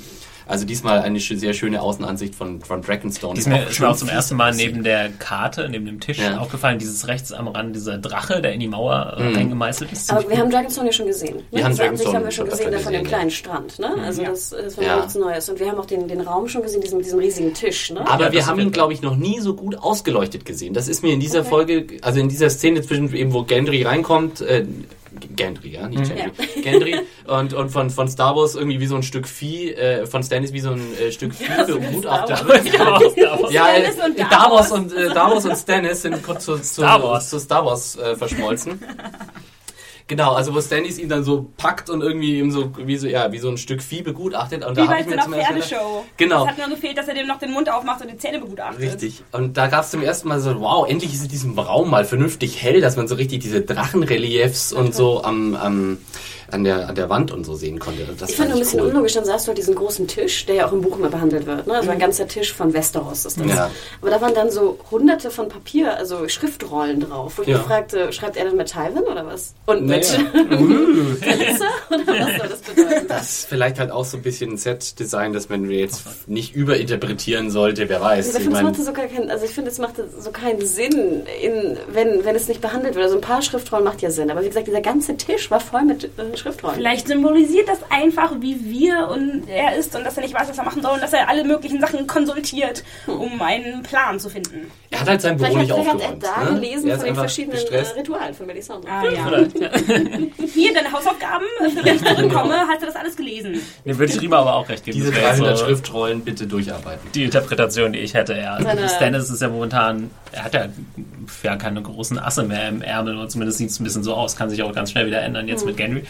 also 0.48 0.64
diesmal 0.64 1.00
eine 1.00 1.20
sehr 1.20 1.52
schöne 1.52 1.80
Außenansicht 1.82 2.34
von, 2.34 2.60
von 2.62 2.82
Dragonstone. 2.82 3.34
Die 3.34 3.40
ist 3.40 3.46
mir, 3.48 3.88
Auch 3.88 3.96
zum 3.96 4.08
ersten 4.08 4.34
Mal 4.36 4.54
neben 4.54 4.82
der 4.82 5.10
Karte, 5.10 5.68
neben 5.68 5.86
dem 5.86 6.00
Tisch 6.00 6.18
Ja. 6.18 6.38
aufgefallen, 6.38 6.78
dieses 6.78 7.06
rechts 7.06 7.32
am 7.32 7.46
Rand, 7.48 7.76
dieser 7.76 7.98
Drache, 7.98 8.40
der 8.42 8.52
in 8.52 8.60
die 8.60 8.68
Mauer 8.68 9.14
äh, 9.18 9.34
reingemeißelt 9.34 9.92
ist. 9.92 10.10
Aber 10.10 10.28
wir 10.28 10.38
haben 10.38 10.50
Dragonstone 10.50 10.86
ja 10.88 10.92
schon 10.92 11.06
gesehen. 11.06 11.36
Ne? 11.36 11.42
Wir 11.52 11.64
haben 11.64 11.70
Das 11.72 11.78
Dragonstone 11.78 12.16
haben 12.16 12.24
wir 12.24 12.30
schon 12.32 12.48
gesehen, 12.48 12.72
da 12.72 12.78
von 12.78 12.92
dem 12.92 13.04
kleinen 13.04 13.30
Strand. 13.30 13.78
Ne? 13.78 13.94
Also 14.04 14.22
Ja. 14.22 14.30
das, 14.30 14.50
das 14.50 14.76
war 14.78 14.84
Ja. 14.84 14.96
nichts 14.96 15.14
Neues. 15.14 15.48
Und 15.50 15.60
wir 15.60 15.68
haben 15.70 15.78
auch 15.78 15.86
den, 15.86 16.08
den 16.08 16.20
Raum 16.22 16.48
schon 16.48 16.62
gesehen, 16.62 16.80
diesen, 16.80 16.96
mit 16.96 17.06
diesem 17.06 17.18
riesigen 17.18 17.52
Tisch. 17.54 17.90
Ne? 17.90 18.00
Aber 18.08 18.24
Ja, 18.26 18.32
wir 18.32 18.46
haben 18.46 18.58
ihn, 18.60 18.72
glaube 18.72 18.92
ich, 18.94 19.02
noch 19.02 19.16
nie 19.16 19.40
so 19.40 19.54
gut 19.54 19.76
ausgeleuchtet 19.76 20.44
gesehen. 20.44 20.72
Das 20.74 20.88
ist 20.88 21.02
mir 21.02 21.12
in 21.12 21.20
dieser 21.20 21.40
Okay. 21.40 21.48
Folge, 21.50 21.86
also 22.02 22.20
in 22.20 22.28
dieser 22.28 22.48
Szene 22.50 22.82
zwischen 22.82 23.14
eben, 23.14 23.32
wo 23.32 23.42
Gendry 23.42 23.82
reinkommt, 23.82 24.40
äh, 24.40 24.64
Gendry, 25.36 25.70
ja, 25.70 25.88
nicht 25.88 26.14
Gendry. 26.14 26.46
Gendry 26.62 27.00
und, 27.26 27.54
und 27.54 27.70
von, 27.70 27.90
von 27.90 28.08
Star 28.08 28.36
Wars 28.36 28.54
irgendwie 28.54 28.80
wie 28.80 28.86
so 28.86 28.96
ein 28.96 29.02
Stück 29.02 29.26
Vieh, 29.26 29.72
äh, 29.72 30.06
von 30.06 30.22
Stannis 30.22 30.52
wie 30.52 30.60
so 30.60 30.70
ein 30.70 30.98
äh, 30.98 31.12
Stück 31.12 31.34
Vieh 31.34 31.46
Ja, 31.48 31.64
so 31.66 31.78
begutachtet. 31.78 32.38
Star 32.38 32.48
Wars. 32.48 32.64
Davos, 32.72 33.14
Davos. 33.14 33.52
Ja, 33.52 33.68
äh, 33.68 33.92
Stannis 33.92 34.04
und 34.04 34.18
Davos 34.18 34.30
Davos. 34.30 34.70
und, 34.70 34.92
äh, 34.92 35.08
Davos 35.14 35.44
und 35.44 35.56
Stannis 35.56 36.02
sind 36.02 36.22
kurz 36.22 36.44
zu, 36.44 36.56
zu, 36.58 36.82
Star 36.82 37.02
Wars. 37.02 37.30
zu 37.30 37.38
Star 37.38 37.64
Wars 37.64 37.96
äh, 37.96 38.16
verschmolzen. 38.16 38.80
Genau, 40.08 40.32
also 40.32 40.54
wo 40.54 40.60
Stannis 40.62 40.98
ihn 40.98 41.10
dann 41.10 41.22
so 41.22 41.50
packt 41.58 41.90
und 41.90 42.00
irgendwie 42.00 42.38
ihm 42.38 42.50
so 42.50 42.72
wie 42.78 42.96
so 42.96 43.06
ja 43.06 43.30
wie 43.30 43.38
so 43.38 43.50
ein 43.50 43.58
Stück 43.58 43.82
Vieh 43.82 44.00
begutachtet 44.00 44.64
und 44.64 44.74
Wie 44.74 44.80
da 44.80 44.86
bei 44.86 45.04
so 45.04 45.10
einer 45.10 45.22
Pferdeshow. 45.24 46.06
Genau. 46.16 46.44
Es 46.44 46.50
hat 46.50 46.58
nur 46.58 46.68
gefehlt, 46.68 46.96
dass 46.96 47.08
er 47.08 47.14
dem 47.14 47.26
noch 47.26 47.38
den 47.38 47.52
Mund 47.52 47.70
aufmacht 47.70 48.00
und 48.00 48.10
die 48.10 48.16
Zähne 48.16 48.38
begutachtet. 48.38 48.80
Richtig. 48.80 49.22
Und 49.32 49.58
da 49.58 49.66
gab 49.66 49.84
es 49.84 49.90
zum 49.90 50.02
ersten 50.02 50.28
Mal 50.28 50.40
so, 50.40 50.58
wow, 50.60 50.88
endlich 50.88 51.12
ist 51.12 51.24
in 51.24 51.28
diesem 51.28 51.58
Raum 51.58 51.90
mal 51.90 52.06
vernünftig 52.06 52.62
hell, 52.62 52.80
dass 52.80 52.96
man 52.96 53.06
so 53.06 53.16
richtig 53.16 53.42
diese 53.42 53.60
Drachenreliefs 53.60 54.72
und 54.72 54.94
so 54.94 55.22
am, 55.22 55.54
am, 55.54 55.98
an, 56.50 56.64
der, 56.64 56.88
an 56.88 56.94
der 56.94 57.08
Wand 57.08 57.30
und 57.32 57.44
so 57.44 57.54
sehen 57.54 57.78
konnte. 57.78 58.06
Das 58.18 58.30
Ich 58.30 58.36
fand 58.36 58.48
nur 58.50 58.58
ein 58.58 58.60
bisschen 58.62 58.80
cool. 58.80 58.88
unlogisch, 58.88 59.14
dann 59.14 59.24
sahst 59.24 59.46
du 59.46 59.48
halt 59.48 59.58
diesen 59.58 59.74
großen 59.74 60.06
Tisch, 60.06 60.46
der 60.46 60.54
ja 60.56 60.66
auch 60.68 60.72
im 60.72 60.80
Buch 60.80 60.98
immer 60.98 61.08
behandelt 61.08 61.46
wird. 61.46 61.66
Ne? 61.66 61.74
Also 61.74 61.90
ein 61.90 61.98
ganzer 61.98 62.26
Tisch 62.28 62.52
von 62.52 62.72
Westeros 62.72 63.24
ist 63.24 63.38
das. 63.40 63.46
Ja. 63.46 63.70
Aber 64.00 64.10
da 64.10 64.20
waren 64.20 64.34
dann 64.34 64.50
so 64.50 64.78
hunderte 64.90 65.30
von 65.30 65.48
Papier, 65.48 65.96
also 65.96 66.28
Schriftrollen 66.28 67.00
drauf. 67.00 67.34
Wo 67.36 67.42
ich 67.42 67.48
Ja. 67.48 67.58
mich 67.58 67.66
fragte, 67.66 68.12
schreibt 68.12 68.36
er 68.36 68.44
das 68.46 68.54
mit 68.54 68.68
Tywin 68.70 69.02
oder 69.10 69.26
was? 69.26 69.54
Und 69.66 69.86
mit 69.86 70.06
Naja. 70.34 70.58
Melissa? 71.20 71.64
Oder 71.90 72.06
was 72.06 72.36
soll 72.38 72.48
das 72.48 72.60
bedeuten? 72.60 73.06
Das 73.08 73.22
ist 73.30 73.48
vielleicht 73.48 73.78
halt 73.78 73.90
auch 73.90 74.04
so 74.04 74.16
ein 74.16 74.22
bisschen 74.22 74.52
ein 74.52 74.56
Set-Design, 74.58 75.32
das 75.32 75.48
man 75.48 75.68
jetzt 75.70 76.02
nicht 76.28 76.54
überinterpretieren 76.54 77.50
sollte, 77.50 77.88
wer 77.88 78.00
weiß. 78.00 78.28
Ich 78.28 78.34
Ich 78.36 78.42
finde, 78.42 78.56
es 78.56 78.62
machte 78.62 78.82
so 78.82 78.92
also 79.30 79.44
ich 79.44 79.50
finde, 79.52 79.70
es 79.70 79.78
machte 79.78 80.08
so 80.18 80.30
keinen 80.30 80.64
Sinn, 80.64 81.22
in, 81.42 81.76
wenn, 81.92 82.24
wenn 82.24 82.34
es 82.36 82.48
nicht 82.48 82.60
behandelt 82.60 82.94
wird. 82.94 83.04
Also 83.04 83.16
ein 83.16 83.20
paar 83.22 83.42
Schriftrollen 83.42 83.84
macht 83.84 84.02
ja 84.02 84.10
Sinn, 84.10 84.30
aber 84.30 84.42
wie 84.42 84.48
gesagt, 84.48 84.66
dieser 84.66 84.80
ganze 84.80 85.16
Tisch 85.16 85.50
war 85.50 85.60
voll 85.60 85.82
mit 85.82 86.04
äh, 86.04 86.36
Schriftrollen. 86.38 86.76
Vielleicht 86.76 87.06
symbolisiert 87.08 87.68
das 87.68 87.78
einfach, 87.90 88.32
wie 88.40 88.58
wir 88.64 89.08
und 89.08 89.48
er 89.48 89.76
ist 89.76 89.94
und 89.94 90.04
dass 90.04 90.16
er 90.16 90.22
nicht 90.22 90.34
weiß, 90.34 90.48
was 90.48 90.56
er 90.58 90.64
machen 90.64 90.82
soll 90.82 90.92
und 90.94 91.02
dass 91.02 91.12
er 91.12 91.28
alle 91.28 91.44
möglichen 91.44 91.80
Sachen 91.80 92.06
konsultiert, 92.06 92.84
um 93.06 93.40
einen 93.42 93.82
Plan 93.82 94.18
zu 94.20 94.28
finden. 94.30 94.70
er 94.90 95.00
hat 95.00 95.08
halt 95.08 95.20
sein 95.20 95.36
Büro 95.36 95.56
nicht 95.58 95.70
hat, 95.70 95.78
vielleicht 95.78 95.88
hat 95.94 96.00
er 96.00 96.08
aufgeräumt. 96.08 96.22
da 96.24 96.44
ne? 96.52 96.60
gelesen 96.60 96.88
Er 96.90 96.96
von 96.96 97.06
den 97.06 97.14
verschiedenen 97.14 97.56
äh, 97.56 97.60
gestresst. 97.60 97.96
Ritualen 97.96 98.34
von 98.34 98.46
Melisandre. 98.46 98.90
Ah 98.90 99.04
ja. 99.04 99.28
Hier, 100.54 100.74
deine 100.74 100.92
Hausaufgaben, 100.92 101.44
für 101.58 101.84
wenn 101.84 101.96
ich 101.96 102.04
zurückkomme, 102.04 102.54
hast 102.68 102.82
du 102.82 102.86
das 102.86 102.96
alles 102.96 103.16
gelesen. 103.16 103.60
Dem 103.84 103.98
würde 103.98 104.12
ich 104.12 104.20
Rima 104.20 104.38
aber 104.38 104.54
auch 104.54 104.68
recht 104.68 104.84
geben. 104.84 104.96
Diese 104.96 105.10
Das 105.10 105.20
wäre 105.20 105.30
300 105.32 105.58
so 105.58 105.64
Schriftrollen 105.64 106.20
bitte 106.22 106.46
durcharbeiten. 106.46 107.10
Die 107.14 107.24
Interpretation, 107.24 107.92
die 107.92 108.00
ich 108.00 108.14
hätte, 108.14 108.34
ja. 108.36 108.54
Also 108.54 108.64
Seine- 108.68 108.88
Stannis 108.88 109.30
ist 109.30 109.42
ja 109.42 109.48
momentan, 109.48 110.10
er 110.32 110.44
hat 110.44 110.54
ja, 110.54 110.66
ja 111.42 111.56
keine 111.56 111.82
großen 111.82 112.18
Asse 112.18 112.42
mehr 112.42 112.68
im 112.68 112.82
Ärmel, 112.82 113.16
oder 113.16 113.28
zumindest 113.28 113.58
sieht 113.58 113.70
es 113.70 113.80
ein 113.80 113.84
bisschen 113.84 114.02
so 114.02 114.14
aus. 114.14 114.36
Kann 114.36 114.50
sich 114.50 114.62
auch 114.62 114.72
ganz 114.74 114.90
schnell 114.90 115.06
wieder 115.06 115.20
ändern 115.22 115.48
jetzt 115.48 115.60
Hm. 115.60 115.68
mit 115.68 115.76
Gendry. 115.76 116.04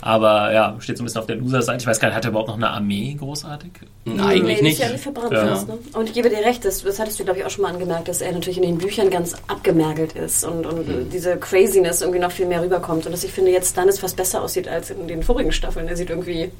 Aber 0.00 0.52
ja, 0.52 0.76
steht 0.78 0.96
so 0.96 1.02
ein 1.02 1.06
bisschen 1.06 1.20
auf 1.20 1.26
der 1.26 1.36
Loser-Seite. 1.36 1.78
Ich 1.82 1.86
weiß 1.86 1.98
gar 1.98 2.08
nicht, 2.08 2.16
hat 2.16 2.24
er 2.24 2.30
überhaupt 2.30 2.48
noch 2.48 2.56
eine 2.56 2.70
Armee 2.70 3.16
großartig? 3.18 3.70
Hm, 4.06 4.20
Eigentlich 4.20 4.58
nee, 4.62 4.68
nicht. 4.68 4.80
ist 4.80 4.90
ja 4.90 4.96
verbrannt 4.96 5.32
Ja. 5.32 5.54
ist, 5.54 5.66
ne? 5.66 5.78
Und 5.94 6.08
ich 6.08 6.14
gebe 6.14 6.30
dir 6.30 6.38
recht, 6.38 6.64
das, 6.64 6.82
das 6.84 6.98
hattest 7.00 7.18
du, 7.18 7.24
glaube 7.24 7.40
ich, 7.40 7.44
auch 7.44 7.50
schon 7.50 7.62
mal 7.62 7.72
angemerkt, 7.72 8.06
dass 8.08 8.20
er 8.20 8.30
natürlich 8.32 8.58
in 8.58 8.62
den 8.64 8.78
Büchern 8.78 9.10
ganz 9.10 9.34
abgemergelt 9.48 10.12
ist 10.12 10.44
und, 10.44 10.66
und 10.66 10.86
Hm. 10.86 11.10
diese 11.10 11.36
Craziness 11.36 12.00
irgendwie 12.00 12.20
noch 12.20 12.30
viel 12.32 12.46
mehr 12.46 12.62
rüberkommt. 12.62 13.06
Und 13.06 13.12
dass 13.12 13.24
ich 13.24 13.32
finde, 13.32 13.50
jetzt 13.50 13.70
Stannis 13.72 13.98
fast 13.98 14.16
besser 14.16 14.42
aussieht 14.42 14.68
als 14.68 14.90
in 14.90 15.08
den 15.08 15.22
vorigen 15.22 15.50
Staffeln. 15.52 15.88
Er 15.88 15.96
sieht 15.96 16.10
irgendwie 16.10 16.50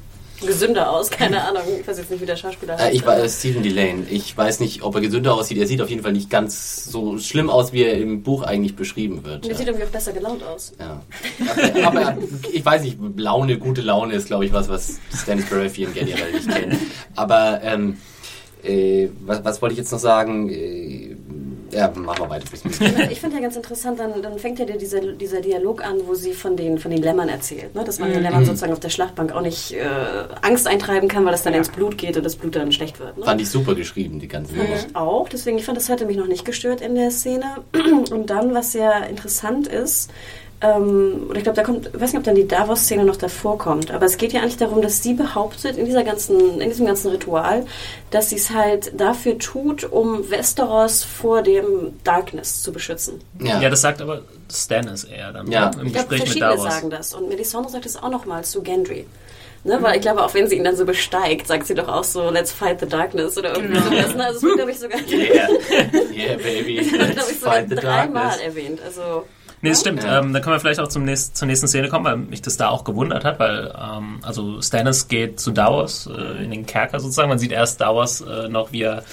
gesünder 0.45 0.89
aus, 0.91 1.09
keine 1.09 1.43
Ahnung. 1.43 1.63
Ich 1.79 1.87
weiß 1.87 1.97
jetzt 1.97 2.11
nicht, 2.11 2.21
wie 2.21 2.25
der 2.25 2.35
Schauspieler 2.35 2.75
Äh, 2.75 2.83
heißt. 2.83 2.93
ich 2.95 3.05
war 3.05 3.17
äh, 3.17 3.29
Stephen 3.29 3.63
Delane. 3.63 4.05
Ich 4.09 4.35
weiß 4.37 4.59
nicht, 4.59 4.83
ob 4.83 4.95
er 4.95 5.01
gesünder 5.01 5.33
aussieht. 5.33 5.57
Er 5.57 5.67
sieht 5.67 5.81
auf 5.81 5.89
jeden 5.89 6.01
Fall 6.03 6.13
nicht 6.13 6.29
ganz 6.29 6.85
so 6.85 7.17
schlimm 7.17 7.49
aus, 7.49 7.73
wie 7.73 7.83
er 7.83 7.93
im 7.97 8.23
Buch 8.23 8.43
eigentlich 8.43 8.75
beschrieben 8.75 9.23
wird. 9.25 9.43
Der 9.45 9.51
Ja. 9.51 9.57
sieht 9.57 9.67
irgendwie 9.67 9.85
auch 9.85 9.89
besser 9.91 10.11
gelaunt 10.13 10.43
aus. 10.43 10.73
Ja. 10.79 11.01
Aber, 11.85 12.01
aber 12.07 12.17
ich 12.51 12.65
weiß 12.65 12.83
nicht, 12.83 12.97
Laune, 13.17 13.57
gute 13.57 13.81
Laune 13.81 14.13
ist, 14.13 14.27
glaube 14.27 14.45
ich, 14.45 14.53
was, 14.53 14.69
was 14.69 14.99
Stannis 15.15 15.45
Baratheon 15.49 15.93
generell 15.93 16.31
nicht 16.33 16.49
kennt. 16.49 16.75
Aber 17.15 17.61
ähm, 17.63 17.97
äh, 18.63 19.07
was, 19.25 19.43
was 19.43 19.61
wollte 19.61 19.73
ich 19.73 19.79
jetzt 19.79 19.91
noch 19.91 19.99
sagen? 19.99 20.49
Äh, 20.49 21.15
ja, 21.71 21.91
machen 21.95 22.23
wir 22.23 22.29
weiter. 22.29 22.45
Ich 23.09 23.19
finde 23.19 23.35
ja 23.35 23.41
ganz 23.41 23.55
interessant, 23.55 23.99
dann, 23.99 24.21
dann 24.21 24.37
fängt 24.39 24.59
ja 24.59 24.65
der, 24.65 24.77
dieser, 24.77 24.99
dieser 24.99 25.41
Dialog 25.41 25.83
an, 25.83 25.97
wo 26.05 26.15
sie 26.15 26.33
von 26.33 26.55
den, 26.55 26.77
von 26.79 26.91
den 26.91 27.01
Lämmern 27.01 27.29
erzählt. 27.29 27.75
Ne? 27.75 27.83
Dass 27.83 27.99
man 27.99 28.11
den 28.11 28.21
Lämmern 28.21 28.45
sozusagen 28.45 28.73
auf 28.73 28.79
der 28.79 28.89
Schlachtbank 28.89 29.31
auch 29.31 29.41
nicht 29.41 29.73
äh, 29.73 29.85
Angst 30.41 30.67
eintreiben 30.67 31.07
kann, 31.07 31.25
weil 31.25 31.31
das 31.31 31.43
dann 31.43 31.53
ins 31.53 31.69
Blut 31.69 31.97
geht 31.97 32.17
und 32.17 32.23
das 32.23 32.35
Blut 32.35 32.55
dann 32.55 32.71
schlecht 32.71 32.99
wird. 32.99 33.17
Ne? 33.17 33.25
Fand 33.25 33.41
ich 33.41 33.49
super 33.49 33.75
geschrieben, 33.75 34.19
die 34.19 34.27
ganze 34.27 34.55
Nummer. 34.55 34.69
Ich 34.75 34.95
auch, 34.95 35.29
deswegen, 35.29 35.57
ich 35.57 35.65
fand, 35.65 35.77
das 35.77 35.89
hatte 35.89 36.05
mich 36.05 36.17
noch 36.17 36.27
nicht 36.27 36.45
gestört 36.45 36.81
in 36.81 36.95
der 36.95 37.11
Szene. 37.11 37.45
Und 38.11 38.29
dann, 38.29 38.53
was 38.53 38.71
sehr 38.71 39.07
interessant 39.07 39.67
ist, 39.67 40.11
ähm, 40.61 41.27
oder 41.29 41.37
ich 41.37 41.43
glaube, 41.43 41.55
da 41.55 41.63
kommt, 41.63 41.87
ich 41.87 41.93
weiß 41.93 42.11
nicht, 42.11 42.17
ob 42.17 42.23
dann 42.23 42.35
die 42.35 42.47
Davos-Szene 42.47 43.05
noch 43.05 43.15
davor 43.15 43.57
kommt, 43.57 43.91
aber 43.91 44.05
es 44.05 44.17
geht 44.17 44.33
ja 44.33 44.41
eigentlich 44.41 44.57
darum, 44.57 44.81
dass 44.81 45.01
sie 45.01 45.13
behauptet, 45.13 45.77
in 45.77 45.85
dieser 45.85 46.03
ganzen, 46.03 46.59
in 46.59 46.69
diesem 46.69 46.85
ganzen 46.85 47.11
Ritual, 47.11 47.65
dass 48.11 48.29
sie 48.29 48.35
es 48.35 48.49
halt 48.49 48.91
dafür 48.99 49.37
tut, 49.37 49.85
um 49.85 50.29
Westeros 50.29 51.03
vor 51.03 51.41
dem 51.43 51.97
Darkness 52.03 52.61
zu 52.61 52.73
beschützen. 52.73 53.21
Ja, 53.39 53.61
Ja. 53.61 53.69
das 53.69 53.81
sagt 53.81 54.01
aber 54.01 54.21
Stannis 54.51 55.05
eher 55.05 55.31
dann 55.31 55.49
Ja. 55.49 55.71
im 55.79 55.87
Ich 55.87 55.93
Gespräch 55.93 56.19
mit 56.19 56.27
verschiedene 56.27 56.51
Davos. 56.57 56.73
sagen 56.73 56.89
das. 56.89 57.13
Und 57.13 57.29
Melisandre 57.29 57.71
sagt 57.71 57.85
es 57.85 57.95
auch 58.01 58.09
nochmal 58.09 58.43
zu 58.43 58.61
Gendry. 58.61 59.05
Ne, 59.65 59.77
weil 59.81 59.95
ich 59.97 60.01
glaube, 60.01 60.23
auch 60.23 60.33
wenn 60.33 60.47
sie 60.47 60.55
ihn 60.55 60.63
dann 60.63 60.77
so 60.77 60.85
besteigt, 60.85 61.47
sagt 61.47 61.67
sie 61.67 61.75
doch 61.75 61.89
auch 61.89 62.05
so, 62.05 62.29
let's 62.29 62.49
fight 62.49 62.79
the 62.79 62.85
darkness 62.85 63.37
oder 63.37 63.55
irgendwie 63.57 63.77
sowas. 63.81 64.15
Ne? 64.15 64.25
Also 64.25 64.37
es 64.37 64.43
wird, 64.43 64.55
glaube 64.55 64.71
ich, 64.71 64.79
sogar, 64.79 64.99
Yeah, 65.01 65.49
yeah, 66.13 66.37
baby. 66.37 66.77
wird, 66.91 66.97
glaub 67.13 67.27
Let's 67.27 67.31
fight 67.33 67.67
the 67.69 67.75
dreimal 67.75 68.23
darkness. 68.29 68.41
erwähnt. 68.45 68.79
Also 68.85 69.25
Nee, 69.61 69.69
das 69.69 69.81
stimmt. 69.81 70.03
Ja. 70.03 70.19
Ähm, 70.19 70.33
da 70.33 70.39
können 70.39 70.55
wir 70.55 70.59
vielleicht 70.59 70.79
auch 70.79 70.87
zum 70.87 71.03
nächsten, 71.05 71.35
zur 71.35 71.47
nächsten 71.47 71.67
Szene 71.67 71.89
kommen, 71.89 72.05
weil 72.05 72.17
mich 72.17 72.41
das 72.41 72.57
da 72.57 72.69
auch 72.69 72.83
gewundert 72.83 73.25
hat, 73.25 73.39
weil 73.39 73.73
ähm, 73.77 74.19
also 74.21 74.61
Stannis 74.61 75.07
geht 75.07 75.39
zu 75.39 75.51
Davos 75.51 76.07
äh, 76.07 76.43
in 76.43 76.51
den 76.51 76.65
Kerker 76.65 76.99
sozusagen. 76.99 77.29
Man 77.29 77.39
sieht 77.39 77.51
erst 77.51 77.81
Davos 77.81 78.21
äh, 78.21 78.47
noch, 78.47 78.71
wie 78.71 78.83
er 78.83 79.03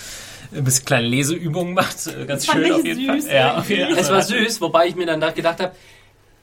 ein 0.55 0.63
bisschen 0.65 0.85
kleine 0.85 1.09
Leseübungen 1.09 1.75
macht. 1.75 2.07
Äh, 2.07 2.27
ganz 2.27 2.47
Fand 2.47 2.59
schön 2.59 2.67
ich 2.67 2.73
auf 2.73 2.85
jeden 2.85 3.15
süß 3.21 3.27
Fall. 3.27 3.35
Ja, 3.35 3.65
jeden 3.67 3.91
Fall. 3.91 3.99
Es 3.99 4.11
war 4.11 4.23
süß, 4.23 4.61
wobei 4.61 4.87
ich 4.87 4.95
mir 4.95 5.07
dann 5.07 5.21
da 5.21 5.31
gedacht 5.31 5.61
habe, 5.61 5.73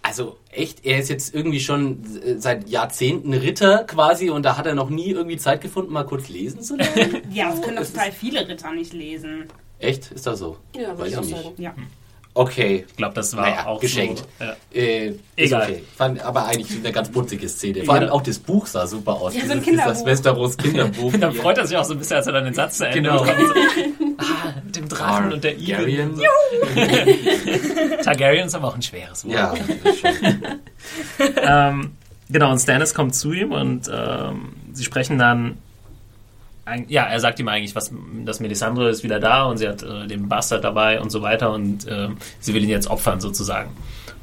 also 0.05 0.37
echt, 0.51 0.85
er 0.85 0.99
ist 0.99 1.09
jetzt 1.09 1.33
irgendwie 1.33 1.61
schon 1.61 2.03
äh, 2.25 2.37
seit 2.37 2.67
Jahrzehnten 2.67 3.33
Ritter 3.33 3.85
quasi 3.85 4.29
und 4.29 4.43
da 4.43 4.57
hat 4.57 4.65
er 4.65 4.75
noch 4.75 4.89
nie 4.89 5.11
irgendwie 5.11 5.37
Zeit 5.37 5.61
gefunden, 5.61 5.93
mal 5.93 6.03
kurz 6.05 6.27
lesen 6.27 6.61
zu 6.61 6.75
lernen. 6.75 7.21
Ja, 7.31 7.51
das 7.51 7.61
können 7.61 7.77
doch 7.77 7.83
Das 7.83 7.93
total 7.93 8.11
viele 8.11 8.45
Ritter 8.47 8.71
nicht 8.73 8.91
lesen. 8.91 9.45
Echt? 9.79 10.11
Ist 10.11 10.27
das 10.27 10.39
so? 10.39 10.57
Ja, 10.75 10.97
Weiß 10.99 11.07
ich 11.07 11.17
auch 11.17 11.21
nicht. 11.21 11.35
sagen. 11.37 11.53
Ja. 11.57 11.73
Okay. 12.35 12.85
Ich 12.89 12.95
glaube, 12.95 13.13
das 13.13 13.35
war 13.35 13.43
Naja, 13.47 13.65
auch 13.67 13.79
geschenkt. 13.79 14.23
So, 14.39 14.45
ja. 14.45 14.55
Äh, 14.73 15.13
Egal. 15.35 15.61
Okay. 15.69 15.83
Fand 15.95 16.21
aber 16.25 16.45
eigentlich 16.47 16.75
eine 16.79 16.91
ganz 16.91 17.09
putzige 17.11 17.47
Szene. 17.47 17.83
Vor 17.85 17.93
allem 17.93 18.09
auch 18.09 18.23
das 18.23 18.39
Buch 18.39 18.65
sah 18.65 18.87
super 18.87 19.13
aus. 19.13 19.35
Ja, 19.35 19.45
so 19.45 19.51
ein 19.51 19.61
Dieses- 19.61 19.77
Das 19.77 19.85
Kinderbuch. 19.99 20.05
Westeros 20.07 20.57
Kinderbuch. 20.57 21.13
Dann 21.19 21.33
freut 21.33 21.57
er 21.59 21.67
sich 21.67 21.77
auch 21.77 21.85
so 21.85 21.93
ein 21.93 21.99
bisschen, 21.99 22.15
als 22.17 22.25
er 22.27 22.33
dann 22.33 22.45
den 22.45 22.53
Satz 22.55 22.77
zu 22.79 22.87
Ende 22.87 23.01
Genau. 23.03 23.21
bekommt. 23.21 23.47
So, 23.47 23.53
ah, 24.17 24.53
mit 24.65 24.75
dem 24.75 24.89
Drachen 24.89 25.33
und 25.33 25.43
der 25.43 25.57
Igel. 25.59 25.75
Targaryen. 25.75 26.19
Targaryen 28.03 28.47
ist 28.47 28.55
aber 28.55 28.67
auch 28.69 28.75
ein 28.75 28.81
schweres 28.81 29.25
Wort. 29.25 29.33
Ja, 29.35 29.53
das 29.83 29.93
ist 29.93 29.99
schon. 29.99 30.43
ähm, 31.43 31.91
genau, 32.29 32.51
und 32.51 32.59
Stannis 32.59 32.93
kommt 32.93 33.15
zu 33.15 33.31
ihm 33.33 33.51
und 33.51 33.89
ähm, 33.93 34.53
sie 34.71 34.83
sprechen 34.83 35.17
dann. 35.19 35.57
Ja, 36.87 37.03
er 37.03 37.19
sagt 37.19 37.39
ihm 37.39 37.47
eigentlich, 37.49 37.75
was, 37.75 37.91
dass 38.23 38.39
Melisandre 38.39 38.89
ist 38.89 39.03
wieder 39.03 39.19
da 39.19 39.43
und 39.43 39.57
sie 39.57 39.67
hat 39.67 39.83
äh, 39.83 40.07
den 40.07 40.29
Bastard 40.29 40.63
dabei 40.63 41.01
und 41.01 41.11
so 41.11 41.21
weiter 41.21 41.51
und 41.51 41.85
ähm, 41.89 42.17
sie 42.39 42.53
will 42.53 42.63
ihn 42.63 42.69
jetzt 42.69 42.89
opfern 42.89 43.19
sozusagen. 43.19 43.69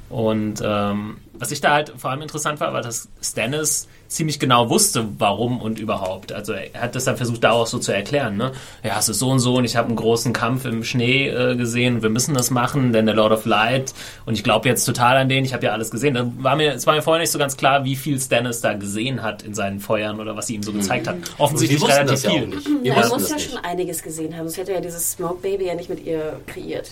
Und 0.09 0.62
ähm, 0.64 1.18
was 1.34 1.51
ich 1.51 1.61
da 1.61 1.72
halt 1.72 1.93
vor 1.97 2.11
allem 2.11 2.22
interessant 2.22 2.59
war, 2.61 2.72
war, 2.72 2.80
dass 2.80 3.09
Stannis 3.22 3.88
ziemlich 4.11 4.41
genau 4.41 4.69
wusste, 4.69 5.07
warum 5.19 5.61
und 5.63 5.79
überhaupt. 5.79 6.33
Also 6.33 6.53
er 6.53 6.81
hat 6.83 6.97
das 6.97 7.05
dann 7.05 7.17
versucht, 7.17 7.45
da 7.45 7.53
auch 7.53 7.69
so 7.69 7.79
zu 7.79 7.93
erklären. 7.93 8.37
Ne? 8.37 8.51
Ja, 8.83 8.99
es 8.99 9.09
ist 9.09 9.21
so 9.21 9.31
und 9.31 9.39
so 9.39 9.55
und 9.55 9.65
ich 9.65 9.77
habe 9.77 9.87
einen 9.87 9.97
großen 9.97 10.33
Kampf 10.33 10.65
im 10.65 10.83
Schnee 10.83 11.29
äh, 11.29 11.55
gesehen. 11.55 12.03
Wir 12.03 12.11
müssen 12.11 12.35
das 12.35 12.51
machen, 12.51 12.93
denn 12.93 13.07
der 13.07 13.15
Lord 13.15 13.33
of 13.33 13.47
Light 13.47 13.95
und 14.27 14.35
ich 14.35 14.43
glaube 14.43 14.69
jetzt 14.69 14.85
total 14.85 15.17
an 15.17 15.29
den. 15.29 15.45
Ich 15.45 15.55
habe 15.55 15.65
ja 15.65 15.73
alles 15.73 15.91
gesehen. 15.93 16.15
Da 16.15 16.31
war 16.39 16.57
mir, 16.57 16.75
es 16.75 16.87
war 16.87 16.95
mir 16.95 17.03
vorher 17.03 17.21
nicht 17.21 17.31
so 17.31 17.39
ganz 17.39 17.57
klar, 17.57 17.85
wie 17.85 17.95
viel 17.95 18.21
Stannis 18.21 18.61
da 18.61 18.75
gesehen 18.75 19.23
hat 19.23 19.43
in 19.45 19.55
seinen 19.55 19.79
Feuern 19.79 20.19
oder 20.19 20.37
was 20.37 20.49
sie 20.49 20.57
ihm 20.57 20.63
so 20.65 20.73
gezeigt 20.73 21.07
hat. 21.07 21.17
Offensichtlich 21.39 21.81
Wir 21.81 21.87
wussten 21.87 22.07
relativ 22.07 22.15
das 22.15 22.23
ja 22.25 22.31
auch 22.31 22.35
viel. 22.35 22.47
nicht. 22.49 22.69
Ja, 22.85 22.95
er 22.95 23.09
muss 23.09 23.29
ja 23.29 23.37
nicht. 23.37 23.51
schon 23.51 23.59
einiges 23.65 24.03
gesehen 24.03 24.37
haben. 24.37 24.47
Sonst 24.47 24.59
hätte 24.59 24.73
er 24.73 24.79
ja 24.79 24.83
dieses 24.83 25.13
Smoke 25.13 25.41
Baby 25.41 25.67
ja 25.67 25.75
nicht 25.75 25.89
mit 25.89 26.05
ihr 26.05 26.41
kreiert. 26.47 26.91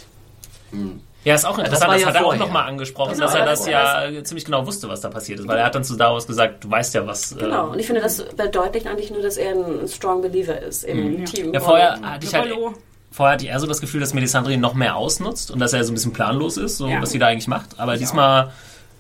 Ja, 1.25 1.35
ist 1.35 1.45
auch 1.45 1.57
das 1.57 1.67
interessant, 1.67 1.89
war 1.89 1.95
das, 1.95 2.03
ja 2.03 2.09
hat 2.09 2.15
er 2.15 2.21
auch 2.21 2.25
vorher. 2.27 2.41
nochmal 2.41 2.69
angesprochen, 2.69 3.13
Genau, 3.15 3.27
dass 3.27 3.35
er 3.35 3.45
das 3.45 3.59
das- 3.61 3.69
ja 3.69 4.05
äh, 4.07 4.23
ziemlich 4.23 4.45
genau 4.45 4.67
wusste, 4.67 4.89
was 4.89 5.01
da 5.01 5.09
passiert 5.11 5.41
ist. 5.41 5.49
Weil 5.49 5.59
er 5.59 5.67
hat 5.67 5.75
dann 5.75 5.85
zu 5.85 5.97
Davos 5.97 6.27
gesagt, 6.27 6.65
du 6.65 6.71
weißt 6.71 6.95
ja, 6.95 7.07
was... 7.07 7.33
äh, 7.33 7.37
Genau. 7.41 7.71
Und 7.71 7.79
ich 7.79 7.87
finde, 7.87 8.01
das 8.01 8.25
verdeutlicht 8.37 8.87
eigentlich 8.87 9.11
nur, 9.11 9.21
dass 9.23 9.37
er 9.37 9.53
ein 9.55 9.89
Strong 9.89 10.23
Believer 10.23 10.59
ist 10.61 10.85
im 10.85 11.25
Team. 11.27 11.49
Mhm. 11.49 11.55
Ja, 11.55 11.61
vorher 11.61 12.01
hatte 12.01 12.27
ich 12.27 12.35
halt... 12.35 12.53
Vorher 13.11 13.33
hatte 13.35 13.45
ich 13.47 13.51
eher 13.51 13.59
so 13.59 13.67
das 13.67 13.81
Gefühl, 13.81 14.01
dass 14.01 14.15
Melisandre 14.15 14.53
ihn 14.53 14.61
noch 14.61 14.75
mehr 14.75 14.95
ausnutzt 14.97 15.51
und 15.51 15.59
dass 15.59 15.73
er 15.73 15.83
so 15.83 15.91
ein 15.91 15.95
bisschen 15.95 16.13
planlos 16.13 16.57
ist, 16.59 16.77
so 16.77 16.87
Ja. 16.87 17.01
was 17.03 17.11
sie 17.11 17.19
da 17.19 17.27
eigentlich 17.29 17.49
macht. 17.49 17.79
Aber 17.81 17.97
diesmal 17.97 18.53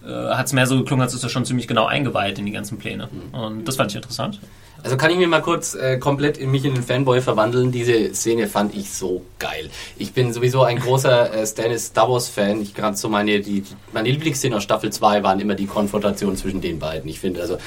äh, 0.04 0.08
hat 0.30 0.46
es 0.46 0.52
mehr 0.54 0.66
so 0.66 0.78
geklungen, 0.78 1.02
als 1.02 1.12
ist 1.14 1.22
er 1.22 1.28
schon 1.28 1.44
ziemlich 1.44 1.68
genau 1.68 1.86
eingeweiht 1.86 2.38
in 2.38 2.46
die 2.46 2.52
ganzen 2.52 2.78
Pläne. 2.78 3.08
Und 3.32 3.66
das 3.68 3.76
fand 3.76 3.90
ich 3.90 3.96
interessant. 3.96 4.40
Also 4.82 4.96
kann 4.96 5.10
ich 5.10 5.16
mir 5.18 5.26
mal 5.26 5.42
kurz 5.42 5.74
äh, 5.74 5.98
komplett 5.98 6.38
in 6.38 6.50
mich 6.50 6.64
in 6.64 6.74
den 6.74 6.82
Fanboy 6.84 7.20
verwandeln. 7.20 7.72
Diese 7.72 8.14
Szene 8.14 8.46
fand 8.46 8.74
ich 8.74 8.92
so 8.92 9.22
geil. 9.38 9.70
Ich 9.96 10.12
bin 10.12 10.32
sowieso 10.32 10.62
ein 10.62 10.78
großer 10.78 11.34
äh, 11.34 11.46
Stannis 11.46 11.92
Davos 11.92 12.28
Fan. 12.28 12.62
Ich 12.62 12.74
gerade 12.74 12.96
so 12.96 13.08
meine 13.08 13.40
die, 13.40 13.64
meine 13.92 14.08
Lieblingsszene 14.10 14.56
aus 14.56 14.62
Staffel 14.62 14.90
2 14.90 15.22
waren 15.24 15.40
immer 15.40 15.56
die 15.56 15.66
Konfrontationen 15.66 16.36
zwischen 16.36 16.60
den 16.60 16.78
beiden. 16.78 17.10
Ich 17.10 17.18
finde 17.18 17.40
also 17.40 17.58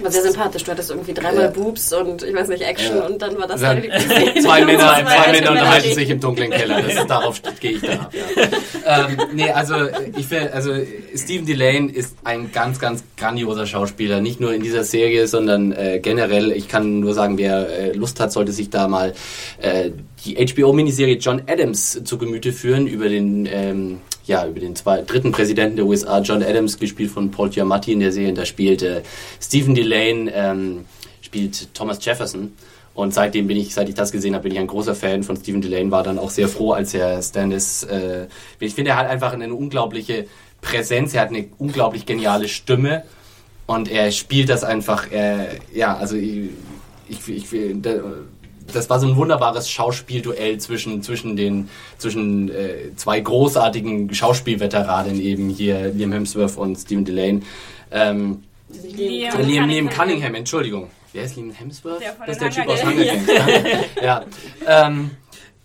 War 0.00 0.10
sehr 0.10 0.22
sympathisch. 0.22 0.64
Du 0.64 0.70
hattest 0.70 0.90
irgendwie 0.90 1.14
dreimal 1.14 1.44
Ja. 1.44 1.50
Boobs 1.50 1.92
und 1.92 2.22
ich 2.22 2.34
weiß 2.34 2.48
nicht, 2.48 2.62
Action 2.62 2.96
Ja. 2.96 3.06
und 3.06 3.20
dann 3.20 3.38
war 3.38 3.46
das 3.46 3.60
deine 3.60 3.80
Lieblingsszene. 3.80 4.34
zwei 4.40 4.64
Männer, 4.64 4.96
zwei 5.04 5.32
Männer 5.32 5.50
unterhalten 5.50 5.94
sich 5.94 6.10
im 6.10 6.20
dunklen 6.20 6.50
Keller. 6.50 6.82
Das 6.82 6.94
ist, 6.94 7.06
darauf 7.10 7.40
gehe 7.60 7.72
ich 7.72 7.80
da 7.80 7.92
ab. 7.92 8.12
Ja. 8.14 9.06
ähm, 9.08 9.16
nee, 9.34 9.50
also 9.50 9.74
ich 10.16 10.26
finde, 10.26 10.52
also 10.52 10.72
Stephen 11.14 11.46
Delane 11.46 11.90
ist 11.90 12.16
ein 12.24 12.52
ganz, 12.52 12.78
ganz 12.78 13.02
grandioser 13.16 13.66
Schauspieler. 13.66 14.20
Nicht 14.20 14.40
nur 14.40 14.52
in 14.54 14.62
dieser 14.62 14.84
Serie, 14.84 15.26
sondern 15.26 15.72
äh, 15.72 16.00
generell. 16.00 16.52
Ich 16.52 16.68
kann 16.68 17.00
nur 17.00 17.14
sagen, 17.14 17.38
wer 17.38 17.68
äh, 17.68 17.92
Lust 17.92 18.20
hat, 18.20 18.32
sollte 18.32 18.52
sich 18.52 18.70
da 18.70 18.88
mal 18.88 19.14
äh, 19.60 19.90
die 20.24 20.34
HBO-Miniserie 20.36 21.16
John 21.16 21.42
Adams 21.46 22.02
zu 22.04 22.18
Gemüte 22.18 22.52
führen 22.52 22.86
über 22.86 23.08
den 23.08 23.48
ähm, 23.50 24.00
ja, 24.28 24.46
über 24.46 24.60
den 24.60 24.76
zwei, 24.76 25.02
dritten 25.02 25.32
Präsidenten 25.32 25.76
der 25.76 25.86
USA, 25.86 26.20
John 26.20 26.42
Adams, 26.42 26.78
gespielt 26.78 27.10
von 27.10 27.30
Paul 27.30 27.48
Giamatti 27.48 27.92
in 27.92 28.00
der 28.00 28.12
Serie. 28.12 28.34
Da 28.34 28.44
spielt 28.44 28.82
äh, 28.82 29.02
Stephen 29.40 29.74
Delane, 29.74 30.30
ähm, 30.32 30.84
spielt 31.22 31.74
Thomas 31.74 32.04
Jefferson. 32.04 32.52
Und 32.94 33.14
seitdem 33.14 33.46
bin 33.46 33.56
ich, 33.56 33.74
seit 33.74 33.88
ich 33.88 33.94
das 33.94 34.12
gesehen 34.12 34.34
habe, 34.34 34.42
bin 34.44 34.52
ich 34.52 34.58
ein 34.58 34.66
großer 34.66 34.94
Fan 34.94 35.22
von 35.22 35.36
Stephen 35.36 35.60
Delane, 35.62 35.90
war 35.90 36.02
dann 36.02 36.18
auch 36.18 36.30
sehr 36.30 36.48
froh, 36.48 36.72
als 36.72 36.94
er 36.94 37.22
Stannis, 37.22 37.84
äh, 37.84 38.26
ich 38.58 38.74
finde, 38.74 38.90
er 38.90 38.96
hat 38.96 39.08
einfach 39.08 39.32
eine 39.32 39.54
unglaubliche 39.54 40.26
Präsenz, 40.60 41.14
er 41.14 41.22
hat 41.22 41.28
eine 41.28 41.46
unglaublich 41.58 42.06
geniale 42.06 42.48
Stimme 42.48 43.04
und 43.66 43.88
er 43.88 44.10
spielt 44.10 44.48
das 44.48 44.64
einfach, 44.64 45.12
äh, 45.12 45.58
ja, 45.72 45.96
also 45.96 46.16
ich, 46.16 46.50
ich, 47.08 47.28
ich 47.28 47.52
das 48.72 48.90
war 48.90 49.00
so 49.00 49.06
ein 49.06 49.16
wunderbares 49.16 49.70
Schauspielduell 49.70 50.58
zwischen, 50.58 51.02
zwischen 51.02 51.36
den, 51.36 51.68
zwischen 51.96 52.50
äh, 52.50 52.94
zwei 52.96 53.20
großartigen 53.20 54.12
Schauspielveteranen 54.12 55.20
eben 55.20 55.48
hier, 55.48 55.92
Liam 55.92 56.12
Hemsworth 56.12 56.56
und 56.56 56.76
Stephen 56.76 57.04
Delane. 57.04 57.40
Ähm, 57.90 58.42
Liam, 58.68 59.40
Liam, 59.40 59.68
Liam 59.68 59.88
Cunningham, 59.88 60.34
Entschuldigung. 60.34 60.90
Wer 61.12 61.24
ist 61.24 61.36
Liam 61.36 61.50
Hemsworth? 61.50 62.00
Der 62.00 62.12
von 62.12 62.26
das 62.26 62.36
ist 62.36 62.42
der 62.42 62.50
Typ 62.50 62.68
aus 62.68 62.84
Hunger 62.84 63.04
Games. 63.04 63.26
ja. 63.26 64.02
ja. 64.02 64.86
Ähm, 64.86 65.10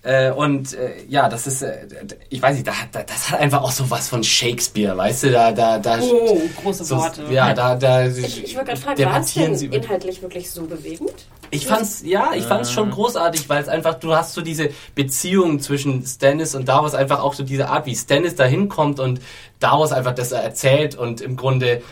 äh, 0.04 0.32
und 0.32 0.74
äh, 0.74 1.04
ja, 1.08 1.30
das 1.30 1.47
ist, 1.47 1.62
äh, 1.62 1.88
ich 2.30 2.41
weiß 2.41 2.56
nicht, 2.56 2.68
da, 2.68 2.74
da, 2.91 3.04
das 3.04 3.32
hat 3.32 3.39
einfach 3.39 3.64
auch 3.64 3.72
so 3.72 3.89
was 3.89 4.10
von 4.10 4.24
Shakespeare, 4.24 4.95
weißt 4.95 5.24
du, 5.24 5.32
da, 5.32 5.51
da, 5.51 5.80
da. 5.80 5.99
Oh, 6.01 6.41
große 6.62 6.84
so, 6.84 6.97
Worte. 6.97 7.24
Ja, 7.32 7.54
da, 7.54 7.76
da. 7.76 8.06
Ich, 8.08 8.43
ich 8.43 8.56
würde 8.56 8.68
gerade 8.68 8.82
fragen, 8.82 9.06
war 9.06 9.20
es 9.20 9.34
denn 9.34 9.56
inhaltlich 9.72 10.22
wirklich 10.22 10.51
so 10.51 10.66
bewegend? 10.66 11.14
ich 11.54 11.68
fand's, 11.68 12.01
ja, 12.04 12.32
ich 12.36 12.45
fand's 12.45 12.72
schon 12.72 12.89
großartig, 12.89 13.47
weil 13.47 13.62
es 13.62 13.70
einfach, 13.70 13.95
du 13.95 14.16
hast 14.16 14.34
so 14.34 14.41
diese 14.41 14.70
Beziehung 14.95 15.60
zwischen 15.60 16.04
Stannis 16.06 16.56
und 16.56 16.68
Davos, 16.68 16.95
einfach 16.95 17.22
auch 17.22 17.36
so 17.36 17.43
diese 17.43 17.70
Art, 17.70 17.86
wie 17.86 17.95
Stannis 17.95 18.36
da 18.36 18.45
hinkommt 18.45 18.99
und 18.99 19.22
Davos 19.60 19.91
einfach 19.91 20.16
das 20.16 20.32
erzählt 20.32 20.95
und 20.95 21.22
im 21.22 21.36
Grunde 21.36 21.84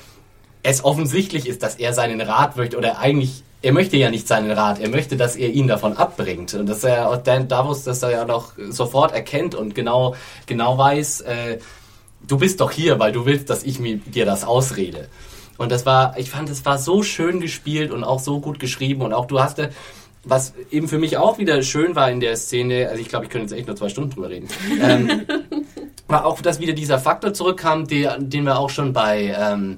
es 0.63 0.83
offensichtlich 0.83 1.47
ist, 1.47 1.61
dass 1.61 1.75
er 1.75 1.93
seinen 1.93 2.21
Rat 2.21 2.57
möchte 2.57 2.77
oder 2.77 2.97
eigentlich, 2.97 3.43
er 3.61 3.73
möchte 3.73 3.97
ja 3.97 4.09
nicht 4.09 4.27
seinen 4.27 4.51
Rat, 4.51 4.79
er 4.79 4.89
möchte, 4.89 5.17
dass 5.17 5.35
er 5.35 5.49
ihn 5.49 5.67
davon 5.67 5.97
abbringt. 5.97 6.53
Und 6.53 6.67
dass 6.67 6.83
er 6.83 7.15
Dan 7.17 7.47
Davos 7.47 7.83
das 7.83 8.01
ja 8.01 8.25
noch 8.25 8.53
sofort 8.69 9.13
erkennt 9.13 9.55
und 9.55 9.75
genau, 9.75 10.15
genau 10.47 10.77
weiß, 10.77 11.21
äh, 11.21 11.59
du 12.27 12.37
bist 12.37 12.59
doch 12.59 12.71
hier, 12.71 12.99
weil 12.99 13.11
du 13.11 13.25
willst, 13.25 13.49
dass 13.49 13.63
ich 13.63 13.79
mir, 13.79 13.97
dir 13.97 14.25
das 14.25 14.43
ausrede. 14.43 15.07
Und 15.57 15.71
das 15.71 15.85
war, 15.85 16.17
ich 16.17 16.31
fand, 16.31 16.49
es 16.49 16.65
war 16.65 16.79
so 16.79 17.03
schön 17.03 17.39
gespielt 17.39 17.91
und 17.91 18.03
auch 18.03 18.19
so 18.19 18.39
gut 18.39 18.59
geschrieben. 18.59 19.03
Und 19.03 19.13
auch 19.13 19.27
du 19.27 19.39
hast, 19.39 19.59
äh, 19.59 19.69
was 20.23 20.53
eben 20.71 20.87
für 20.87 20.97
mich 20.97 21.17
auch 21.17 21.37
wieder 21.37 21.61
schön 21.61 21.95
war 21.95 22.09
in 22.09 22.19
der 22.19 22.35
Szene, 22.35 22.89
also 22.89 23.01
ich 23.01 23.09
glaube, 23.09 23.25
ich 23.25 23.31
könnte 23.31 23.45
jetzt 23.45 23.59
echt 23.59 23.67
nur 23.67 23.75
zwei 23.75 23.89
Stunden 23.89 24.11
drüber 24.11 24.29
reden, 24.29 24.47
ähm, 24.81 25.21
war 26.07 26.25
auch, 26.25 26.41
dass 26.41 26.59
wieder 26.59 26.73
dieser 26.73 26.99
Faktor 26.99 27.33
zurückkam, 27.33 27.87
der, 27.87 28.17
den 28.19 28.43
wir 28.43 28.57
auch 28.57 28.69
schon 28.69 28.93
bei, 28.93 29.35
ähm, 29.37 29.77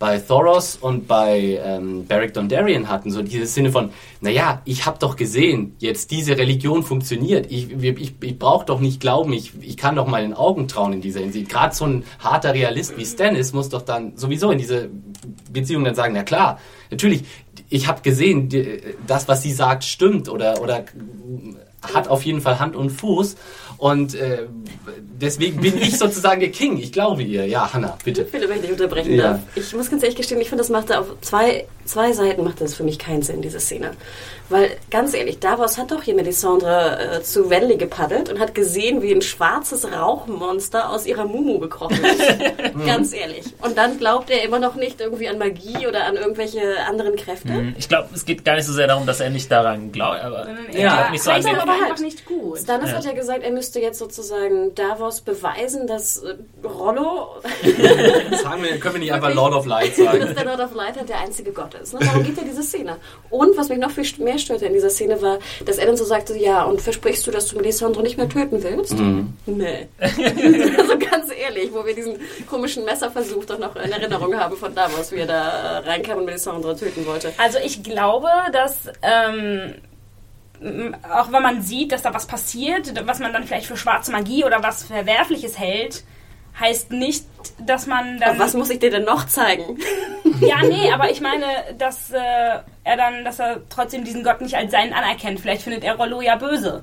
bei 0.00 0.18
Thoros 0.18 0.76
und 0.80 1.06
bei 1.06 1.60
ähm, 1.62 2.06
Beric 2.06 2.32
Dondarrion 2.32 2.88
hatten, 2.88 3.10
so 3.10 3.20
dieses 3.20 3.54
Sinne 3.54 3.70
von, 3.70 3.90
naja, 4.22 4.62
ich 4.64 4.86
habe 4.86 4.98
doch 4.98 5.14
gesehen, 5.14 5.74
jetzt 5.78 6.10
diese 6.10 6.38
Religion 6.38 6.82
funktioniert, 6.82 7.52
ich, 7.52 7.70
ich, 7.70 8.14
ich 8.18 8.38
brauche 8.38 8.64
doch 8.64 8.80
nicht 8.80 8.98
glauben, 8.98 9.34
ich, 9.34 9.52
ich 9.60 9.76
kann 9.76 9.96
doch 9.96 10.06
meinen 10.06 10.32
Augen 10.32 10.68
trauen 10.68 10.94
in 10.94 11.02
dieser 11.02 11.20
Hinsicht. 11.20 11.50
Gerade 11.50 11.74
so 11.74 11.84
ein 11.84 12.04
harter 12.18 12.54
Realist 12.54 12.96
wie 12.96 13.04
Stannis 13.04 13.52
muss 13.52 13.68
doch 13.68 13.82
dann 13.82 14.16
sowieso 14.16 14.50
in 14.50 14.58
diese 14.58 14.88
Beziehung 15.52 15.84
dann 15.84 15.94
sagen, 15.94 16.14
na 16.14 16.22
klar, 16.22 16.58
natürlich, 16.90 17.24
ich 17.68 17.86
habe 17.86 18.00
gesehen, 18.00 18.48
die- 18.48 18.80
das, 19.06 19.28
was 19.28 19.42
sie 19.42 19.52
sagt, 19.52 19.84
stimmt 19.84 20.30
oder, 20.30 20.62
oder 20.62 20.82
hat 21.82 22.08
auf 22.08 22.24
jeden 22.24 22.40
Fall 22.40 22.58
Hand 22.58 22.74
und 22.74 22.88
Fuß 22.90 23.36
und 23.80 24.14
äh, 24.14 24.46
deswegen 25.20 25.60
bin 25.60 25.76
ich 25.78 25.96
sozusagen 25.98 26.40
der 26.40 26.50
King, 26.50 26.76
ich 26.76 26.92
glaube 26.92 27.22
ihr. 27.22 27.46
Ja, 27.46 27.72
Hanna, 27.72 27.96
bitte. 28.04 28.24
Bitte, 28.24 28.48
wenn 28.48 28.56
ich 28.56 28.62
dich 28.62 28.72
unterbrechen 28.72 29.14
Ja. 29.14 29.22
darf. 29.32 29.40
Ich 29.56 29.74
muss 29.74 29.90
ganz 29.90 30.02
ehrlich 30.02 30.16
gestehen, 30.16 30.40
ich 30.40 30.48
finde, 30.50 30.60
das 30.62 30.68
machte 30.70 30.98
auf 31.00 31.06
zwei, 31.22 31.66
zwei 31.90 32.12
Seiten 32.12 32.44
macht 32.44 32.60
das 32.60 32.74
für 32.74 32.82
mich 32.84 32.98
keinen 32.98 33.22
Sinn, 33.22 33.42
diese 33.42 33.60
Szene. 33.60 33.92
Weil, 34.48 34.70
ganz 34.90 35.14
ehrlich, 35.14 35.38
Davos 35.38 35.78
hat 35.78 35.92
doch 35.92 36.02
hier 36.02 36.14
Melisandre 36.14 37.18
äh, 37.18 37.22
zu 37.22 37.50
Welly 37.50 37.76
gepaddelt 37.76 38.30
und 38.30 38.40
hat 38.40 38.52
gesehen, 38.52 39.00
wie 39.00 39.12
ein 39.12 39.22
schwarzes 39.22 39.86
Rauchmonster 39.92 40.90
aus 40.90 41.06
ihrer 41.06 41.24
Mumu 41.24 41.60
gekrochen 41.60 42.00
ist. 42.04 42.22
ganz 42.86 43.12
ehrlich. 43.12 43.44
Und 43.62 43.78
dann 43.78 43.98
glaubt 43.98 44.28
er 44.28 44.42
immer 44.42 44.58
noch 44.58 44.74
nicht 44.74 45.00
irgendwie 45.00 45.28
an 45.28 45.38
Magie 45.38 45.86
oder 45.86 46.04
an 46.06 46.16
irgendwelche 46.16 46.60
anderen 46.88 47.14
Kräfte. 47.14 47.74
Ich 47.78 47.88
glaube, 47.88 48.08
es 48.12 48.24
geht 48.24 48.44
gar 48.44 48.56
nicht 48.56 48.66
so 48.66 48.72
sehr 48.72 48.88
darum, 48.88 49.06
dass 49.06 49.20
er 49.20 49.30
nicht 49.30 49.50
daran 49.52 49.92
glaubt, 49.92 50.20
aber 50.20 50.48
Ja, 50.48 50.56
ich 50.72 50.76
glaub 50.82 51.10
nicht 51.12 51.22
so 51.22 51.30
an 51.30 51.42
den, 51.42 51.54
aber 51.56 51.80
halt. 51.80 52.00
nicht 52.00 52.26
gut. 52.26 52.58
Stannis 52.58 52.90
Ja. 52.90 52.96
hat 52.96 53.04
ja 53.04 53.12
gesagt, 53.12 53.44
er 53.44 53.52
müsste 53.52 53.78
jetzt 53.78 54.00
sozusagen 54.00 54.74
Davos 54.74 55.20
beweisen, 55.20 55.86
dass 55.86 56.18
äh, 56.24 56.34
Rollo 56.66 57.28
Sagen 58.42 58.62
wir, 58.64 58.78
können 58.80 58.94
wir 58.94 59.00
nicht 59.00 59.12
einfach 59.12 59.32
Lord 59.34 59.54
of 59.54 59.66
Light 59.66 59.94
sagen. 59.96 60.20
dass 60.26 60.34
der 60.34 60.44
Lord 60.44 60.60
of 60.60 60.74
Light 60.74 60.96
halt 60.96 61.08
der 61.08 61.20
einzige 61.20 61.52
Gott 61.52 61.74
ist. 61.80 61.94
Ne? 61.94 62.00
Darum 62.00 62.22
geht 62.22 62.36
ja 62.36 62.44
diese 62.44 62.62
Szene. 62.62 62.96
Und 63.30 63.56
was 63.56 63.68
mich 63.68 63.78
noch 63.78 63.90
viel 63.90 64.04
mehr 64.24 64.38
störte 64.38 64.66
in 64.66 64.72
dieser 64.72 64.90
Szene 64.90 65.20
war, 65.22 65.38
dass 65.64 65.78
er 65.78 65.86
dann 65.86 65.96
so 65.96 66.04
sagte, 66.04 66.36
ja, 66.36 66.64
und 66.64 66.80
versprichst 66.80 67.26
du, 67.26 67.30
dass 67.30 67.46
du 67.48 67.56
Melisandre 67.56 68.02
nicht 68.02 68.16
mehr 68.16 68.28
töten 68.28 68.62
willst? 68.62 68.94
Nee. 69.46 69.88
also 70.00 70.98
ganz 70.98 71.30
ehrlich, 71.36 71.70
wo 71.72 71.84
wir 71.84 71.94
diesen 71.94 72.18
komischen 72.48 72.84
Messerversuch 72.84 73.44
doch 73.44 73.58
noch 73.58 73.76
in 73.76 73.92
Erinnerung 73.92 74.34
haben 74.34 74.56
von 74.56 74.74
damals, 74.74 75.12
wie 75.12 75.18
er 75.18 75.26
da 75.26 75.78
reinkam 75.80 76.18
und 76.18 76.24
Melisandre 76.26 76.76
töten 76.76 77.06
wollte. 77.06 77.32
Also 77.38 77.58
ich 77.64 77.82
glaube, 77.82 78.28
dass 78.52 78.88
ähm, 79.02 79.74
auch 81.10 81.32
wenn 81.32 81.42
man 81.42 81.62
sieht, 81.62 81.92
dass 81.92 82.02
da 82.02 82.12
was 82.12 82.26
passiert, 82.26 82.92
was 83.06 83.18
man 83.18 83.32
dann 83.32 83.44
vielleicht 83.44 83.66
für 83.66 83.76
schwarze 83.76 84.12
Magie 84.12 84.44
oder 84.44 84.62
was 84.62 84.84
Verwerfliches 84.84 85.58
hält, 85.58 86.04
heißt 86.58 86.90
nicht, 86.92 87.24
dass 87.64 87.86
man 87.86 88.18
dann. 88.18 88.30
Aber 88.30 88.38
was 88.40 88.54
muss 88.54 88.70
ich 88.70 88.78
dir 88.78 88.90
denn 88.90 89.04
noch 89.04 89.26
zeigen? 89.26 89.78
ja, 90.40 90.62
nee, 90.62 90.90
aber 90.92 91.10
ich 91.10 91.20
meine, 91.20 91.44
dass 91.78 92.10
äh, 92.10 92.16
er 92.84 92.96
dann, 92.96 93.24
dass 93.24 93.38
er 93.38 93.60
trotzdem 93.68 94.04
diesen 94.04 94.24
Gott 94.24 94.40
nicht 94.40 94.56
als 94.56 94.70
seinen 94.72 94.92
anerkennt. 94.92 95.40
Vielleicht 95.40 95.62
findet 95.62 95.84
er 95.84 95.94
Rollo 95.96 96.20
ja 96.20 96.36
böse. 96.36 96.82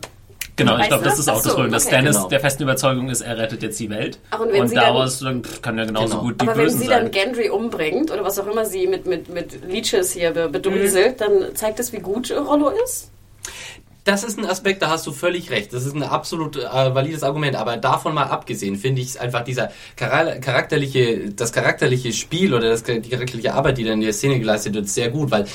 Genau, 0.55 0.75
ich 0.79 0.87
glaube, 0.87 1.03
das 1.03 1.19
ist 1.19 1.29
auch 1.29 1.35
Ach 1.35 1.41
so, 1.41 1.43
das 1.49 1.53
Problem, 1.53 1.71
dass 1.71 1.85
okay, 1.85 1.95
Stannis 1.97 2.15
genau. 2.15 2.27
der 2.29 2.39
festen 2.39 2.63
Überzeugung 2.63 3.09
ist, 3.09 3.21
er 3.21 3.37
rettet 3.37 3.61
jetzt 3.61 3.79
die 3.79 3.91
Welt. 3.91 4.17
Ach, 4.31 4.39
und 4.39 4.51
und 4.51 4.75
daraus 4.75 5.19
dann, 5.19 5.43
pff, 5.43 5.61
kann 5.61 5.77
er 5.77 5.85
genauso 5.85 6.07
Genau. 6.15 6.21
gut 6.23 6.41
die 6.41 6.47
Aber 6.47 6.57
wenn 6.57 6.63
Bösen 6.65 6.79
sie 6.79 6.87
sein. 6.87 7.03
dann 7.03 7.11
Gendry 7.11 7.49
umbringt 7.51 8.09
oder 8.09 8.23
was 8.23 8.39
auch 8.39 8.47
immer 8.47 8.65
sie 8.65 8.87
mit, 8.87 9.05
mit, 9.05 9.29
mit 9.29 9.63
Leeches 9.67 10.13
hier 10.13 10.31
be- 10.31 10.49
bedrieselt, 10.49 11.21
dann 11.21 11.55
zeigt 11.55 11.77
das, 11.77 11.93
wie 11.93 11.99
gut 11.99 12.31
Rollo 12.31 12.69
ist? 12.83 13.11
Das 14.07 14.23
ist 14.23 14.39
ein 14.39 14.45
Aspekt, 14.45 14.81
da 14.81 14.89
hast 14.89 15.05
du 15.05 15.11
völlig 15.11 15.51
recht. 15.51 15.73
Das 15.73 15.85
ist 15.85 15.93
ein 15.93 16.01
absolut 16.01 16.55
äh, 16.55 16.95
valides 16.95 17.23
Argument. 17.23 17.57
Aber 17.57 17.75
davon 17.75 18.13
mal 18.13 18.27
abgesehen, 18.27 18.77
finde 18.77 19.01
ich 19.01 19.09
es 19.09 19.17
einfach 19.17 19.43
dieser 19.43 19.69
chara- 19.99 20.39
charakterliche, 20.39 21.31
das 21.31 21.51
charakterliche 21.51 22.13
Spiel 22.13 22.53
oder 22.53 22.69
das, 22.69 22.83
die 22.83 23.01
charakterliche 23.01 23.53
Arbeit, 23.53 23.77
die 23.77 23.83
dann 23.83 23.95
in 23.95 24.01
der 24.01 24.13
Szene 24.13 24.39
geleistet 24.39 24.75
wird, 24.75 24.87
sehr 24.87 25.09
gut, 25.09 25.29
weil 25.29 25.45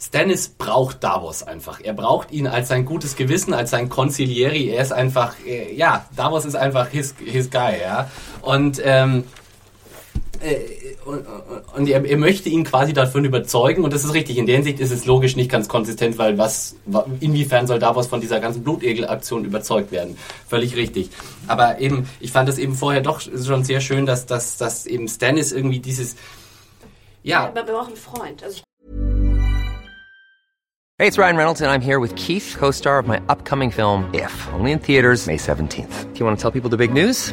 Stannis 0.00 0.50
braucht 0.50 1.02
Davos 1.02 1.42
einfach. 1.42 1.80
Er 1.82 1.94
braucht 1.94 2.30
ihn 2.30 2.46
als 2.46 2.68
sein 2.68 2.84
gutes 2.84 3.16
Gewissen, 3.16 3.52
als 3.54 3.70
sein 3.70 3.88
Consiglieri. 3.88 4.70
Er 4.70 4.82
ist 4.82 4.92
einfach, 4.92 5.34
äh, 5.44 5.74
ja, 5.74 6.06
Davos 6.14 6.44
ist 6.44 6.54
einfach 6.54 6.86
his, 6.90 7.16
his 7.18 7.50
guy, 7.50 7.80
ja. 7.82 8.08
Und, 8.40 8.80
ähm, 8.84 9.24
äh, 10.40 10.54
und, 11.04 11.24
und 11.76 11.88
er, 11.88 12.04
er 12.04 12.16
möchte 12.16 12.48
ihn 12.48 12.64
quasi 12.64 12.92
davon 12.92 13.24
überzeugen 13.24 13.84
und 13.84 13.92
das 13.92 14.04
ist 14.04 14.12
richtig. 14.14 14.36
In 14.38 14.46
der 14.46 14.56
Hinsicht 14.56 14.80
ist 14.80 14.90
es 14.90 15.06
logisch 15.06 15.36
nicht 15.36 15.50
ganz 15.50 15.68
konsistent, 15.68 16.18
weil 16.18 16.36
was, 16.38 16.76
wa- 16.86 17.06
inwiefern 17.20 17.66
soll 17.66 17.78
Davos 17.78 18.06
von 18.06 18.20
dieser 18.20 18.40
ganzen 18.40 18.62
Blutegel-Aktion 18.62 19.44
überzeugt 19.44 19.92
werden? 19.92 20.16
Völlig 20.48 20.76
richtig. 20.76 21.10
Aber 21.46 21.78
eben, 21.80 22.08
ich 22.20 22.32
fand 22.32 22.48
es 22.48 22.58
eben 22.58 22.74
vorher 22.74 23.00
doch 23.00 23.20
schon 23.20 23.64
sehr 23.64 23.80
schön, 23.80 24.06
dass, 24.06 24.26
dass, 24.26 24.56
dass 24.58 24.86
eben 24.86 25.08
Stannis 25.08 25.52
irgendwie 25.52 25.80
dieses, 25.80 26.16
ja, 27.22 27.46
Aber 27.48 27.66
wir 27.66 27.74
brauchen 27.74 27.88
einen 27.88 27.96
Freund. 27.96 28.42
Also 28.42 28.56
ich 28.58 28.62
Hey, 30.98 31.08
it's 31.08 31.16
Ryan 31.16 31.36
Reynolds, 31.36 31.62
and 31.62 31.70
I'm 31.70 31.80
here 31.80 31.98
with 31.98 32.14
Keith, 32.14 32.56
co 32.58 32.70
star 32.70 32.98
of 32.98 33.06
my 33.06 33.18
upcoming 33.30 33.70
film, 33.70 34.04
If, 34.12 34.48
only 34.52 34.72
in 34.72 34.78
theaters, 34.80 35.26
May 35.26 35.38
17th. 35.38 36.12
Do 36.12 36.18
you 36.20 36.26
want 36.26 36.38
to 36.38 36.42
tell 36.42 36.50
people 36.50 36.68
the 36.68 36.76
big 36.76 36.92
news? 36.92 37.32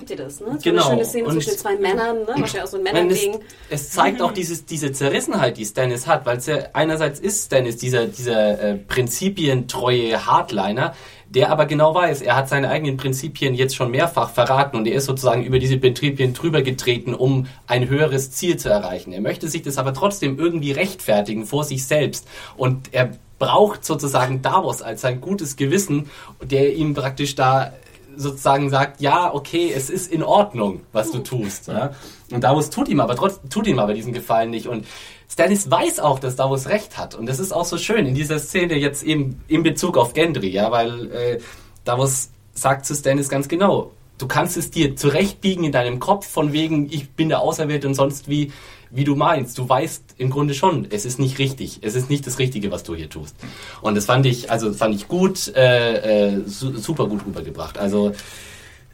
Kennt 0.00 0.10
ihr 0.10 0.16
das, 0.16 0.40
ne? 0.40 0.46
So 0.52 0.58
Genau. 0.70 0.82
eine 0.86 0.90
schöne 0.96 1.04
Szene 1.04 1.28
Und- 1.28 1.34
zwischen 1.34 1.58
zwei 1.58 1.76
Männern, 1.76 2.20
ne? 2.20 2.26
Wahrscheinlich 2.28 2.62
auch 2.62 2.66
so 2.66 2.78
ein 2.78 2.84
Nein, 2.84 3.10
es, 3.10 3.22
Männerding. 3.22 3.44
es 3.68 3.90
zeigt 3.90 4.22
auch 4.22 4.32
dieses, 4.32 4.64
diese 4.64 4.92
Zerrissenheit, 4.92 5.58
die 5.58 5.64
Stannis 5.66 6.06
hat, 6.06 6.24
weil 6.26 6.38
ja 6.40 6.58
einerseits 6.72 7.20
ist 7.20 7.46
Stannis 7.46 7.76
dieser, 7.76 8.06
dieser 8.06 8.58
äh, 8.60 8.74
prinzipientreue 8.76 10.26
Hardliner, 10.26 10.94
der 11.28 11.50
aber 11.52 11.66
genau 11.66 11.94
weiß, 11.94 12.22
er 12.22 12.34
hat 12.36 12.48
seine 12.48 12.70
eigenen 12.70 12.96
Prinzipien 12.96 13.54
jetzt 13.54 13.76
schon 13.76 13.90
mehrfach 13.90 14.30
verraten 14.30 14.76
und 14.76 14.86
er 14.86 14.94
ist 14.96 15.04
sozusagen 15.04 15.44
über 15.44 15.58
diese 15.60 15.76
Prinzipien 15.78 16.32
drüber 16.34 16.62
getreten, 16.62 17.14
um 17.14 17.46
ein 17.68 17.88
höheres 17.88 18.32
Ziel 18.32 18.56
zu 18.56 18.68
erreichen. 18.68 19.12
Er 19.12 19.20
möchte 19.20 19.48
sich 19.48 19.62
das 19.62 19.78
aber 19.78 19.94
trotzdem 19.94 20.38
irgendwie 20.38 20.72
rechtfertigen 20.72 21.46
vor 21.46 21.62
sich 21.64 21.86
selbst 21.86 22.26
und 22.56 22.88
er 22.92 23.10
braucht 23.38 23.84
sozusagen 23.84 24.42
Davos 24.42 24.82
als 24.82 25.02
sein 25.02 25.20
gutes 25.20 25.56
Gewissen, 25.56 26.10
der 26.42 26.74
ihm 26.74 26.94
praktisch 26.94 27.34
da 27.36 27.72
sozusagen 28.16 28.70
sagt, 28.70 29.00
ja, 29.00 29.32
okay, 29.32 29.72
es 29.74 29.90
ist 29.90 30.12
in 30.12 30.22
Ordnung, 30.22 30.80
was 30.92 31.10
du 31.10 31.18
tust. 31.18 31.68
Ja? 31.68 31.92
Und 32.30 32.44
Davos 32.44 32.70
tut 32.70 32.88
ihm 32.88 33.00
aber 33.00 33.16
trotzdem, 33.16 33.50
tut 33.50 33.66
ihm 33.66 33.78
aber 33.78 33.94
diesen 33.94 34.12
Gefallen 34.12 34.50
nicht. 34.50 34.66
Und 34.66 34.86
Stannis 35.28 35.70
weiß 35.70 36.00
auch, 36.00 36.18
dass 36.18 36.36
Davos 36.36 36.68
recht 36.68 36.98
hat. 36.98 37.14
Und 37.14 37.26
das 37.26 37.38
ist 37.38 37.52
auch 37.52 37.64
so 37.64 37.78
schön 37.78 38.06
in 38.06 38.14
dieser 38.14 38.38
Szene 38.38 38.74
jetzt 38.74 39.02
eben 39.02 39.40
in 39.48 39.62
Bezug 39.62 39.96
auf 39.96 40.12
Gendry, 40.12 40.48
ja, 40.48 40.70
weil 40.70 41.10
äh, 41.12 41.38
Davos 41.84 42.30
sagt 42.52 42.86
zu 42.86 42.94
Stannis 42.94 43.28
ganz 43.28 43.48
genau, 43.48 43.92
du 44.18 44.26
kannst 44.26 44.56
es 44.56 44.70
dir 44.70 44.96
zurechtbiegen 44.96 45.64
in 45.64 45.72
deinem 45.72 45.98
Kopf 45.98 46.26
von 46.26 46.52
wegen, 46.52 46.86
ich 46.90 47.10
bin 47.10 47.28
der 47.28 47.40
Auserwählte 47.40 47.86
und 47.86 47.94
sonst 47.94 48.28
wie, 48.28 48.52
wie 48.90 49.04
du 49.04 49.14
meinst. 49.14 49.56
Du 49.58 49.68
weißt 49.68 50.16
im 50.18 50.30
Grunde 50.30 50.54
schon, 50.54 50.86
es 50.90 51.04
ist 51.04 51.18
nicht 51.18 51.38
richtig. 51.38 51.78
Es 51.82 51.94
ist 51.94 52.10
nicht 52.10 52.26
das 52.26 52.38
Richtige, 52.38 52.70
was 52.70 52.82
du 52.82 52.94
hier 52.94 53.08
tust. 53.08 53.36
Und 53.80 53.94
das 53.94 54.06
fand 54.06 54.26
ich, 54.26 54.50
also 54.50 54.72
fand 54.72 54.94
ich 54.94 55.08
gut, 55.08 55.52
äh, 55.54 56.28
äh, 56.28 56.40
su 56.46 56.76
super 56.76 57.06
gut 57.06 57.24
rübergebracht. 57.26 57.78
Also 57.78 58.12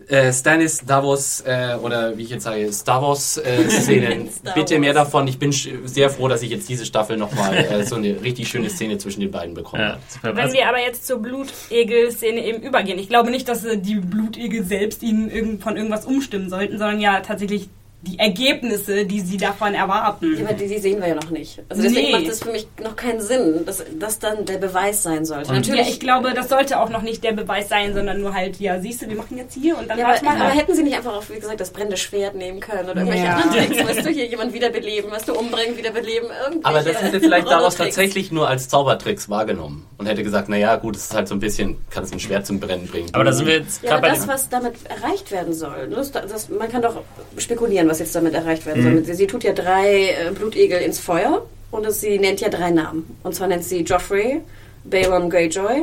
äh, 0.09 0.32
Stannis, 0.32 0.84
Davos 0.86 1.40
äh, 1.40 1.76
oder 1.82 2.16
wie 2.16 2.22
ich 2.22 2.30
jetzt 2.30 2.44
sage, 2.44 2.72
Star 2.72 3.03
Wars 3.03 3.38
äh, 3.38 3.68
Szenen. 3.68 4.30
Star 4.30 4.55
Bitte 4.55 4.78
mehr 4.78 4.94
davon. 4.94 5.26
Ich 5.26 5.38
bin 5.38 5.53
sehr 5.53 6.11
froh, 6.11 6.28
dass 6.28 6.42
ich 6.42 6.51
jetzt 6.51 6.68
diese 6.68 6.86
Staffel 6.86 7.16
nochmal 7.16 7.57
äh, 7.57 7.84
so 7.84 7.97
eine 7.97 8.22
richtig 8.22 8.49
schöne 8.49 8.70
Szene 8.70 8.99
zwischen 8.99 9.20
den 9.20 9.30
beiden 9.30 9.55
bekomme. 9.55 9.82
Ja. 9.82 9.99
Wenn 10.22 10.38
Also, 10.38 10.55
wir 10.55 10.68
aber 10.68 10.78
jetzt 10.80 11.07
zur 11.07 11.18
Blutegel-Szene 11.18 12.44
eben 12.44 12.62
übergehen. 12.62 12.99
Ich 12.99 13.09
glaube 13.09 13.30
nicht, 13.30 13.49
dass 13.49 13.64
äh, 13.64 13.78
die 13.78 13.97
Blutegel 13.97 14.62
selbst 14.64 15.03
ihnen 15.03 15.28
irgend, 15.30 15.62
von 15.62 15.76
irgendwas 15.76 16.07
umstimmen 16.07 16.51
sollten, 16.51 16.78
sondern 16.78 17.01
ja 17.01 17.20
tatsächlich 17.20 17.68
die 18.07 18.18
Ergebnisse, 18.18 19.04
die 19.04 19.20
sie 19.20 19.36
davon 19.36 19.74
erwarten. 19.74 20.36
Ja, 20.38 20.44
aber 20.44 20.54
die, 20.54 20.68
die 20.68 20.78
sehen 20.78 21.00
wir 21.00 21.09
ja 21.09 21.14
noch 21.14 21.30
nicht. 21.30 21.61
Also 21.68 21.82
deswegen 21.82 22.07
Nee. 22.07 22.12
macht 22.12 22.28
es 22.28 22.42
für 22.42 22.50
mich 22.52 22.66
noch 22.82 22.94
keinen 22.96 23.20
Sinn, 23.20 23.64
dass 23.66 23.82
das 23.98 24.18
dann 24.18 24.44
der 24.44 24.59
Beweis 24.59 25.02
sein 25.02 25.24
sollte. 25.24 25.48
Und- 25.50 25.66
Ja, 25.66 25.72
Natürlich. 25.74 25.88
ich 25.94 26.00
glaube, 26.00 26.32
das 26.34 26.48
sollte 26.48 26.78
auch 26.80 26.88
noch 26.88 27.02
nicht 27.02 27.24
der 27.24 27.32
Beweis 27.32 27.68
sein, 27.68 27.94
sondern 27.94 28.20
nur 28.20 28.34
halt, 28.34 28.61
ja, 28.61 28.78
siehst 28.80 29.02
du, 29.02 29.09
wir 29.09 29.16
machen 29.16 29.36
jetzt 29.36 29.54
hier 29.54 29.76
und 29.78 29.88
dann 29.90 29.98
ja, 29.98 30.07
aber, 30.09 30.22
mal 30.24 30.36
aber 30.36 30.44
ab. 30.52 30.54
hätten 30.57 30.74
sie 30.74 30.82
nicht 30.82 30.96
einfach 30.96 31.14
auch, 31.16 31.24
wie 31.28 31.40
gesagt, 31.40 31.61
das 31.61 31.70
brennende 31.70 31.96
Schwert 31.96 32.34
nehmen 32.34 32.61
können 32.61 32.84
oder 32.88 32.96
irgendwelche 32.96 33.24
Ja. 33.24 33.36
anderen 33.36 33.66
Tricks, 33.68 33.84
weißt 33.88 34.07
du, 34.07 34.11
hier 34.11 34.26
jemand 34.26 34.52
wiederbeleben, 34.52 35.11
was 35.11 35.24
du 35.24 35.32
umbringen, 35.34 35.76
wiederbeleben, 35.76 36.28
irgendwelche 36.28 36.64
Aber 36.66 36.82
das 36.82 37.02
hätte 37.02 37.20
vielleicht 37.20 37.48
daraus 37.48 37.76
tatsächlich 37.76 38.30
nur 38.30 38.48
als 38.48 38.68
Zaubertricks 38.68 39.28
wahrgenommen 39.28 39.86
und 39.98 40.07
hätte 40.07 40.22
gesagt, 40.22 40.48
naja, 40.48 40.76
gut, 40.76 40.96
es 40.96 41.04
ist 41.04 41.14
halt 41.14 41.28
so 41.28 41.34
ein 41.34 41.40
bisschen, 41.40 41.78
kann 41.90 42.04
es 42.04 42.12
ein 42.12 42.20
Schwert 42.20 42.46
zum 42.46 42.61
Brennen 42.61 42.86
bringen. 42.86 43.09
aber 43.12 43.24
da 43.24 43.32
sind 43.32 43.46
wir 43.46 43.54
jetzt 43.59 43.82
Ja, 43.82 43.90
gerade 43.90 44.02
bei 44.02 44.09
das, 44.11 44.28
was 44.28 44.48
damit 44.48 44.74
erreicht 44.88 45.30
werden 45.30 45.52
soll, 45.52 45.88
ne, 45.88 45.96
das, 45.96 46.12
das, 46.12 46.48
man 46.48 46.68
kann 46.70 46.82
doch 46.82 47.02
spekulieren, 47.38 47.88
was 47.88 47.95
jetzt 47.99 48.14
damit 48.14 48.34
erreicht 48.34 48.66
werden 48.66 48.82
Mhm. 48.84 48.94
soll. 48.97 49.05
Sie, 49.05 49.14
sie 49.14 49.26
tut 49.26 49.44
ja 49.44 49.53
drei 49.53 50.11
äh, 50.11 50.30
Blutegel 50.34 50.80
ins 50.80 50.99
Feuer 50.99 51.47
und 51.70 51.86
es, 51.86 52.01
sie 52.01 52.18
nennt 52.18 52.40
ja 52.40 52.49
drei 52.49 52.70
Namen. 52.70 53.16
Und 53.22 53.34
zwar 53.34 53.49
nennt 53.49 53.64
sie 53.64 53.80
Joffrey, 53.82 54.40
Balon 54.84 55.28
Greyjoy 55.30 55.82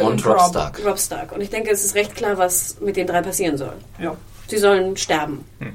Und 0.00 0.26
Robb 0.26 0.40
Stark. 0.50 0.84
Robb 0.84 0.98
Stark. 0.98 1.32
Und 1.32 1.40
ich 1.40 1.50
denke, 1.50 1.70
es 1.70 1.84
ist 1.84 1.94
recht 1.94 2.14
klar, 2.14 2.36
was 2.38 2.76
mit 2.80 2.96
den 2.96 3.06
drei 3.06 3.22
passieren 3.22 3.56
soll. 3.56 3.74
Ja. 4.00 4.16
Sie 4.48 4.58
sollen 4.58 4.96
sterben. 4.96 5.44
Hm. 5.58 5.72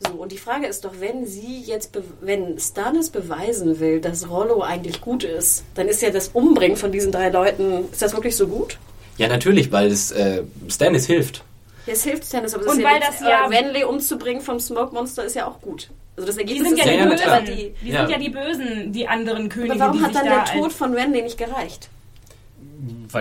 So, 0.00 0.12
und 0.14 0.30
die 0.32 0.38
Frage 0.38 0.66
ist 0.66 0.84
doch, 0.84 0.92
wenn 1.00 1.26
sie 1.26 1.60
jetzt, 1.66 1.90
be 1.92 2.02
wenn 2.20 2.58
Stannis 2.58 3.10
beweisen 3.10 3.80
will, 3.80 4.00
dass 4.00 4.30
Rollo 4.30 4.62
eigentlich 4.62 5.00
gut 5.00 5.24
ist, 5.24 5.64
dann 5.74 5.88
ist 5.88 6.02
ja 6.02 6.10
das 6.10 6.28
Umbringen 6.28 6.76
von 6.76 6.92
diesen 6.92 7.10
drei 7.10 7.30
Leuten, 7.30 7.86
ist 7.90 8.00
das 8.00 8.14
wirklich 8.14 8.36
so 8.36 8.46
gut? 8.46 8.78
Ja, 9.16 9.26
natürlich, 9.26 9.72
weil 9.72 9.88
es 9.90 10.12
äh, 10.12 10.44
Stannis 10.68 11.06
hilft. 11.06 11.42
Ja, 11.88 11.94
es 11.94 12.04
hilft 12.04 12.24
Stannis, 12.26 12.52
aber 12.54 12.64
es 12.66 12.72
Und 12.72 12.78
ist 12.80 12.84
weil 12.84 13.00
ja 13.00 13.06
das 13.06 13.20
ja- 13.20 13.44
äh, 13.46 13.56
Renly 13.56 13.82
umzubringen 13.84 14.42
vom 14.42 14.60
Smoke 14.60 14.92
Monster 14.94 15.24
ist 15.24 15.34
ja 15.34 15.46
auch 15.46 15.58
gut. 15.62 15.88
Also 16.16 16.26
das 16.26 16.36
Die 16.36 16.42
Ergebnis 16.42 16.68
sind 16.68 16.78
ja 16.78 16.84
ist 16.84 16.92
die 16.92 17.08
Bösen. 17.08 17.44
Die, 17.46 17.74
die 17.82 17.90
Ja. 17.90 18.00
sind 18.00 18.10
ja 18.10 18.18
die 18.18 18.28
Bösen, 18.28 18.92
die 18.92 19.08
anderen 19.08 19.48
Könige, 19.48 19.72
Aber 19.72 19.80
warum 19.80 19.98
die 19.98 20.04
hat 20.04 20.12
sich 20.12 20.20
dann 20.22 20.28
da 20.30 20.44
der 20.44 20.60
Tod 20.60 20.72
von 20.72 20.92
Renly 20.94 21.22
nicht 21.22 21.38
gereicht? 21.38 21.88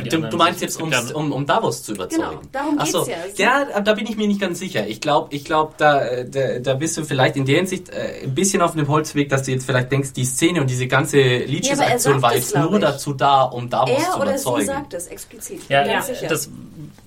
Du, 0.10 0.20
du 0.22 0.38
meinst 0.38 0.62
jetzt, 0.62 0.80
um, 0.82 0.92
ja- 0.92 1.02
um, 1.14 1.32
um 1.32 1.46
Davos 1.46 1.82
zu 1.82 1.94
überzeugen. 1.94 2.24
Genau, 2.30 2.42
darum 2.52 2.76
Ach 2.78 2.86
so. 2.86 3.06
geht's 3.06 3.38
ja. 3.40 3.66
Ja, 3.72 3.80
da 3.82 3.94
bin 3.94 4.06
ich 4.06 4.16
mir 4.16 4.28
nicht 4.28 4.40
ganz 4.40 4.60
sicher. 4.60 4.86
Ich 4.88 5.02
glaube, 5.02 5.34
ich 5.34 5.46
glaub, 5.46 5.78
da, 5.78 6.02
äh, 6.06 6.30
da, 6.30 6.60
da 6.60 6.74
bist 6.76 6.96
du 6.98 7.04
vielleicht 7.04 7.36
in 7.38 7.46
der 7.46 7.56
Hinsicht 7.58 7.90
äh, 7.90 8.24
ein 8.24 8.36
bisschen 8.36 8.62
auf 8.62 8.74
dem 8.74 8.88
Holzweg, 8.88 9.30
dass 9.30 9.44
du 9.44 9.52
jetzt 9.52 9.66
vielleicht 9.66 9.92
denkst, 9.92 10.14
die 10.14 10.26
Szene 10.26 10.62
und 10.62 10.70
diese 10.70 10.88
ganze 10.88 11.18
Ja, 11.20 11.24
er 11.40 11.48
Leeches-Aktion 11.48 12.14
sagt 12.14 12.22
war 12.22 12.36
jetzt 12.36 12.56
nur 12.56 12.74
ich. 12.74 12.80
dazu 12.82 13.14
da, 13.14 13.44
um 13.44 13.70
Davos 13.70 13.98
zu 13.98 14.02
Er 14.12 14.16
oder 14.18 14.24
überzeugen. 14.26 14.60
sie 14.62 14.66
sagt 14.68 14.94
es 14.94 15.08
explizit. 15.08 15.62
Ja, 15.70 15.86
ja 15.86 16.04
das, 16.30 16.50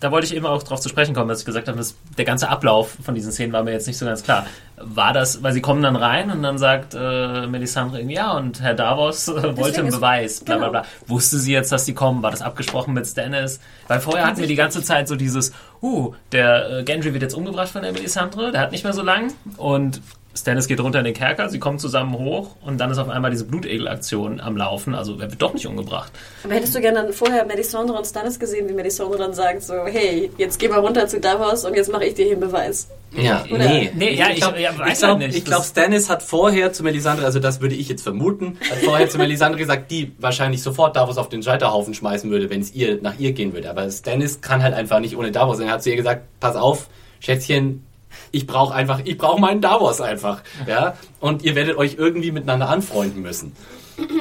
da 0.01 0.11
wollte 0.11 0.27
ich 0.27 0.35
eben 0.35 0.47
auch 0.47 0.63
drauf 0.63 0.81
zu 0.81 0.89
sprechen 0.89 1.15
kommen, 1.15 1.29
dass 1.29 1.41
ich 1.41 1.47
gesagt 1.47 1.69
habe, 1.69 1.79
dass 1.79 1.95
der 2.19 2.25
ganze 2.25 2.49
Ablauf 2.49 2.97
von 3.05 3.15
diesen 3.15 3.31
Szenen 3.33 3.53
war 3.53 3.63
mir 3.63 3.73
jetzt 3.73 3.87
nicht 3.87 3.99
so 3.99 4.07
ganz 4.07 4.23
klar. 4.23 4.47
War 4.83 5.13
das, 5.13 5.43
weil 5.43 5.53
sie 5.53 5.61
kommen 5.61 5.83
dann 5.83 5.97
rein 5.97 6.31
und 6.31 6.43
dann 6.43 6.59
sagt 6.59 6.95
äh, 6.95 7.47
Melisandre 7.47 7.99
irgendwie, 7.99 8.17
ja, 8.17 8.33
und 8.33 8.63
Herr 8.63 8.75
Davos 8.75 9.29
äh, 9.29 9.35
wollte 9.35 9.55
Deswegen 9.55 9.81
einen 9.81 9.91
Beweis, 9.91 10.41
bla 10.41 10.57
bla 10.57 10.69
genau. 10.69 10.81
bla. 10.81 10.91
Wusste 11.07 11.39
sie 11.39 11.53
jetzt, 11.53 11.71
dass 11.71 11.85
die 11.85 11.95
kommen? 11.95 12.23
War 12.23 12.31
das 12.31 12.43
abgesprochen 12.43 12.95
mit 12.95 13.07
Stannis? 13.07 13.61
Weil 13.89 14.01
vorher 14.01 14.27
hatten 14.27 14.41
wir 14.41 14.47
die 14.47 14.57
ganze 14.57 14.83
Zeit 14.83 15.09
so 15.09 15.17
dieses, 15.17 15.53
uh, 15.83 16.15
der 16.33 16.79
äh, 16.79 16.83
Gendry 16.85 17.13
wird 17.13 17.23
jetzt 17.23 17.35
umgebracht 17.35 17.69
von 17.69 17.83
der 17.83 17.93
Melisandre, 17.93 18.53
der 18.53 18.61
hat 18.61 18.73
nicht 18.73 18.85
mehr 18.85 18.93
so 18.93 19.03
lang 19.03 19.33
und 19.57 20.01
Stannis 20.41 20.67
geht 20.67 20.81
runter 20.81 20.99
in 21.01 21.05
den 21.05 21.15
Kerker, 21.15 21.49
sie 21.49 21.59
kommen 21.59 21.79
zusammen 21.79 22.15
hoch 22.19 22.57
und 22.63 22.79
dann 22.79 22.91
ist 22.91 22.99
auf 22.99 23.09
einmal 23.09 23.31
diese 23.31 23.45
Blutegel-Aktion 23.45 24.41
am 24.41 24.57
Laufen, 24.57 24.95
also 24.95 25.15
er 25.15 25.31
wird 25.31 25.41
doch 25.41 25.55
nicht 25.55 25.67
umgebracht. 25.67 26.13
Aber 26.45 26.55
hättest 26.55 26.75
du 26.75 26.81
gerne 26.81 27.03
dann 27.03 27.13
vorher 27.13 27.45
Melisandre 27.45 27.97
und 27.97 28.07
Stannis 28.07 28.39
gesehen, 28.39 28.69
wie 28.69 28.73
Melisandre 28.73 29.19
dann 29.19 29.33
sagt 29.35 29.63
so, 29.63 29.75
hey, 29.87 30.31
jetzt 30.39 30.59
geh 30.59 30.69
mal 30.69 30.81
runter 30.81 31.07
zu 31.07 31.21
Davos 31.21 31.65
und 31.65 31.75
jetzt 31.75 31.91
mache 31.93 32.05
ich 32.05 32.15
dir 32.15 32.25
hier 32.25 32.33
einen 32.33 32.41
Beweis. 32.41 32.89
Ja, 33.13 33.45
Oder- 33.51 33.69
nee. 33.69 33.91
Nee, 33.95 34.15
ja, 34.15 34.29
ich- 34.31 34.37
glaub, 34.37 34.57
ja, 34.59 34.71
weiß 34.79 34.93
ich 34.93 34.99
glaube, 34.99 35.15
halt 35.21 35.27
nicht. 35.29 35.39
ich 35.39 35.45
glaub, 35.45 35.65
Stannis 35.65 36.09
hat 36.09 36.23
vorher 36.23 36.73
zu 36.73 36.83
Melisandre, 36.85 37.25
also 37.27 37.41
das 37.41 37.61
würde 37.61 37.75
ich 37.75 37.89
jetzt 37.89 38.03
vermuten, 38.03 38.57
hat 38.71 38.79
vorher 38.79 39.09
zu 39.09 39.19
Melisandre 39.19 39.59
gesagt, 39.59 39.91
die 39.91 40.13
wahrscheinlich 40.19 40.63
sofort 40.63 40.95
Davos 40.97 41.19
auf 41.19 41.29
den 41.29 41.43
Scheiterhaufen 41.43 41.93
schmeißen 41.93 42.31
würde, 42.31 42.49
wenn 42.51 42.61
es 42.61 42.73
ihr 42.73 43.01
nach 43.03 43.19
ihr 43.19 43.33
gehen 43.33 43.53
würde. 43.53 43.69
Aber 43.69 43.91
Stannis 43.91 44.41
kann 44.41 44.63
halt 44.63 44.75
einfach 44.75 45.01
nicht 45.01 45.17
ohne 45.17 45.33
Davos. 45.33 45.59
Und 45.59 45.67
er 45.67 45.73
hat 45.73 45.83
zu 45.83 45.91
ihr 45.91 45.97
gesagt, 45.97 46.23
pass 46.39 46.55
auf, 46.57 46.89
Schätzchen, 47.19 47.85
Ich 48.31 48.47
brauche 48.47 48.75
einfach, 48.75 49.01
ich 49.05 49.19
brauche 49.19 49.41
meinen 49.41 49.61
Davos 49.61 50.01
einfach. 50.01 50.43
Ja? 50.67 50.95
Und 51.21 51.43
ihr 51.43 51.55
werdet 51.55 51.77
euch 51.77 51.97
irgendwie 51.99 52.31
miteinander 52.31 52.69
anfreunden 52.69 53.23
müssen. 53.23 53.53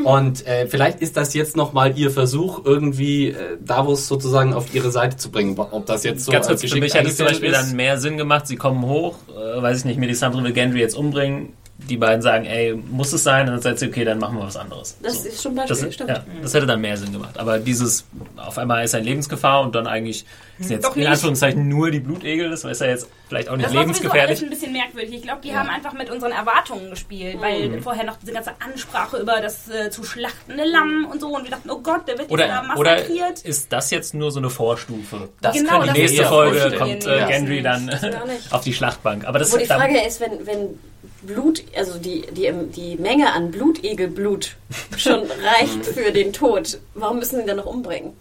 Und 0.03 0.45
äh, 0.45 0.67
vielleicht 0.67 1.01
ist 1.01 1.17
das 1.17 1.33
jetzt 1.33 1.55
nochmal 1.55 1.97
ihr 1.97 2.11
Versuch, 2.11 2.65
irgendwie 2.65 3.29
äh, 3.29 3.57
Davos 3.61 4.07
sozusagen 4.07 4.53
auf 4.53 4.73
ihre 4.73 4.91
Seite 4.91 5.17
zu 5.17 5.31
bringen. 5.31 5.57
Ob 5.57 5.85
das 5.85 6.03
jetzt 6.03 6.25
so 6.25 6.31
Ganz 6.31 6.47
kurz, 6.47 6.61
für 6.63 6.79
mich 6.79 6.95
hat 6.95 7.05
es 7.05 7.17
zum 7.17 7.27
Beispiel 7.27 7.47
eingefädelt 7.47 7.71
dann 7.71 7.75
mehr 7.77 7.97
Sinn 7.97 8.17
gemacht. 8.17 8.47
Sie 8.47 8.55
kommen 8.55 8.85
hoch, 8.85 9.15
äh, 9.29 9.61
weiß 9.61 9.79
ich 9.79 9.85
nicht, 9.85 9.99
Melisandre 9.99 10.43
will 10.43 10.53
Gendry 10.53 10.79
jetzt 10.79 10.95
umbringen. 10.95 11.53
Die 11.87 11.97
beiden 11.97 12.21
sagen, 12.21 12.45
ey, 12.45 12.73
muss 12.75 13.13
es 13.13 13.23
sein? 13.23 13.47
Und 13.47 13.53
dann 13.53 13.61
sagt 13.61 13.79
sie, 13.79 13.87
okay, 13.87 14.03
dann 14.03 14.19
machen 14.19 14.37
wir 14.37 14.43
was 14.45 14.57
anderes. 14.57 14.97
Das 15.01 15.23
So. 15.23 15.29
ist 15.29 15.41
schon 15.41 15.55
Das, 15.55 15.69
Beispiel, 15.69 15.91
stimmt. 15.93 16.09
ja, 16.09 16.23
das 16.41 16.53
hätte 16.53 16.65
dann 16.67 16.81
mehr 16.81 16.97
Sinn 16.97 17.11
gemacht. 17.13 17.37
Aber 17.39 17.57
dieses, 17.57 18.05
auf 18.35 18.57
einmal 18.57 18.83
ist 18.83 18.93
er 18.93 18.99
in 18.99 19.05
Lebensgefahr 19.05 19.61
und 19.61 19.73
dann 19.75 19.87
eigentlich 19.87 20.25
sind 20.59 20.71
jetzt 20.71 20.83
Doch 20.85 20.93
in 20.95 21.03
nicht. 21.03 21.09
Anführungszeichen 21.11 21.67
nur 21.69 21.89
die 21.89 22.01
Blutegel. 22.01 22.49
Das 22.49 22.63
ist 22.65 22.81
ja 22.81 22.87
jetzt 22.87 23.07
vielleicht 23.29 23.47
auch 23.49 23.55
nicht 23.55 23.69
Das 23.69 23.73
war 23.75 23.83
sowieso 23.83 24.01
alles 24.01 24.01
lebensgefährlich. 24.01 24.41
ein 24.43 24.49
bisschen 24.49 24.73
merkwürdig. 24.73 25.15
Ich 25.15 25.21
glaube, 25.23 25.39
die 25.41 25.55
haben 25.55 25.69
einfach 25.69 25.93
mit 25.93 26.09
unseren 26.11 26.31
Erwartungen 26.33 26.89
gespielt, 26.89 27.37
weil 27.39 27.81
vorher 27.81 28.03
noch 28.03 28.17
diese 28.17 28.33
ganze 28.33 28.51
Ansprache 28.59 29.17
über 29.17 29.39
das 29.41 29.69
äh, 29.69 29.89
zu 29.89 30.03
schlachtende 30.03 30.65
Lamm 30.65 31.07
und 31.09 31.21
so 31.21 31.27
und 31.35 31.43
wir 31.45 31.51
dachten, 31.51 31.69
oh 31.71 31.79
Gott, 31.79 32.07
der 32.07 32.17
wird 32.19 32.29
jetzt 32.29 32.39
da 32.39 32.61
Oder, 32.75 32.91
massakriert. 32.91 33.39
ist 33.43 33.71
das 33.71 33.89
jetzt 33.89 34.13
nur 34.13 34.31
so 34.31 34.39
eine 34.39 34.49
Vorstufe? 34.49 35.29
Das 35.41 35.55
Genau, 35.55 35.79
könnte 35.79 35.85
das 35.87 35.95
Die 35.95 36.01
ist 36.01 36.11
nächste 36.11 36.27
Folge 36.27 36.75
kommt 36.77 37.03
Ja. 37.05 37.27
äh, 37.29 37.31
Gendry 37.31 37.61
dann 37.61 37.89
auf 38.51 38.61
die 38.61 38.73
Schlachtbank. 38.73 39.25
Aber 39.25 39.39
das 39.39 39.53
Wo 39.53 39.57
die 39.57 39.65
Frage 39.65 40.01
ist, 40.05 40.19
wenn, 40.19 40.45
wenn 40.45 40.79
Blut, 41.21 41.63
also 41.75 41.97
die, 41.99 42.21
die, 42.31 42.51
die 42.75 42.95
Menge 42.97 43.31
an 43.33 43.51
Blutegelblut 43.51 44.55
schon 44.97 45.19
reicht 45.59 45.85
für 45.85 46.11
den 46.11 46.31
Tod, 46.33 46.79
warum 46.93 47.19
müssen 47.19 47.35
sie 47.35 47.41
ihn 47.41 47.47
dann 47.47 47.57
noch 47.57 47.65
umbringen? 47.65 48.13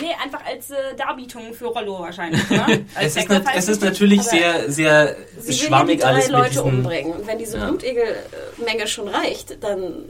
Nee, 0.00 0.10
einfach 0.22 0.44
als 0.44 0.70
äh, 0.70 0.74
Darbietung 0.98 1.54
für 1.54 1.66
Rollo 1.66 1.98
wahrscheinlich. 2.00 2.48
Ne? 2.50 2.84
Als 2.94 3.16
Es 3.16 3.22
ist, 3.22 3.28
nat- 3.30 3.42
es 3.56 3.68
ist 3.68 3.82
natürlich 3.82 4.22
sehr, 4.22 4.70
sehr 4.70 5.16
Sie 5.38 5.46
will 5.46 5.46
ja 5.46 5.46
die 5.46 5.52
schwammig 5.54 6.00
drei 6.00 6.06
alles 6.08 6.24
mit 6.26 6.32
Leute 6.36 6.48
diesen... 6.50 6.64
umbringen. 6.64 7.12
Und 7.14 7.26
wenn 7.26 7.38
diese 7.38 7.56
Ja. 7.56 7.68
Blutegelmenge 7.68 8.86
schon 8.86 9.08
reicht, 9.08 9.62
dann 9.64 10.04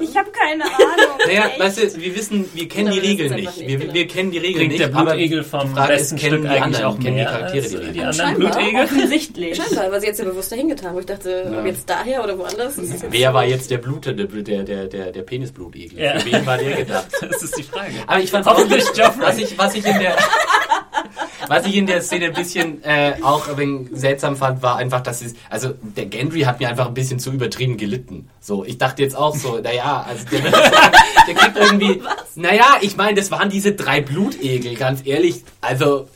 Ich 0.00 0.16
habe 0.16 0.30
keine 0.30 0.64
Ahnung. 0.64 0.72
Naja, 1.26 1.46
Echt. 1.46 1.60
weißt 1.60 1.78
du, 1.96 2.00
wir 2.00 2.16
wissen, 2.16 2.48
wir 2.52 2.68
kennen 2.68 2.88
Oder 2.92 3.00
die 3.00 3.06
Regeln 3.08 3.34
nicht. 3.34 3.56
nicht, 3.56 3.68
Wir, 3.68 3.78
genau. 3.78 3.94
wir 3.94 4.08
kennen 4.08 4.30
die 4.32 4.38
Regeln 4.38 4.56
Bringt 4.56 4.68
nicht. 4.72 4.80
der 4.82 4.88
Blutegel 4.88 5.42
die 5.42 5.48
vom 5.48 5.74
Frage 5.74 5.92
ist, 5.92 5.98
besten 6.00 6.16
kennen 6.16 6.32
Stück 6.32 6.42
die 6.42 6.48
eigentlich 6.48 6.64
anderen, 6.84 6.84
auch 6.84 6.98
kennen 7.00 7.16
die 7.18 7.24
Charaktere 7.24 7.62
als 7.62 7.70
die 7.70 7.76
Regeln? 7.76 7.94
die 7.94 8.00
anderen 8.00 8.26
Scheinbar. 8.26 8.50
Blutegel? 8.56 8.84
offensichtlich. 8.84 9.56
scheinbar, 9.56 9.92
weil 9.92 10.00
sie 10.00 10.06
jetzt 10.08 10.18
ja 10.18 10.24
bewusst 10.24 10.52
dahin 10.52 10.68
getan. 10.68 10.94
Wo 10.94 10.98
ich 11.00 11.06
dachte, 11.06 11.54
ob 11.58 11.66
jetzt 11.66 11.88
daher 11.88 12.24
oder 12.24 12.38
woanders. 12.38 12.76
Jetzt 12.76 13.04
Wer 13.10 13.34
war 13.34 13.44
jetzt 13.44 13.70
der 13.70 13.78
Blutende, 13.78 14.26
der, 14.26 14.62
der, 14.64 14.86
der, 14.88 15.12
der 15.12 15.22
Penisblutegel? 15.22 16.00
Ja. 16.00 16.18
Für 16.18 16.32
wen 16.32 16.46
war 16.46 16.58
der 16.58 16.76
gedacht? 16.76 17.06
Das 17.20 17.42
ist 17.42 17.56
die 17.56 17.62
Frage. 17.62 17.92
Aber 18.06 18.20
ich 18.20 18.30
fand 18.30 18.44
Hoffentlich 18.46 18.84
Joffrey. 18.96 19.22
was 19.22 19.38
ich, 19.38 19.56
was 19.56 19.74
ich 19.74 19.86
in 19.86 19.98
der, 20.00 20.16
was 21.48 21.66
ich 21.66 21.76
in 21.76 21.86
der 21.86 22.00
Szene 22.02 22.26
ein 22.26 22.32
bisschen 22.34 22.82
äh, 22.84 23.14
auch 23.22 23.48
ein 23.48 23.56
wenig 23.58 23.88
seltsam 23.92 24.36
fand, 24.36 24.62
war 24.62 24.76
einfach, 24.76 25.00
dass 25.02 25.22
es, 25.22 25.34
also 25.50 25.70
der 25.82 26.06
Gendry 26.06 26.40
hat 26.42 26.60
mir 26.60 26.68
einfach 26.68 26.88
ein 26.88 26.94
bisschen 26.94 27.18
zu 27.18 27.30
übertrieben 27.30 27.76
gelitten. 27.76 28.28
So, 28.40 28.64
ich 28.64 28.78
dachte 28.78 29.02
jetzt 29.02 29.16
auch 29.16 29.34
so, 29.36 29.58
naja, 29.58 29.81
also 29.84 30.24
der, 30.30 30.40
der 31.26 31.34
kriegt 31.34 31.56
irgendwie, 31.56 32.02
naja, 32.34 32.76
ich 32.80 32.96
meine, 32.96 33.14
das 33.14 33.30
waren 33.30 33.50
diese 33.50 33.72
drei 33.72 34.00
Blutegel, 34.00 34.74
ganz 34.74 35.02
ehrlich, 35.04 35.42
also 35.60 36.08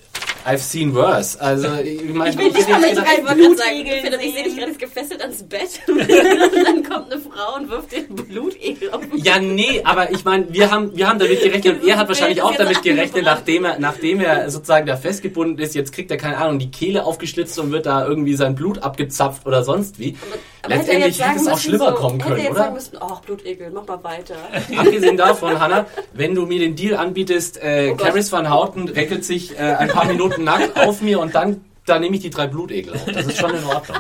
I've 0.47 0.59
seen 0.59 0.95
worse. 0.95 1.41
Also 1.41 1.69
ich 1.83 2.05
meine, 2.15 2.31
Ich 2.31 2.39
will 2.39 2.47
nicht 2.47 2.61
ich 2.61 2.69
mal 2.69 2.81
mit 2.81 2.97
drei 2.97 3.17
sagen, 3.17 3.35
Blutegeln 3.35 4.01
Philipp, 4.01 4.21
ich 4.23 4.33
sehe 4.33 4.45
dich 4.45 4.57
gerade 4.57 4.73
gefesselt 4.75 5.21
ans 5.21 5.43
Bett. 5.43 5.81
Und 5.89 5.99
dann 5.99 6.83
kommt 6.85 7.13
eine 7.13 7.21
Frau 7.21 7.57
und 7.57 7.69
wirft 7.69 7.93
den 7.93 8.15
Blutegel 8.15 8.91
auf 8.93 9.01
den 9.01 9.19
Ja, 9.19 9.41
nee, 9.41 9.81
aber 9.83 10.13
ich 10.13 10.25
meine, 10.25 10.47
wir 10.53 10.71
haben, 10.71 10.97
wir 10.97 11.09
haben 11.09 11.19
damit 11.19 11.43
gerechnet 11.43 11.83
und 11.83 11.89
er 11.89 11.97
hat 11.97 12.09
wahrscheinlich 12.09 12.43
auch 12.43 12.55
damit 12.55 12.83
gerechnet, 12.83 13.25
nachdem 13.25 13.65
er, 13.65 13.79
nachdem 13.79 14.21
er 14.21 14.49
sozusagen 14.51 14.87
da 14.87 14.97
festgebunden 14.97 15.59
ist, 15.59 15.75
jetzt 15.75 15.93
kriegt 15.93 16.11
er, 16.11 16.17
keine 16.17 16.39
Ahnung, 16.39 16.59
die 16.59 16.71
Kehle 16.71 17.05
aufgeschlitzt 17.05 17.59
und 17.59 17.73
wird 17.73 17.87
da 17.87 18.07
irgendwie 18.07 18.35
sein 18.35 18.55
Blut 18.55 18.79
abgezapft 18.79 19.47
oder 19.47 19.65
sonst 19.65 19.99
wie. 19.99 20.17
Aber 20.21 20.37
er 20.37 20.56
Letztendlich 20.69 21.05
jetzt 21.07 21.19
sagen 21.19 21.31
hätte 21.33 21.41
es 21.43 21.49
auch 21.49 21.59
schlimmer 21.59 21.89
so, 21.91 21.95
kommen 21.95 22.21
hätte 22.21 22.29
können, 22.31 22.45
jetzt 22.45 22.57
sagen 22.57 22.67
oder? 22.67 22.75
müssen, 22.75 22.97
ach, 23.01 23.21
Blutegel, 23.21 23.71
mach 23.71 23.87
mal 23.87 24.05
weiter. 24.05 24.37
Abgesehen 24.77 25.17
davon, 25.17 25.61
Hannah, 25.61 25.87
wenn 26.13 26.35
du 26.35 26.47
mir 26.47 26.59
den 26.61 26.77
Deal 26.77 26.97
anbietest, 26.97 27.63
äh, 27.63 27.93
Oh. 27.93 27.97
Caris 27.97 28.33
van 28.33 28.51
Houten 28.53 28.89
reckelt 28.89 29.25
sich 29.25 29.59
äh, 29.59 29.63
ein 29.63 29.89
paar 29.89 30.07
Minuten 30.07 30.45
nackt 30.45 30.79
auf 30.79 31.01
mir 31.03 31.21
und 31.21 31.35
dann, 31.35 31.65
da 31.87 31.99
nehme 31.99 32.17
ich 32.17 32.23
die 32.23 32.31
drei 32.31 32.49
Blutegel 32.49 32.95
auf. 32.95 33.05
Das 33.07 33.27
ist 33.27 33.39
schon 33.39 33.55
in 33.55 33.65
Ordnung. 33.65 33.97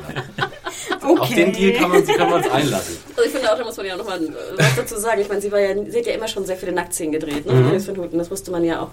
Okay. 1.03 1.20
Auf 1.20 1.28
den 1.28 1.53
Deal 1.53 1.72
kann 1.72 1.91
man, 1.91 2.05
können 2.05 2.28
wir 2.28 2.37
uns 2.37 2.51
einlassen. 2.51 2.97
Also 3.16 3.22
ich 3.24 3.30
finde 3.30 3.53
auch, 3.53 3.57
da 3.57 3.64
muss 3.64 3.76
man 3.76 3.87
ja 3.87 3.97
nochmal 3.97 4.20
was 4.57 4.76
dazu 4.76 4.97
sagen. 4.99 5.20
Ich 5.20 5.28
meine, 5.28 5.41
sie 5.41 5.53
war 5.53 5.61
ja, 5.61 5.74
sie 5.89 5.99
hat 5.99 6.07
ja 6.07 6.14
immer 6.14 6.26
schon 6.26 6.45
sehr 6.45 6.57
viele 6.57 6.72
Nacktszenen 6.72 7.12
gedreht, 7.12 7.47
ne? 7.47 7.53
Mhm. 7.53 8.18
Das 8.18 8.30
wusste 8.30 8.51
man 8.51 8.64
ja 8.64 8.82
auch. 8.82 8.91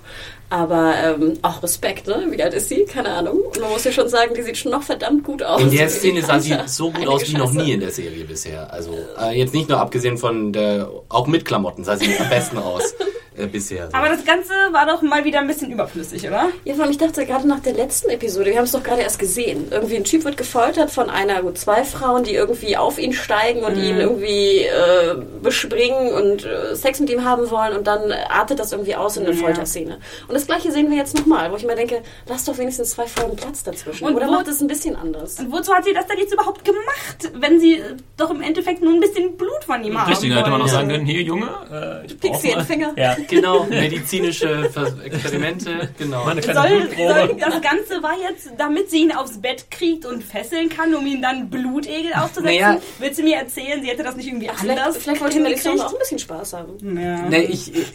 Aber 0.50 0.94
ähm, 1.04 1.34
auch 1.42 1.64
Respekt, 1.64 2.08
ne? 2.08 2.28
Wie 2.30 2.42
alt 2.42 2.54
ist 2.54 2.70
sie? 2.70 2.86
Keine 2.86 3.10
Ahnung. 3.10 3.40
Und 3.40 3.60
man 3.60 3.72
muss 3.72 3.84
ja 3.84 3.92
schon 3.92 4.08
sagen, 4.10 4.34
die 4.36 4.44
sieht 4.44 4.58
schon 4.58 4.72
noch 4.72 4.84
verdammt 4.84 5.24
gut 5.24 5.42
aus. 5.42 5.62
In 5.62 5.72
der 5.72 5.88
Die 5.88 5.92
Szene 5.92 6.22
sah 6.22 6.40
sie 6.40 6.56
so 6.68 6.92
gut 6.92 7.08
aus 7.08 7.28
wie 7.28 7.36
noch 7.36 7.52
nie 7.52 7.72
in 7.72 7.80
der 7.80 7.92
Serie 7.92 8.24
bisher. 8.26 8.72
Also 8.72 8.96
äh, 9.20 9.38
jetzt 9.38 9.54
nicht 9.54 9.70
nur 9.70 9.80
abgesehen 9.80 10.18
von 10.18 10.54
der, 10.54 10.90
auch 11.10 11.26
mit 11.26 11.46
Klamotten 11.46 11.84
sah 11.84 11.98
sie 11.98 12.16
am 12.18 12.30
besten 12.30 12.60
aus 12.60 12.94
äh, 13.38 13.48
bisher. 13.48 13.90
So. 13.92 13.98
Aber 13.98 14.10
das 14.10 14.24
Ganze 14.26 14.52
war 14.72 14.86
doch 14.86 15.02
mal 15.02 15.24
wieder 15.26 15.40
ein 15.40 15.48
bisschen 15.48 15.72
überflüssig, 15.72 16.28
oder? 16.28 16.50
Ja, 16.66 16.74
vor 16.76 16.84
allem, 16.84 16.92
ich 16.92 16.98
dachte 16.98 17.26
gerade 17.26 17.48
nach 17.48 17.60
der 17.60 17.74
letzten 17.74 18.10
Episode, 18.10 18.52
wir 18.52 18.58
haben 18.58 18.66
es 18.66 18.72
doch 18.72 18.84
gerade 18.84 19.02
erst 19.02 19.20
gesehen. 19.20 19.68
Irgendwie 19.72 19.96
ein 19.98 20.04
Typ 20.04 20.24
wird 20.26 20.38
gefoltert 20.38 20.92
von 20.92 21.10
einer, 21.10 21.42
gut, 21.42 21.58
zwei 21.58 21.84
Frauen, 21.84 22.24
die 22.24 22.34
irgendwie 22.36 22.78
auf 22.78 23.00
ihn 23.00 23.14
steigen 23.14 23.64
und 23.64 23.76
ihn 23.78 23.98
irgendwie 23.98 24.60
äh, 24.66 25.16
bespringen 25.42 26.14
und 26.14 26.46
äh, 26.46 26.76
Sex 26.76 27.00
mit 27.00 27.10
ihm 27.10 27.24
haben 27.24 27.50
wollen 27.50 27.76
und 27.78 27.88
dann 27.88 28.12
artet 28.12 28.60
das 28.60 28.72
irgendwie 28.72 28.96
aus 28.96 29.18
in 29.18 29.26
eine 29.26 29.34
Ja. 29.36 29.42
Folterszene. 29.42 29.98
Und 30.28 30.34
das 30.34 30.46
gleiche 30.48 30.72
sehen 30.72 30.90
wir 30.90 30.98
jetzt 30.98 31.18
nochmal, 31.18 31.52
wo 31.52 31.56
ich 31.56 31.66
mir 31.66 31.76
denke, 31.76 32.02
lass 32.28 32.46
doch 32.46 32.58
wenigstens 32.58 32.92
zwei 32.92 33.06
Folgen 33.08 33.36
Platz 33.36 33.64
dazwischen. 33.64 34.06
Und 34.08 34.16
Oder 34.16 34.28
wo- 34.28 34.32
macht 34.32 34.48
es 34.48 34.62
ein 34.62 34.68
bisschen 34.68 34.96
anders? 34.96 35.40
Und 35.40 35.52
wozu 35.52 35.74
hat 35.74 35.84
sie 35.86 35.94
das 35.94 36.08
denn 36.08 36.18
jetzt 36.20 36.34
überhaupt 36.34 36.64
gemacht, 36.66 37.32
wenn 37.36 37.60
sie 37.60 37.76
äh, 37.76 37.96
doch 38.18 38.30
im 38.32 38.42
Endeffekt 38.42 38.82
nur 38.82 38.94
ein 38.94 39.00
bisschen 39.00 39.36
Blut 39.38 39.64
von 39.66 39.84
ihm 39.84 40.00
haben 40.00 40.10
Richtig, 40.10 40.30
da 40.32 40.38
hätte 40.40 40.50
man 40.50 40.60
noch 40.60 40.68
sagen 40.68 40.90
können, 40.90 41.06
hier 41.06 41.22
Junge, 41.22 41.48
äh, 41.72 42.06
ich 42.06 42.20
den 42.20 42.32
mal- 42.56 42.64
Finger? 42.66 42.94
Ja, 42.96 43.16
genau, 43.28 43.64
medizinische 43.66 44.70
Vers- 44.70 44.94
Experimente, 45.04 45.90
genau. 45.98 46.24
mal 46.26 46.32
eine 46.32 46.42
kleine 46.42 46.88
Soll, 46.88 46.90
soll, 46.98 47.38
das 47.40 47.62
Ganze 47.62 48.04
war 48.04 48.16
jetzt, 48.30 48.50
damit 48.58 48.90
sie 48.90 49.02
ihn 49.04 49.12
aufs 49.12 49.40
Bett 49.42 49.70
kriegt 49.72 50.06
und 50.06 50.24
fesseln 50.24 50.70
kann, 50.70 50.94
um 50.96 51.06
ihn 51.06 51.22
dann 51.22 51.50
Blutegel 51.50 52.14
aufzusetzen. 52.14 52.44
Naja. 52.60 52.78
Willst 53.00 53.20
du 53.20 53.24
mir 53.24 53.38
erzählen, 53.38 53.82
sie 53.82 53.90
hätte 53.90 54.04
das 54.04 54.16
nicht 54.16 54.28
irgendwie 54.28 54.50
Vielleicht, 54.54 54.80
anders 54.82 54.98
vielleicht 54.98 55.22
wollte 55.22 55.36
hingekriegt? 55.36 55.82
auch 55.82 55.94
ein 55.94 56.00
bisschen 56.00 56.20
Spaß 56.20 56.54
haben. 56.54 56.98
Ja. 56.98 57.28
Nee, 57.30 57.42
ich, 57.44 57.74
ich, 57.76 57.86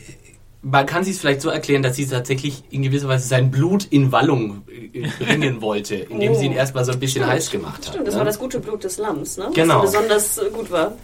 man 0.62 0.86
kann 0.86 1.04
sich 1.04 1.14
es 1.14 1.20
vielleicht 1.20 1.40
so 1.40 1.50
erklären, 1.50 1.82
dass 1.82 1.96
sie 1.96 2.06
tatsächlich 2.06 2.64
in 2.70 2.82
gewisser 2.82 3.08
Weise 3.08 3.28
sein 3.28 3.50
Blut 3.50 3.86
in 3.90 4.10
Wallung 4.12 4.62
äh, 4.92 5.06
bringen 5.24 5.60
wollte, 5.62 5.94
indem 5.94 6.34
sie 6.34 6.46
ihn 6.46 6.52
erstmal 6.52 6.84
so 6.84 6.92
ein 6.92 6.98
bisschen 7.00 7.26
heiß 7.26 7.50
gemacht 7.50 7.78
hat. 7.86 7.94
Stimmt, 7.94 8.06
das 8.08 8.14
ne? 8.14 8.18
war 8.18 8.24
das 8.26 8.38
gute 8.38 8.58
Blut 8.58 8.82
des 8.84 8.98
Lamms, 8.98 9.36
ne? 9.36 9.50
Genau. 9.54 9.82
Was 9.82 9.92
besonders 9.92 10.40
gut 10.52 10.70
war. 10.70 10.94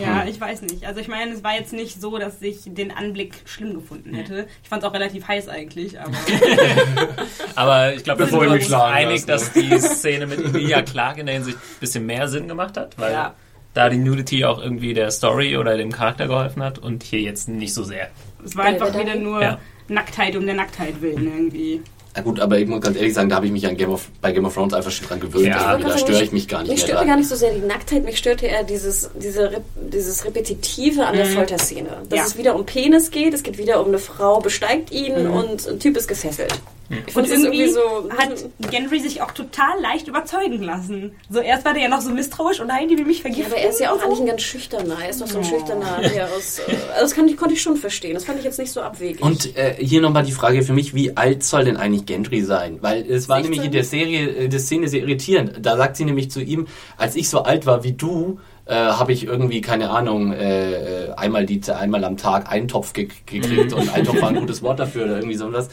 Ja, 0.00 0.24
ich 0.26 0.40
weiß 0.40 0.62
nicht. 0.62 0.84
Also 0.86 1.00
ich 1.00 1.08
meine, 1.08 1.32
es 1.32 1.42
war 1.44 1.54
jetzt 1.54 1.72
nicht 1.72 2.00
so, 2.00 2.18
dass 2.18 2.40
ich 2.42 2.60
den 2.66 2.90
Anblick 2.90 3.34
schlimm 3.44 3.74
gefunden 3.74 4.14
hätte. 4.14 4.46
Ich 4.62 4.68
fand 4.68 4.82
es 4.82 4.88
auch 4.88 4.94
relativ 4.94 5.26
heiß 5.28 5.48
eigentlich, 5.48 6.00
aber 6.00 6.12
Aber 7.54 7.94
ich 7.94 8.04
glaube, 8.04 8.20
wir 8.20 8.26
Bevor 8.26 8.44
sind 8.48 8.56
ich 8.62 8.68
mich 8.68 8.76
einig, 8.76 9.26
dass 9.26 9.52
die 9.52 9.78
Szene 9.78 10.26
mit 10.26 10.44
Emilia 10.44 10.82
Clarke 10.82 11.20
in 11.20 11.26
der 11.26 11.34
Hinsicht 11.36 11.56
ein 11.58 11.80
bisschen 11.80 12.06
mehr 12.06 12.28
Sinn 12.28 12.48
gemacht 12.48 12.76
hat, 12.76 12.96
weil 12.98 13.12
Ja. 13.12 13.34
da 13.74 13.88
die 13.88 13.98
Nudity 13.98 14.44
auch 14.44 14.62
irgendwie 14.62 14.94
der 14.94 15.10
Story 15.10 15.56
oder 15.56 15.76
dem 15.76 15.92
Charakter 15.92 16.26
geholfen 16.26 16.62
hat 16.62 16.78
und 16.78 17.02
hier 17.02 17.20
jetzt 17.20 17.48
nicht 17.48 17.74
so 17.74 17.82
sehr. 17.84 18.08
es 18.44 18.56
war 18.56 18.64
einfach 18.64 18.98
wieder 18.98 19.14
nur 19.16 19.42
Ja. 19.42 19.58
Nacktheit 19.88 20.36
um 20.36 20.44
der 20.46 20.54
Nacktheit 20.54 21.00
willen 21.00 21.26
irgendwie. 21.26 21.80
Na 22.18 22.24
gut, 22.24 22.40
aber 22.40 22.58
ich 22.58 22.66
muss 22.66 22.80
ganz 22.80 22.96
ehrlich 22.96 23.14
sagen, 23.14 23.28
da 23.28 23.36
habe 23.36 23.46
ich 23.46 23.52
mich 23.52 23.64
an 23.64 23.76
Game 23.76 23.90
of, 23.90 24.08
bei 24.20 24.32
Game 24.32 24.44
of 24.44 24.52
Thrones 24.52 24.74
einfach 24.74 24.90
schon 24.90 25.06
dran 25.06 25.20
gewöhnt. 25.20 25.46
Ja. 25.46 25.74
irgendwie. 25.74 25.90
da 25.92 25.98
störe 25.98 26.22
ich 26.24 26.32
mich 26.32 26.48
gar 26.48 26.62
nicht 26.62 26.70
Mich 26.70 26.78
mehr 26.80 26.86
störte 26.86 26.98
dran. 26.98 27.08
gar 27.08 27.16
nicht 27.16 27.28
so 27.28 27.36
sehr 27.36 27.52
die 27.54 27.60
Nacktheit, 27.64 28.04
mich 28.04 28.18
störte 28.18 28.46
eher 28.46 28.64
dieses, 28.64 29.08
diese, 29.14 29.62
dieses 29.92 30.24
Repetitive 30.24 31.06
an 31.06 31.14
der 31.14 31.26
Folterszene. 31.26 31.88
Dass 32.08 32.18
Ja. 32.18 32.24
es 32.26 32.36
wieder 32.36 32.56
um 32.56 32.66
Penis 32.66 33.12
geht, 33.12 33.34
es 33.34 33.44
geht 33.44 33.56
wieder 33.56 33.80
um 33.80 33.86
eine 33.88 33.98
Frau 33.98 34.40
besteigt 34.40 34.90
ihn 34.90 35.28
und 35.28 35.68
ein 35.68 35.78
Typ 35.78 35.96
ist 35.96 36.08
gefesselt. 36.08 36.52
Ich 36.90 37.14
Und 37.14 37.28
irgendwie 37.28 37.62
irgendwie 37.62 37.72
so... 37.72 38.08
hat 38.16 38.70
Gendry 38.70 39.00
sich 39.00 39.20
auch 39.20 39.32
total 39.32 39.80
leicht 39.80 40.08
überzeugen 40.08 40.62
lassen. 40.62 41.12
So 41.28 41.40
erst 41.40 41.64
war 41.64 41.74
der 41.74 41.82
ja 41.82 41.88
noch 41.88 42.00
so 42.00 42.10
misstrauisch 42.10 42.60
und 42.60 42.68
nein, 42.68 42.88
die 42.88 42.96
will 42.96 43.04
mich 43.04 43.18
ja, 43.18 43.22
vergiften. 43.22 43.52
aber 43.52 43.60
er 43.60 43.70
ist 43.70 43.80
ja 43.80 43.92
auch 43.92 44.02
eigentlich 44.02 44.20
ein 44.20 44.26
ganz 44.26 44.42
schüchterner. 44.42 44.96
Er 45.02 45.10
ist 45.10 45.20
doch 45.20 45.26
so 45.26 45.38
ein 45.38 45.44
schüchterner, 45.44 46.00
der 46.00 46.28
aus... 46.34 46.60
äh, 46.60 46.72
Also 46.92 47.02
das 47.02 47.14
kann 47.14 47.28
ich, 47.28 47.36
konnte 47.36 47.54
ich 47.54 47.62
schon 47.62 47.76
verstehen. 47.76 48.14
Das 48.14 48.24
fand 48.24 48.38
ich 48.38 48.44
jetzt 48.44 48.58
nicht 48.58 48.72
so 48.72 48.80
abwegig. 48.80 49.22
Und 49.22 49.56
äh, 49.56 49.74
hier 49.78 50.00
nochmal 50.00 50.24
die 50.24 50.32
Frage 50.32 50.62
für 50.62 50.72
mich, 50.72 50.94
wie 50.94 51.16
alt 51.16 51.44
soll 51.44 51.64
denn 51.64 51.76
eigentlich 51.76 52.06
Gendry 52.06 52.42
sein? 52.42 52.78
Weil 52.80 53.02
es 53.02 53.28
war 53.28 53.36
16? 53.36 53.42
nämlich 53.50 53.66
in 53.66 53.72
der 53.72 53.84
Serie, 53.84 54.28
äh, 54.30 54.48
der 54.48 54.60
Szene 54.60 54.88
sehr 54.88 55.00
irritierend. 55.00 55.58
Da 55.60 55.76
sagt 55.76 55.96
sie 55.96 56.04
nämlich 56.04 56.30
zu 56.30 56.40
ihm, 56.40 56.66
als 56.96 57.16
ich 57.16 57.28
so 57.28 57.42
alt 57.42 57.66
war 57.66 57.84
wie 57.84 57.92
du, 57.92 58.38
äh, 58.68 58.74
habe 58.74 59.12
ich 59.14 59.24
irgendwie, 59.24 59.62
keine 59.62 59.88
Ahnung, 59.90 60.32
äh, 60.32 61.06
äh, 61.06 61.12
einmal, 61.14 61.46
die, 61.46 61.60
einmal 61.70 62.04
am 62.04 62.18
Tag 62.18 62.52
einen 62.52 62.68
Topf 62.68 62.92
ge 62.92 63.08
gekriegt 63.24 63.72
und 63.74 63.92
ein 63.94 64.04
Topf 64.04 64.20
war 64.20 64.28
ein 64.28 64.36
gutes 64.36 64.62
Wort 64.62 64.78
dafür 64.78 65.04
oder 65.06 65.16
irgendwie 65.16 65.36
sowas. 65.36 65.70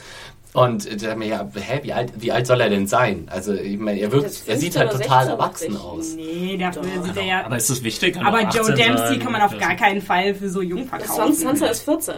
Und 0.56 0.86
ich 0.86 1.16
mir 1.16 1.28
ja, 1.28 1.50
hä, 1.54 1.80
wie 1.84 1.94
alt, 1.94 2.14
wie 2.16 2.32
alt 2.32 2.48
soll 2.48 2.62
er 2.62 2.70
denn 2.70 2.88
sein? 2.88 3.28
Also 3.30 3.54
ich 3.54 3.78
meine, 3.78 4.00
er 4.00 4.12
wirkt, 4.12 4.44
er 4.48 4.58
sieht 4.58 4.74
15 4.74 4.82
halt 4.82 4.92
total 4.92 5.26
16 5.26 5.32
erwachsen 5.32 5.74
dachte 5.74 5.86
ich. 5.86 5.92
aus. 5.92 6.16
Nee, 6.16 6.58
dafür 6.58 7.04
sieht 7.04 7.18
er 7.18 7.24
ja... 7.24 7.46
Aber 7.46 7.58
ist 7.58 7.70
das 7.70 7.84
wichtig? 7.84 8.16
Kann 8.16 8.26
Aber 8.26 8.42
Joe 8.42 8.62
18 8.62 8.76
Dempsey 8.76 9.08
sein. 9.08 9.20
kann 9.20 9.32
man 9.34 9.42
auf 9.42 9.58
gar 9.58 9.76
keinen 9.76 10.02
Fall 10.02 10.34
für 10.34 10.50
so 10.50 10.62
jung 10.62 10.86
verkaufen. 10.86 11.34
Sansa 11.34 11.68
ist 11.68 11.84
14. 11.84 12.14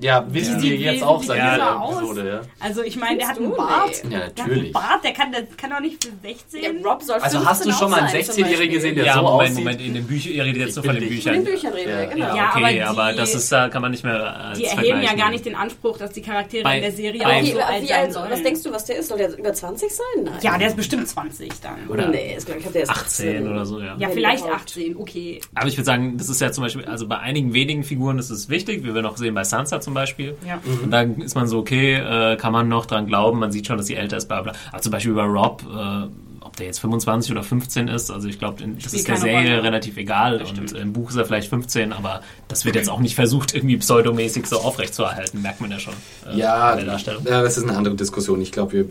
Ja, 0.00 0.24
wissen 0.32 0.62
wir 0.62 0.76
jetzt 0.76 1.02
auch 1.02 1.20
seit 1.22 1.38
dieser. 1.38 1.90
Episode, 1.92 2.28
ja. 2.28 2.40
Also 2.60 2.82
ich 2.82 2.96
meine, 2.96 3.18
der 3.18 3.28
hat 3.28 3.38
einen? 3.38 3.50
Bart. 3.56 4.02
Ja, 4.04 4.10
Der 4.10 4.18
hat 4.20 4.38
einen 4.40 4.48
natürlich. 4.48 4.72
Bart, 4.72 5.02
der 5.02 5.12
kann, 5.12 5.32
der 5.32 5.42
kann 5.56 5.70
doch 5.70 5.80
nicht 5.80 6.04
für 6.04 6.12
16. 6.22 6.60
Der 6.62 6.70
Rob 6.88 7.02
soll 7.02 7.16
Also 7.16 7.44
hast 7.44 7.64
du 7.64 7.70
15 7.70 7.72
schon 7.72 7.90
mal 7.90 7.96
einen 7.98 8.06
auch 8.06 8.10
sein, 8.12 8.24
zum 8.24 8.34
16-Jährigen 8.34 8.58
Beispiel. 8.58 8.68
gesehen, 8.74 8.94
der 8.94 9.04
ja, 9.06 9.14
so 9.14 9.22
Moment, 9.22 9.42
aussieht? 9.50 9.58
Moment, 9.64 9.80
in 9.80 9.94
den 9.94 10.06
Büchern, 10.06 10.32
ihr 10.34 10.44
redet 10.44 10.62
jetzt 10.62 10.76
nur 10.76 10.84
von 10.84 10.94
den 10.94 11.00
Bildlich. 11.08 11.24
Von 11.24 11.32
Büchern. 11.32 11.44
den 11.44 11.52
Büchern 11.54 11.72
reden 11.72 11.88
wir, 11.90 12.02
Ja, 12.02 12.10
genau. 12.10 12.36
Ja, 12.36 12.52
okay, 12.54 12.82
aber 12.82 13.02
aber, 13.02 13.10
die- 13.12 13.18
das 13.18 13.34
ist, 13.34 13.50
da 13.50 13.68
kann 13.68 13.82
man 13.82 13.90
nicht 13.90 14.04
mehr 14.04 14.36
als 14.36 14.58
Die 14.58 14.64
erheben 14.66 15.02
ja 15.02 15.14
gar 15.14 15.30
nicht 15.30 15.44
den 15.44 15.54
Anspruch, 15.56 15.98
dass 15.98 16.12
die 16.12 16.22
Charaktere 16.22 16.62
Bei- 16.62 16.76
in 16.76 16.82
der 16.82 16.92
Serie 16.92 17.20
auch 17.26 17.44
so 17.44 17.58
alt 17.58 17.88
sein 17.88 18.12
sollen. 18.12 18.30
was 18.30 18.42
denkst 18.44 18.62
du, 18.62 18.70
was 18.72 18.84
der 18.84 18.96
ist? 18.98 19.08
Soll 19.08 19.18
der 19.18 19.36
über 19.36 19.52
20 19.52 19.90
sein? 19.90 20.04
Nein. 20.24 20.34
Ja, 20.42 20.56
der 20.58 20.68
ist 20.68 20.76
bestimmt 20.76 21.08
20 21.08 21.50
dann. 21.60 21.88
Oder 21.88 22.08
nee, 22.08 22.34
ist, 22.36 22.46
glaub 22.46 22.58
ich, 22.58 22.66
der 22.66 22.82
ist 22.84 22.90
18 22.90 23.48
oder 23.48 23.66
so, 23.66 23.80
ja. 23.80 23.96
Ja, 23.98 24.08
vielleicht 24.10 24.44
überhaupt. 24.44 24.62
18, 24.62 24.96
okay. 24.96 25.40
Aber 25.56 25.66
ich 25.66 25.76
würde 25.76 25.86
sagen, 25.86 26.16
das 26.16 26.28
ist 26.28 26.40
ja 26.40 26.52
zum 26.52 26.62
Beispiel, 26.62 26.84
also 26.84 27.08
bei 27.08 27.18
einigen 27.18 27.52
wenigen 27.52 27.82
Figuren 27.82 28.18
ist 28.20 28.30
es 28.30 28.48
wichtig, 28.48 28.84
wie 28.84 28.94
wir 28.94 29.02
noch 29.02 29.16
sehen 29.16 29.34
bei 29.34 29.42
Sansa 29.44 29.80
zum 29.80 29.87
Beispiel. 29.94 30.36
Ja. 30.46 30.60
Und 30.82 30.90
dann 30.90 31.20
ist 31.20 31.34
man 31.34 31.46
so, 31.48 31.58
okay, 31.58 31.94
äh, 31.94 32.36
kann 32.36 32.52
man 32.52 32.68
noch 32.68 32.86
dran 32.86 33.06
glauben, 33.06 33.38
man 33.38 33.52
sieht 33.52 33.66
schon, 33.66 33.76
dass 33.78 33.86
sie 33.86 33.94
älter 33.96 34.16
ist, 34.16 34.26
bla 34.28 34.42
bla. 34.42 34.52
Aber 34.72 34.80
zum 34.82 34.92
Beispiel 34.92 35.14
bei 35.14 35.24
Rob, 35.24 35.62
äh, 35.62 36.06
ob 36.40 36.56
der 36.56 36.66
jetzt 36.66 36.78
25 36.80 37.32
oder 37.32 37.42
15 37.42 37.88
ist, 37.88 38.10
also 38.10 38.26
ich 38.28 38.38
glaube, 38.38 38.62
das 38.82 38.94
ist 38.94 39.06
der 39.06 39.16
Serie 39.18 39.56
Rolle. 39.56 39.62
relativ 39.64 39.96
egal. 39.98 40.40
Und 40.40 40.72
im 40.72 40.92
Buch 40.92 41.10
ist 41.10 41.16
er 41.16 41.24
vielleicht 41.26 41.50
15, 41.50 41.92
aber 41.92 42.22
das 42.46 42.64
wird 42.64 42.74
jetzt 42.76 42.88
auch 42.88 43.00
nicht 43.00 43.14
versucht, 43.16 43.54
irgendwie 43.54 43.76
pseudomäßig 43.76 44.46
so 44.46 44.60
aufrechtzuerhalten, 44.60 45.42
merkt 45.42 45.60
man 45.60 45.70
ja 45.70 45.78
schon. 45.78 45.92
äh, 46.32 46.38
Ja, 46.38 46.70
in 46.72 46.78
der 46.78 46.86
Darstellung. 46.86 47.24
ja, 47.28 47.42
das 47.42 47.58
ist 47.58 47.64
eine 47.68 47.76
andere 47.76 47.96
Diskussion. 47.96 48.40
Ich 48.40 48.52
glaube, 48.52 48.72
wir, 48.72 48.84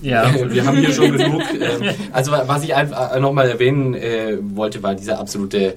Ja. 0.00 0.32
wir 0.50 0.64
haben 0.64 0.78
hier 0.78 0.92
schon 0.92 1.12
genug. 1.16 1.42
Ähm, 1.62 1.94
also 2.12 2.32
was 2.32 2.64
ich 2.64 2.74
einfach 2.74 3.18
nochmal 3.20 3.48
erwähnen 3.48 3.94
äh, 3.94 4.38
wollte, 4.40 4.82
war 4.82 4.94
dieser 4.94 5.18
absolute 5.18 5.74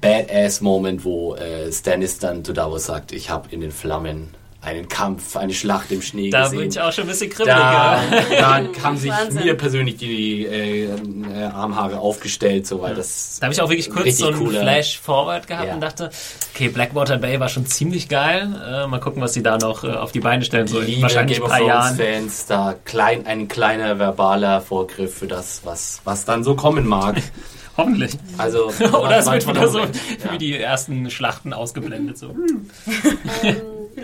Badass-Moment, 0.00 1.04
wo 1.04 1.34
äh, 1.36 1.70
Stannis 1.72 2.18
dann 2.18 2.44
zu 2.44 2.52
Davos 2.52 2.86
sagt, 2.86 3.12
ich 3.12 3.30
habe 3.30 3.48
in 3.50 3.60
den 3.60 3.70
Flammen 3.72 4.34
einen 4.62 4.88
Kampf, 4.88 5.36
eine 5.36 5.52
Schlacht 5.54 5.92
im 5.92 6.02
Schnee 6.02 6.28
Da 6.30 6.44
gesehen. 6.44 6.58
bin 6.58 6.68
ich 6.70 6.80
auch 6.80 6.90
schon 6.90 7.04
ein 7.04 7.08
bisschen 7.10 7.30
kribbelig. 7.30 7.54
da, 7.56 8.02
ja. 8.32 8.60
da 8.62 8.64
haben 8.82 8.96
sich 8.96 9.12
Wahnsinn. 9.12 9.44
mir 9.44 9.54
persönlich 9.54 9.96
die 9.96 10.44
äh, 10.44 10.86
äh, 10.86 11.42
Armhaare 11.54 12.00
aufgestellt, 12.00 12.66
so 12.66 12.82
weil 12.82 12.96
das 12.96 13.36
Da 13.38 13.44
habe 13.46 13.54
ich 13.54 13.60
auch 13.60 13.68
wirklich 13.68 13.88
kurz 13.90 14.16
so 14.18 14.26
einen 14.26 14.38
cooler- 14.38 14.62
Flash-Forward 14.62 15.46
gehabt 15.46 15.68
Ja. 15.68 15.74
und 15.74 15.80
dachte, 15.80 16.10
okay, 16.52 16.68
Blackwater 16.68 17.16
Bay 17.18 17.38
war 17.38 17.48
schon 17.48 17.66
ziemlich 17.66 18.08
geil. 18.08 18.48
Äh, 18.68 18.88
mal 18.88 18.98
gucken, 18.98 19.22
was 19.22 19.34
sie 19.34 19.42
da 19.44 19.56
noch 19.56 19.84
äh, 19.84 19.88
auf 19.92 20.10
die 20.10 20.20
Beine 20.20 20.44
stellen, 20.44 20.66
so 20.66 20.80
in 20.80 20.86
liebe 20.86 21.02
wahrscheinlich 21.02 21.38
Game 21.38 21.44
ein 21.46 21.52
of 21.52 21.58
paar 21.58 21.66
Jahren. 21.68 21.96
Fans 21.96 22.46
da 22.46 22.74
klein, 22.84 23.24
ein 23.24 23.46
kleiner 23.46 24.00
verbaler 24.00 24.60
Vorgriff 24.62 25.14
für 25.14 25.28
das, 25.28 25.60
was, 25.62 26.00
was 26.02 26.24
dann 26.24 26.42
so 26.42 26.56
kommen 26.56 26.86
mag. 26.88 27.22
Hoffentlich. 27.76 28.12
Also 28.38 28.66
Oder 28.80 29.18
es 29.18 29.30
wird 29.30 29.46
wieder 29.46 29.68
so 29.68 29.78
ja. 29.78 29.88
wie 30.30 30.38
die 30.38 30.56
ersten 30.56 31.10
Schlachten 31.10 31.52
ausgeblendet. 31.52 32.18
So. 32.18 32.34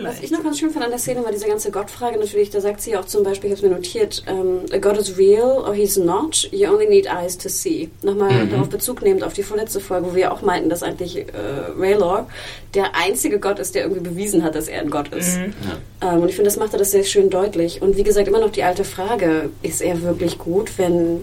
Was 0.01 0.21
ich 0.21 0.31
noch 0.31 0.43
ganz 0.43 0.57
schön 0.57 0.71
fand 0.71 0.85
an 0.85 0.91
der 0.91 0.99
Szene 0.99 1.23
war 1.23 1.31
diese 1.31 1.47
ganze 1.47 1.69
Gottfrage 1.69 2.17
natürlich, 2.17 2.49
da 2.49 2.59
sagt 2.61 2.81
sie 2.81 2.97
auch 2.97 3.05
zum 3.05 3.23
Beispiel, 3.23 3.51
ich 3.51 3.57
habe 3.57 3.67
es 3.67 3.69
mir 3.69 3.75
notiert, 3.75 4.23
ähm, 4.27 4.61
a 4.71 4.77
God 4.79 4.97
is 4.97 5.17
real 5.17 5.63
or 5.65 5.73
he's 5.75 5.97
not, 5.97 6.49
you 6.51 6.67
only 6.67 6.87
need 6.87 7.07
eyes 7.07 7.37
to 7.37 7.47
see. 7.47 7.91
Nochmal 8.01 8.47
darauf 8.47 8.69
Bezug 8.69 9.03
nehmend 9.03 9.23
auf 9.23 9.33
die 9.33 9.43
vorletzte 9.43 9.79
Folge, 9.79 10.07
wo 10.07 10.15
wir 10.15 10.33
auch 10.33 10.41
meinten, 10.41 10.69
dass 10.69 10.81
eigentlich 10.81 11.17
äh, 11.17 11.23
Raylor 11.77 12.27
der 12.73 12.95
einzige 12.95 13.39
Gott 13.39 13.59
ist, 13.59 13.75
der 13.75 13.83
irgendwie 13.83 14.01
bewiesen 14.01 14.43
hat, 14.43 14.55
dass 14.55 14.67
er 14.67 14.81
ein 14.81 14.89
Gott 14.89 15.13
ist. 15.13 15.37
Ähm, 16.01 16.21
und 16.21 16.27
ich 16.27 16.35
finde, 16.35 16.49
das 16.49 16.57
macht 16.57 16.73
er 16.73 16.79
das 16.79 16.89
sehr 16.89 17.03
schön 17.03 17.29
deutlich. 17.29 17.81
Und 17.81 17.95
wie 17.95 18.03
gesagt, 18.03 18.27
immer 18.27 18.39
noch 18.39 18.51
die 18.51 18.63
alte 18.63 18.83
Frage, 18.83 19.51
ist 19.61 19.81
er 19.81 20.01
wirklich 20.01 20.39
gut, 20.39 20.71
wenn 20.77 21.21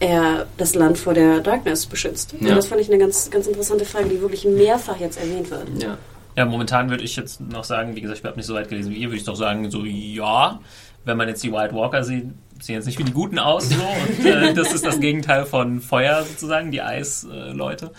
er 0.00 0.46
das 0.56 0.74
Land 0.74 0.98
vor 0.98 1.14
der 1.14 1.40
Darkness 1.40 1.86
beschützt? 1.86 2.34
Ja. 2.40 2.50
Und 2.50 2.56
das 2.56 2.66
fand 2.66 2.80
ich 2.80 2.88
eine 2.88 2.98
ganz, 2.98 3.30
ganz 3.30 3.46
interessante 3.46 3.84
Frage, 3.84 4.08
die 4.08 4.20
wirklich 4.20 4.44
mehrfach 4.44 4.98
jetzt 4.98 5.20
erwähnt 5.20 5.50
wird. 5.50 5.68
Ja. 5.80 5.98
Ja, 6.36 6.46
momentan 6.46 6.90
würde 6.90 7.04
ich 7.04 7.16
jetzt 7.16 7.40
noch 7.40 7.64
sagen, 7.64 7.96
wie 7.96 8.00
gesagt, 8.00 8.20
ich 8.20 8.24
habe 8.24 8.36
nicht 8.36 8.46
so 8.46 8.54
weit 8.54 8.68
gelesen 8.68 8.92
wie 8.92 8.96
ihr, 8.96 9.08
würde 9.08 9.18
ich 9.18 9.24
doch 9.24 9.36
sagen, 9.36 9.70
so 9.70 9.84
ja, 9.84 10.60
wenn 11.04 11.16
man 11.16 11.28
jetzt 11.28 11.42
die 11.42 11.52
White 11.52 11.74
Walker 11.74 12.04
sieht, 12.04 12.26
sehen 12.60 12.76
jetzt 12.76 12.86
nicht 12.86 12.98
wie 12.98 13.04
die 13.04 13.12
Guten 13.12 13.38
aus. 13.38 13.68
So, 13.68 13.74
und 14.18 14.24
äh, 14.24 14.54
das 14.54 14.72
ist 14.72 14.86
das 14.86 15.00
Gegenteil 15.00 15.44
von 15.44 15.80
Feuer 15.80 16.22
sozusagen, 16.22 16.70
die 16.70 16.82
Eisleute. 16.82 17.90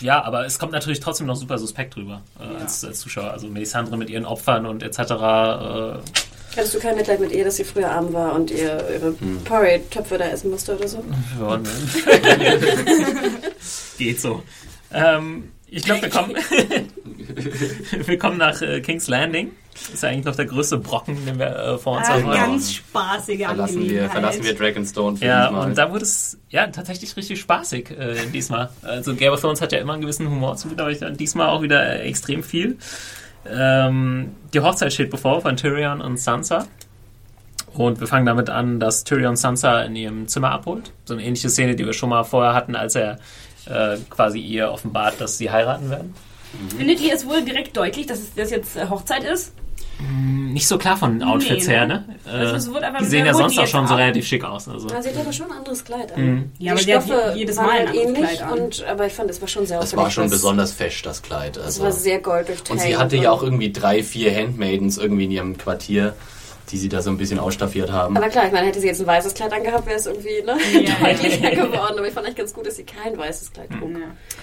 Ja, 0.00 0.24
aber 0.24 0.46
es 0.46 0.58
kommt 0.58 0.72
natürlich 0.72 1.00
trotzdem 1.00 1.26
noch 1.26 1.36
super 1.36 1.58
suspekt 1.58 1.96
drüber 1.96 2.22
äh, 2.40 2.62
als, 2.62 2.84
als 2.84 3.00
Zuschauer. 3.00 3.30
Also 3.30 3.48
Melisandre 3.48 3.98
mit 3.98 4.08
ihren 4.08 4.24
Opfern 4.24 4.64
und 4.64 4.82
etc. 4.82 4.98
Äh, 4.98 5.98
Hattest 6.56 6.74
du 6.74 6.78
kein 6.80 6.96
Mitleid 6.96 7.20
mit 7.20 7.32
ihr, 7.32 7.44
dass 7.44 7.56
sie 7.56 7.64
früher 7.64 7.90
arm 7.90 8.12
war 8.12 8.34
und 8.34 8.50
ihr 8.50 8.82
ihre 8.92 9.12
Porridge-Töpfe 9.44 10.16
da 10.18 10.24
essen 10.28 10.50
musste 10.50 10.74
oder 10.76 10.88
so? 10.88 11.04
Ja, 11.38 11.58
ne? 11.58 11.68
Geht 13.98 14.20
so. 14.20 14.42
Ähm, 14.92 15.50
ich 15.68 15.84
glaube, 15.84 16.02
wir 16.02 16.10
kommen, 16.10 16.34
wir 18.06 18.18
kommen 18.18 18.38
nach 18.38 18.62
äh, 18.62 18.80
King's 18.80 19.08
Landing. 19.08 19.50
Das 19.74 19.90
ist 19.94 20.02
ja 20.04 20.08
eigentlich 20.08 20.24
noch 20.24 20.36
der 20.36 20.46
größte 20.46 20.78
Brocken, 20.78 21.26
den 21.26 21.38
wir 21.38 21.48
äh, 21.54 21.78
vor 21.78 21.98
uns 21.98 22.08
Ah, 22.08 22.14
haben. 22.14 22.30
ganz 22.30 22.72
spaßige 22.72 23.44
Verlassen 23.44 23.90
wir, 23.90 24.08
verlassen 24.08 24.44
wir 24.44 24.54
Dragonstone 24.54 25.16
für 25.18 25.24
Ja, 25.26 25.48
diesmal. 25.48 25.68
und 25.68 25.76
da 25.76 25.90
wurde 25.90 26.04
es 26.04 26.38
ja 26.48 26.66
tatsächlich 26.68 27.14
richtig 27.16 27.40
spaßig 27.40 27.90
äh, 27.90 28.14
diesmal. 28.32 28.70
Also 28.82 29.14
Game 29.14 29.32
of 29.34 29.40
Thrones 29.40 29.60
hat 29.60 29.72
ja 29.72 29.78
immer 29.80 29.92
einen 29.92 30.02
gewissen 30.02 30.30
Humor 30.30 30.56
zu, 30.56 30.68
aber 30.78 30.90
ich 30.90 31.00
dann 31.00 31.16
diesmal 31.18 31.48
auch 31.50 31.60
wieder 31.60 31.84
äh, 32.00 32.08
extrem 32.08 32.42
viel. 32.42 32.78
Ähm, 33.50 34.34
die 34.52 34.60
Hochzeit 34.60 34.92
steht 34.92 35.10
bevor 35.10 35.40
von 35.40 35.56
Tyrion 35.56 36.00
und 36.00 36.18
Sansa. 36.18 36.66
Und 37.74 38.00
wir 38.00 38.06
fangen 38.06 38.24
damit 38.24 38.48
an, 38.48 38.80
dass 38.80 39.04
Tyrion 39.04 39.36
Sansa 39.36 39.82
in 39.82 39.96
ihrem 39.96 40.28
Zimmer 40.28 40.50
abholt. 40.50 40.92
So 41.04 41.14
eine 41.14 41.22
ähnliche 41.22 41.50
Szene, 41.50 41.76
die 41.76 41.84
wir 41.84 41.92
schon 41.92 42.08
mal 42.08 42.24
vorher 42.24 42.54
hatten, 42.54 42.74
als 42.74 42.94
er 42.94 43.18
äh, 43.66 43.98
quasi 44.08 44.40
ihr 44.40 44.70
offenbart, 44.70 45.20
dass 45.20 45.36
sie 45.38 45.50
heiraten 45.50 45.90
werden. 45.90 46.14
Findet 46.76 47.00
ihr 47.00 47.14
es 47.14 47.26
wohl 47.26 47.44
direkt 47.44 47.76
deutlich, 47.76 48.06
dass 48.06 48.20
es 48.20 48.34
das 48.34 48.50
jetzt 48.50 48.76
äh, 48.76 48.88
Hochzeit 48.88 49.24
ist? 49.24 49.52
Nicht 49.98 50.68
so 50.68 50.76
klar 50.78 50.96
von 50.96 51.18
den 51.18 51.26
Outfits 51.26 51.66
Nee, 51.66 51.72
her, 51.74 51.86
ne? 51.86 52.04
ne? 52.06 52.30
Also 52.30 52.52
Äh, 52.54 52.56
es 52.56 52.64
die 52.66 52.70
sehr 52.72 53.04
sehen 53.10 53.26
ja 53.26 53.32
sonst 53.34 53.58
auch 53.58 53.66
schon 53.66 53.86
so 53.86 53.94
relativ 53.94 54.26
schick 54.26 54.44
aus. 54.44 54.68
Also. 54.68 54.88
Ja, 54.88 55.00
sie 55.02 55.08
hat 55.08 55.16
aber 55.18 55.32
schon 55.32 55.46
ein 55.50 55.56
anderes 55.58 55.84
Kleid 55.84 56.14
an. 56.14 56.50
Ja, 56.58 56.72
aber 56.72 56.80
die 56.82 56.94
hat 56.94 57.04
Stoffe 57.04 57.30
je- 57.32 57.38
jedes 57.38 57.56
waren 57.56 57.66
Mal 57.66 57.78
ein 57.86 57.94
ähnlich, 57.94 58.18
Kleid 58.18 58.42
an. 58.42 58.58
und, 58.58 58.84
aber 58.84 59.06
ich 59.06 59.12
fand, 59.14 59.30
es 59.30 59.40
war 59.40 59.48
schon 59.48 59.66
sehr 59.66 59.80
das 59.80 59.96
war 59.96 60.10
schon 60.10 60.28
besonders 60.28 60.72
fesch, 60.72 61.00
das 61.02 61.22
Kleid. 61.22 61.56
Es 61.56 61.64
Also. 61.64 61.82
war 61.84 61.92
sehr 61.92 62.18
gold 62.20 62.48
durchtränkt. 62.48 62.70
Und 62.70 62.80
sie 62.80 62.96
hatte 62.96 63.16
ja 63.16 63.30
auch 63.30 63.42
irgendwie 63.42 63.72
drei, 63.72 64.02
vier 64.02 64.34
Handmaidens 64.34 64.98
irgendwie 64.98 65.24
in 65.24 65.30
ihrem 65.30 65.56
Quartier, 65.58 66.14
die 66.70 66.78
sie 66.78 66.88
da 66.88 67.00
so 67.02 67.10
ein 67.10 67.16
bisschen 67.18 67.38
ausstaffiert 67.38 67.92
haben. 67.92 68.16
Aber 68.16 68.28
klar, 68.28 68.46
ich 68.46 68.52
meine, 68.52 68.66
hätte 68.66 68.80
sie 68.80 68.88
jetzt 68.88 69.00
ein 69.00 69.06
weißes 69.06 69.34
Kleid 69.34 69.52
angehabt, 69.52 69.86
wäre 69.86 69.96
es 69.96 70.06
irgendwie 70.06 70.42
ne, 70.44 70.56
Ja. 70.82 70.94
deutlicher 71.00 71.50
geworden. 71.50 71.94
Aber 71.98 72.06
ich 72.08 72.12
fand 72.14 72.26
echt 72.26 72.36
ganz 72.36 72.52
gut, 72.52 72.66
dass 72.66 72.76
sie 72.76 72.84
kein 72.84 73.16
weißes 73.16 73.52
Kleid 73.52 73.68
trug. 73.70 73.90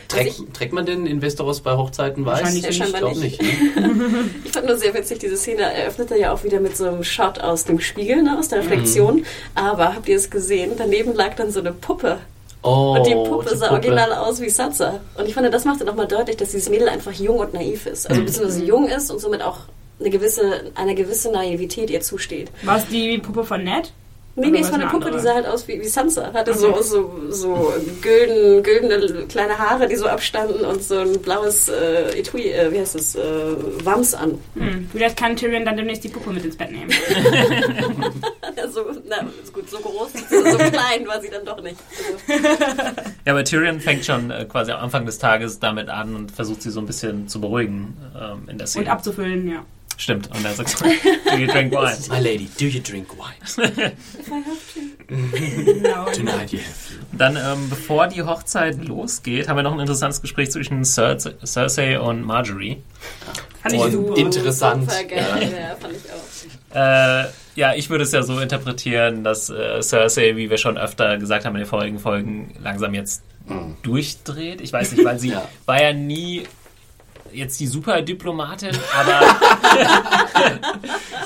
Trägt, 0.07 0.53
trägt 0.53 0.73
man 0.73 0.85
denn 0.85 1.05
in 1.05 1.21
Westeros 1.21 1.61
bei 1.61 1.75
Hochzeiten 1.75 2.25
weiß? 2.25 2.39
Wahrscheinlich 2.39 2.67
ich 2.67 2.77
scheinbar 2.77 3.01
glaube 3.01 3.19
nicht. 3.19 3.41
nicht. 3.41 3.75
ne? 3.75 3.89
Ich 4.45 4.51
fand 4.51 4.67
nur 4.67 4.77
sehr 4.77 4.93
witzig, 4.93 5.19
diese 5.19 5.35
Szene 5.37 5.63
eröffnete 5.63 6.17
ja 6.17 6.31
auch 6.33 6.43
wieder 6.43 6.59
mit 6.59 6.77
so 6.77 6.85
einem 6.87 7.03
Shot 7.03 7.39
aus 7.39 7.65
dem 7.65 7.79
Spiegel, 7.79 8.21
ne, 8.23 8.37
aus 8.37 8.47
der 8.49 8.59
Reflexion. 8.59 9.25
Aber 9.55 9.95
habt 9.95 10.07
ihr 10.07 10.15
es 10.15 10.29
gesehen? 10.29 10.71
Daneben 10.77 11.13
lag 11.15 11.35
dann 11.35 11.51
so 11.51 11.59
eine 11.59 11.73
Puppe. 11.73 12.19
Oh, 12.65 12.95
Und 12.97 13.05
die 13.07 13.13
Puppe 13.13 13.49
die 13.51 13.57
sah 13.57 13.67
Puppe. 13.67 13.73
original 13.89 14.13
aus 14.13 14.39
wie 14.39 14.49
Sansa. 14.49 15.01
Und 15.17 15.27
ich 15.27 15.33
fand, 15.33 15.53
das 15.53 15.65
machte 15.65 15.83
nochmal 15.83 16.07
deutlich, 16.07 16.37
dass 16.37 16.51
dieses 16.51 16.69
Mädel 16.69 16.87
einfach 16.87 17.11
jung 17.11 17.39
und 17.39 17.53
naiv 17.53 17.85
ist. 17.87 18.09
Also 18.09 18.21
beziehungsweise 18.23 18.63
jung 18.63 18.87
ist 18.87 19.11
und 19.11 19.19
somit 19.19 19.41
auch 19.41 19.57
eine 19.99 20.09
gewisse, 20.09 20.71
eine 20.75 20.95
gewisse 20.95 21.31
Naivität 21.31 21.89
ihr 21.89 22.01
zusteht. 22.01 22.51
War 22.63 22.77
es 22.77 22.87
die 22.87 23.17
Puppe 23.17 23.43
von 23.43 23.63
Ned? 23.63 23.93
Nee, 24.35 24.49
nee, 24.49 24.59
es 24.61 24.71
war 24.71 24.79
eine 24.79 24.87
Puppe, 24.87 25.05
andere? 25.05 25.21
die 25.21 25.27
sah 25.27 25.35
halt 25.35 25.45
aus 25.45 25.67
wie, 25.67 25.79
wie 25.79 25.87
Sansa. 25.87 26.33
Hatte 26.33 26.55
so, 26.55 26.81
so, 26.81 27.13
so 27.29 27.71
gülden, 28.01 28.63
güldene 28.63 29.27
kleine 29.27 29.59
Haare, 29.59 29.87
die 29.87 29.95
so 29.95 30.07
abstanden 30.07 30.65
und 30.65 30.83
so 30.83 30.97
ein 30.97 31.21
blaues 31.21 31.69
äh, 31.69 32.17
Etui, 32.17 32.49
äh, 32.49 32.71
wie 32.71 32.79
heißt 32.79 32.95
das, 32.95 33.15
äh, 33.15 33.21
Wams 33.83 34.15
an. 34.15 34.39
Hm. 34.55 34.89
Vielleicht 34.91 35.17
kann 35.17 35.35
Tyrion 35.35 35.65
dann 35.65 35.77
demnächst 35.77 36.03
die 36.03 36.09
Puppe 36.09 36.31
mit 36.31 36.43
ins 36.43 36.57
Bett 36.57 36.71
nehmen. 36.71 36.89
Also, 38.55 38.85
na, 39.09 39.27
ist 39.43 39.51
gut, 39.51 39.69
so 39.69 39.77
groß, 39.77 40.11
so, 40.29 40.51
so 40.51 40.57
klein 40.57 41.05
war 41.05 41.19
sie 41.19 41.29
dann 41.29 41.43
doch 41.43 41.61
nicht. 41.61 41.75
Also, 42.27 42.95
Ja, 43.25 43.33
aber 43.33 43.43
Tyrion 43.43 43.79
fängt 43.79 44.05
schon 44.05 44.31
äh, 44.31 44.45
quasi 44.45 44.71
am 44.71 44.79
Anfang 44.79 45.05
des 45.05 45.17
Tages 45.17 45.59
damit 45.59 45.89
an 45.89 46.15
und 46.15 46.31
versucht 46.31 46.61
sie 46.61 46.69
so 46.69 46.79
ein 46.79 46.85
bisschen 46.85 47.27
zu 47.27 47.41
beruhigen 47.41 47.97
ähm, 48.19 48.47
in 48.47 48.57
der 48.57 48.67
Szene. 48.67 48.85
Und 48.85 48.91
abzufüllen, 48.91 49.49
ja. 49.49 49.65
Stimmt. 50.03 50.29
Und 50.35 50.43
er 50.43 50.53
sagt, 50.53 50.81
do 51.31 51.37
you 51.37 51.47
drink 51.47 51.71
wine? 51.71 51.97
My 52.09 52.19
lady, 52.19 52.49
do 52.59 52.65
you 52.65 52.81
drink 52.81 53.07
wine? 53.17 53.91
Genau. 55.07 56.05
Tonight 56.13 56.51
you 56.51 56.59
have. 56.59 56.93
Dann, 57.13 57.35
ähm, 57.37 57.69
bevor 57.69 58.07
die 58.07 58.21
Hochzeit 58.23 58.83
losgeht, 58.83 59.47
haben 59.47 59.55
wir 59.57 59.63
noch 59.63 59.73
ein 59.73 59.79
interessantes 59.79 60.21
Gespräch 60.21 60.51
zwischen 60.51 60.83
Cersei, 60.83 61.33
Cersei 61.45 61.99
und 61.99 62.23
Marjorie. 62.23 62.81
Fand 63.61 63.75
ich 63.75 63.79
Und 63.81 63.91
super. 63.91 64.17
interessant. 64.17 64.91
Super 64.91 65.03
geil, 65.05 65.53
ja, 65.57 65.75
fand 65.75 65.93
ich 65.95 66.11
auch. 66.11 66.75
Äh, 66.75 67.27
ja, 67.55 67.73
ich 67.75 67.89
würde 67.89 68.03
es 68.03 68.11
ja 68.11 68.23
so 68.23 68.39
interpretieren, 68.39 69.23
dass 69.23 69.49
äh, 69.49 69.81
Cersei, 69.81 70.35
wie 70.35 70.49
wir 70.49 70.57
schon 70.57 70.77
öfter 70.77 71.17
gesagt 71.17 71.45
haben 71.45 71.55
in 71.55 71.61
den 71.61 71.67
vorigen 71.69 71.99
Folgen, 71.99 72.55
langsam 72.61 72.93
jetzt 72.93 73.23
durchdreht. 73.83 74.59
Ich 74.61 74.73
weiß 74.73 74.93
nicht, 74.93 75.05
weil 75.05 75.19
sie 75.19 75.29
Ja. 75.31 75.47
war 75.65 75.81
ja 75.81 75.93
nie 75.93 76.43
jetzt 77.33 77.59
die 77.59 77.67
Superdiplomatin, 77.67 78.71
aber 78.97 79.21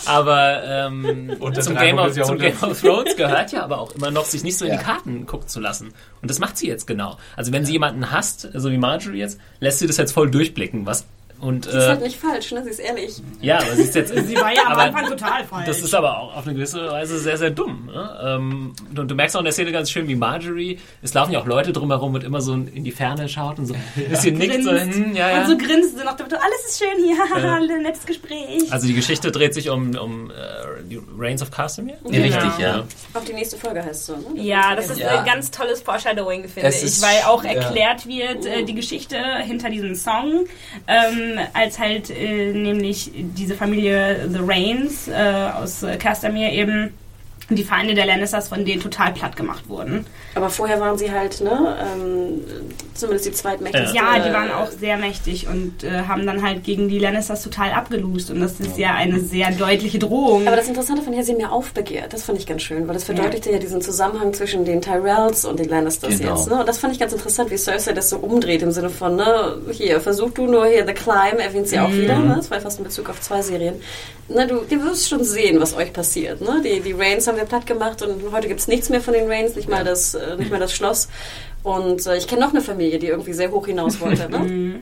aber 0.05 0.63
ähm, 0.63 1.31
zum, 1.59 1.75
300 1.75 1.79
Game 1.79 1.97
of, 1.99 2.13
zum. 2.27 2.37
Game 2.37 2.57
of 2.61 2.81
Thrones 2.81 3.15
gehört 3.15 3.51
ja 3.51 3.63
aber 3.63 3.79
auch 3.79 3.91
immer 3.95 4.11
noch, 4.11 4.25
sich 4.25 4.43
nicht 4.43 4.57
so 4.57 4.65
in 4.65 4.71
Ja. 4.71 4.77
die 4.77 4.83
Karten 4.83 5.25
gucken 5.25 5.47
zu 5.47 5.59
lassen. 5.59 5.93
Und 6.21 6.29
das 6.29 6.39
macht 6.39 6.57
sie 6.57 6.67
jetzt 6.67 6.87
genau. 6.87 7.17
Also 7.35 7.51
wenn 7.51 7.65
sie 7.65 7.73
jemanden 7.73 8.11
hasst, 8.11 8.47
so 8.53 8.71
wie 8.71 8.77
Marjorie 8.77 9.19
jetzt, 9.19 9.39
lässt 9.59 9.79
sie 9.79 9.87
das 9.87 9.97
jetzt 9.97 10.11
voll 10.11 10.29
durchblicken, 10.29 10.85
was 10.85 11.05
Und, 11.39 11.65
Sie 11.65 11.69
ist 11.71 11.83
äh, 11.83 11.87
halt 11.89 12.01
nicht 12.01 12.19
falsch, 12.19 12.51
ne? 12.51 12.63
Sie 12.63 12.71
ist 12.71 12.79
ehrlich. 12.79 13.21
ja, 13.41 13.57
aber 13.57 13.75
sie 13.75 13.83
ist 13.83 13.93
jetzt. 13.95 14.11
Sie 14.15 14.35
war 14.35 14.51
ja 14.53 14.63
am 14.65 14.73
Anfang 14.79 15.05
total 15.07 15.43
falsch. 15.45 15.67
Das 15.67 15.81
ist 15.81 15.93
aber 15.93 16.17
auch 16.19 16.35
auf 16.35 16.45
eine 16.45 16.55
gewisse 16.55 16.89
Weise 16.89 17.19
sehr, 17.19 17.37
sehr 17.37 17.51
dumm. 17.51 17.85
Ne? 17.93 18.19
Ähm, 18.23 18.73
und 18.97 19.07
du 19.11 19.13
merkst 19.15 19.35
auch 19.35 19.41
in 19.41 19.45
der 19.45 19.53
Szene 19.53 19.71
ganz 19.71 19.91
schön, 19.91 20.07
wie 20.07 20.15
Marjorie, 20.15 20.79
es 21.03 21.13
laufen 21.13 21.31
ja 21.33 21.39
auch 21.39 21.45
Leute 21.45 21.71
drumherum 21.73 22.15
und 22.15 22.23
immer 22.23 22.41
so 22.41 22.53
in 22.53 22.83
die 22.83 22.91
Ferne 22.91 23.29
schaut 23.29 23.59
und 23.59 23.67
so 23.67 23.75
ein 23.75 23.83
bisschen 24.09 24.37
nickt. 24.37 24.63
So, 24.63 24.71
Grinst. 24.71 24.97
hm, 24.97 25.15
ja, 25.15 25.29
ja. 25.29 25.41
Und 25.41 25.47
so 25.49 25.57
grinst 25.57 25.97
sie 25.97 26.03
nach 26.03 26.15
dem 26.15 26.25
Motto, 26.25 26.37
alles 26.37 26.65
ist 26.69 26.79
schön 26.79 27.03
hier, 27.05 27.15
haha, 27.17 27.55
ein 27.57 27.67
nettes 27.83 28.05
Gespräch. 28.05 28.71
Also 28.71 28.87
die 28.87 28.93
Geschichte 28.95 29.31
dreht 29.31 29.53
sich 29.53 29.69
um, 29.69 29.95
um 29.95 30.31
äh, 30.31 30.33
die 30.89 30.99
Reigns 31.17 31.41
of 31.43 31.51
Castamere. 31.51 31.97
Ja, 32.09 32.21
richtig, 32.21 32.57
ja. 32.57 32.83
Auf 33.13 33.23
die 33.25 33.33
nächste 33.33 33.57
Folge 33.57 33.83
heißt 33.83 33.91
es 34.01 34.05
so, 34.07 34.13
ne? 34.15 34.41
Ja, 34.41 34.75
das 34.75 34.89
ist 34.89 34.99
Ja. 34.99 35.19
ein 35.19 35.25
ganz 35.25 35.51
tolles 35.51 35.81
Foreshadowing, 35.81 36.47
finde 36.47 36.69
ich, 36.69 37.01
weil 37.01 37.21
auch 37.27 37.43
ja. 37.43 37.51
erklärt 37.51 38.07
wird 38.07 38.45
äh, 38.45 38.63
die 38.63 38.73
Geschichte 38.73 39.17
hinter 39.45 39.69
diesem 39.69 39.93
Song, 39.93 40.45
ähm, 40.87 41.26
als 41.53 41.79
halt 41.79 42.09
äh, 42.09 42.53
nämlich 42.53 43.11
diese 43.13 43.55
Familie 43.55 44.29
The 44.29 44.39
Rains 44.41 45.07
äh, 45.07 45.51
aus 45.53 45.83
äh, 45.83 45.97
Castamere 45.97 46.51
eben 46.51 46.93
die 47.49 47.63
Feinde 47.63 47.93
der 47.93 48.05
Lannisters 48.05 48.49
von 48.49 48.65
denen 48.65 48.81
total 48.81 49.13
platt 49.13 49.35
gemacht 49.37 49.69
wurden. 49.69 50.05
Aber 50.35 50.49
vorher 50.49 50.79
waren 50.81 50.97
sie 50.97 51.11
halt, 51.11 51.39
ne? 51.41 51.77
Ähm, 51.81 52.41
zumindest 52.93 53.25
die 53.27 53.31
zweitmächtigste. 53.31 53.95
Ja, 53.95 54.19
die 54.19 54.33
waren 54.33 54.51
auch 54.51 54.69
sehr 54.69 54.97
mächtig 54.97 55.47
und 55.47 55.83
äh, 55.83 56.01
haben 56.07 56.25
dann 56.25 56.41
halt 56.41 56.63
gegen 56.63 56.89
die 56.89 56.99
Lannisters 56.99 57.43
total 57.43 57.71
abgelost 57.71 58.31
und 58.31 58.41
das 58.41 58.59
ist 58.59 58.77
ja 58.77 58.95
eine 58.95 59.19
sehr 59.21 59.51
deutliche 59.51 59.97
Drohung. 59.99 60.45
Aber 60.47 60.55
das 60.57 60.67
Interessante 60.67 61.01
fand 61.03 61.15
ich, 61.17 61.25
sie 61.25 61.35
mehr 61.35 61.51
aufbegehrt. 61.53 62.11
Das 62.11 62.23
fand 62.23 62.37
ich 62.37 62.45
ganz 62.45 62.63
schön, 62.63 62.87
weil 62.87 62.95
das 62.95 63.05
verdeutlichte 63.05 63.51
ja, 63.51 63.59
diesen 63.59 63.81
Zusammenhang 63.81 64.33
zwischen 64.33 64.65
den 64.65 64.81
Tyrells 64.81 65.45
und 65.45 65.59
den 65.59 65.69
Lannisters 65.69 66.17
Genau. 66.19 66.35
jetzt. 66.35 66.49
Ne? 66.49 66.59
Und 66.59 66.67
das 66.67 66.79
fand 66.79 66.93
ich 66.93 66.99
ganz 66.99 67.13
interessant, 67.13 67.49
wie 67.51 67.57
Cersei 67.57 67.93
das 67.93 68.09
so 68.09 68.17
umdreht 68.17 68.61
im 68.61 68.71
Sinne 68.71 68.89
von, 68.89 69.15
ne, 69.15 69.57
hier, 69.71 70.01
versuch 70.01 70.31
du 70.31 70.45
nur 70.47 70.65
hier 70.67 70.85
The 70.85 70.93
Climb, 70.93 71.39
erwähnt 71.39 71.67
sie 71.67 71.79
auch 71.79 71.91
wieder. 71.91 72.17
Ne? 72.19 72.35
Das 72.37 72.51
war 72.51 72.59
fast 72.59 72.79
in 72.79 72.83
Bezug 72.83 73.09
auf 73.09 73.21
zwei 73.21 73.41
Serien. 73.41 73.75
Ne, 74.29 74.45
du, 74.47 74.61
du 74.69 74.83
wirst 74.83 75.07
schon 75.07 75.23
sehen, 75.23 75.59
was 75.61 75.75
euch 75.75 75.93
passiert. 75.93 76.41
Ne? 76.41 76.61
Die, 76.63 76.81
die 76.81 76.91
Rains 76.93 77.27
haben 77.27 77.36
wir 77.37 77.45
platt 77.45 77.65
gemacht 77.65 78.01
und 78.01 78.31
heute 78.31 78.47
gibt's 78.47 78.67
nichts 78.67 78.89
mehr 78.89 79.01
von 79.01 79.13
den 79.13 79.27
Rains, 79.29 79.55
nicht 79.55 79.69
mal 79.69 79.83
das, 79.83 80.13
äh, 80.15 80.35
nicht 80.37 80.51
mal 80.51 80.59
das 80.59 80.73
Schloss. 80.73 81.07
Und 81.63 82.05
äh, 82.05 82.17
ich 82.17 82.27
kenne 82.27 82.41
noch 82.41 82.51
eine 82.51 82.61
Familie, 82.61 82.97
die 82.99 83.07
irgendwie 83.07 83.33
sehr 83.33 83.51
hoch 83.51 83.65
hinaus 83.67 83.99
wollte. 83.99 84.29
Ne? 84.29 84.79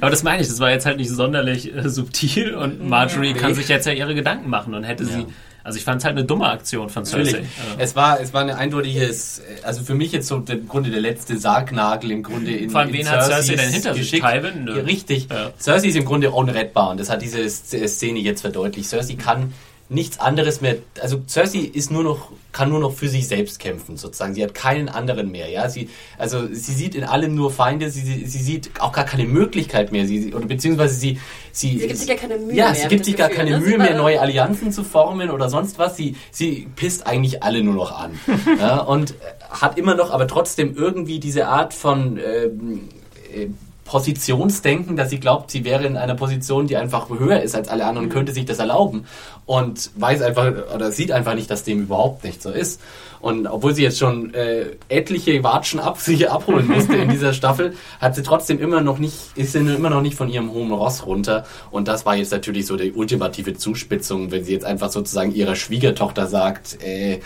Aber 0.00 0.10
das 0.10 0.22
meine 0.22 0.42
ich, 0.42 0.48
das 0.48 0.60
war 0.60 0.70
jetzt 0.70 0.86
halt 0.86 0.96
nicht 0.96 1.10
sonderlich 1.10 1.74
äh, 1.74 1.88
subtil 1.88 2.54
und 2.54 2.86
Marjorie 2.88 3.34
kann 3.34 3.54
sich 3.54 3.68
jetzt 3.68 3.86
ja 3.86 3.92
ihre 3.92 4.14
Gedanken 4.14 4.48
machen 4.50 4.74
und 4.74 4.84
hätte 4.84 5.04
sie. 5.04 5.26
Also 5.64 5.78
ich 5.78 5.84
fand 5.84 6.00
es 6.00 6.04
halt 6.04 6.16
eine 6.16 6.24
dumme 6.26 6.48
Aktion 6.50 6.88
von 6.90 7.04
Cersei. 7.04 7.30
Natürlich. 7.30 7.48
Es 7.78 7.94
war, 7.94 8.20
es 8.20 8.34
war 8.34 8.40
ein 8.40 8.50
eindeutiges, 8.50 9.42
also 9.62 9.84
für 9.84 9.94
mich 9.94 10.10
jetzt 10.10 10.26
so 10.26 10.42
im 10.48 10.66
Grunde 10.66 10.90
der 10.90 11.00
letzte 11.00 11.38
Sargnagel 11.38 12.10
im 12.10 12.24
Grunde 12.24 12.50
in 12.50 12.68
Vor 12.70 12.80
allem, 12.80 12.88
in 12.88 12.94
wen 12.96 13.08
hat 13.08 13.22
Cersei 13.24 13.42
Cerseis 13.54 13.64
denn 13.66 13.72
hinter 13.72 13.94
sich? 13.94 14.10
Tywin? 14.10 14.66
Ja, 14.66 14.74
richtig. 14.82 15.28
Ja. 15.30 15.52
Cersei 15.60 15.86
ist 15.88 15.96
im 15.96 16.04
Grunde 16.04 16.32
unrettbar 16.32 16.90
und 16.90 16.98
das 16.98 17.10
hat 17.10 17.22
diese 17.22 17.38
Sz- 17.42 17.86
Szene 17.86 18.18
jetzt 18.18 18.40
verdeutlicht. 18.40 18.88
Cersei 18.88 19.14
kann 19.14 19.52
nichts 19.92 20.18
anderes 20.18 20.60
mehr, 20.60 20.76
also 21.00 21.22
Cersei 21.28 21.58
ist 21.60 21.90
nur 21.90 22.02
noch, 22.02 22.30
kann 22.52 22.68
nur 22.68 22.80
noch 22.80 22.92
für 22.92 23.08
sich 23.08 23.28
selbst 23.28 23.58
kämpfen 23.58 23.96
sozusagen. 23.96 24.34
Sie 24.34 24.42
hat 24.42 24.54
keinen 24.54 24.88
anderen 24.88 25.30
mehr, 25.30 25.48
ja. 25.48 25.68
Sie, 25.68 25.88
also 26.18 26.46
sie 26.52 26.72
sieht 26.72 26.94
in 26.94 27.04
allem 27.04 27.34
nur 27.34 27.50
Feinde, 27.50 27.90
sie, 27.90 28.00
sie, 28.00 28.26
sie 28.26 28.42
sieht 28.42 28.70
auch 28.80 28.92
gar 28.92 29.04
keine 29.04 29.24
Möglichkeit 29.24 29.92
mehr, 29.92 30.06
sie, 30.06 30.34
oder 30.34 30.46
beziehungsweise 30.46 30.94
sie, 30.94 31.18
sie, 31.52 31.78
Sie 31.78 31.86
gibt 31.86 31.98
sich 31.98 32.08
ja 32.08 32.16
keine 32.16 32.38
Mühe 32.38 32.54
ja, 32.54 32.66
mehr, 32.66 32.74
sie 32.74 32.82
hab 32.82 32.88
gibt 32.90 33.00
ich 33.02 33.06
sich 33.06 33.16
das 33.16 33.20
gar 33.20 33.28
Gefühl, 33.28 33.44
keine 33.44 33.58
ne? 33.58 33.64
Mühe 33.64 33.72
Sie 33.72 33.78
mehr, 33.78 33.96
neue 33.96 34.20
Allianzen 34.20 34.72
zu 34.72 34.84
formen 34.84 35.30
oder 35.30 35.48
sonst 35.48 35.78
was. 35.78 35.96
Sie, 35.96 36.16
sie 36.30 36.68
pisst 36.74 37.06
eigentlich 37.06 37.42
alle 37.42 37.62
nur 37.62 37.74
noch 37.74 37.92
an. 37.92 38.18
ja, 38.58 38.78
und 38.80 39.14
hat 39.50 39.78
immer 39.78 39.94
noch 39.94 40.10
aber 40.10 40.26
trotzdem 40.26 40.74
irgendwie 40.74 41.20
diese 41.20 41.48
Art 41.48 41.74
von 41.74 42.18
ähm, 42.18 42.88
äh, 43.34 43.48
Positionsdenken, 43.84 44.96
dass 44.96 45.10
sie 45.10 45.18
glaubt, 45.20 45.50
sie 45.50 45.64
wäre 45.64 45.86
in 45.86 45.96
einer 45.96 46.14
Position, 46.14 46.66
die 46.66 46.76
einfach 46.76 47.08
höher 47.10 47.42
ist 47.42 47.54
als 47.54 47.68
alle 47.68 47.84
anderen 47.84 48.06
und 48.06 48.12
könnte 48.12 48.32
sich 48.32 48.44
das 48.44 48.58
erlauben. 48.58 49.04
Und 49.44 49.90
weiß 49.96 50.22
einfach 50.22 50.52
oder 50.74 50.92
sieht 50.92 51.10
einfach 51.10 51.34
nicht, 51.34 51.50
dass 51.50 51.64
dem 51.64 51.82
überhaupt 51.82 52.24
nicht 52.24 52.42
so 52.42 52.50
ist. 52.50 52.80
Und 53.20 53.46
obwohl 53.46 53.74
sie 53.74 53.82
jetzt 53.82 53.98
schon 53.98 54.34
äh, 54.34 54.66
etliche 54.88 55.42
Watschen 55.44 55.80
ab 55.80 55.98
sich 56.00 56.30
abholen 56.30 56.68
musste 56.68 56.96
in 56.96 57.08
dieser 57.08 57.32
Staffel, 57.32 57.74
hat 58.00 58.14
sie 58.14 58.22
trotzdem 58.22 58.60
immer 58.60 58.80
noch 58.80 58.98
nicht, 58.98 59.16
ist 59.36 59.52
sie 59.52 59.58
immer 59.58 59.90
noch 59.90 60.02
nicht 60.02 60.16
von 60.16 60.28
ihrem 60.28 60.52
hohen 60.52 60.72
Ross 60.72 61.06
runter. 61.06 61.44
Und 61.70 61.88
das 61.88 62.06
war 62.06 62.16
jetzt 62.16 62.32
natürlich 62.32 62.66
so 62.66 62.76
die 62.76 62.92
ultimative 62.92 63.54
Zuspitzung, 63.54 64.30
wenn 64.30 64.44
sie 64.44 64.52
jetzt 64.52 64.64
einfach 64.64 64.90
sozusagen 64.90 65.34
ihrer 65.34 65.56
Schwiegertochter 65.56 66.26
sagt, 66.26 66.78
äh, 66.82 67.20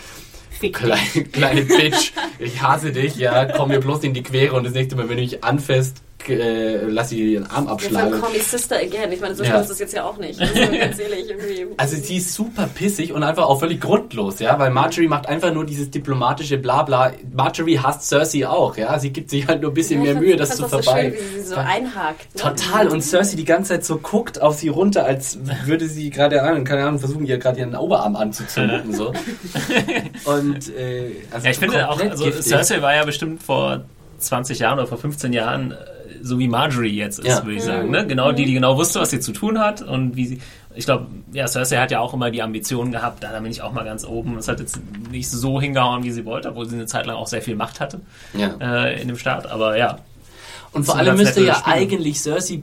kleine, 0.71 1.23
kleine 1.31 1.61
Bitch, 1.61 2.13
ich 2.39 2.61
hasse 2.61 2.91
dich, 2.91 3.15
ja, 3.15 3.45
komm 3.45 3.69
mir 3.69 3.79
bloß 3.79 4.03
in 4.03 4.13
die 4.13 4.23
Quere 4.23 4.55
und 4.55 4.65
das 4.65 4.73
nächste 4.73 4.95
Mal, 4.95 5.07
wenn 5.09 5.17
du 5.17 5.23
mich 5.23 5.43
anfasst, 5.43 6.01
äh, 6.29 6.77
lass 6.87 7.09
sie 7.09 7.33
den 7.33 7.45
Arm 7.49 7.65
Ja, 7.65 7.71
abschlagen. 7.73 8.11
von 8.11 8.21
Call 8.21 8.31
Me 8.33 8.39
Sister 8.39 8.77
Again. 8.77 9.11
Ich 9.11 9.21
meine, 9.21 9.35
so 9.35 9.43
Ja. 9.43 9.49
schlimm 9.51 9.61
ist 9.63 9.69
es 9.69 9.79
jetzt 9.79 9.93
ja 9.93 10.03
auch 10.03 10.17
nicht. 10.17 10.39
Also, 10.41 10.53
ganz 10.77 10.99
ehrlich, 10.99 11.29
irgendwie. 11.29 11.67
Also 11.77 11.95
sie 11.95 12.17
ist 12.17 12.33
super 12.33 12.67
pissig 12.73 13.13
und 13.13 13.23
einfach 13.23 13.45
auch 13.45 13.59
völlig 13.59 13.79
grundlos, 13.81 14.39
ja, 14.39 14.57
weil 14.59 14.71
Marjorie 14.71 15.07
macht 15.07 15.27
einfach 15.29 15.53
nur 15.53 15.65
dieses 15.65 15.89
diplomatische 15.91 16.57
Blabla. 16.57 17.13
Marjorie 17.33 17.79
hasst 17.79 18.07
Cersei 18.09 18.47
auch, 18.47 18.75
ja, 18.77 18.97
sie 18.99 19.11
gibt 19.11 19.29
sich 19.29 19.47
halt 19.47 19.61
nur 19.61 19.71
ein 19.71 19.73
bisschen 19.73 20.03
Ja, 20.03 20.13
mehr 20.13 20.21
Mühe, 20.21 20.35
das 20.35 20.49
zu 20.51 20.63
so 20.63 20.67
vorbei. 20.67 21.13
schön, 21.17 21.35
wie 21.35 21.41
sie 21.41 21.47
so 21.47 21.55
einhakt. 21.55 22.35
Ne? 22.35 22.41
Total 22.41 22.87
und 22.89 23.01
Cersei 23.01 23.35
die 23.37 23.45
ganze 23.45 23.73
Zeit 23.73 23.85
so 23.85 23.97
guckt 23.97 24.41
auf 24.41 24.57
sie 24.57 24.69
runter, 24.69 25.05
als 25.05 25.37
würde 25.65 25.87
sie 25.87 26.09
gerade 26.09 26.41
an, 26.43 26.63
keine 26.63 26.83
Ahnung, 26.85 26.99
versuchen 26.99 27.25
ihr 27.25 27.37
gerade 27.37 27.59
ihren 27.59 27.75
Oberarm 27.75 28.15
anzuzünden 28.15 28.93
so. 28.93 29.13
Und 30.25 30.69
äh, 30.75 31.11
also 31.31 31.45
Ja, 31.45 31.51
ich 31.51 31.57
finde 31.57 31.89
auch, 31.89 31.99
also 31.99 32.25
giftig. 32.25 32.45
Cersei 32.45 32.81
war 32.81 32.95
ja 32.95 33.05
bestimmt 33.05 33.43
vor 33.43 33.85
20 34.19 34.59
Jahren 34.59 34.79
oder 34.79 34.87
vor 34.87 34.97
15 34.97 35.33
Jahren 35.33 35.71
äh, 35.71 35.75
so 36.21 36.39
wie 36.39 36.47
Marjorie 36.47 36.95
jetzt 36.95 37.19
ist, 37.19 37.27
Ja. 37.27 37.43
würde 37.45 37.57
ich 37.57 37.63
sagen. 37.63 37.91
Ne? 37.91 38.05
Genau 38.07 38.31
die, 38.31 38.45
die 38.45 38.53
genau 38.53 38.77
wusste, 38.77 38.99
was 38.99 39.09
sie 39.11 39.19
zu 39.19 39.31
tun 39.31 39.59
hat 39.59 39.81
und 39.81 40.15
wie 40.15 40.25
sie. 40.27 40.41
Ich 40.75 40.85
glaube, 40.85 41.07
ja, 41.33 41.47
Cersei 41.47 41.77
hat 41.77 41.89
ja 41.91 41.99
auch 41.99 42.13
immer 42.13 42.29
die 42.29 42.41
Ambition 42.43 42.91
gehabt, 42.91 43.23
da 43.23 43.39
bin 43.39 43.49
ich 43.51 43.61
auch 43.63 43.71
mal 43.73 43.83
ganz 43.83 44.05
oben. 44.05 44.37
Es 44.37 44.47
hat 44.47 44.59
jetzt 44.59 44.79
nicht 45.11 45.27
so 45.29 45.59
hingehauen, 45.59 46.03
wie 46.03 46.11
sie 46.11 46.23
wollte, 46.25 46.49
obwohl 46.49 46.67
sie 46.69 46.75
eine 46.75 46.85
Zeit 46.85 47.07
lang 47.07 47.15
auch 47.15 47.25
sehr 47.27 47.41
viel 47.41 47.55
Macht 47.55 47.79
hatte 47.79 47.99
Ja. 48.33 48.55
äh, 48.59 49.01
in 49.01 49.07
dem 49.07 49.17
Staat. 49.17 49.49
Aber 49.49 49.75
ja, 49.77 49.97
Und 50.73 50.85
vor 50.85 50.95
allem 50.97 51.17
müsste 51.17 51.43
ja 51.43 51.55
Spiele. 51.55 51.75
eigentlich 51.75 52.19
Cersei 52.21 52.61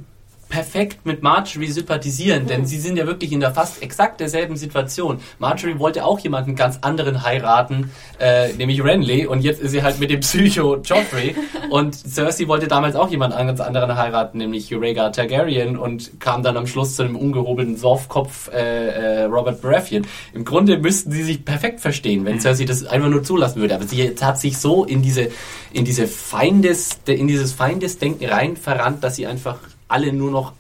perfekt 0.55 1.05
mit 1.05 1.21
Marjorie 1.21 1.67
sympathisieren, 1.67 2.47
denn 2.47 2.65
sie 2.65 2.79
sind 2.79 2.97
ja 2.97 3.09
wirklich 3.09 3.33
in 3.33 3.41
der 3.41 3.53
fast 3.53 3.83
exakt 3.83 4.21
derselben 4.21 4.57
Situation. 4.57 5.19
Marjorie 5.41 5.81
wollte 5.81 6.05
auch 6.05 6.21
jemanden 6.21 6.55
ganz 6.55 6.79
anderen 6.81 7.25
heiraten, 7.25 7.91
äh, 8.21 8.53
nämlich 8.53 8.85
Renly, 8.85 9.27
und 9.27 9.41
jetzt 9.41 9.61
ist 9.61 9.73
sie 9.73 9.83
halt 9.83 9.99
mit 9.99 10.11
dem 10.11 10.21
Psycho 10.21 10.77
Joffrey. 10.77 11.35
und 11.71 11.97
Cersei 11.97 12.47
wollte 12.47 12.69
damals 12.69 12.95
auch 12.95 13.11
jemanden 13.11 13.37
ganz 13.49 13.59
anderen 13.59 13.97
heiraten, 13.97 14.39
nämlich 14.39 14.73
Rhaegar 14.73 15.11
Targaryen, 15.11 15.77
und 15.77 16.21
kam 16.21 16.45
dann 16.45 16.57
am 16.57 16.69
Schluss 16.69 16.95
zu 16.95 17.03
einem 17.03 17.17
ungehobelten 17.17 17.77
Sorfkopf 17.77 18.49
äh, 18.53 19.23
äh, 19.23 19.25
Robert 19.25 19.61
Baratheon. 19.61 20.07
Im 20.35 20.45
Grunde 20.45 20.79
müssten 20.79 21.11
sie 21.11 21.25
sich 21.25 21.45
perfekt 21.45 21.81
verstehen, 21.81 22.25
wenn 22.25 22.39
Cersei 22.39 22.65
das 22.65 22.87
einfach 22.87 23.09
nur 23.09 23.25
zulassen 23.25 23.61
würde. 23.61 23.75
Aber 23.75 23.89
sie 23.89 24.15
hat 24.21 24.39
sich 24.39 24.57
so 24.59 24.85
in 24.85 25.03
diese 25.03 25.31
in 25.73 25.85
diese 25.85 26.07
Feindes 26.07 27.01
in 27.07 27.27
dieses 27.27 27.53
Feindesdenken 27.53 28.29
rein 28.29 28.57
verrannt, 28.57 29.03
dass 29.03 29.17
sie 29.17 29.27
einfach 29.27 29.59
alle 29.89 30.13
nur 30.13 30.31
noch 30.31 30.53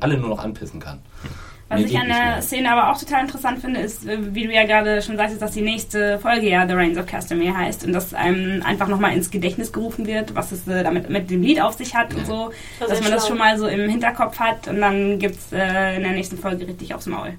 alle 0.00 0.16
nur 0.18 0.28
noch 0.30 0.38
anpissen 0.38 0.80
kann. 0.80 1.00
Was 1.68 1.80
Mir 1.80 1.86
ich 1.86 1.98
an 1.98 2.08
der. 2.08 2.42
Szene 2.42 2.70
aber 2.70 2.90
auch 2.92 2.98
total 3.00 3.22
interessant 3.22 3.60
finde, 3.60 3.80
ist, 3.80 4.06
äh, 4.06 4.18
wie 4.34 4.46
du 4.46 4.52
ja 4.52 4.64
gerade 4.66 5.00
schon 5.00 5.16
sagtest, 5.16 5.40
dass 5.40 5.52
die 5.52 5.62
nächste 5.62 6.18
Folge 6.18 6.46
ja 6.50 6.66
The 6.68 6.74
Reigns 6.74 6.98
of 6.98 7.06
Castamere 7.06 7.56
heißt 7.56 7.84
und 7.86 7.94
dass 7.94 8.12
einem 8.12 8.62
einfach 8.62 8.88
nochmal 8.88 9.14
ins 9.14 9.30
Gedächtnis 9.30 9.72
gerufen 9.72 10.06
wird, 10.06 10.34
was 10.34 10.52
es 10.52 10.68
äh, 10.68 10.82
damit 10.84 11.08
mit 11.08 11.30
dem 11.30 11.40
Lied 11.40 11.62
auf 11.62 11.72
sich 11.74 11.94
hat 11.94 12.12
und 12.14 12.26
so, 12.26 12.50
Das 12.78 12.90
dass 12.90 13.00
man 13.00 13.10
das 13.10 13.22
schlau. 13.22 13.28
schon 13.30 13.38
mal 13.38 13.56
so 13.56 13.66
im 13.68 13.88
Hinterkopf 13.88 14.38
hat 14.38 14.68
und 14.68 14.82
dann 14.82 15.18
gibt's 15.18 15.50
äh, 15.52 15.96
in 15.96 16.02
der 16.02 16.12
nächsten 16.12 16.36
Folge 16.36 16.66
richtig 16.66 16.94
aufs 16.94 17.06
Maul. 17.06 17.32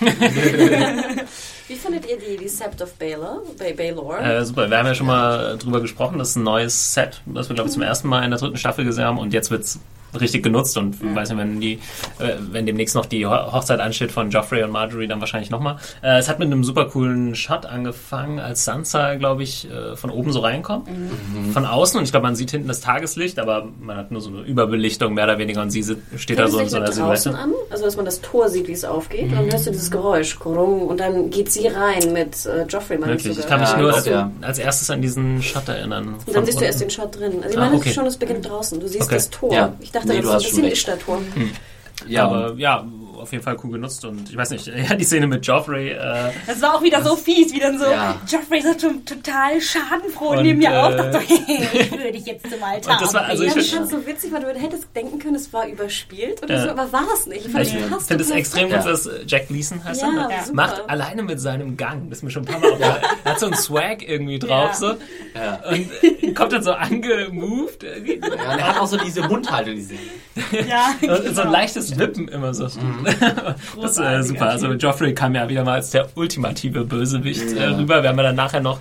Wie 1.68 1.74
findet 1.74 2.06
ihr 2.08 2.16
die, 2.18 2.36
die 2.42 2.48
Sept 2.48 2.80
of 2.82 2.94
Baelor? 2.94 3.42
Ba 3.58 3.64
Baelor? 3.76 4.18
äh, 4.20 4.44
super. 4.44 4.70
Wir 4.70 4.78
haben 4.78 4.86
ja 4.86 4.94
schon 4.94 5.06
mal 5.06 5.58
drüber 5.58 5.80
gesprochen. 5.82 6.18
Das 6.18 6.30
ist 6.30 6.36
ein 6.36 6.42
neues 6.42 6.94
Set, 6.94 7.20
das 7.26 7.48
wir, 7.48 7.54
glaube 7.54 7.68
ich, 7.68 7.74
zum 7.74 7.82
ersten 7.82 8.08
Mal 8.08 8.24
in 8.24 8.30
der 8.30 8.38
dritten 8.40 8.56
Staffel 8.56 8.84
gesehen 8.86 9.04
haben. 9.04 9.18
Und 9.18 9.32
jetzt 9.34 9.50
wird's 9.50 9.78
richtig 10.20 10.42
genutzt 10.42 10.76
und 10.76 10.96
ich 11.02 11.14
weiß 11.14 11.28
nicht, 11.30 11.38
wenn 11.38 11.60
die, 11.60 11.74
äh, 12.18 12.34
wenn 12.50 12.66
demnächst 12.66 12.94
noch 12.94 13.06
die 13.06 13.26
Ho 13.26 13.30
Hochzeit 13.52 13.80
ansteht 13.80 14.12
von 14.12 14.30
Joffrey 14.30 14.62
und 14.62 14.70
Marjorie, 14.70 15.06
dann 15.06 15.20
wahrscheinlich 15.20 15.50
nochmal. 15.50 15.76
Äh, 16.02 16.18
es 16.18 16.28
hat 16.28 16.38
mit 16.38 16.46
einem 16.46 16.64
super 16.64 16.86
coolen 16.86 17.34
Shot 17.34 17.66
angefangen, 17.66 18.38
als 18.38 18.64
Sansa, 18.64 19.14
glaube 19.16 19.42
ich, 19.42 19.68
äh, 19.70 19.96
von 19.96 20.10
oben 20.10 20.32
so 20.32 20.40
reinkommt. 20.40 20.88
Von 21.52 21.64
außen 21.66 21.98
und 21.98 22.04
ich 22.04 22.10
glaube, 22.10 22.24
man 22.26 22.36
sieht 22.36 22.50
hinten 22.50 22.68
das 22.68 22.80
Tageslicht, 22.80 23.38
aber 23.38 23.68
man 23.80 23.96
hat 23.96 24.10
nur 24.10 24.20
so 24.20 24.30
eine 24.30 24.40
Überbelichtung 24.42 25.14
mehr 25.14 25.24
oder 25.24 25.38
weniger 25.38 25.62
und 25.62 25.70
sie 25.70 25.82
sit- 25.82 25.98
steht 26.16 26.38
da 26.38 26.42
Fängt 26.48 26.52
so 26.52 26.58
es 26.58 26.64
in 26.64 26.68
so 26.70 26.76
einer 26.76 26.92
Silhouette. 26.92 27.34
an? 27.38 27.52
Also, 27.70 27.84
dass 27.84 27.96
man 27.96 28.04
das 28.04 28.20
Tor 28.20 28.48
sieht, 28.48 28.68
wie 28.68 28.72
es 28.72 28.84
aufgeht. 28.84 29.24
Und 29.24 29.32
dann 29.32 29.50
hörst 29.50 29.66
du 29.66 29.70
dieses 29.70 29.90
Geräusch, 29.90 30.38
und 30.44 30.98
dann 31.00 31.30
geht 31.30 31.50
sie 31.50 31.66
rein 31.68 32.12
mit 32.12 32.46
äh, 32.46 32.64
Joffrey, 32.68 32.98
meine 32.98 33.14
ich 33.14 33.24
Wirklich, 33.24 33.38
ich 33.44 33.46
kann 33.48 33.60
mich 33.60 33.70
Ja, 33.70 33.76
nur 33.78 33.94
als, 33.94 34.06
ja. 34.06 34.30
als 34.40 34.58
erstes 34.58 34.90
an 34.90 35.02
diesen 35.02 35.42
Shot 35.42 35.68
erinnern. 35.68 36.14
Und 36.26 36.34
dann 36.36 36.44
siehst 36.44 36.60
du 36.60 36.64
erst 36.64 36.80
unten. 36.82 36.88
den 36.88 36.94
Shot 36.94 37.16
drin. 37.18 37.32
Also, 37.42 37.48
ich 37.50 37.56
Ah, 37.56 37.60
meine 37.66 37.76
okay. 37.76 37.92
schon, 37.92 38.06
es 38.06 38.16
beginnt 38.16 38.48
draußen. 38.48 38.78
Du 38.80 38.86
siehst 38.88 39.04
Okay. 39.04 39.14
das 39.14 39.30
Tor. 39.30 39.52
Ja. 39.52 39.72
Ich 39.80 39.90
dachte, 39.92 40.03
Nee, 40.04 40.20
das 40.20 40.26
ist 40.26 40.32
ein 40.32 40.38
bisschen 40.38 40.64
recht. 40.64 40.72
Ischtar-Tor. 40.76 41.22
Ja, 42.06 42.26
Aber 42.26 42.54
ja, 42.56 42.86
auf 43.24 43.32
jeden 43.32 43.42
Fall 43.44 43.56
cool 43.64 43.72
genutzt 43.72 44.04
und 44.04 44.30
ich 44.30 44.36
weiß 44.36 44.50
nicht, 44.50 44.66
ja, 44.88 44.94
die 44.94 45.04
Szene 45.04 45.26
mit 45.26 45.46
Joffrey, 45.46 45.90
äh, 45.90 46.30
Das 46.46 46.62
war 46.62 46.74
auch 46.76 46.82
wieder 46.82 47.02
so 47.02 47.16
fies, 47.16 47.52
wie 47.52 47.58
dann 47.58 47.78
so, 47.78 47.86
Ja. 47.86 48.20
Joffrey 48.30 48.60
ist 48.60 48.80
schon 48.80 49.04
total 49.04 49.60
schadenfroh 49.60 50.28
Und, 50.36 50.42
neben 50.42 50.58
mir 50.60 50.70
äh, 50.70 50.76
auf, 50.76 50.94
dachte 50.96 51.12
so, 51.12 51.34
ich 51.78 51.90
würde 51.90 52.12
dich 52.12 52.26
jetzt 52.26 52.50
zum 52.50 52.62
Altar 52.62 52.92
Und 52.94 53.00
das 53.02 53.14
war- 53.14 53.24
also 53.24 53.42
ich 53.44 53.54
Ja, 53.54 53.60
ich 53.60 53.70
fand 53.74 53.84
es 53.86 53.90
so 53.90 54.06
witzig, 54.06 54.32
weil 54.32 54.40
du 54.42 54.48
hättest 54.60 54.86
denken 54.94 55.18
können, 55.18 55.34
es 55.34 55.52
war 55.52 55.66
überspielt 55.66 56.42
oder 56.42 56.54
Ja. 56.54 56.62
so, 56.62 56.70
aber 56.70 56.92
war 56.92 57.06
es 57.14 57.26
nicht. 57.26 57.46
Ich 57.46 57.52
fand 57.52 57.66
es 57.66 58.06
total 58.06 58.38
extrem 58.38 58.68
gut. 58.70 58.84
dass 58.84 59.08
Jack 59.26 59.48
Gleason 59.48 59.82
heißt 59.82 60.02
Ja, 60.02 60.08
er, 60.08 60.28
ne? 60.28 60.34
super. 60.44 60.54
macht 60.54 60.82
alleine 60.88 61.22
mit 61.24 61.40
seinem 61.40 61.76
Gang, 61.76 62.08
das 62.10 62.18
ist 62.18 62.22
mir 62.24 62.30
schon 62.30 62.42
ein 62.42 62.46
paar 62.52 62.60
Mal 62.60 62.72
aufgefallen. 62.72 63.02
Er 63.24 63.30
hat 63.32 63.40
so 63.40 63.46
einen 63.46 63.56
Swag 63.56 64.06
irgendwie 64.08 64.38
drauf, 64.38 64.70
Ja. 64.70 64.74
so. 64.74 64.86
Ja. 65.34 65.60
Und 65.70 66.34
kommt 66.34 66.52
dann 66.52 66.62
so 66.62 66.72
angemoved. 66.72 67.82
Ja, 67.82 67.90
und 68.30 68.38
er 68.38 68.68
hat 68.68 68.80
auch 68.80 68.86
so 68.86 68.96
diese 68.96 69.22
Mundhaltung, 69.22 69.74
diese. 69.74 69.94
Ja, 70.68 70.94
Und 71.26 71.34
so 71.34 71.42
ein 71.42 71.50
leichtes 71.50 71.98
Wippen 71.98 72.28
immer 72.28 72.52
so. 72.54 72.68
Das 73.80 73.90
ist 73.92 73.98
äh, 73.98 74.22
super. 74.22 74.46
Also 74.50 74.72
Joffrey 74.72 75.14
kam 75.14 75.34
ja 75.34 75.48
wieder 75.48 75.64
mal 75.64 75.74
als 75.74 75.90
der 75.90 76.08
ultimative 76.14 76.84
Bösewicht 76.84 77.52
äh, 77.52 77.64
rüber. 77.66 78.02
Wir 78.02 78.10
haben 78.10 78.16
ja 78.18 78.24
dann 78.24 78.36
nachher 78.36 78.60
noch 78.60 78.78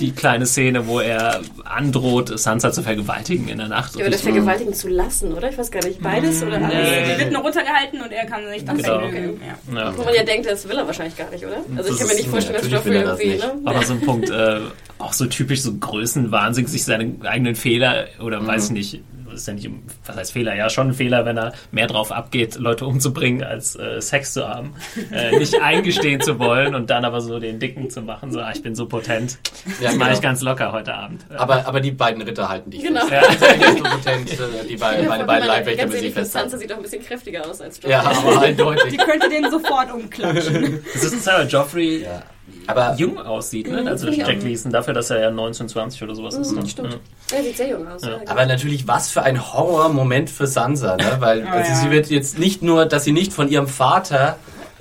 die 0.00 0.10
kleine 0.10 0.44
Szene, 0.44 0.88
wo 0.88 0.98
er 0.98 1.40
androht, 1.64 2.36
Sansa 2.36 2.72
zu 2.72 2.82
vergewaltigen 2.82 3.46
in 3.46 3.58
der 3.58 3.68
Nacht. 3.68 3.94
Ja, 3.94 4.00
oder 4.02 4.10
das 4.10 4.22
vergewaltigen 4.22 4.74
zu 4.74 4.88
lassen, 4.88 5.32
oder? 5.32 5.50
Ich 5.50 5.56
weiß 5.56 5.70
gar 5.70 5.84
nicht, 5.84 6.02
beides 6.02 6.42
oder 6.42 6.56
alles? 6.56 6.68
Nee. 6.68 7.14
Die 7.14 7.20
wird 7.20 7.32
nur 7.32 7.42
runtergehalten 7.42 8.00
und 8.02 8.10
er 8.10 8.26
kann 8.26 8.40
sich 8.48 8.64
dann 8.64 8.76
Genau. 8.76 8.98
vergnügen. 8.98 9.40
Ja. 9.72 9.78
ja. 9.80 9.96
Wo 9.96 10.02
man 10.02 10.12
ja 10.14 10.24
denkt, 10.24 10.46
das 10.50 10.68
will 10.68 10.76
er 10.76 10.84
wahrscheinlich 10.86 11.16
gar 11.16 11.30
nicht, 11.30 11.44
oder? 11.46 11.58
Also 11.76 11.90
ich 11.92 11.98
Das 11.98 11.98
kann 11.98 12.08
mir 12.08 12.14
nicht 12.16 12.28
vorstellen, 12.28 12.58
dass 12.60 12.70
Joffrey 12.72 12.92
das 13.04 13.20
irgendwie, 13.20 13.36
nicht. 13.36 13.44
ne? 13.46 13.52
Aber 13.66 13.82
so 13.84 13.92
ein 13.92 14.00
Punkt, 14.00 14.30
äh, 14.30 14.58
auch 14.98 15.12
so 15.12 15.26
typisch 15.26 15.60
so 15.62 15.72
Größenwahnsinn, 15.74 16.66
sich 16.66 16.82
seine 16.84 17.14
eigenen 17.22 17.54
Fehler 17.54 18.06
oder 18.20 18.44
weiß 18.44 18.66
ich 18.66 18.70
nicht, 18.72 19.00
ist 19.34 19.48
ja 19.48 19.54
nicht, 19.54 19.70
was 20.06 20.16
heißt 20.16 20.32
Fehler? 20.32 20.54
Ja, 20.54 20.68
schon 20.70 20.88
ein 20.88 20.94
Fehler, 20.94 21.24
wenn 21.24 21.36
er 21.36 21.52
mehr 21.70 21.86
drauf 21.86 22.12
abgeht, 22.12 22.56
Leute 22.56 22.86
umzubringen, 22.86 23.42
als 23.42 23.76
äh, 23.76 24.00
Sex 24.00 24.32
zu 24.32 24.48
haben. 24.48 24.74
Äh, 25.12 25.36
nicht 25.38 25.60
eingestehen 25.60 26.20
zu 26.20 26.38
wollen 26.38 26.74
und 26.74 26.90
dann 26.90 27.04
aber 27.04 27.20
so 27.20 27.38
den 27.38 27.58
Dicken 27.58 27.90
zu 27.90 28.02
machen, 28.02 28.32
so, 28.32 28.40
ah, 28.40 28.52
ich 28.54 28.62
bin 28.62 28.74
so 28.74 28.86
potent. 28.86 29.38
Ja, 29.80 29.88
Das 29.88 29.96
mache 29.96 30.10
ich 30.10 30.16
genau. 30.16 30.28
ganz 30.28 30.40
locker 30.42 30.72
heute 30.72 30.94
Abend. 30.94 31.24
Aber, 31.36 31.66
aber 31.66 31.80
die 31.80 31.90
beiden 31.92 32.22
Ritter 32.22 32.48
halten 32.48 32.70
dich 32.70 32.82
Genau. 32.82 33.06
fest. 33.06 33.40
Ja. 33.40 33.48
Also, 33.64 33.78
so 33.78 33.82
potent, 33.84 34.32
äh, 34.32 34.36
die 34.68 34.76
beiden, 34.76 35.08
meine 35.08 35.24
beiden 35.24 35.46
Leibwächter 35.48 35.86
müssen 35.86 35.98
sie 36.00 36.06
ehrlich, 36.08 36.14
Sansa 36.14 36.38
festhalten. 36.40 36.58
sieht 36.58 36.70
doch 36.70 36.76
ein 36.76 36.82
bisschen 36.82 37.04
kräftiger 37.04 37.48
aus 37.48 37.60
als 37.60 37.76
Joffrey. 37.76 37.90
Ja, 37.90 38.00
aber 38.02 38.40
eindeutig. 38.42 38.90
Die 38.90 38.96
könnte 38.96 39.28
den 39.28 39.50
sofort 39.50 39.92
umklatschen. 39.92 40.80
Es 40.94 41.04
ist 41.12 41.28
aber 41.28 41.44
Joffrey 41.44 42.02
Ja. 42.02 42.22
Aber 42.66 42.94
jung 42.96 43.18
aussieht, 43.18 43.68
ne? 43.70 43.84
Also 43.88 44.06
finde 44.06 44.22
ich 44.22 44.26
Jack. 44.28 44.40
Gleason, 44.40 44.72
dafür, 44.72 44.94
dass 44.94 45.10
er 45.10 45.20
ja 45.20 45.30
19, 45.30 45.68
20 45.68 46.02
oder 46.02 46.14
sowas 46.14 46.34
ist. 46.34 46.52
Ne? 46.52 46.66
stimmt. 46.66 46.98
Ja. 47.30 47.36
Er 47.38 47.42
sieht 47.44 47.56
sehr 47.56 47.68
jung 47.70 47.86
aus. 47.88 48.02
Ja. 48.02 48.20
Aber 48.26 48.46
natürlich, 48.46 48.86
was 48.88 49.10
für 49.10 49.22
ein 49.22 49.52
Horrormoment 49.52 50.30
für 50.30 50.46
Sansa, 50.46 50.96
ne? 50.96 51.16
Weil 51.20 51.46
also 51.46 51.70
ja. 51.70 51.76
sie 51.76 51.90
wird 51.90 52.06
jetzt 52.08 52.38
nicht 52.38 52.62
nur, 52.62 52.86
dass 52.86 53.04
sie 53.04 53.12
nicht 53.12 53.32
von 53.32 53.48
ihrem 53.48 53.66
Vater 53.68 54.36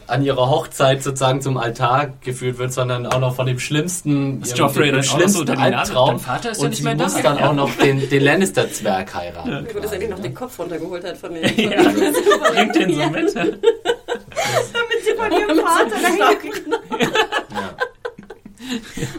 an 0.06 0.22
ihrer 0.22 0.50
Hochzeit 0.50 1.02
sozusagen 1.02 1.42
zum 1.42 1.58
Altar 1.58 2.12
geführt 2.22 2.58
wird, 2.58 2.74
sondern 2.74 3.06
auch 3.06 3.20
noch 3.20 3.36
von 3.36 3.46
dem 3.46 3.58
schlimmsten, 3.58 4.44
ihrem- 4.44 4.58
Joffrey 4.58 4.92
dem 4.92 5.02
so 5.02 5.16
schlimmsten 5.16 5.46
Nase? 5.46 5.62
Albtraum. 5.78 6.20
Vater 6.20 6.52
ist 6.52 6.58
ja 6.58 6.64
und 6.66 6.70
nicht 6.72 6.78
sie 6.80 6.84
mehr 6.84 6.96
da. 6.96 7.04
muss 7.06 7.22
dann 7.22 7.38
Ja. 7.38 7.50
auch 7.50 7.54
noch 7.54 7.72
den, 7.82 8.10
den 8.10 8.22
Lannister-Zwerg 8.24 9.14
heiraten. 9.16 9.66
Gut, 9.74 9.84
dass 9.84 9.94
er 9.94 10.00
nicht 10.00 10.10
noch 10.12 10.20
den 10.20 10.34
Kopf 10.34 10.60
runtergeholt 10.60 11.04
hat 11.06 11.18
von 11.18 11.34
den... 11.34 11.44
Ja, 11.72 11.82
bringt 12.52 12.76
den 12.76 12.94
so 12.94 13.10
mit. 13.10 13.34
Damit 13.36 15.06
sie 15.06 15.14
von 15.18 15.32
ihrem 15.32 15.60
Vater 15.66 15.96
dahin 16.02 16.74
Ja. 17.52 17.76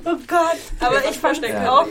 Oh 0.04 0.16
Gott. 0.26 0.58
Aber 0.80 1.04
ich 1.08 1.18
vorstellen 1.18 1.66
auch. 1.66 1.86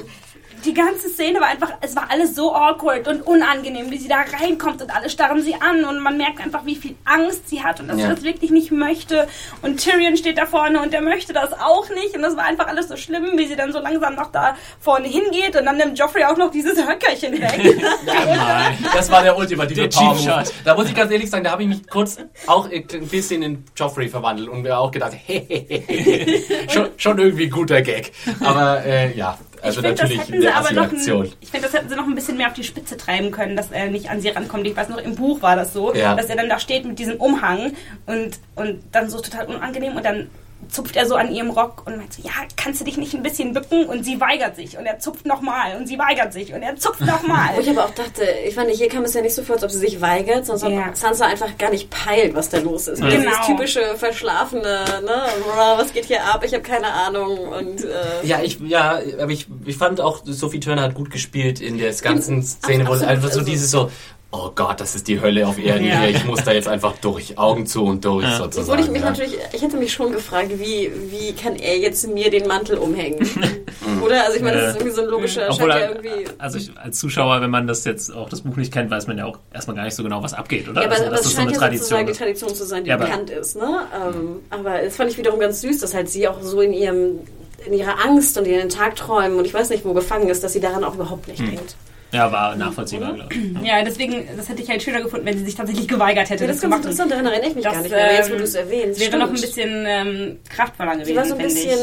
Die 0.65 0.73
ganze 0.73 1.09
Szene 1.09 1.39
war 1.39 1.47
einfach, 1.47 1.73
es 1.81 1.95
war 1.95 2.09
alles 2.09 2.35
so 2.35 2.53
awkward 2.55 3.07
und 3.07 3.21
unangenehm, 3.21 3.91
wie 3.91 3.97
sie 3.97 4.07
da 4.07 4.17
reinkommt 4.39 4.81
und 4.81 4.95
alle 4.95 5.09
starren 5.09 5.41
sie 5.41 5.55
an 5.55 5.83
und 5.85 5.99
man 5.99 6.17
merkt 6.17 6.39
einfach, 6.39 6.65
wie 6.65 6.75
viel 6.75 6.95
Angst 7.05 7.49
sie 7.49 7.63
hat 7.63 7.79
und 7.79 7.87
dass 7.89 7.97
Ja. 7.99 8.07
sie 8.09 8.15
das 8.15 8.23
wirklich 8.23 8.51
nicht 8.51 8.71
möchte. 8.71 9.27
Und 9.61 9.83
Tyrion 9.83 10.15
steht 10.17 10.37
da 10.37 10.45
vorne 10.45 10.81
und 10.81 10.93
der 10.93 11.01
möchte 11.01 11.33
das 11.33 11.53
auch 11.53 11.89
nicht 11.89 12.15
und 12.15 12.21
das 12.21 12.35
war 12.37 12.45
einfach 12.45 12.67
alles 12.67 12.87
so 12.87 12.95
schlimm, 12.97 13.37
wie 13.37 13.47
sie 13.47 13.55
dann 13.55 13.71
so 13.73 13.79
langsam 13.79 14.15
noch 14.15 14.31
da 14.31 14.55
vorne 14.79 15.07
hingeht 15.07 15.55
und 15.57 15.65
dann 15.65 15.77
nimmt 15.77 15.97
Joffrey 15.99 16.23
auch 16.23 16.37
noch 16.37 16.51
dieses 16.51 16.77
Höckerchen 16.77 17.33
weg. 17.33 17.83
Das 18.93 19.09
war 19.11 19.23
der 19.23 19.37
ultimative 19.37 19.87
Power. 19.89 20.15
Shot. 20.17 20.53
Da 20.63 20.75
muss 20.75 20.87
ich 20.87 20.95
ganz 20.95 21.11
ehrlich 21.11 21.29
sagen, 21.29 21.43
da 21.43 21.51
habe 21.51 21.63
ich 21.63 21.69
mich 21.69 21.87
kurz 21.89 22.17
auch 22.47 22.69
ein 22.71 22.85
bisschen 23.09 23.41
in 23.43 23.63
Joffrey 23.75 24.07
verwandelt 24.07 24.49
und 24.49 24.61
mir 24.61 24.77
auch 24.77 24.91
gedacht, 24.91 25.13
schon, 26.69 26.89
schon 26.97 27.17
irgendwie 27.19 27.49
guter 27.49 27.81
Gag. 27.81 28.11
Aber 28.43 28.83
äh, 28.85 29.15
ja, 29.17 29.37
also 29.63 29.79
ich 29.79 29.85
finde, 29.87 30.01
das 30.01 30.09
natürlich 30.09 30.27
hätten 30.27 30.41
sie 30.41 30.47
aber 30.49 30.71
noch 30.73 30.91
ein, 30.91 31.31
ich 31.39 31.49
finde, 31.49 31.67
das 31.67 31.73
hätten 31.73 31.89
sie 31.89 31.95
noch 31.95 32.05
ein 32.05 32.15
bisschen 32.15 32.37
mehr 32.37 32.47
auf 32.47 32.53
die 32.53 32.63
Spitze 32.63 32.97
treiben 32.97 33.31
können, 33.31 33.55
dass 33.55 33.71
er 33.71 33.87
nicht 33.87 34.09
an 34.09 34.19
sie 34.21 34.29
rankommt. 34.29 34.67
Ich 34.67 34.75
weiß 34.75 34.89
noch, 34.89 34.97
im 34.97 35.15
Buch 35.15 35.41
war 35.41 35.55
das 35.55 35.73
so, 35.73 35.93
Ja. 35.93 36.15
dass 36.15 36.27
er 36.27 36.35
dann 36.35 36.49
da 36.49 36.59
steht 36.59 36.85
mit 36.85 36.99
diesem 36.99 37.15
Umhang 37.17 37.73
und, 38.05 38.39
und 38.55 38.83
dann 38.91 39.09
so 39.09 39.19
total 39.19 39.45
unangenehm 39.47 39.95
und 39.95 40.03
dann 40.05 40.29
zupft 40.69 40.95
er 40.95 41.05
so 41.05 41.15
an 41.15 41.31
ihrem 41.33 41.49
Rock 41.51 41.83
und 41.85 41.97
meint 41.97 42.13
so, 42.13 42.21
ja, 42.23 42.31
kannst 42.57 42.81
du 42.81 42.85
dich 42.85 42.97
nicht 42.97 43.13
ein 43.13 43.23
bisschen 43.23 43.53
bücken? 43.53 43.85
Und 43.85 44.03
sie 44.03 44.19
weigert 44.19 44.55
sich 44.55 44.77
und 44.77 44.85
er 44.85 44.99
zupft 44.99 45.25
nochmal 45.25 45.75
und 45.77 45.87
sie 45.87 45.97
weigert 45.99 46.33
sich 46.33 46.53
und 46.53 46.61
er 46.61 46.75
zupft 46.75 47.01
nochmal. 47.01 47.49
Wo 47.55 47.61
ich 47.61 47.69
aber 47.69 47.85
auch 47.85 47.93
dachte, 47.93 48.23
ich 48.47 48.55
fand, 48.55 48.69
hier 48.71 48.89
kam 48.89 49.03
es 49.03 49.13
ja 49.13 49.21
nicht 49.21 49.35
so 49.35 49.43
vor, 49.43 49.55
als 49.55 49.63
ob 49.63 49.71
sie 49.71 49.79
sich 49.79 50.01
weigert, 50.01 50.45
sondern 50.45 50.73
Ja. 50.73 50.89
ob 50.89 50.95
Sansa 50.97 51.25
einfach 51.25 51.57
gar 51.57 51.69
nicht 51.69 51.89
peilt, 51.89 52.35
was 52.35 52.49
da 52.49 52.59
los 52.59 52.87
ist. 52.87 52.99
Ja. 52.99 53.09
Dieses 53.09 53.23
Genau. 53.25 53.45
typische 53.45 53.95
verschlafene, 53.97 54.61
ne, 55.03 55.23
"Bra, 55.45 55.77
was 55.77 55.93
geht 55.93 56.05
hier 56.05 56.23
ab, 56.25 56.43
ich 56.45 56.53
habe 56.53 56.63
keine 56.63 56.87
Ahnung 56.87 57.37
und 57.39 57.83
äh, 57.83 58.25
Ja, 58.25 58.41
ich, 58.41 58.59
ja, 58.61 58.99
aber 59.19 59.31
ich, 59.31 59.47
ich 59.65 59.77
fand 59.77 60.01
auch, 60.01 60.21
Sophie 60.25 60.59
Turner 60.59 60.83
hat 60.83 60.93
gut 60.95 61.09
gespielt 61.11 61.59
in 61.61 61.77
der 61.77 61.93
ganzen 61.93 62.41
Szene, 62.43 62.87
wo 62.87 62.91
einfach 62.93 63.31
so 63.31 63.39
also- 63.39 63.41
dieses 63.41 63.71
so, 63.71 63.91
oh 64.35 64.49
Gott, 64.55 64.81
das 64.81 64.95
ist 64.95 65.07
die 65.07 65.21
Hölle 65.21 65.47
auf 65.47 65.57
Erden 65.57 65.85
Ja. 65.85 66.01
hier, 66.01 66.09
ich 66.17 66.25
muss 66.25 66.43
da 66.43 66.51
jetzt 66.51 66.67
einfach 66.67 66.93
durch, 67.01 67.37
Augen 67.37 67.65
zu 67.67 67.83
und 67.85 68.03
durch 68.03 68.25
Ja. 68.25 68.37
sozusagen. 68.37 68.69
Obwohl 68.71 68.83
ich 68.85 68.91
mich 68.91 69.01
ja. 69.01 69.09
natürlich, 69.09 69.37
ich 69.53 69.61
hätte 69.61 69.77
mich 69.77 69.93
schon 69.93 70.11
gefragt, 70.11 70.49
wie, 70.57 70.91
wie 71.11 71.33
kann 71.33 71.55
er 71.55 71.77
jetzt 71.77 72.07
mir 72.07 72.29
den 72.31 72.47
Mantel 72.47 72.77
umhängen? 72.79 73.19
Oder? 74.03 74.23
Also 74.25 74.37
ich 74.37 74.43
meine, 74.43 74.57
das 74.57 74.69
ist 74.71 74.75
irgendwie 74.77 74.95
so 74.95 75.01
ein 75.03 75.07
logischer, 75.07 75.47
Obwohl, 75.49 75.71
scheint 75.71 75.81
ja 75.83 75.89
irgendwie... 75.89 76.25
also 76.39 76.57
ich, 76.57 76.71
als 76.77 76.99
Zuschauer, 76.99 77.41
wenn 77.41 77.51
man 77.51 77.67
das 77.67 77.85
jetzt 77.85 78.11
auch 78.13 78.27
das 78.27 78.41
Buch 78.41 78.55
nicht 78.55 78.73
kennt, 78.73 78.89
weiß 78.89 79.07
man 79.07 79.17
ja 79.17 79.25
auch 79.25 79.37
erstmal 79.53 79.75
gar 79.75 79.83
nicht 79.85 79.95
so 79.95 80.03
genau, 80.03 80.23
was 80.23 80.33
abgeht, 80.33 80.67
oder? 80.67 80.81
Ja, 80.81 80.87
aber, 80.87 80.95
also, 80.95 81.05
aber 81.05 81.15
dass 81.15 81.25
es 81.25 81.27
das 81.27 81.35
so 81.35 81.41
eine 81.41 81.49
scheint 81.51 81.61
ja 81.61 81.67
Tradition 81.67 81.79
sozusagen 81.87 82.07
die. 82.07 82.13
Tradition 82.13 82.55
zu 82.55 82.65
sein, 82.65 82.83
die 82.83 82.89
Ja, 82.89 82.95
aber- 82.95 83.05
bekannt 83.05 83.29
ist. 83.29 83.55
Ne? 83.55 83.63
Ähm, 83.95 84.39
aber 84.49 84.81
das 84.83 84.95
fand 84.95 85.11
ich 85.11 85.17
wiederum 85.17 85.39
ganz 85.39 85.61
süß, 85.61 85.79
dass 85.79 85.93
halt 85.93 86.09
sie 86.09 86.27
auch 86.27 86.41
so 86.41 86.59
in 86.61 86.73
ihrem 86.73 87.19
in 87.65 87.73
ihrer 87.73 88.03
Angst 88.03 88.37
und 88.37 88.45
in 88.45 88.55
ihren 88.55 88.67
Tagträumen 88.69 89.37
und 89.37 89.45
ich 89.45 89.53
weiß 89.53 89.69
nicht, 89.69 89.85
wo 89.85 89.93
gefangen 89.93 90.27
ist, 90.27 90.43
dass 90.43 90.51
sie 90.51 90.59
daran 90.59 90.83
auch 90.83 90.95
überhaupt 90.95 91.29
nicht 91.29 91.39
Hm. 91.39 91.51
denkt. 91.51 91.75
Ja, 92.13 92.31
war 92.31 92.55
nachvollziehbar, 92.55 93.13
glaube 93.13 93.33
ich. 93.33 93.65
Ja, 93.67 93.83
deswegen, 93.83 94.25
das 94.37 94.47
hätte 94.47 94.61
ich 94.61 94.69
halt 94.69 94.81
schöner 94.83 95.01
gefunden, 95.01 95.25
wenn 95.25 95.37
sie 95.37 95.43
sich 95.45 95.55
tatsächlich 95.55 95.87
geweigert 95.87 96.29
hätte, 96.29 96.43
Ja, 96.43 96.47
das 96.51 96.61
das 96.61 96.69
ist 96.69 96.75
interessant, 96.75 97.11
daran 97.11 97.25
erinnere 97.25 97.49
ich 97.49 97.55
mich 97.55 97.63
Das, 97.63 97.73
gar 97.73 97.81
nicht 97.81 97.91
mehr. 97.91 98.03
Aber 98.05 98.13
jetzt, 98.13 98.29
wo 98.29 98.33
ähm, 98.33 98.37
du 98.37 98.43
es 98.45 98.55
erwähnst. 98.55 98.99
Wäre 99.01 99.17
noch 99.17 99.29
ein 99.29 99.37
stimmt. 99.37 99.55
bisschen 99.55 99.83
ähm, 99.87 100.39
kraftvoller 100.47 100.91
gewesen, 100.93 101.07
Sie 101.07 101.15
war 101.15 101.25
so 101.25 101.33
ein 101.35 101.41
bisschen 101.41 101.79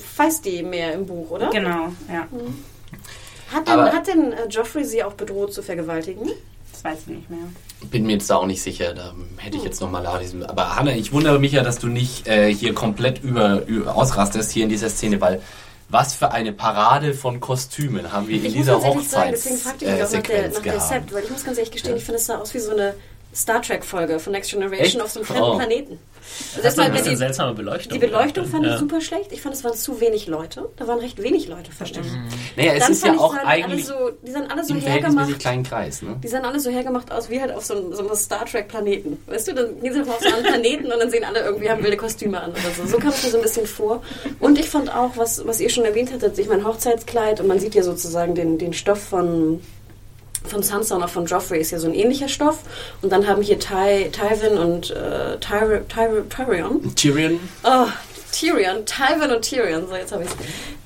feisty 0.00 0.62
mehr 0.62 0.94
im 0.94 1.06
Buch, 1.06 1.30
oder? 1.30 1.50
Genau, 1.50 1.88
ja. 2.12 2.26
Hat 3.52 3.68
denn, 3.68 3.74
Aber- 3.74 3.92
hat 3.92 4.06
denn 4.08 4.32
äh, 4.32 4.48
Joffrey 4.48 4.84
sie 4.84 5.04
auch 5.04 5.12
bedroht 5.12 5.52
zu 5.52 5.62
vergewaltigen? 5.62 6.30
Das 6.72 6.82
weiß 6.82 6.98
ich 7.02 7.06
nicht 7.08 7.30
mehr. 7.30 7.38
Bin 7.90 8.04
mir 8.06 8.14
jetzt 8.14 8.28
da 8.30 8.36
auch 8.36 8.46
nicht 8.46 8.62
sicher, 8.62 8.94
da 8.94 9.12
hätte 9.36 9.58
ich 9.58 9.62
jetzt 9.64 9.80
nochmal 9.80 10.02
nachlesen. 10.02 10.44
Aber 10.44 10.74
Hanna, 10.76 10.92
ich 10.96 11.12
wundere 11.12 11.38
mich 11.38 11.52
ja, 11.52 11.62
dass 11.62 11.78
du 11.78 11.86
nicht 11.86 12.26
äh, 12.26 12.52
hier 12.52 12.74
komplett 12.74 13.22
über, 13.22 13.64
über 13.66 13.94
ausrastest 13.94 14.50
hier 14.52 14.64
in 14.64 14.70
dieser 14.70 14.88
Szene, 14.88 15.20
weil 15.20 15.40
was 15.88 16.14
für 16.14 16.32
eine 16.32 16.52
Parade 16.52 17.14
von 17.14 17.40
Kostümen 17.40 18.12
haben 18.12 18.28
wir 18.28 18.38
in 18.38 18.46
Ich 18.46 18.52
dieser 18.54 18.80
fragte 18.80 18.98
ich 18.98 19.04
mich 19.04 19.14
auch 19.14 19.24
nach 19.24 19.78
der, 19.78 20.02
Hochzeitssequenz 20.02 20.54
nach 20.56 20.62
der 20.62 20.72
gehabt. 20.74 20.88
Set, 20.88 21.14
weil 21.14 21.24
ich 21.24 21.30
muss 21.30 21.44
ganz 21.44 21.58
ehrlich 21.58 21.72
gestehen, 21.72 21.96
ich 21.96 22.04
finde, 22.04 22.18
es 22.18 22.26
sah 22.26 22.38
aus 22.38 22.54
wie 22.54 22.58
so 22.58 22.70
eine 22.72 22.94
Star 23.34 23.60
Trek-Folge 23.62 24.18
von 24.18 24.32
Next 24.32 24.50
Generation 24.50 24.80
Echt? 24.86 25.00
auf 25.02 25.10
so 25.10 25.20
einem 25.20 25.26
fremden 25.26 25.42
Oh. 25.44 25.56
Planeten. 25.56 25.98
Das 26.24 26.58
ist 26.58 26.64
erstmal, 26.64 26.86
ein 26.86 26.92
bisschen 26.92 27.10
die, 27.10 27.16
seltsame 27.16 27.54
Beleuchtung. 27.54 27.92
die 27.92 27.98
Beleuchtung 27.98 28.46
fand 28.46 28.64
ja. 28.64 28.74
ich 28.74 28.80
super 28.80 29.00
schlecht. 29.00 29.32
Ich 29.32 29.40
fand, 29.40 29.54
es 29.54 29.62
waren 29.64 29.74
zu 29.74 30.00
wenig 30.00 30.26
Leute. 30.26 30.68
Da 30.76 30.86
waren 30.86 30.98
recht 30.98 31.22
wenig 31.22 31.48
Leute 31.48 31.70
versteckt. 31.70 32.06
Naja, 32.56 32.72
es 32.74 32.88
ist 32.88 33.04
ja 33.04 33.14
ich, 33.14 33.20
auch 33.20 33.34
eigentlich 33.36 33.86
so, 33.86 34.10
die 34.22 34.30
sahen 34.30 34.50
alle 34.50 34.64
so 34.64 34.74
hergemacht. 34.74 35.38
kleinen 35.38 35.62
Kreis. 35.62 36.02
Ne? 36.02 36.16
Die 36.22 36.28
sahen 36.28 36.44
alle 36.44 36.60
so 36.60 36.70
hergemacht 36.70 37.12
aus 37.12 37.30
wie 37.30 37.40
halt 37.40 37.52
auf 37.52 37.64
so 37.64 37.74
einem, 37.74 37.92
so 37.92 38.06
einem 38.06 38.14
Star 38.16 38.44
Trek 38.46 38.68
Planeten. 38.68 39.18
Weißt 39.26 39.48
du, 39.48 39.54
dann 39.54 39.80
gehen 39.80 39.92
sie 39.92 40.00
auf 40.00 40.20
so 40.20 40.34
einen 40.34 40.44
Planeten 40.44 40.92
und 40.92 40.98
dann 40.98 41.10
sehen 41.10 41.24
alle 41.24 41.40
irgendwie, 41.40 41.70
haben 41.70 41.82
wilde 41.82 41.96
Kostüme 41.96 42.40
an 42.40 42.50
oder 42.50 42.70
so. 42.76 42.86
So 42.86 42.98
kam 42.98 43.10
es 43.10 43.22
mir 43.22 43.30
so 43.30 43.36
ein 43.38 43.42
bisschen 43.42 43.66
vor. 43.66 44.02
Und 44.40 44.58
ich 44.58 44.68
fand 44.68 44.94
auch, 44.94 45.16
was, 45.16 45.46
was 45.46 45.60
ihr 45.60 45.68
schon 45.68 45.84
erwähnt 45.84 46.12
hattet, 46.12 46.38
ich 46.38 46.48
mein 46.48 46.64
Hochzeitskleid 46.64 47.40
und 47.40 47.46
man 47.46 47.58
sieht 47.58 47.74
ja 47.74 47.82
sozusagen 47.82 48.34
den, 48.34 48.58
den 48.58 48.72
Stoff 48.72 49.02
von, 49.02 49.60
von 50.46 50.62
Sansa 50.62 50.94
und 50.96 51.02
auch 51.02 51.08
von 51.08 51.26
Joffrey 51.26 51.60
ist 51.60 51.70
ja 51.70 51.78
so 51.78 51.86
ein 51.86 51.94
ähnlicher 51.94 52.28
Stoff. 52.28 52.58
Und 53.02 53.10
dann 53.12 53.26
haben 53.26 53.42
hier 53.42 53.58
Ty, 53.58 54.10
Tywin 54.12 54.58
und 54.58 54.90
äh, 54.90 55.38
Tyr, 55.40 55.82
Tyr, 55.88 56.28
Tyrion 56.28 56.94
Tyrion, 56.94 57.40
Oh, 57.64 57.86
Tyrion, 58.32 58.84
Tywin 58.84 59.30
und 59.30 59.42
Tyrion, 59.42 59.86
so 59.88 59.94
jetzt 59.94 60.12
habe 60.12 60.24
ich 60.24 60.30
es. 60.30 60.36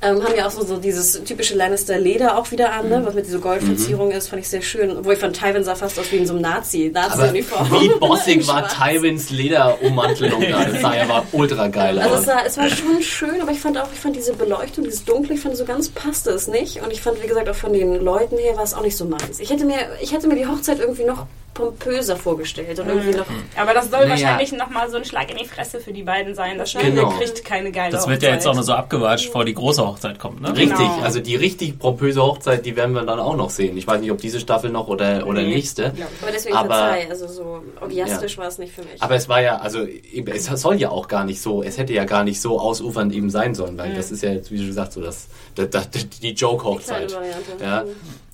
Ähm, 0.01 0.23
haben 0.23 0.35
ja 0.37 0.47
auch 0.47 0.51
so, 0.53 0.65
so 0.65 0.77
dieses 0.77 1.25
typische 1.25 1.57
Lannister-Leder 1.57 2.39
auch 2.39 2.53
wieder 2.53 2.73
an, 2.73 2.89
ne? 2.89 3.03
was 3.05 3.15
mit 3.15 3.27
dieser 3.27 3.41
Goldverzierung 3.41 4.12
ist, 4.12 4.29
fand 4.29 4.41
ich 4.43 4.49
sehr 4.49 4.62
schön. 4.62 4.97
Obwohl 4.97 5.15
ich 5.15 5.19
fand, 5.19 5.37
Tywin 5.37 5.65
sah 5.65 5.75
fast 5.75 5.99
aus 5.99 6.12
wie 6.12 6.19
in 6.19 6.27
so 6.27 6.35
einem 6.35 6.43
Nazi, 6.43 6.93
aber 6.95 7.09
Nazi-Uniform. 7.16 7.70
wie 7.73 7.89
bossig 7.99 8.47
war. 8.47 8.69
Tywins 8.69 9.31
Lederummantelung 9.31 10.41
da. 10.49 10.65
Das 10.66 10.81
sah 10.83 10.95
ja 10.95 11.05
mal 11.05 11.23
ultra 11.33 11.66
geil 11.66 11.99
Also 11.99 12.15
aus. 12.15 12.20
es 12.20 12.27
war, 12.29 12.47
es 12.47 12.57
war 12.59 12.69
schon 12.69 13.03
schön, 13.03 13.41
aber 13.43 13.51
ich 13.51 13.59
fand 13.61 13.77
auch, 13.77 13.89
ich 13.93 13.99
fand 13.99 14.15
diese 14.15 14.35
Beleuchtung, 14.35 14.85
dieses 14.85 15.05
Dunkle, 15.05 15.35
ich 15.35 15.41
fand 15.41 15.57
so 15.57 15.65
ganz 15.65 15.89
passte 15.89 16.31
es 16.31 16.47
nicht. 16.47 16.81
Und 16.81 16.93
ich 16.93 17.01
fand, 17.03 17.20
wie 17.20 17.27
gesagt, 17.27 17.49
auch 17.49 17.55
von 17.57 17.73
den 17.73 18.01
Leuten 18.01 18.39
her 18.39 18.57
war 18.57 18.62
es 18.62 18.75
auch 18.75 18.83
nicht 18.83 18.97
so 18.97 19.05
meins. 19.05 19.41
Ich 19.41 19.51
hätte 19.51 19.65
mir, 19.65 19.79
ich 20.01 20.12
hätte 20.12 20.29
mir 20.29 20.37
die 20.37 20.47
Hochzeit 20.47 20.79
irgendwie 20.79 21.05
noch 21.05 21.27
pompöser 21.55 22.15
vorgestellt 22.15 22.79
und 22.79 22.89
irgendwie 22.89 23.16
noch. 23.19 23.27
Aber 23.61 23.75
das 23.75 23.91
soll 23.91 24.01
Naja. 24.07 24.11
wahrscheinlich 24.11 24.53
nochmal 24.53 24.89
so 24.91 24.97
ein 24.97 25.05
Schlag 25.05 25.29
in 25.33 25.39
die 25.39 25.45
Fresse 25.45 25.81
für 25.81 25.93
die 25.93 26.05
beiden 26.05 26.37
sein. 26.37 26.57
Das 26.57 26.73
Genau. 26.73 27.09
Kriegt 27.11 27.45
keine 27.45 27.73
geile 27.73 27.91
Das 27.91 28.07
wird 28.07 28.23
ja 28.23 28.31
jetzt 28.31 28.43
auch 28.47 28.51
Hochzeit. 28.51 28.55
nur 28.55 28.62
so 28.65 28.73
abgewatscht, 28.75 29.33
vor 29.33 29.45
die 29.45 29.55
große 29.55 29.85
Hochzeit 29.89 30.19
kommt, 30.19 30.40
ne? 30.40 30.56
Richtig, 30.56 30.77
Genau. 30.78 31.01
also 31.02 31.20
die 31.20 31.35
richtig 31.36 31.78
pompöse 31.78 32.23
Hochzeit, 32.23 32.65
die 32.65 32.77
werden 32.77 32.94
wir 32.94 33.02
dann 33.02 33.19
auch 33.19 33.36
noch 33.36 33.51
sehen. 33.51 33.77
Ich 33.77 33.86
weiß 33.86 34.01
nicht, 34.01 34.10
ob 34.12 34.19
diese 34.19 34.39
Staffel 34.40 34.70
noch 34.70 34.89
oder, 34.89 35.27
oder 35.27 35.43
Nee. 35.43 35.55
nächste. 35.55 35.86
Aber 36.23 36.31
deswegen 36.32 36.56
Aber- 36.56 36.74
verzeih, 36.74 37.10
also 37.10 37.27
so 37.27 37.62
orgiastisch 37.81 38.39
war 38.39 38.47
es 38.48 38.59
nicht 38.59 38.73
für 38.73 38.82
mich. 38.82 39.02
Aber 39.02 39.15
es 39.16 39.28
war 39.28 39.40
ja, 39.40 39.56
also 39.59 39.85
eben, 39.85 40.31
es 40.32 40.44
soll 40.47 40.77
ja 40.77 40.90
auch 40.90 41.09
gar 41.09 41.24
nicht 41.24 41.40
so, 41.40 41.62
es 41.62 41.77
hätte 41.78 41.93
ja 41.93 42.05
gar 42.05 42.23
nicht 42.24 42.40
so 42.40 42.60
ausufernd 42.60 43.12
eben 43.15 43.31
sein 43.31 43.55
sollen, 43.55 43.77
weil 43.78 43.94
das 43.94 44.10
ist 44.10 44.23
ja 44.23 44.31
jetzt, 44.31 44.51
wie 44.52 44.59
du 44.59 44.66
gesagt 44.66 44.93
so 44.93 45.01
das, 45.01 45.27
das, 45.55 45.69
das 45.70 45.90
die 46.23 46.32
Joke-Hochzeit. 46.32 47.10
Die 47.10 47.56
kleine 47.56 47.86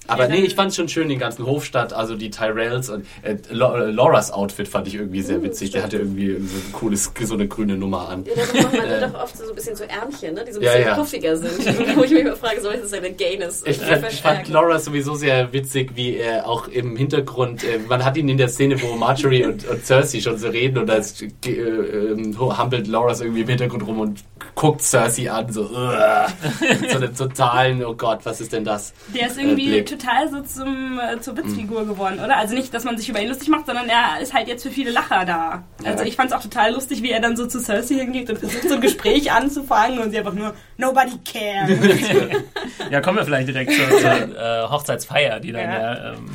Variante. 0.06 0.09
Ja. 0.09 0.14
Aber 0.14 0.28
nee, 0.28 0.47
ich 0.47 0.55
fand 0.55 0.74
schon 0.74 0.89
schön 0.89 1.09
den 1.09 1.18
ganzen 1.18 1.47
Hofstadt, 1.47 1.93
also 1.93 2.14
die 2.14 2.31
Tyrells 2.31 2.90
und 2.90 3.06
äh, 3.22 3.32
äh, 3.32 3.52
Lauras 3.52 4.31
Outfit 4.31 4.68
fand 4.68 4.86
ich 4.89 4.94
irgendwie 4.94 5.22
sehr 5.22 5.43
witzig. 5.43 5.70
Der 5.70 5.82
hatte 5.82 5.98
irgendwie 5.98 6.32
so 6.32 6.56
ein 6.56 6.72
cooles, 6.72 7.10
so 7.22 7.35
eine 7.35 7.48
grüne 7.48 7.76
Nummer 7.76 8.09
an. 8.09 8.24
Ja, 8.24 8.32
da 8.35 8.62
macht 8.62 8.72
man 8.76 9.12
doch 9.12 9.22
oft 9.22 9.36
so 9.36 9.48
ein 9.48 9.55
bisschen 9.55 9.76
so 9.76 9.85
Ärmchen, 9.85 10.35
ne? 10.35 10.44
die 10.47 10.52
so 10.52 10.60
ein 10.60 10.64
Ja, 10.64 10.72
bisschen 10.72 10.86
ja. 10.89 10.94
puffiger 10.94 11.36
sind. 11.36 11.97
Wo 11.97 12.05
ich 12.05 12.10
mich 12.10 12.20
immer 12.20 12.36
frage, 12.36 12.60
soll 12.60 12.76
das 12.76 12.93
eine 12.93 13.12
Gayness 13.12 13.62
Ich 13.66 13.78
fand, 13.78 14.12
ich 14.12 14.20
fand 14.20 14.48
Laura 14.48 14.78
sowieso 14.78 15.14
sehr 15.14 15.52
witzig, 15.52 15.93
wie 15.94 16.16
er 16.16 16.47
auch 16.48 16.68
im 16.68 16.97
Hintergrund, 16.97 17.64
äh, 17.64 17.78
man 17.89 18.05
hat 18.05 18.16
ihn 18.16 18.28
in 18.28 18.39
der 18.39 18.48
Szene, 18.48 18.81
wo 18.82 18.97
Marjorie 18.97 19.44
und, 19.44 19.66
und 19.66 19.85
Cersei 19.85 20.20
schon 20.20 20.39
so 20.39 20.48
reden 20.48 20.78
und 20.78 20.86
da 20.86 20.97
äh, 20.97 21.51
ähm, 21.51 22.36
hampelt 22.59 22.86
Laura 22.86 23.14
irgendwie 23.14 23.43
im 23.43 23.48
Hintergrund 23.48 23.86
rum 23.86 24.01
und 24.01 24.24
guckt 24.55 24.82
Cersei 24.82 25.31
an, 25.31 25.52
so. 25.52 25.62
Mit 26.81 26.90
so 26.90 26.97
einem 26.97 27.16
totalen, 27.16 27.85
oh 27.85 27.94
Gott, 27.94 28.20
was 28.24 28.40
ist 28.40 28.52
denn 28.52 28.64
das? 28.64 28.93
Der 29.14 29.28
ist 29.28 29.39
irgendwie 29.39 29.68
Blick. 29.68 29.86
Total 29.99 30.29
so 30.31 30.41
zum, 30.43 30.99
äh, 31.01 31.21
zur 31.21 31.37
Witzfigur 31.37 31.87
geworden, 31.87 32.19
oder? 32.25 32.37
Also 32.37 32.55
nicht, 32.55 32.73
dass 32.75 32.85
man 32.85 32.97
sich 32.99 33.09
über 33.09 33.21
ihn 33.21 33.29
lustig 33.29 33.49
macht, 33.49 33.66
sondern 33.66 33.89
er 33.89 34.21
ist 34.21 34.33
halt 34.35 34.49
jetzt 34.49 34.62
für 34.62 34.71
viele 34.71 34.91
Lacher 34.91 35.25
da. 35.25 35.65
Also 35.85 36.03
Ja. 36.03 36.09
ich 36.09 36.16
fand 36.16 36.31
es 36.31 36.37
auch 36.37 36.43
total 36.43 36.73
lustig, 36.73 37.03
wie 37.03 37.11
er 37.11 37.21
dann 37.21 37.37
so 37.37 37.47
zu 37.47 37.61
Cersei 37.61 37.95
hingeht 37.97 38.31
und 38.31 38.39
versucht, 38.39 38.69
so 38.69 38.75
ein 38.75 38.81
Gespräch 38.81 39.31
anzufangen 39.33 39.99
und 39.99 40.11
sie 40.11 40.19
einfach 40.19 40.35
nur, 40.35 40.55
nobody 40.77 41.12
cares. 41.25 41.71
Ja, 42.91 43.01
kommen 43.01 43.16
wir 43.19 43.25
vielleicht 43.25 43.49
direkt 43.49 43.73
zur, 43.73 43.89
zur 43.99 44.11
äh, 44.37 44.69
Hochzeitsfeier, 44.69 45.41
die 45.41 45.53
dann 45.53 45.62
Ja. 45.71 45.95
ja, 45.95 46.12
ähm, 46.15 46.27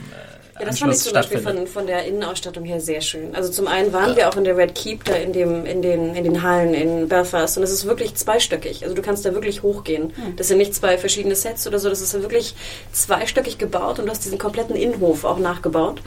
Ja, 0.60 0.66
das 0.66 0.80
fand 0.80 0.94
ich 0.94 1.00
zum 1.00 1.14
Beispiel 1.14 1.40
von, 1.40 1.68
von 1.68 1.88
der 1.88 2.06
Innenausstattung 2.06 2.66
her 2.66 2.82
sehr 2.82 3.00
schön. 3.00 3.34
Also 3.34 3.50
zum 3.50 3.68
einen 3.68 3.94
waren 3.94 4.16
wir 4.18 4.28
auch 4.28 4.36
in 4.36 4.44
der 4.44 4.58
Red 4.58 4.76
Keep, 4.76 5.06
da 5.06 5.16
in, 5.16 5.32
dem, 5.32 5.66
in, 5.66 5.82
den, 5.82 6.16
in 6.16 6.24
den 6.26 6.44
Hallen 6.44 6.74
in 6.74 7.08
Belfast 7.08 7.58
und 7.58 7.64
es 7.64 7.72
ist 7.72 7.86
wirklich 7.86 8.16
zweistöckig. 8.16 8.84
Also 8.84 8.94
du 8.94 9.02
kannst 9.02 9.26
da 9.26 9.34
wirklich 9.34 9.64
hochgehen. 9.64 10.14
Das 10.36 10.50
sind 10.50 10.58
nicht 10.58 10.76
zwei 10.76 10.98
verschiedene 10.98 11.36
Sets 11.36 11.66
oder 11.66 11.80
so, 11.80 11.90
das 11.90 12.02
ist 12.02 12.14
ja 12.14 12.22
wirklich 12.22 12.56
zweistöckig 12.92 13.58
gebaut 13.58 14.00
und 14.00 14.06
du 14.06 14.12
hast 14.12 14.26
diesen 14.26 14.38
kompletten 14.38 14.76
Innenhof 14.76 15.24
auch 15.24 15.40
nachgebaut. 15.40 16.02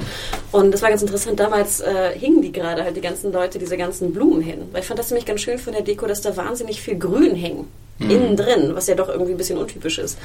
Und 0.50 0.72
das 0.72 0.82
war 0.82 0.90
ganz 0.90 1.00
interessant, 1.00 1.40
damals 1.40 1.80
äh, 1.80 2.10
hingen 2.18 2.42
die 2.42 2.52
gerade 2.52 2.84
halt 2.84 2.96
die 2.96 3.00
ganzen 3.00 3.32
Leute 3.32 3.58
diese 3.58 3.78
ganzen 3.78 4.12
Blumen 4.12 4.42
hin. 4.42 4.68
Weil 4.72 4.82
ich 4.82 4.86
fand 4.86 4.98
das 4.98 5.10
nämlich 5.10 5.24
ganz 5.24 5.40
schön 5.40 5.58
von 5.58 5.72
der 5.72 5.82
Deko, 5.82 6.06
dass 6.06 6.20
da 6.20 6.36
wahnsinnig 6.36 6.82
viel 6.82 6.98
Grün 6.98 7.34
hing. 7.34 7.68
Innen 8.10 8.36
drin, 8.36 8.70
was 8.74 8.86
ja 8.86 8.94
doch 8.94 9.08
irgendwie 9.08 9.32
ein 9.32 9.36
bisschen 9.36 9.58
untypisch 9.58 9.98
ist. 9.98 10.18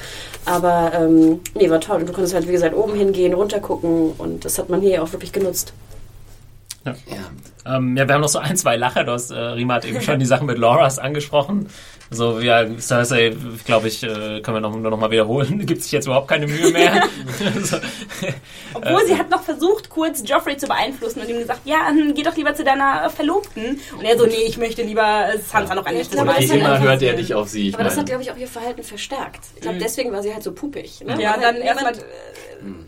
Aber 0.46 0.92
ähm, 0.96 1.40
nee, 1.56 1.70
war 1.70 1.80
toll. 1.80 2.00
Und 2.00 2.10
du 2.10 2.14
konntest 2.14 2.34
halt, 2.34 2.48
wie 2.48 2.52
gesagt, 2.52 2.76
oben 2.76 2.96
hingehen, 2.96 3.34
runter 3.34 3.60
gucken 3.60 4.14
und 4.18 4.46
das 4.46 4.58
hat 4.58 4.70
man 4.70 4.82
hier 4.82 5.04
auch 5.04 5.12
wirklich 5.12 5.32
genutzt. 5.32 5.74
Ja. 7.08 7.76
Ähm, 7.78 7.98
ja, 7.98 8.08
wir 8.08 8.16
haben 8.16 8.22
noch 8.22 8.30
so 8.30 8.40
ein, 8.40 8.56
zwei 8.56 8.78
Lacher. 8.78 9.04
Du 9.04 9.12
hast, 9.12 9.32
äh, 9.32 9.36
Rima 9.38 9.76
hat 9.76 9.86
eben 9.86 10.02
schon 10.02 10.20
die 10.20 10.26
Sachen 10.26 10.48
mit 10.48 10.58
Loras 10.58 11.00
angesprochen. 11.00 11.68
So, 12.10 12.40
ja, 12.40 12.66
Cersei, 12.80 13.36
glaube 13.66 13.90
ich, 13.90 14.02
äh, 14.02 14.40
können 14.40 14.56
wir 14.56 14.62
noch, 14.62 14.74
nur 14.74 14.90
noch 14.92 14.98
mal 14.98 15.12
wiederholen. 15.12 15.66
Gibt 15.66 15.84
sich 15.84 15.92
jetzt 15.92 16.06
überhaupt 16.06 16.30
keine 16.30 16.48
Mühe 16.48 16.72
mehr. 16.72 17.04
so, 17.64 17.76
Obwohl 18.74 19.06
sie 19.06 19.18
hat 19.18 19.30
noch 19.30 19.44
versucht, 19.44 19.90
kurz 19.90 20.24
Joffrey 20.26 20.56
zu 20.56 20.68
beeinflussen 20.68 21.20
und 21.22 21.28
ihm 21.30 21.40
gesagt, 21.40 21.62
ja, 21.66 21.92
geh 22.16 22.24
doch 22.24 22.36
lieber 22.38 22.54
zu 22.56 22.64
deiner 22.64 23.10
Verlobten. 23.10 23.82
Und 23.98 24.06
er 24.06 24.18
so, 24.18 24.26
nee, 24.26 24.46
ich 24.48 24.58
möchte 24.58 24.84
lieber 24.84 25.34
äh, 25.34 25.38
Sansa 25.40 25.76
noch 25.76 25.86
ein 25.86 25.94
Ich 25.96 26.00
letztes 26.00 26.16
glaube, 26.16 26.28
Mal 26.28 26.34
das 26.36 26.44
Wie 26.44 26.48
hat 26.48 26.52
sehen. 26.60 26.66
immer 26.66 26.80
hört 26.80 27.02
er 27.02 27.14
nicht 27.18 27.34
auf 27.34 27.50
sie. 27.50 27.68
Ich 27.70 27.74
Aber 27.76 27.84
das 27.84 27.94
hat, 27.98 27.98
meine. 27.98 28.10
glaube 28.10 28.24
ich, 28.24 28.32
auch 28.32 28.38
ihr 28.38 28.48
Verhalten 28.48 28.84
verstärkt. 28.84 29.42
Ich 29.56 29.62
glaube, 29.62 29.78
deswegen 29.80 30.14
war 30.14 30.24
sie 30.24 30.34
halt 30.34 30.44
so 30.44 30.54
pupig. 30.54 31.02
Ne? 31.02 31.22
Ja, 31.22 31.34
Weil 31.34 31.42
dann 31.42 31.56
halt 31.56 31.64
erstmal 31.66 31.92
niemand- 31.92 32.06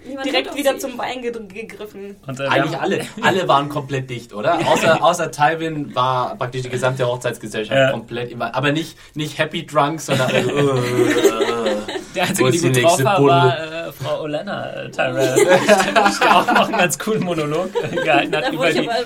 niemand 0.06 0.26
direkt 0.26 0.56
wieder 0.56 0.74
sie. 0.74 0.80
zum 0.80 0.98
Wein 0.98 1.22
ge 1.22 1.32
gegriffen. 1.32 2.16
und, 2.28 2.40
äh, 2.40 2.48
Eigentlich 2.48 2.80
alle, 2.80 3.02
alle 3.22 3.48
waren 3.48 3.70
komplett 3.70 4.10
dicht, 4.10 4.34
oder? 4.34 4.60
Außer, 4.68 5.04
außer 5.04 5.32
Tywin 5.32 5.94
war 5.96 6.36
praktisch 6.36 6.64
die 6.64 6.70
gesamte 6.70 7.06
Hochzeitsgesellschaft 7.08 7.78
Ja. 7.78 7.92
komplett 7.92 8.32
immer, 8.32 8.54
aber 8.56 8.72
nicht, 8.72 8.98
nicht 9.16 9.38
happy 9.38 9.66
drunk, 9.66 10.02
sondern 10.02 10.30
äh, 10.32 10.40
äh. 10.40 11.76
Der 12.16 12.24
einzige, 12.24 12.48
Wo 12.48 12.52
die 12.52 12.58
ist 12.58 12.76
die 12.76 12.82
gut 12.82 13.04
war, 13.04 13.24
war 13.24 13.88
äh, 13.88 13.92
Frau 13.92 14.22
Olenna 14.24 14.74
äh, 14.84 14.92
Tyrell, 14.92 15.36
die 15.46 16.26
auch 16.28 16.46
noch 16.54 16.68
einen 16.70 16.78
ganz 16.78 16.98
coolen 16.98 17.24
Monolog 17.24 17.70
äh, 17.84 17.96
gehalten 17.96 18.36
hat 18.36 18.52
über 18.52 18.72
die... 18.72 18.80
aber 18.90 18.98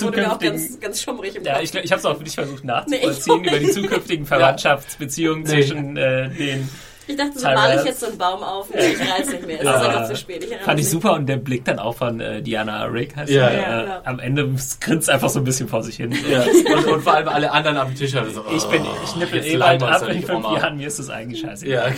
wurde 0.00 0.16
mir 0.20 0.30
auch 0.32 0.38
zukünftigen- 0.38 0.40
ganz, 0.50 0.80
ganz 0.80 1.02
schummrig 1.02 1.36
im 1.36 1.44
Ja, 1.44 1.60
ich, 1.60 1.74
ich 1.74 1.90
habe 1.92 2.00
es 2.00 2.04
auch 2.04 2.18
für 2.18 2.24
dich 2.24 2.34
versucht 2.34 2.64
nachzuvollziehen, 2.64 3.42
Nee, 3.42 3.48
über 3.48 3.58
die 3.60 3.70
zukünftigen 3.70 4.26
Verwandtschaftsbeziehungen 4.26 5.44
Nee. 5.44 5.48
zwischen 5.48 5.96
äh, 5.96 6.28
den 6.30 6.68
Ich 7.06 7.16
dachte, 7.16 7.38
so 7.38 7.44
male 7.44 7.80
ich 7.80 7.84
jetzt 7.86 8.00
so 8.00 8.06
einen 8.06 8.16
Baum 8.18 8.42
auf 8.42 8.70
und 8.70 8.78
ich 8.80 8.98
reiß 8.98 9.28
nicht 9.30 9.46
mehr. 9.46 9.58
Es 9.58 9.64
Ja. 9.64 9.76
ist 9.76 9.86
einfach 9.86 10.06
zu 10.08 10.16
spät. 10.16 10.44
Ich 10.44 10.56
Fand 10.64 10.80
ich 10.80 10.88
super 10.88 11.12
und 11.14 11.26
der 11.26 11.36
Blick 11.36 11.64
dann 11.64 11.78
auch 11.78 11.94
von 11.96 12.18
äh, 12.20 12.40
Diana 12.42 12.84
Rick 12.84 13.14
heißt 13.16 13.30
Ja. 13.30 13.50
Ja, 13.50 13.82
äh, 13.82 13.86
ja. 13.86 14.00
am 14.04 14.18
Ende 14.20 14.48
grinst 14.80 15.10
einfach 15.10 15.28
so 15.28 15.38
ein 15.40 15.44
bisschen 15.44 15.68
vor 15.68 15.82
sich 15.82 15.96
hin. 15.96 16.14
Ja. 16.30 16.42
Und, 16.76 16.86
und 16.86 17.02
vor 17.02 17.14
allem 17.14 17.28
alle 17.28 17.50
anderen 17.52 17.76
am 17.76 17.94
Tisch 17.94 18.14
haben 18.14 18.32
so, 18.32 18.44
Ich 18.56 18.64
bin, 18.64 18.82
oh, 18.82 18.88
ich 19.04 19.16
nippel 19.16 19.36
jetzt 19.40 19.48
eh 19.52 19.56
bald 19.58 19.82
ab 19.82 20.02
in 20.08 20.16
nicht, 20.16 20.26
fünf 20.26 20.44
Oma. 20.46 20.56
Jahren, 20.58 20.76
mir 20.78 20.86
ist 20.86 20.98
das 20.98 21.10
eigentlich 21.10 21.40
scheiße. 21.40 21.68
Ja, 21.68 21.84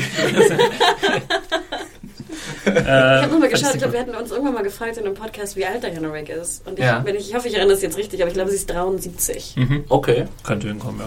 Äh, 2.66 2.70
Ich 2.70 2.76
habe 2.78 3.22
nochmal 3.32 3.40
fand 3.42 3.50
geschaut, 3.52 3.70
ich 3.74 3.78
glaube, 3.78 3.92
wir 3.92 4.00
hatten 4.00 4.14
uns 4.14 4.30
irgendwann 4.30 4.54
mal 4.54 4.62
gefragt 4.62 4.96
in 4.96 5.04
einem 5.06 5.14
Podcast, 5.14 5.56
wie 5.56 5.64
alt 5.64 5.82
Diana 5.84 6.08
Rick 6.10 6.28
ist. 6.28 6.66
Und 6.66 6.78
ich, 6.78 6.84
Ja. 6.84 7.00
wenn 7.04 7.14
ich, 7.14 7.28
ich 7.30 7.34
hoffe, 7.34 7.46
ich 7.48 7.54
erinnere 7.54 7.76
es 7.76 7.82
jetzt 7.82 7.96
richtig, 7.96 8.20
aber 8.20 8.28
ich 8.28 8.34
glaube, 8.34 8.50
sie 8.50 8.56
ist 8.56 8.68
73. 8.68 9.54
okay. 9.88 10.24
Könnte 10.42 10.68
hinkommen, 10.68 11.00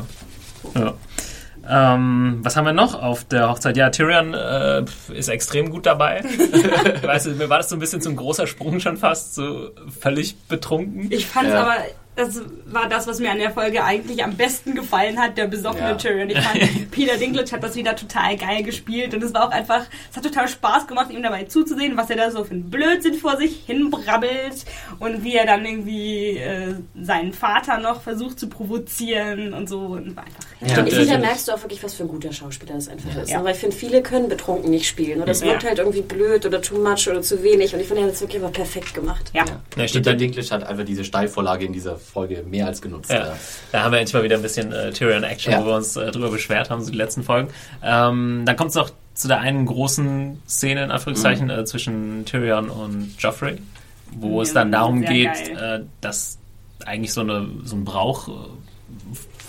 ja. 0.73 0.81
ja. 0.81 0.93
Ähm, 1.70 2.40
was 2.41 2.56
haben 2.58 2.66
wir 2.66 2.74
noch 2.74 3.00
auf 3.02 3.26
der 3.26 3.50
Hochzeit? 3.50 3.78
Ja, 3.78 3.90
Tyrion 3.91 4.34
äh, 4.34 4.84
ist 5.14 5.28
extrem 5.30 5.70
gut 5.70 5.86
dabei. 5.86 6.24
weißt 7.04 7.28
du, 7.28 7.32
mir 7.32 7.50
war 7.50 7.58
das 7.58 7.70
so 7.70 7.76
ein 7.76 7.80
bisschen 7.80 8.02
so 8.02 8.10
ein 8.10 8.16
großer 8.16 8.48
Sprung 8.48 8.80
schon 8.80 8.98
fast, 8.98 9.36
so 9.36 9.70
völlig 10.00 10.36
betrunken. 10.48 11.08
Ich 11.12 11.28
fand 11.28 11.48
es 11.48 11.54
Ja. 11.54 11.62
aber, 11.62 11.76
das 12.20 12.41
war 12.66 12.88
das, 12.88 13.08
was 13.08 13.20
mir 13.20 13.32
an 13.32 13.40
der 13.40 13.52
Folge 13.52 13.84
eigentlich 13.84 14.24
am 14.24 14.36
besten 14.36 14.76
gefallen 14.76 15.20
hat, 15.20 15.38
der 15.38 15.48
besoffene 15.48 15.90
Ja. 15.90 15.96
Tyrion. 15.96 16.30
Ich 16.30 16.40
fand, 16.40 16.91
Peter 16.91 17.18
Dinklage 17.18 17.52
hat 17.52 17.64
das 17.64 17.76
wieder 17.76 17.96
total 17.96 18.38
geil 18.38 18.62
gespielt 18.64 19.14
und 19.14 19.24
es 19.24 19.34
war 19.34 19.48
auch 19.48 19.52
einfach, 19.52 19.86
es 20.12 20.18
hat 20.18 20.24
total 20.24 20.48
Spaß 20.48 20.88
gemacht, 20.88 21.10
ihm 21.12 21.24
dabei 21.24 21.46
zuzusehen, 21.46 21.98
was 21.98 22.10
er 22.10 22.18
da 22.18 22.32
so 22.32 22.44
für 22.44 22.52
einen 22.52 22.70
Blödsinn 22.70 23.16
vor 23.16 23.38
sich 23.38 23.64
hinbrabbelt 23.66 24.66
und 25.00 25.24
wie 25.24 25.36
er 25.36 25.46
dann 25.46 25.66
irgendwie 25.66 26.38
äh, 26.38 26.76
seinen 27.02 27.34
Vater 27.34 27.80
noch 27.80 28.02
versucht 28.02 28.40
zu 28.40 28.48
provozieren 28.50 29.54
und 29.54 29.68
so 29.70 29.80
und 29.80 30.16
war 30.16 30.24
einfach 30.26 30.44
Ja. 30.62 30.68
ich 30.68 30.74
finde, 30.74 30.91
da 30.91 30.98
natürlich. 30.98 31.20
merkst 31.20 31.48
du 31.48 31.52
auch 31.54 31.62
wirklich, 31.64 31.84
was 31.84 31.94
für 31.94 32.04
ein 32.04 32.10
guter 32.10 32.34
Schauspieler 32.34 32.74
das 32.76 32.88
einfach 32.90 33.16
ist. 33.22 33.30
Ja. 33.30 33.40
Ne? 33.40 33.46
Weil 33.46 33.54
ich 33.54 33.60
finde, 33.60 33.76
viele 33.76 34.02
können 34.02 34.30
betrunken 34.30 34.70
nicht 34.70 34.88
spielen. 34.88 35.22
Oder 35.22 35.32
es 35.32 35.41
Ja. 35.41 35.48
wirkt 35.48 35.64
halt 35.64 35.80
irgendwie 35.80 36.02
blöd 36.02 36.46
oder 36.46 36.62
too 36.62 36.78
much 36.78 37.08
oder 37.10 37.22
zu 37.22 37.41
wenig. 37.44 37.74
Und 37.74 37.80
ich 37.80 37.88
finde, 37.88 38.02
er 38.02 38.06
hat 38.08 38.14
das 38.14 38.22
wirklich 38.22 38.41
aber 38.41 38.52
perfekt 38.52 38.94
gemacht. 38.94 39.32
ja. 39.34 39.46
Ja, 39.78 39.88
stimmt. 39.88 40.06
Peter 40.06 40.16
Dinklage 40.18 40.50
hat 40.50 40.64
einfach 40.64 40.84
diese 40.86 41.04
Steilvorlage 41.04 41.66
in 41.66 41.74
dieser 41.74 41.98
Folge 42.10 42.44
mehr 42.44 42.65
als 42.68 42.81
genutzt. 42.81 43.11
Ja, 43.11 43.36
da 43.72 43.84
haben 43.84 43.91
wir 43.91 43.99
endlich 43.99 44.14
mal 44.14 44.23
wieder 44.23 44.36
ein 44.36 44.41
bisschen 44.41 44.72
äh, 44.73 44.91
Tyrion-Action, 44.91 45.52
Ja. 45.53 45.61
wo 45.61 45.68
wir 45.68 45.76
uns 45.76 45.95
äh, 45.95 46.11
drüber 46.11 46.30
beschwert 46.30 46.69
haben, 46.69 46.81
so 46.84 46.91
die 46.91 46.98
letzten 46.98 47.23
Folgen. 47.23 47.49
Ähm, 47.84 48.44
dann 48.45 48.56
kommt 48.56 48.69
es 48.72 48.76
noch 48.76 48.90
zu 49.14 49.27
der 49.27 49.40
einen 49.40 49.65
großen 49.65 50.41
Szene, 50.48 50.84
in 50.86 50.91
Anführungszeichen, 50.91 51.45
Mhm. 51.45 51.52
äh, 51.52 51.65
zwischen 51.65 52.26
Tyrion 52.26 52.69
und 52.69 53.14
Joffrey, 53.19 53.57
wo 54.11 54.38
Ja, 54.38 54.41
es 54.44 54.53
dann 54.53 54.72
darum 54.72 55.02
geht, 55.02 55.49
äh, 55.49 55.81
dass 56.02 56.38
eigentlich 56.86 57.11
so, 57.14 57.22
eine, 57.22 57.48
so 57.65 57.76
ein 57.76 57.84
Brauch 57.86 58.27
äh, 58.30 58.31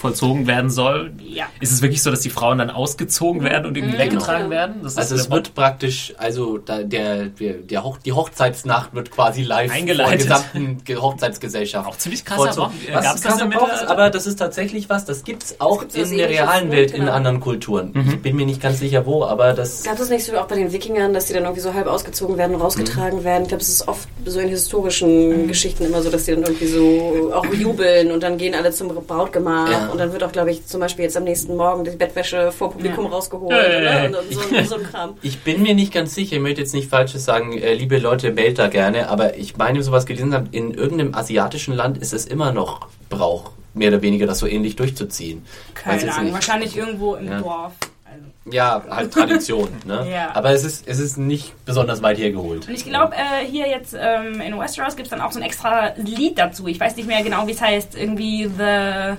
vollzogen 0.00 0.46
werden 0.46 0.70
soll. 0.70 1.12
Ja. 1.22 1.44
Ist 1.60 1.72
es 1.72 1.82
wirklich 1.82 2.02
so, 2.02 2.10
dass 2.10 2.20
die 2.20 2.30
Frauen 2.30 2.58
dann 2.58 2.70
ausgezogen 2.70 3.44
werden 3.44 3.66
und 3.66 3.76
irgendwie 3.76 3.98
weggetragen 3.98 4.44
Genau. 4.44 4.50
werden? 4.50 4.74
Das 4.82 4.96
Also 4.96 5.14
es 5.14 5.24
der 5.28 5.32
wird 5.36 5.54
praktisch, 5.54 6.14
also 6.16 6.58
da, 6.58 6.82
der, 6.82 7.26
der, 7.26 7.54
der 7.54 7.84
Hoch, 7.84 7.98
die 8.04 8.12
Hochzeitsnacht 8.12 8.94
wird 8.94 9.10
quasi 9.10 9.42
live 9.42 9.70
Eingeleitet. 9.70 10.22
vor 10.26 10.36
der 10.38 10.38
gesamten 10.52 10.84
Ge- 10.84 10.96
Hochzeitsgesellschaft. 10.96 11.88
Auch 11.88 11.96
ziemlich 11.98 12.24
krasser 12.24 12.42
Vollzogen. 12.44 12.72
Äh, 12.90 12.94
Was 12.94 13.20
das 13.20 13.44
Mittelalter? 13.44 13.90
aber 13.90 14.10
das 14.10 14.26
ist 14.26 14.36
tatsächlich 14.38 14.88
was, 14.88 15.04
das 15.04 15.22
gibt's 15.24 15.56
auch 15.60 15.80
gibt's 15.80 15.94
in 15.94 16.16
der 16.16 16.26
Ähnliches, 16.30 16.44
realen? 16.46 16.70
Welt 16.70 16.90
in 16.92 17.00
Genau. 17.00 17.12
anderen 17.12 17.40
Kulturen. 17.40 17.90
Mhm. 17.92 18.10
Ich 18.10 18.22
bin 18.22 18.36
mir 18.36 18.46
nicht 18.46 18.60
ganz 18.62 18.78
sicher 18.78 19.04
wo, 19.06 19.24
aber 19.24 19.52
das... 19.52 19.82
Gab 19.82 19.98
es 20.00 20.08
nicht 20.08 20.24
so 20.24 20.36
auch 20.38 20.46
bei 20.46 20.56
den 20.56 20.72
Wikingern, 20.72 21.12
dass 21.12 21.26
die 21.26 21.34
dann 21.34 21.42
irgendwie 21.44 21.60
so 21.60 21.74
halb 21.74 21.86
ausgezogen 21.86 22.38
werden 22.38 22.54
und 22.56 22.62
rausgetragen 22.62 23.22
werden? 23.24 23.42
Ich 23.42 23.48
glaube, 23.48 23.62
es 23.62 23.68
ist 23.68 23.86
oft 23.88 24.08
so 24.24 24.40
in 24.40 24.48
historischen 24.48 25.46
Geschichten 25.48 25.84
immer 25.84 26.02
so, 26.02 26.10
dass 26.10 26.24
die 26.24 26.32
dann 26.32 26.42
irgendwie 26.44 26.66
so 26.66 27.32
auch 27.34 27.46
jubeln 27.52 28.10
und 28.12 28.22
dann 28.22 28.38
gehen 28.38 28.54
alle 28.54 28.70
zum 28.72 28.88
Brautgemach 28.88 29.70
Ja. 29.70 29.89
Und 29.90 29.98
dann 29.98 30.12
wird 30.12 30.22
auch, 30.24 30.32
glaube 30.32 30.50
ich, 30.50 30.66
zum 30.66 30.80
Beispiel 30.80 31.04
jetzt 31.04 31.16
am 31.16 31.24
nächsten 31.24 31.56
Morgen 31.56 31.84
die 31.84 31.90
Bettwäsche 31.90 32.52
vor 32.52 32.70
Publikum 32.72 33.06
rausgeholt 33.06 33.50
Ja, 33.52 33.62
ja, 33.68 33.80
ja. 33.80 34.08
oder? 34.08 34.18
Und, 34.20 34.26
und 34.26 34.32
so, 34.32 34.64
so 34.64 34.74
ein 34.76 34.82
Kram. 34.84 35.14
Ich 35.22 35.40
bin 35.40 35.62
mir 35.62 35.74
nicht 35.74 35.92
ganz 35.92 36.14
sicher, 36.14 36.36
ich 36.36 36.42
möchte 36.42 36.60
jetzt 36.60 36.74
nicht 36.74 36.88
Falsches 36.88 37.24
sagen, 37.24 37.56
äh, 37.58 37.74
liebe 37.74 37.98
Leute, 37.98 38.36
wählt 38.36 38.58
da 38.58 38.68
gerne, 38.68 39.08
aber 39.08 39.36
ich 39.36 39.56
meine, 39.56 39.82
sowas 39.82 40.06
gelesen 40.06 40.34
habe, 40.34 40.48
in 40.52 40.72
irgendeinem 40.74 41.14
asiatischen 41.14 41.74
Land 41.74 41.98
ist 41.98 42.12
es 42.12 42.26
immer 42.26 42.52
noch 42.52 42.86
Brauch, 43.08 43.50
mehr 43.74 43.88
oder 43.88 44.02
weniger 44.02 44.26
das 44.26 44.38
so 44.38 44.46
ähnlich 44.46 44.76
durchzuziehen. 44.76 45.44
Keine 45.74 46.12
Ahnung, 46.14 46.32
wahrscheinlich 46.32 46.76
irgendwo 46.76 47.14
im 47.16 47.26
Ja. 47.28 47.40
Dorf. 47.40 47.72
Also. 48.04 48.56
Ja, 48.56 48.82
halt 48.90 49.12
Tradition. 49.12 49.68
ne? 49.86 50.06
Ja. 50.12 50.30
Aber 50.34 50.50
es 50.50 50.64
ist, 50.64 50.88
es 50.88 50.98
ist 50.98 51.16
nicht 51.16 51.52
besonders 51.64 52.02
weit 52.02 52.18
hergeholt. 52.18 52.66
Und 52.66 52.74
ich 52.74 52.84
glaube, 52.84 53.14
äh, 53.14 53.44
hier 53.46 53.68
jetzt 53.68 53.94
ähm, 53.98 54.40
in 54.40 54.58
Westeros 54.58 54.96
gibt 54.96 55.06
es 55.06 55.10
dann 55.10 55.20
auch 55.20 55.30
so 55.30 55.38
ein 55.38 55.44
extra 55.44 55.92
Lied 55.96 56.38
dazu. 56.38 56.66
Ich 56.66 56.80
weiß 56.80 56.96
nicht 56.96 57.06
mehr 57.06 57.22
genau, 57.22 57.46
wie 57.46 57.52
es 57.52 57.60
heißt. 57.60 57.96
Irgendwie 57.96 58.46
The 58.46 59.14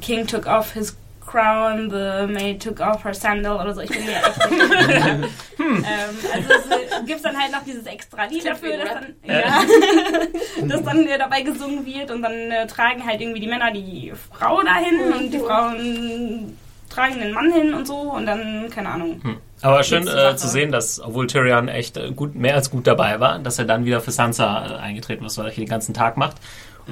King 0.00 0.26
took 0.26 0.46
off 0.46 0.72
his 0.72 0.96
crown, 1.26 1.90
the 1.90 2.26
maid 2.28 2.60
took 2.60 2.80
off 2.80 3.02
her 3.04 3.12
sandal 3.12 3.60
oder 3.60 3.74
so. 3.74 3.80
Ich 3.80 3.90
bin 3.90 4.04
mir 4.04 4.16
echt 4.16 4.34
sicher. 4.34 5.08
ähm, 5.58 5.84
also 6.32 6.48
es 7.00 7.06
gibt 7.06 7.24
dann 7.24 7.36
halt 7.36 7.52
noch 7.52 7.64
dieses 7.64 7.86
extra 7.86 8.24
Lied 8.24 8.46
dafür, 8.46 8.74
ein 8.74 8.80
das 8.80 8.88
Rap. 8.88 9.00
dann, 9.00 9.36
ja, 9.36 10.68
das 10.68 10.82
dann 10.82 11.06
äh, 11.06 11.18
dabei 11.18 11.42
gesungen 11.42 11.84
wird 11.84 12.10
und 12.10 12.22
dann 12.22 12.32
äh, 12.32 12.66
tragen 12.66 13.04
halt 13.04 13.20
irgendwie 13.20 13.40
die 13.40 13.48
Männer 13.48 13.72
die 13.72 14.12
Frau 14.32 14.62
dahin 14.62 15.12
und 15.12 15.30
die 15.30 15.38
Frauen 15.38 16.56
tragen 16.88 17.18
den 17.18 17.32
Mann 17.32 17.52
hin 17.52 17.74
und 17.74 17.86
so 17.86 17.96
und 17.96 18.26
dann, 18.26 18.70
keine 18.70 18.88
Ahnung. 18.88 19.20
Aber 19.62 19.82
schön 19.82 20.06
äh, 20.06 20.36
zu 20.36 20.48
sehen, 20.48 20.70
dass, 20.70 21.00
obwohl 21.00 21.26
Tyrion 21.26 21.68
echt 21.68 21.96
äh, 21.96 22.12
gut, 22.12 22.34
mehr 22.34 22.54
als 22.54 22.70
gut 22.70 22.86
dabei 22.86 23.20
war, 23.20 23.38
dass 23.38 23.58
er 23.58 23.64
dann 23.64 23.84
wieder 23.84 24.00
für 24.00 24.12
Sansa 24.12 24.66
äh, 24.66 24.76
eingetreten 24.76 25.24
ist, 25.24 25.38
was 25.38 25.46
er 25.46 25.50
hier 25.50 25.64
den 25.64 25.70
ganzen 25.70 25.94
Tag 25.94 26.16
macht. 26.16 26.36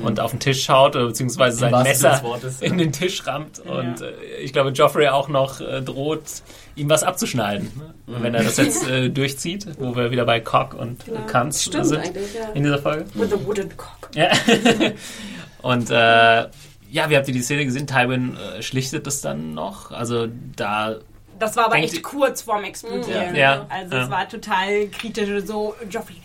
Und 0.03 0.19
auf 0.19 0.33
den 0.33 0.41
Tisch 0.41 0.65
schaut, 0.65 0.97
äh, 0.97 1.05
beziehungsweise 1.05 1.57
sein 1.57 1.71
Messer 1.85 2.21
Wortes, 2.25 2.61
ja. 2.61 2.67
in 2.67 2.79
den 2.79 2.91
Tisch 2.91 3.25
rammt. 3.27 3.61
Und 3.61 4.01
äh, 4.01 4.13
ich 4.43 4.53
glaube, 4.53 4.71
Joffrey 4.71 5.07
auch 5.09 5.29
noch 5.29 5.61
äh, 5.61 5.83
droht, 5.83 6.23
ihm 6.75 6.89
was 6.91 7.05
abzuschneiden, 7.05 7.71
ne? 7.77 7.95
wenn 8.07 8.35
er 8.35 8.43
das 8.43 8.57
jetzt 8.57 8.89
äh, 8.89 9.09
durchzieht, 9.11 9.67
wo 9.79 9.95
wir 9.95 10.11
wieder 10.11 10.25
bei 10.25 10.41
Cock 10.41 10.75
und 10.75 11.05
Genau. 11.05 11.21
Kanz 11.27 11.63
Stimmt 11.63 11.87
sind 11.87 11.99
eigentlich, 12.01 12.35
ja. 12.35 12.49
in 12.55 12.65
dieser 12.65 12.79
Folge. 12.79 13.05
With 13.15 13.33
a 13.33 13.37
wooden 13.45 13.77
cock. 13.77 14.11
Ja. 14.15 14.31
und 15.63 15.91
äh, 15.91 15.95
ja, 15.95 17.11
wie 17.11 17.17
habt 17.17 17.29
ihr 17.29 17.35
die 17.35 17.43
Szene 17.43 17.65
gesehen? 17.65 17.87
Tywin 17.87 18.37
äh, 18.37 18.63
schlichtet 18.63 19.07
das 19.07 19.21
dann 19.21 19.55
noch. 19.55 19.91
Also 19.93 20.27
da 20.57 20.97
Das 21.39 21.57
war 21.57 21.67
aber 21.67 21.77
echt 21.77 22.03
kurz 22.03 22.43
vorm 22.43 22.65
Explodieren. 22.65 23.35
Ja. 23.37 23.55
Ja. 23.57 23.67
Also 23.69 23.95
Ja. 23.95 24.05
es 24.05 24.11
war 24.11 24.29
total 24.29 24.89
kritisch. 24.89 25.45
So, 25.47 25.75
Joffrey, 25.89 26.17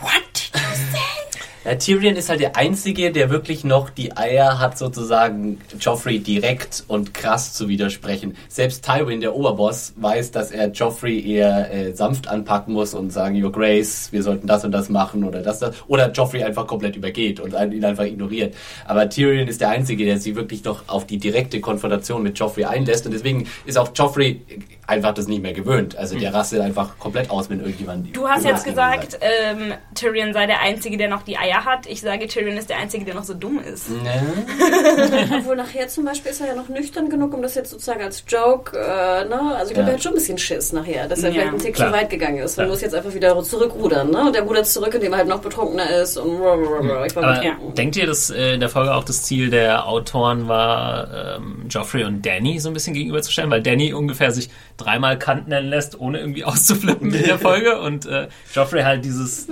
what 0.00 0.10
did 0.34 0.50
you 0.52 0.68
say? 0.92 0.98
Ja, 1.64 1.74
Tyrion 1.74 2.16
ist 2.16 2.28
halt 2.28 2.40
der 2.40 2.56
Einzige, 2.56 3.10
der 3.10 3.30
wirklich 3.30 3.64
noch 3.64 3.90
die 3.90 4.16
Eier 4.16 4.60
hat, 4.60 4.78
sozusagen 4.78 5.58
Joffrey 5.80 6.20
direkt 6.20 6.84
und 6.86 7.14
krass 7.14 7.52
zu 7.52 7.68
widersprechen. 7.68 8.36
Selbst 8.48 8.84
Tywin, 8.84 9.20
der 9.20 9.34
Oberboss, 9.34 9.92
weiß, 9.96 10.30
dass 10.30 10.50
er 10.50 10.68
Joffrey 10.68 11.20
eher 11.20 11.72
äh, 11.72 11.92
sanft 11.92 12.28
anpacken 12.28 12.74
muss 12.74 12.94
und 12.94 13.12
sagen, 13.12 13.42
Your 13.42 13.50
Grace, 13.50 14.08
wir 14.12 14.22
sollten 14.22 14.46
das 14.46 14.64
und 14.64 14.72
das 14.72 14.88
machen 14.88 15.24
oder 15.24 15.42
das, 15.42 15.58
das. 15.58 15.74
Oder 15.88 16.12
Joffrey 16.12 16.44
einfach 16.44 16.66
komplett 16.66 16.96
übergeht 16.96 17.40
und 17.40 17.54
ihn 17.54 17.84
einfach 17.84 18.04
ignoriert. 18.04 18.54
Aber 18.86 19.08
Tyrion 19.08 19.48
ist 19.48 19.60
der 19.60 19.70
Einzige, 19.70 20.04
der 20.04 20.18
sich 20.18 20.36
wirklich 20.36 20.62
noch 20.64 20.88
auf 20.88 21.06
die 21.06 21.18
direkte 21.18 21.60
Konfrontation 21.60 22.22
mit 22.22 22.38
Joffrey 22.38 22.64
einlässt 22.66 23.04
und 23.04 23.12
deswegen 23.12 23.48
ist 23.66 23.78
auch 23.78 23.90
Joffrey 23.94 24.42
einfach 24.86 25.12
das 25.12 25.28
nicht 25.28 25.42
mehr 25.42 25.52
gewöhnt. 25.52 25.96
Also 25.96 26.18
der 26.18 26.32
rastet 26.32 26.60
einfach 26.60 26.98
komplett 26.98 27.30
aus, 27.30 27.50
wenn 27.50 27.60
irgendjemand... 27.60 28.16
Du 28.16 28.26
hast 28.26 28.44
jetzt 28.44 28.64
gesagt, 28.64 29.18
ähm, 29.20 29.74
Tyrion 29.94 30.32
sei 30.32 30.46
der 30.46 30.60
Einzige, 30.60 30.96
der 30.96 31.08
noch 31.08 31.22
die 31.22 31.36
Eier 31.36 31.47
hat. 31.64 31.86
Ich 31.86 32.00
sage, 32.00 32.26
Tyrion 32.26 32.56
ist 32.56 32.70
der 32.70 32.78
Einzige, 32.78 33.04
der 33.04 33.14
noch 33.14 33.24
so 33.24 33.34
dumm 33.34 33.58
ist. 33.60 33.90
Ne? 33.90 33.98
Obwohl 35.38 35.56
nachher 35.56 35.88
zum 35.88 36.04
Beispiel 36.04 36.30
ist 36.32 36.40
er 36.40 36.48
ja 36.48 36.54
noch 36.54 36.68
nüchtern 36.68 37.08
genug, 37.08 37.34
um 37.34 37.42
das 37.42 37.54
jetzt 37.54 37.70
sozusagen 37.70 38.02
als 38.02 38.24
Joke, 38.26 38.76
äh, 38.78 39.24
ne? 39.24 39.40
Also 39.56 39.70
ich 39.70 39.74
glaube, 39.74 39.80
Ja. 39.82 39.86
er 39.88 39.92
hat 39.94 40.02
schon 40.02 40.12
ein 40.12 40.16
bisschen 40.16 40.38
Schiss 40.38 40.72
nachher, 40.72 41.08
dass 41.08 41.20
er 41.22 41.30
Ja. 41.30 41.34
vielleicht 41.34 41.48
einen 41.48 41.58
Tick 41.58 41.76
zu 41.76 41.92
weit 41.92 42.10
gegangen 42.10 42.38
ist. 42.38 42.56
Man 42.56 42.66
Klar. 42.66 42.74
muss 42.74 42.80
jetzt 42.82 42.94
einfach 42.94 43.14
wieder 43.14 43.42
zurückrudern, 43.42 44.10
ne? 44.10 44.26
Und 44.26 44.34
der 44.34 44.42
rudert 44.42 44.66
zurück, 44.66 44.94
indem 44.94 45.12
er 45.12 45.18
halt 45.18 45.28
noch 45.28 45.40
betrunkener 45.40 45.88
ist 46.02 46.16
und 46.16 46.34
ich 46.34 46.40
war 46.40 47.22
Aber 47.24 47.40
betrunken. 47.40 47.74
denkt 47.74 47.96
ihr, 47.96 48.06
dass 48.06 48.30
äh, 48.30 48.54
in 48.54 48.60
der 48.60 48.68
Folge 48.68 48.94
auch 48.94 49.04
das 49.04 49.22
Ziel 49.22 49.50
der 49.50 49.86
Autoren 49.88 50.48
war, 50.48 51.36
ähm, 51.36 51.66
Joffrey 51.68 52.04
und 52.04 52.24
Danny 52.24 52.58
so 52.58 52.68
ein 52.68 52.74
bisschen 52.74 52.94
gegenüberzustellen? 52.94 53.50
Weil 53.50 53.62
Danny 53.62 53.92
ungefähr 53.92 54.30
sich 54.30 54.50
dreimal 54.76 55.18
Kant 55.18 55.48
nennen 55.48 55.68
lässt, 55.68 55.98
ohne 56.00 56.18
irgendwie 56.20 56.44
auszuflippen 56.44 57.12
in 57.12 57.24
der 57.24 57.38
Folge. 57.38 57.80
Und 57.80 58.06
äh, 58.06 58.28
Joffrey 58.54 58.82
halt 58.82 59.04
dieses. 59.04 59.46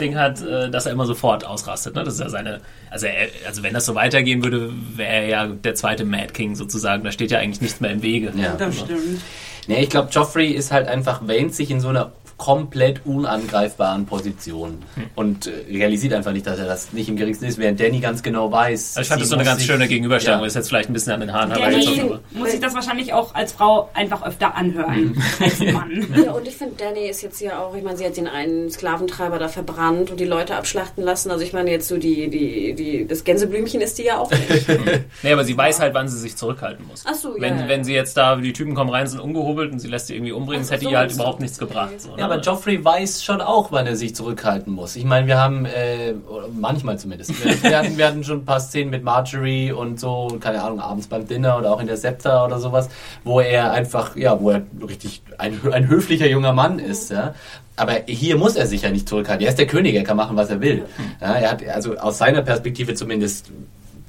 Ding 0.00 0.16
hat, 0.16 0.40
äh, 0.42 0.70
dass 0.70 0.86
er 0.86 0.92
immer 0.92 1.06
sofort 1.06 1.37
ausrastet. 1.44 1.94
Ne? 1.94 2.04
Das 2.04 2.14
ist 2.14 2.20
ja 2.20 2.28
seine, 2.28 2.60
also, 2.90 3.06
er, 3.06 3.28
also 3.46 3.62
wenn 3.62 3.74
das 3.74 3.86
so 3.86 3.94
weitergehen 3.94 4.42
würde, 4.42 4.72
wäre 4.94 5.10
er 5.10 5.26
ja 5.26 5.46
der 5.46 5.74
zweite 5.74 6.04
Mad 6.04 6.32
King 6.32 6.54
sozusagen. 6.54 7.04
Da 7.04 7.12
steht 7.12 7.30
ja 7.30 7.38
eigentlich 7.38 7.60
nichts 7.60 7.80
mehr 7.80 7.90
im 7.90 8.02
Wege. 8.02 8.32
Ja. 8.36 8.54
Das 8.54 8.78
stimmt. 8.78 9.20
Nee, 9.66 9.82
ich 9.82 9.90
glaube, 9.90 10.08
Joffrey 10.10 10.50
ist 10.50 10.72
halt 10.72 10.88
einfach, 10.88 11.26
wähnt 11.26 11.54
sich 11.54 11.70
in 11.70 11.80
so 11.80 11.88
einer 11.88 12.12
komplett 12.38 13.04
unangreifbaren 13.04 14.06
Position 14.06 14.78
und 15.16 15.48
äh, 15.48 15.50
realisiert 15.70 16.14
einfach 16.14 16.32
nicht, 16.32 16.46
dass 16.46 16.58
er 16.58 16.66
das 16.66 16.92
nicht 16.92 17.08
im 17.08 17.16
geringsten 17.16 17.44
ist, 17.46 17.58
während 17.58 17.80
Danny 17.80 17.98
ganz 17.98 18.22
genau 18.22 18.50
weiß. 18.50 18.96
Also 18.96 19.00
ich 19.00 19.08
fand 19.08 19.20
das 19.20 19.28
so 19.28 19.34
eine 19.34 19.44
ganz 19.44 19.64
schöne 19.64 19.88
Gegenüberstellung. 19.88 20.40
Ja. 20.40 20.46
Ist 20.46 20.54
jetzt 20.54 20.68
vielleicht 20.68 20.88
ein 20.88 20.92
bisschen 20.92 21.12
an 21.12 21.20
den 21.20 21.32
Haaren 21.32 21.50
Danny 21.50 21.62
herbeigezogen. 21.62 22.02
aber- 22.02 22.20
muss 22.30 22.50
sich 22.52 22.60
das 22.60 22.74
wahrscheinlich 22.74 23.12
auch 23.12 23.34
als 23.34 23.52
Frau 23.52 23.90
einfach 23.92 24.24
öfter 24.24 24.54
anhören 24.54 25.20
als 25.40 25.58
Mann. 25.60 26.06
Ja, 26.24 26.32
und 26.32 26.46
ich 26.48 26.56
finde, 26.56 26.74
Danny 26.78 27.08
ist 27.08 27.22
jetzt 27.22 27.40
ja 27.40 27.60
auch, 27.60 27.74
ich 27.74 27.82
meine, 27.82 27.96
sie 27.96 28.04
hat 28.04 28.16
den 28.16 28.28
einen 28.28 28.70
Sklaventreiber 28.70 29.38
da 29.38 29.48
verbrannt 29.48 30.10
und 30.10 30.20
die 30.20 30.24
Leute 30.24 30.54
abschlachten 30.54 31.02
lassen. 31.04 31.30
Also 31.30 31.44
ich 31.44 31.52
meine, 31.52 31.70
jetzt 31.70 31.88
so 31.88 31.96
die, 31.98 32.30
die, 32.30 32.74
die, 32.74 33.06
das 33.06 33.24
Gänseblümchen 33.24 33.80
ist 33.80 33.98
die 33.98 34.04
ja 34.04 34.18
auch 34.18 34.30
nicht. 34.30 34.66
Nee, 35.22 35.32
aber 35.32 35.44
sie 35.44 35.56
weiß 35.56 35.80
halt, 35.80 35.94
wann 35.94 36.08
sie 36.08 36.18
sich 36.18 36.36
zurückhalten 36.36 36.86
muss. 36.86 37.04
Ach 37.06 37.14
so, 37.14 37.34
ja, 37.36 37.42
wenn, 37.42 37.58
ja. 37.58 37.68
wenn 37.68 37.82
sie 37.84 37.94
jetzt 37.94 38.16
da, 38.16 38.36
die 38.36 38.52
Typen 38.52 38.74
kommen 38.74 38.90
rein, 38.90 39.06
sind 39.06 39.20
ungehobelt 39.20 39.72
und 39.72 39.80
sie 39.80 39.88
lässt 39.88 40.06
sie 40.06 40.14
irgendwie 40.14 40.32
umbringen, 40.32 40.62
das 40.62 40.70
hätte 40.70 40.84
so, 40.84 40.90
ihr 40.90 40.98
halt 40.98 41.10
so. 41.10 41.16
überhaupt 41.20 41.40
nichts 41.40 41.58
gebracht. 41.58 42.00
So, 42.00 42.14
ne? 42.14 42.27
Aber 42.30 42.42
Joffrey 42.42 42.84
weiß 42.84 43.24
schon 43.24 43.40
auch, 43.40 43.72
wann 43.72 43.86
er 43.86 43.96
sich 43.96 44.14
zurückhalten 44.14 44.70
muss. 44.70 44.96
Ich 44.96 45.04
meine, 45.04 45.26
wir 45.26 45.38
haben, 45.38 45.64
äh, 45.64 46.12
manchmal 46.52 46.98
zumindest, 46.98 47.42
wir, 47.42 47.62
wir, 47.62 47.78
hatten, 47.78 47.96
wir 47.96 48.06
hatten 48.06 48.22
schon 48.22 48.40
ein 48.40 48.44
paar 48.44 48.60
Szenen 48.60 48.90
mit 48.90 49.02
Marjorie 49.02 49.72
und 49.72 49.98
so, 49.98 50.36
keine 50.38 50.62
Ahnung, 50.62 50.78
abends 50.78 51.06
beim 51.06 51.26
Dinner 51.26 51.56
oder 51.56 51.72
auch 51.72 51.80
in 51.80 51.86
der 51.86 51.96
Septa 51.96 52.44
oder 52.44 52.58
sowas, 52.58 52.90
wo 53.24 53.40
er 53.40 53.72
einfach, 53.72 54.14
ja, 54.14 54.38
wo 54.38 54.50
er 54.50 54.62
richtig 54.86 55.22
ein, 55.38 55.58
ein 55.72 55.88
höflicher 55.88 56.26
junger 56.26 56.52
Mann 56.52 56.78
ist, 56.78 57.10
ja. 57.10 57.34
Aber 57.76 57.94
hier 58.06 58.36
muss 58.36 58.56
er 58.56 58.66
sich 58.66 58.82
ja 58.82 58.90
nicht 58.90 59.08
zurückhalten. 59.08 59.46
Er 59.46 59.50
ist 59.50 59.58
der 59.58 59.66
König, 59.66 59.94
er 59.94 60.04
kann 60.04 60.18
machen, 60.18 60.36
was 60.36 60.50
er 60.50 60.60
will. 60.60 60.84
Ja, 61.22 61.34
er 61.34 61.50
hat, 61.52 61.66
also 61.66 61.96
aus 61.96 62.18
seiner 62.18 62.42
Perspektive 62.42 62.92
zumindest, 62.92 63.50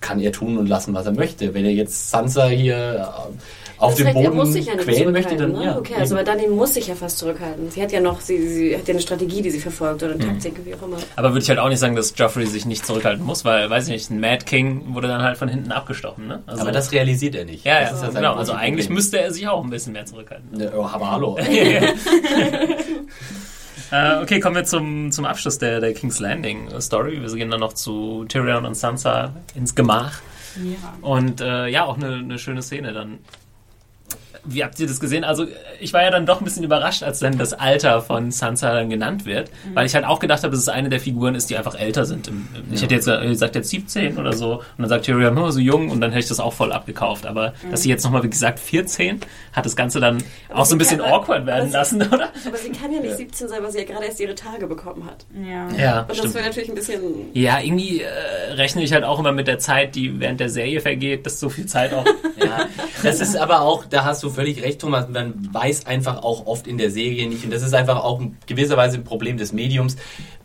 kann 0.02 0.20
er 0.20 0.32
tun 0.32 0.58
und 0.58 0.68
lassen, 0.68 0.94
was 0.94 1.06
er 1.06 1.12
möchte. 1.14 1.54
Wenn 1.54 1.66
er 1.66 1.72
jetzt 1.72 2.10
Sansa 2.12 2.48
hier 2.48 2.76
äh, 2.78 3.82
auf 3.82 3.92
Das 3.92 3.98
dem 3.98 4.08
heißt, 4.08 4.18
er 4.18 4.24
Boden 4.24 4.36
muss 4.38 4.52
sich 4.54 4.66
ja 4.66 4.76
quälen 4.76 5.12
möchte, 5.14 5.30
zurückhalten, 5.38 5.54
dann 5.54 5.62
ne? 5.64 5.72
ja. 5.72 5.78
Okay, 5.78 5.94
also 5.98 6.16
bei 6.16 6.24
Danny 6.24 6.48
muss 6.48 6.74
sich 6.74 6.88
ja 6.88 6.96
fast 6.96 7.18
zurückhalten. 7.18 7.72
Sie 7.72 7.82
hat 7.82 7.92
ja 7.94 8.02
noch, 8.02 8.20
sie, 8.20 8.46
sie 8.48 8.76
hat 8.78 8.88
ja 8.88 8.94
eine 8.94 9.02
Strategie, 9.02 9.42
die 9.42 9.50
sie 9.52 9.60
verfolgt 9.62 10.04
oder 10.04 10.16
eine 10.16 10.26
Taktik, 10.26 10.56
wie 10.66 10.74
auch 10.76 10.82
immer. 10.86 10.98
aber 11.16 11.30
würde 11.30 11.40
ich 11.44 11.50
halt 11.50 11.60
auch 11.60 11.70
nicht 11.70 11.80
sagen, 11.80 11.96
dass 11.96 12.14
Joffrey 12.18 12.46
sich 12.46 12.66
nicht 12.66 12.86
zurückhalten 12.86 13.26
muss, 13.26 13.46
weil, 13.46 13.70
weiß 13.70 13.86
ich 13.88 13.94
nicht, 13.94 14.10
ein 14.10 14.20
Mad 14.20 14.44
King 14.46 14.94
wurde 14.94 15.08
dann 15.08 15.22
halt 15.24 15.38
von 15.38 15.48
hinten 15.48 15.72
abgestochen. 15.72 16.28
Ne? 16.28 16.44
Also, 16.46 16.62
Aber 16.64 16.72
das 16.74 16.92
realisiert 16.92 17.36
er 17.36 17.46
nicht. 17.46 17.64
ja, 17.66 17.80
Das 17.80 17.90
ja, 17.92 17.96
ist 17.96 18.02
ja 18.02 18.12
sein 18.12 18.22
genau. 18.22 18.34
Also 18.36 18.52
eigentlich 18.52 18.88
Problem. 18.88 18.96
müsste 18.96 19.22
er 19.22 19.32
sich 19.32 19.48
auch 19.48 19.64
ein 19.64 19.70
bisschen 19.70 19.94
mehr 19.94 20.06
zurückhalten. 20.06 20.60
Ja, 20.60 20.72
aber 20.74 21.12
hallo. 21.12 21.38
Äh, 23.92 24.22
okay, 24.22 24.40
kommen 24.40 24.56
wir 24.56 24.66
zum, 24.66 25.12
zum 25.12 25.26
Abschluss 25.26 25.58
der, 25.58 25.80
der 25.80 25.94
King's 25.94 26.20
Landing 26.20 26.70
Story. 26.80 27.22
Wir 27.22 27.36
gehen 27.36 27.50
dann 27.50 27.60
noch 27.60 27.74
zu 27.74 28.26
Tyrion 28.28 28.66
und 28.66 28.76
Sansa 28.76 29.34
ins 29.56 29.74
Gemach. 29.74 30.22
Ja. 30.64 30.94
Und 31.02 31.42
äh, 31.42 31.68
ja, 31.68 31.86
auch 31.86 31.98
eine, 31.98 32.16
eine 32.16 32.40
schöne 32.40 32.62
Szene 32.62 32.94
dann. 32.94 33.20
Wie 34.46 34.64
habt 34.64 34.80
ihr 34.80 34.88
das 34.88 35.00
gesehen? 35.00 35.24
Also 35.24 35.46
ich 35.80 35.94
war 35.94 36.02
ja 36.04 36.12
dann 36.12 36.26
doch 36.26 36.40
ein 36.42 36.44
bisschen 36.44 36.64
überrascht, 36.64 37.04
als 37.04 37.20
dann 37.20 37.38
das 37.38 37.54
Alter 37.54 38.02
von 38.02 38.32
Sansa 38.32 38.74
dann 38.74 38.90
genannt 38.90 39.26
wird, 39.26 39.52
weil 39.74 39.86
ich 39.86 39.96
halt 39.96 40.06
auch 40.06 40.20
gedacht 40.20 40.44
habe, 40.44 40.52
dass 40.52 40.60
es 40.62 40.70
eine 40.70 40.90
der 40.90 41.00
Figuren 41.00 41.36
ist, 41.36 41.50
die 41.50 41.58
einfach 41.58 41.76
älter 41.80 42.06
sind. 42.06 42.28
Im, 42.28 42.48
im, 42.56 42.74
Ich 42.74 42.82
hätte 42.82 42.96
jetzt 42.96 43.06
gesagt, 43.06 43.56
jetzt 43.56 43.70
17 43.70 44.18
oder 44.18 44.34
so 44.34 44.54
und 44.56 44.64
dann 44.80 44.90
sagt 44.90 45.06
Tyrion, 45.06 45.38
oh, 45.38 45.50
so 45.52 45.60
jung 45.60 45.90
und 45.90 46.02
dann 46.02 46.12
hätte 46.12 46.22
ich 46.22 46.28
das 46.30 46.40
auch 46.40 46.54
voll 46.54 46.72
abgekauft. 46.72 47.26
Aber 47.26 47.54
dass 47.72 47.84
sie 47.84 47.90
jetzt 47.90 48.04
nochmal, 48.04 48.24
wie 48.24 48.30
gesagt, 48.30 48.60
14, 48.60 49.20
hat 49.54 49.66
das 49.66 49.76
Ganze 49.76 50.00
dann 50.00 50.24
auch 50.54 50.66
so 50.66 50.76
ein 50.76 50.78
bisschen 50.78 51.00
kann- 51.00 51.12
awkward 51.12 51.46
werden 51.46 51.70
aber 51.70 51.78
lassen, 51.80 52.02
oder? 52.02 52.30
Aber 52.48 52.58
sie 52.58 52.70
kann 52.72 52.92
ja 52.92 53.00
nicht 53.02 53.18
17 53.18 53.48
sein, 53.48 53.62
weil 53.64 53.72
sie 53.72 53.80
ja 53.80 53.84
gerade 53.86 54.06
erst 54.06 54.20
ihre 54.20 54.36
Tage 54.36 54.68
bekommen 54.68 55.06
hat. 55.06 55.26
Ja. 55.34 55.70
Ja, 55.78 56.00
Und 56.02 56.10
das 56.10 56.18
stimmt. 56.18 56.36
wäre 56.36 56.46
natürlich 56.46 56.70
ein 56.70 56.76
bisschen. 56.76 57.02
Ja, 57.34 57.60
irgendwie 57.60 58.02
äh, 58.02 58.54
rechne 58.54 58.82
ich 58.84 58.94
halt 58.94 59.04
auch 59.04 59.20
immer 59.20 59.32
mit 59.32 59.48
der 59.48 59.60
Zeit, 59.60 59.96
die 59.96 60.20
während 60.20 60.40
der 60.40 60.50
Serie 60.50 60.82
vergeht, 60.82 61.26
dass 61.26 61.40
so 61.40 61.50
viel 61.50 61.66
Zeit 61.66 61.94
auch. 61.94 62.06
Ja, 62.38 62.68
das 63.04 63.20
ist 63.20 63.36
aber 63.38 63.62
auch, 63.62 63.86
da 63.86 64.06
hast 64.06 64.24
du 64.24 64.29
völlig 64.30 64.62
recht, 64.64 64.82
Thomas, 64.82 65.10
man 65.10 65.50
weiß 65.54 65.86
einfach 65.86 66.24
auch 66.24 66.46
oft 66.46 66.68
in 66.68 66.78
der 66.78 66.92
Serie 66.92 67.28
nicht, 67.28 67.44
und 67.44 67.52
das 67.52 67.62
ist 67.62 67.74
einfach 67.74 68.04
auch 68.04 68.20
in 68.22 68.38
gewisser 68.46 68.78
Weise 68.78 68.98
ein 68.98 69.04
Problem 69.04 69.38
des 69.38 69.54
Mediums, 69.54 69.98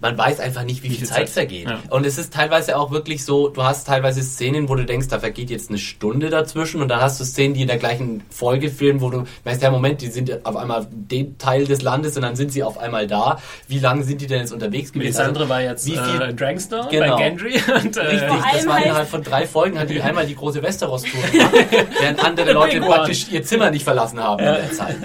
man 0.05 0.18
weiß 0.18 0.39
einfach 0.40 0.64
nicht, 0.64 0.82
wie, 0.82 0.89
viel 0.90 0.98
viel 0.98 1.06
Zeit, 1.09 1.16
Zeit. 1.16 1.31
vergeht. 1.31 1.66
Ja. 1.66 1.78
Und 1.89 2.05
es 2.05 2.18
ist 2.18 2.35
teilweise 2.35 2.76
auch 2.76 2.90
wirklich 2.90 3.24
so, 3.24 3.48
du 3.48 3.62
hast 3.62 3.86
teilweise 3.86 4.22
Szenen, 4.22 4.68
wo 4.68 4.74
du 4.74 4.85
denkst, 4.85 5.09
da 5.09 5.18
vergeht 5.18 5.48
jetzt 5.48 5.70
eine 5.70 5.78
Stunde 5.78 6.28
dazwischen 6.28 6.82
und 6.82 6.89
dann 6.89 7.01
hast 7.01 7.18
du 7.20 7.24
Szenen, 7.24 7.55
die 7.55 7.62
in 7.62 7.68
der 7.68 7.78
gleichen 7.78 8.22
Folge 8.28 8.68
filmen, 8.70 9.01
wo 9.01 9.09
du 9.09 9.24
weißt, 9.44 9.62
ja, 9.62 9.70
Moment, 9.70 10.02
die 10.02 10.09
sind 10.09 10.44
auf 10.44 10.56
einmal 10.56 10.86
dem 10.90 11.39
Teil 11.39 11.64
des 11.64 11.81
Landes 11.81 12.16
und 12.16 12.22
dann 12.22 12.36
sind 12.36 12.52
sie 12.52 12.62
auf 12.62 12.76
einmal 12.76 13.06
da. 13.06 13.39
Wie 13.66 13.78
lange 13.78 14.05
sind 14.05 14.20
die 14.20 14.26
denn 14.26 14.40
jetzt 14.40 14.52
unterwegs 14.52 14.93
gewesen? 14.93 15.05
Melisandre 15.16 15.48
war 15.48 15.62
jetzt 15.62 15.86
wie 15.86 15.93
viel- 15.97 16.20
äh, 16.20 16.35
Drangstor 16.35 16.86
Genau. 16.90 17.16
bei 17.16 17.22
Gendry 17.22 17.55
und 17.82 17.97
äh, 17.97 18.01
Richtig, 18.01 18.28
das 18.52 18.66
war 18.66 18.85
innerhalb 18.85 19.09
von 19.09 19.22
drei 19.22 19.47
Folgen, 19.47 19.78
hat 19.78 19.89
die 19.89 20.02
einmal 20.02 20.26
die 20.26 20.35
große 20.36 20.62
Westeros-Tour 20.62 21.22
gemacht, 21.32 21.52
während 22.01 22.22
andere 22.22 22.52
Leute 22.52 22.81
praktisch 22.82 23.28
ihr 23.31 23.43
Zimmer 23.43 23.70
nicht 23.70 23.85
verlassen 23.85 24.20
haben 24.22 24.40
in 24.40 24.44
der 24.52 24.70
Zeit. 24.72 24.97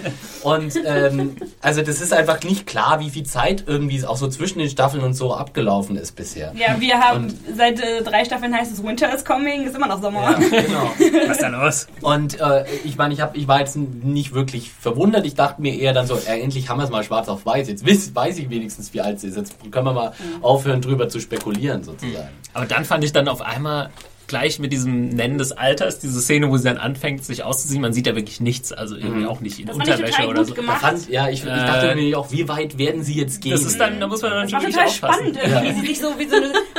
Und 0.44 0.74
ähm, 0.86 1.36
also 1.62 1.82
das 1.82 2.02
ist 2.02 2.12
einfach 2.14 2.42
nicht 2.44 2.66
klar, 2.68 3.00
wie 3.00 3.10
viel 3.10 3.24
Zeit 3.24 3.64
irgendwie 3.68 4.04
auch 4.06 4.18
so 4.18 4.28
zwischen 4.28 4.60
den 4.60 4.70
Staffeln 4.70 4.89
und 4.98 5.14
so 5.14 5.34
abgelaufen 5.34 5.96
ist 5.96 6.16
bisher. 6.16 6.52
Ja, 6.56 6.80
wir 6.80 7.00
haben 7.00 7.26
Und- 7.26 7.36
seit 7.56 7.80
äh, 7.80 8.02
drei 8.02 8.26
Staffeln 8.26 8.54
heißt 8.56 8.72
es 8.72 8.84
Winter 8.84 9.14
is 9.14 9.24
coming, 9.24 9.64
ist 9.68 9.76
immer 9.76 9.88
noch 9.88 10.02
Sommer. 10.02 10.32
Ja, 10.32 10.62
genau. 10.62 10.92
Was 11.28 11.38
ist 11.38 11.42
da 11.44 11.48
los? 11.50 11.88
Und 12.02 12.40
äh, 12.40 12.66
ich 12.84 12.98
meine, 12.98 13.14
ich, 13.14 13.22
hab, 13.22 13.38
ich 13.38 13.48
war 13.48 13.60
jetzt 13.60 13.76
nicht 13.76 14.34
wirklich 14.34 14.72
verwundert. 14.72 15.26
Ich 15.26 15.36
dachte 15.36 15.62
mir 15.62 15.76
eher 15.76 15.94
dann 15.94 16.08
so, 16.08 16.16
äh, 16.16 16.40
endlich 16.42 16.70
haben 16.70 16.80
wir 16.80 16.86
es 16.86 16.90
mal 16.90 17.04
schwarz 17.04 17.28
auf 17.30 17.46
weiß. 17.46 17.68
Jetzt 17.68 17.86
wiss, 17.86 18.16
weiß 18.16 18.38
ich 18.40 18.50
wenigstens, 18.50 18.94
wie 18.94 19.02
alt 19.02 19.20
sie 19.20 19.28
ist. 19.28 19.38
Jetzt 19.38 19.56
können 19.72 19.86
wir 19.86 19.94
mal 19.94 20.14
aufhören, 20.42 20.82
drüber 20.82 21.10
zu 21.10 21.20
spekulieren 21.20 21.84
sozusagen. 21.84 22.30
Aber 22.54 22.66
dann 22.66 22.86
fand 22.86 23.04
ich 23.04 23.12
dann 23.14 23.28
auf 23.28 23.42
einmal 23.42 23.90
gleich 24.30 24.60
mit 24.60 24.72
diesem 24.72 25.10
Nennen 25.10 25.38
des 25.38 25.52
Alters, 25.52 26.00
diese 26.00 26.22
Szene, 26.22 26.50
wo 26.50 26.56
sie 26.56 26.64
dann 26.64 26.78
anfängt, 26.78 27.26
sich 27.26 27.44
auszuziehen, 27.44 27.82
man 27.82 27.92
sieht 27.92 28.08
ja 28.08 28.16
wirklich 28.16 28.40
nichts, 28.40 28.72
also 28.72 28.96
irgendwie 28.96 29.26
auch 29.26 29.42
nicht 29.42 29.60
in 29.60 29.66
Das 29.66 29.76
fand 29.76 29.88
ich 29.90 29.94
Unterwäsche 29.96 30.14
total 30.16 30.30
oder 30.30 30.40
gut 30.40 30.48
so. 30.48 30.54
Gemacht. 30.54 30.82
fand, 30.82 31.10
ja, 31.10 31.28
ich, 31.28 31.42
ich 31.44 31.46
Äh, 31.50 31.66
dachte 31.66 31.96
mir 31.96 32.18
auch, 32.18 32.32
wie 32.32 32.48
weit 32.48 32.78
werden 32.78 33.04
sie 33.04 33.16
jetzt 33.16 33.42
gehen? 33.42 33.52
Das 33.52 33.64
ist 33.64 33.78
dann, 33.80 34.00
da 34.00 34.08
muss 34.08 34.22
man 34.22 34.32
dann 34.32 34.44
Das 34.44 34.54
war 34.54 34.62
total 34.62 34.86
aufpassen. 34.88 35.36
spannend, 35.36 35.40
irgendwie, 35.44 35.70
wie 35.70 35.82
sie 35.82 35.88
sich 35.88 36.00
so 36.00 36.08
wie 36.18 36.28
so 36.30 36.36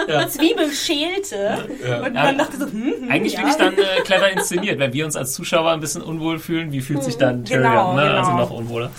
eine 0.06 0.28
Zwiebel 0.30 0.70
schälte. 0.72 1.58
Und 2.06 2.14
man 2.14 2.38
dachte 2.38 2.56
so, 2.56 2.64
hm, 2.66 2.94
hm, 3.02 3.10
Eigentlich 3.10 3.34
ja. 3.34 3.40
wirklich 3.40 3.56
dann 3.56 3.74
äh, 3.74 4.00
clever 4.04 4.30
inszeniert, 4.30 4.78
wenn 4.78 4.92
wir 4.92 5.04
uns 5.04 5.16
als 5.16 5.32
Zuschauer 5.34 5.72
ein 5.72 5.80
bisschen 5.80 6.02
unwohl 6.02 6.38
fühlen, 6.38 6.72
wie 6.72 6.80
fühlt 6.80 7.02
sich 7.02 7.16
dann 7.16 7.44
Tyrion, 7.44 7.62
Genau, 7.64 7.94
ne? 7.96 8.02
genau. 8.02 8.14
also 8.18 8.32
noch 8.32 8.50
unwohler. 8.50 8.90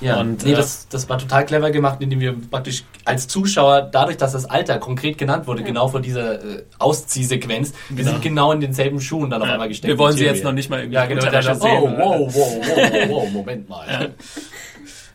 Ja, 0.00 0.20
Und, 0.20 0.44
nee, 0.44 0.52
äh, 0.52 0.56
das, 0.56 0.88
das 0.88 1.08
war 1.08 1.18
total 1.18 1.44
clever 1.44 1.70
gemacht, 1.70 1.98
indem 2.00 2.20
wir 2.20 2.34
praktisch 2.50 2.84
als 3.04 3.28
Zuschauer, 3.28 3.82
dadurch, 3.82 4.16
dass 4.16 4.32
das 4.32 4.46
Alter 4.46 4.78
konkret 4.78 5.18
genannt 5.18 5.46
wurde, 5.46 5.62
genau 5.62 5.88
vor 5.88 6.00
dieser 6.00 6.42
äh, 6.42 6.62
Ausziehsequenz, 6.78 7.72
wir 7.90 8.04
sind 8.04 8.22
genau 8.22 8.52
in 8.52 8.60
denselben 8.60 9.00
Schuhen 9.00 9.30
dann 9.30 9.42
auf 9.42 9.48
Ja, 9.48 9.54
einmal 9.54 9.68
gesteckt. 9.68 9.88
wir 9.90 9.98
wollen 9.98 10.16
sie 10.16 10.24
jetzt 10.24 10.42
noch 10.44 10.52
nicht 10.52 10.70
mal 10.70 10.78
irgendwie 10.80 10.94
Ja, 10.96 11.06
genau. 11.06 11.22
Unterwäsche 11.24 11.48
Da, 11.48 11.54
oh, 11.56 11.58
sehen, 11.60 11.96
wow, 11.98 12.34
wow, 12.34 12.34
wow, 12.34 12.76
wow, 12.76 13.08
wow, 13.08 13.30
Moment 13.30 13.68
mal. 13.68 13.86
Ja. 13.88 14.08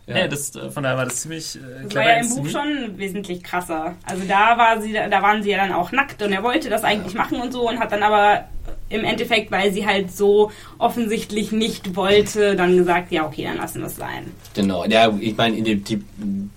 Ja, 0.07 0.28
das, 0.28 0.56
äh, 0.56 0.70
von 0.70 0.84
daher 0.84 0.98
war 0.98 1.06
das 1.06 1.22
ziemlich 1.22 1.56
äh, 1.56 1.60
Das 1.84 1.90
clever 1.90 2.06
war 2.06 2.12
ja 2.12 2.22
im 2.22 2.30
Buch 2.30 2.48
schon 2.49 2.98
wesentlich 2.98 3.44
krasser. 3.44 3.95
Also 4.06 4.24
da 4.28 4.56
war 4.56 4.80
sie, 4.80 4.94
da 4.94 5.22
waren 5.24 5.41
sie 5.41 5.49
ja 5.49 5.57
dann 5.57 5.74
auch 5.74 5.91
nackt 5.91 6.22
und 6.22 6.32
er 6.32 6.44
wollte 6.44 6.70
das 6.70 6.84
eigentlich 6.84 7.16
machen 7.16 7.41
und 7.41 7.52
so 7.52 7.68
und 7.68 7.80
hat 7.80 7.91
dann 7.91 8.03
aber 8.03 8.45
im 8.90 9.03
Endeffekt, 9.03 9.52
weil 9.52 9.74
sie 9.74 9.86
halt 9.86 10.12
so 10.16 10.52
offensichtlich 10.78 11.52
nicht 11.52 11.95
wollte, 11.95 12.56
dann 12.56 12.78
gesagt, 12.78 13.12
ja 13.12 13.26
okay, 13.26 13.44
dann 13.45 13.57
lassen 13.57 13.80
wir 13.80 13.88
es 13.88 13.95
sein. 13.95 14.26
Genau, 14.53 14.86
ja, 14.86 15.12
ich 15.20 15.36
meine, 15.36 15.57
in 15.57 15.64
dem- 15.64 15.84
die, 15.84 16.03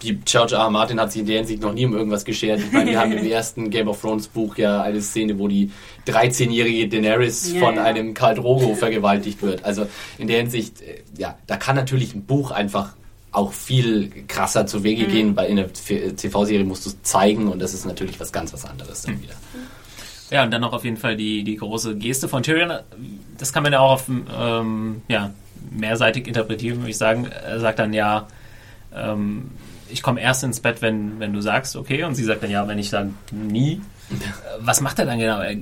die 0.03 0.15
George 0.25 0.55
R. 0.55 0.63
R. 0.65 0.71
Martin 0.71 1.01
hat 1.01 1.11
sich 1.11 1.21
in 1.23 1.27
der 1.27 1.39
Hinsicht 1.39 1.63
noch 1.63 1.73
nie 1.73 1.87
um 1.87 1.95
irgendwas 1.97 2.25
geschert. 2.27 2.61
Ich 2.61 2.71
meine, 2.73 2.91
wir 2.91 3.01
haben 3.01 3.13
im 3.13 3.25
ersten 3.31 3.71
Game 3.71 3.89
of 3.89 4.01
Thrones 4.01 4.29
Buch 4.29 4.59
ja 4.59 4.83
eine 4.83 5.01
Szene, 5.01 5.39
wo 5.39 5.49
die 5.49 5.71
13-jährige 6.07 6.89
Daenerys 6.89 7.53
Ja, 7.55 7.61
von 7.61 7.77
ja. 7.77 7.85
einem 7.85 8.13
Khal 8.15 8.35
Drogo 8.35 8.75
vergewaltigt 8.75 9.43
wird. 9.43 9.65
Also 9.65 9.87
in 10.19 10.29
der 10.29 10.39
Hinsicht, 10.39 10.83
äh, 10.83 11.01
ja, 11.17 11.39
da 11.47 11.57
kann 11.57 11.77
natürlich 11.77 12.15
ein 12.15 12.25
Buch 12.25 12.51
einfach 12.51 12.95
auch 13.33 13.53
viel 13.53 14.11
krasser 14.27 14.67
zu 14.67 14.85
Wege 14.85 15.05
Mhm. 15.05 15.11
gehen, 15.11 15.37
weil 15.37 15.51
in 15.51 15.57
der 15.57 15.71
TV-Serie 15.73 16.65
musst 16.65 16.87
du 16.87 16.91
es 16.91 17.03
zeigen 17.03 17.49
und 17.49 17.61
das 17.61 17.75
ist 17.75 17.85
natürlich 17.87 18.19
was 18.21 18.33
ganz 18.33 18.53
was 18.53 18.65
anderes 18.65 19.03
dann 19.03 19.21
wieder. 19.23 19.35
Ja, 20.31 20.45
und 20.45 20.51
dann 20.51 20.61
noch 20.61 20.73
auf 20.73 20.85
jeden 20.85 20.97
Fall 20.97 21.17
die, 21.17 21.43
die 21.43 21.57
große 21.57 21.97
Geste 21.97 22.29
von 22.29 22.43
Tyrion. 22.43 22.73
Das 23.39 23.53
kann 23.53 23.63
man 23.63 23.73
ja 23.73 23.81
auch 23.81 23.93
auf, 23.93 24.09
ähm, 24.09 25.03
ja, 25.09 25.31
mehrseitig 25.71 26.27
interpretieren, 26.27 26.79
würde 26.79 26.91
ich 26.91 26.99
sagen. 26.99 27.27
Er 27.27 27.61
sagt 27.61 27.79
dann 27.79 27.93
ja, 27.93 28.29
ähm, 28.95 29.51
ich 29.89 30.03
komme 30.03 30.21
erst 30.21 30.45
ins 30.45 30.61
Bett, 30.61 30.83
wenn, 30.83 31.19
wenn 31.19 31.33
du 31.33 31.41
sagst, 31.41 31.77
okay. 31.77 32.05
Und 32.05 32.15
sie 32.15 32.25
sagt 32.25 32.43
dann 32.43 32.51
ja, 32.51 32.69
wenn 32.69 32.79
ich 32.79 32.91
dann 32.91 33.17
nie. 33.31 33.81
Was 34.61 34.81
macht 34.81 34.99
er 34.99 35.07
dann 35.07 35.19
genau? 35.19 35.41
Er 35.41 35.57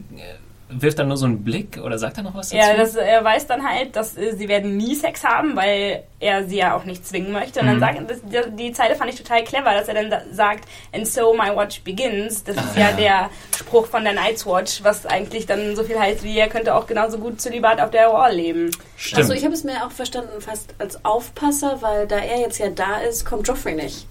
wirft 0.69 0.99
dann 0.99 1.09
nur 1.09 1.17
so 1.17 1.27
einen 1.27 1.45
Blick 1.45 1.79
oder 1.83 1.99
sagt 1.99 2.17
er 2.17 2.25
noch 2.25 2.35
was 2.35 2.49
dazu? 2.49 2.57
Ja, 2.57 2.77
das, 2.77 2.97
er 2.97 3.23
weiß 3.23 3.47
dann 3.47 3.63
halt, 3.63 3.95
dass 3.95 4.17
äh, 4.17 4.35
sie 4.37 4.49
werden 4.49 4.77
nie 4.77 4.95
Sex 4.95 5.23
haben, 5.23 5.55
weil 5.55 6.05
er 6.19 6.45
sie 6.45 6.57
ja 6.57 6.77
auch 6.77 6.85
nicht 6.85 7.07
zwingen 7.07 7.33
möchte. 7.33 7.61
Und 7.61 7.67
dann 7.67 7.81
sagt 7.81 8.11
das, 8.11 8.21
die, 8.23 8.57
die 8.57 8.73
Zeile 8.73 8.97
fand 8.97 9.11
ich 9.11 9.17
total 9.17 9.45
clever, 9.45 9.73
dass 9.73 9.89
er 9.89 9.95
dann 9.95 10.11
da 10.11 10.23
sagt, 10.33 10.69
and 10.93 11.07
so 11.07 11.35
my 11.35 11.55
watch 11.55 11.83
begins. 11.83 12.43
Das 12.43 12.57
ist 12.57 12.77
ja, 12.77 12.93
der 12.93 13.31
Spruch 13.57 13.87
von 13.87 14.03
der 14.05 14.13
Night's 14.13 14.45
Watch, 14.45 14.83
was 14.83 15.07
eigentlich 15.07 15.47
dann 15.47 15.77
so 15.77 15.85
viel 15.85 15.99
heißt 15.99 16.25
wie, 16.25 16.37
er 16.37 16.49
könnte 16.49 16.75
auch 16.75 16.87
genauso 16.87 17.19
gut 17.19 17.41
Zölibat 17.41 17.81
auf 17.81 17.91
der 17.91 18.13
Wall 18.13 18.35
leben. 18.35 18.71
Stimmt. 18.97 19.19
Also 19.19 19.35
ich 19.35 19.45
habe 19.45 19.55
es 19.55 19.63
mir 19.63 19.87
auch 19.87 19.93
verstanden 19.93 20.41
fast 20.41 20.75
als 20.79 21.05
Aufpasser, 21.05 21.79
weil 21.81 22.07
da 22.07 22.17
er 22.17 22.41
jetzt 22.41 22.59
ja 22.59 22.71
da 22.71 22.99
ist, 22.99 23.25
kommt 23.25 23.47
Joffrey 23.47 23.75
nicht. 23.75 24.07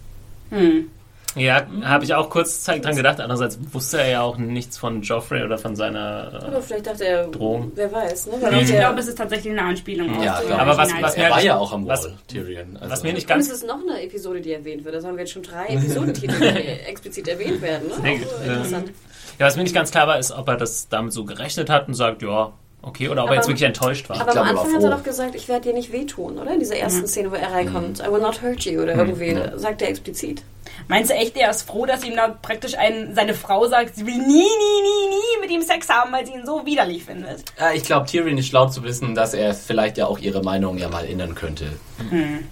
Hm. 0.52 0.90
Ja, 1.36 1.66
habe 1.84 2.04
ich 2.04 2.14
auch 2.14 2.30
kurz 2.30 2.64
Zeit 2.64 2.84
dran 2.86 2.96
gedacht. 2.96 3.20
Andererseits 3.20 3.60
wusste 3.74 4.00
er 4.02 4.10
ja 4.10 4.22
auch 4.22 4.38
nichts 4.38 4.78
von 4.78 5.02
Joffrey 5.02 5.44
oder 5.44 5.58
von 5.58 5.76
seiner. 5.76 6.42
Aber 6.48 6.62
vielleicht 6.62 6.88
dachte 6.88 7.06
er, 7.06 7.28
Drohung. 7.28 7.72
wer 7.76 7.92
weiß, 7.92 8.28
ne? 8.28 8.34
Weil 8.42 8.62
Ich 8.62 8.68
glaube, 8.72 9.00
es 9.00 9.08
ist 9.08 9.18
tatsächlich 9.18 9.52
eine 9.52 9.64
Anspielung 9.64 10.22
Ja, 10.24 10.38
auf. 10.40 10.52
Aber 10.52 10.78
was- 10.78 10.90
was 11.02 11.18
mir 11.18 11.24
Er 11.24 11.30
war 11.32 11.42
ja 11.44 11.58
auch 11.58 11.72
am 11.74 11.86
Wall, 11.86 11.92
was- 11.98 12.10
Tyrion. 12.28 12.78
Also, 12.78 12.92
was 12.92 13.04
mir 13.04 13.14
nicht 13.14 13.24
Und 13.24 13.30
ganz 13.30 13.48
es 13.48 13.54
ist 13.56 13.68
noch 13.68 13.80
eine 13.88 14.02
Episode, 14.04 14.42
die 14.42 14.54
erwähnt 14.54 14.86
wird. 14.86 14.96
Da 14.96 15.02
sollen 15.02 15.16
wir 15.16 15.22
jetzt 15.24 15.34
schon 15.34 15.44
drei 15.44 15.66
Episodentitel, 15.70 16.40
die 16.40 16.58
explizit 16.88 17.28
erwähnt 17.28 17.62
werden. 17.62 17.88
Ne? 17.90 17.94
Auch, 17.96 18.02
gut, 18.02 18.28
äh, 18.44 18.48
ja. 18.48 18.54
interessant. 18.54 18.92
Ja, 19.40 19.46
was 19.48 19.56
mir 19.58 19.64
nicht 19.64 19.76
ganz 19.76 19.92
klar 19.92 20.08
war, 20.08 20.18
ist, 20.18 20.32
ob 20.32 20.48
er 20.48 20.56
das 20.58 20.88
damit 20.90 21.12
so 21.12 21.26
gerechnet 21.26 21.70
hat 21.70 21.88
und 21.90 21.94
sagt, 21.96 22.22
ja, 22.22 22.54
okay, 22.82 23.10
oder 23.10 23.24
ob 23.24 23.28
er 23.28 23.32
Aber- 23.32 23.36
jetzt 23.36 23.48
wirklich 23.48 23.64
enttäuscht 23.68 24.08
war. 24.10 24.22
Aber 24.22 24.32
glaube, 24.32 24.48
am 24.48 24.56
er 24.56 24.58
war 24.58 24.64
Anfang 24.66 24.78
hat 24.78 24.84
er 24.92 24.98
doch 24.98 25.04
gesagt, 25.04 25.36
ich 25.36 25.48
werde 25.50 25.68
dir 25.70 25.74
nicht 25.74 25.92
wehtun, 25.92 26.38
oder? 26.38 26.54
In 26.54 26.60
dieser 26.60 26.78
ersten 26.78 27.06
Szene, 27.08 27.32
wo 27.32 27.36
er 27.36 27.52
reinkommt. 27.52 28.00
I 28.00 28.12
will 28.12 28.22
not 28.22 28.42
hurt 28.42 28.64
you 28.64 28.82
oder 28.82 28.96
irgendwie, 28.96 29.36
sagt 29.58 29.82
er 29.82 29.90
explizit. 29.90 30.44
Meinst 30.88 31.10
du 31.12 31.16
echt, 31.16 31.36
er 31.38 31.50
ist 31.50 31.64
froh, 31.64 31.86
dass 31.86 32.04
ihm 32.04 32.16
da 32.16 32.28
praktisch 32.30 32.76
ein, 32.78 33.14
seine 33.16 33.34
Frau 33.34 33.68
sagt, 33.68 33.96
sie 33.96 34.06
will 34.06 34.18
nie, 34.18 34.24
nie, 34.24 34.82
nie, 34.82 35.10
nie 35.10 35.42
mit 35.42 35.50
ihm 35.52 35.62
Sex 35.62 35.90
haben, 35.90 36.12
weil 36.12 36.26
sie 36.26 36.34
ihn 36.34 36.46
so 36.46 36.66
widerlich 36.66 37.04
findet? 37.04 37.44
Ja, 37.60 37.72
ich 37.74 37.84
glaube, 37.84 38.06
Tyrion 38.08 38.38
ist 38.38 38.48
schlau 38.48 38.68
zu 38.68 38.84
wissen, 38.84 39.16
dass 39.16 39.34
er 39.34 39.54
vielleicht 39.54 39.98
ja 39.98 40.08
auch 40.08 40.20
ihre 40.20 40.44
Meinung 40.44 40.78
ja 40.78 40.90
mal 40.90 41.06
ändern 41.06 41.34
könnte. 41.36 41.66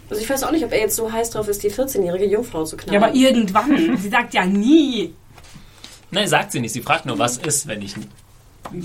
Also 0.10 0.22
ich 0.22 0.30
weiß 0.30 0.44
auch 0.44 0.52
nicht, 0.52 0.64
ob 0.66 0.72
er 0.72 0.80
jetzt 0.80 0.96
so 0.96 1.12
heiß 1.12 1.30
drauf 1.32 1.48
ist, 1.48 1.62
die 1.64 1.72
14-jährige 1.72 2.26
Jungfrau 2.26 2.64
zu 2.66 2.76
Ja, 2.78 2.84
knallen. 2.84 3.04
aber 3.04 3.14
irgendwann. 3.16 3.98
sie 3.98 4.10
sagt 4.10 4.34
ja 4.34 4.46
nie. 4.46 5.14
Nein, 6.12 6.28
sagt 6.28 6.52
sie 6.52 6.60
nicht. 6.60 6.74
Sie 6.74 6.82
fragt 6.82 7.06
nur, 7.06 7.18
was 7.20 7.38
ist, 7.38 7.68
wenn 7.68 7.82
ich. 7.82 7.96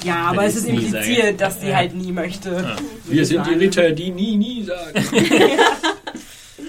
Ja, 0.05 0.27
aber 0.31 0.45
es 0.45 0.57
ist 0.57 0.67
impliziert, 0.67 1.23
sage. 1.23 1.35
dass 1.35 1.61
sie 1.61 1.69
Ja. 1.69 1.77
halt 1.77 1.95
nie 1.95 2.11
möchte. 2.13 2.77
Wir 3.05 3.25
sind 3.25 3.47
die 3.47 3.55
Ritter, 3.55 3.91
die 3.93 4.11
nie, 4.11 4.37
nie 4.37 4.65
sagen. 4.65 5.05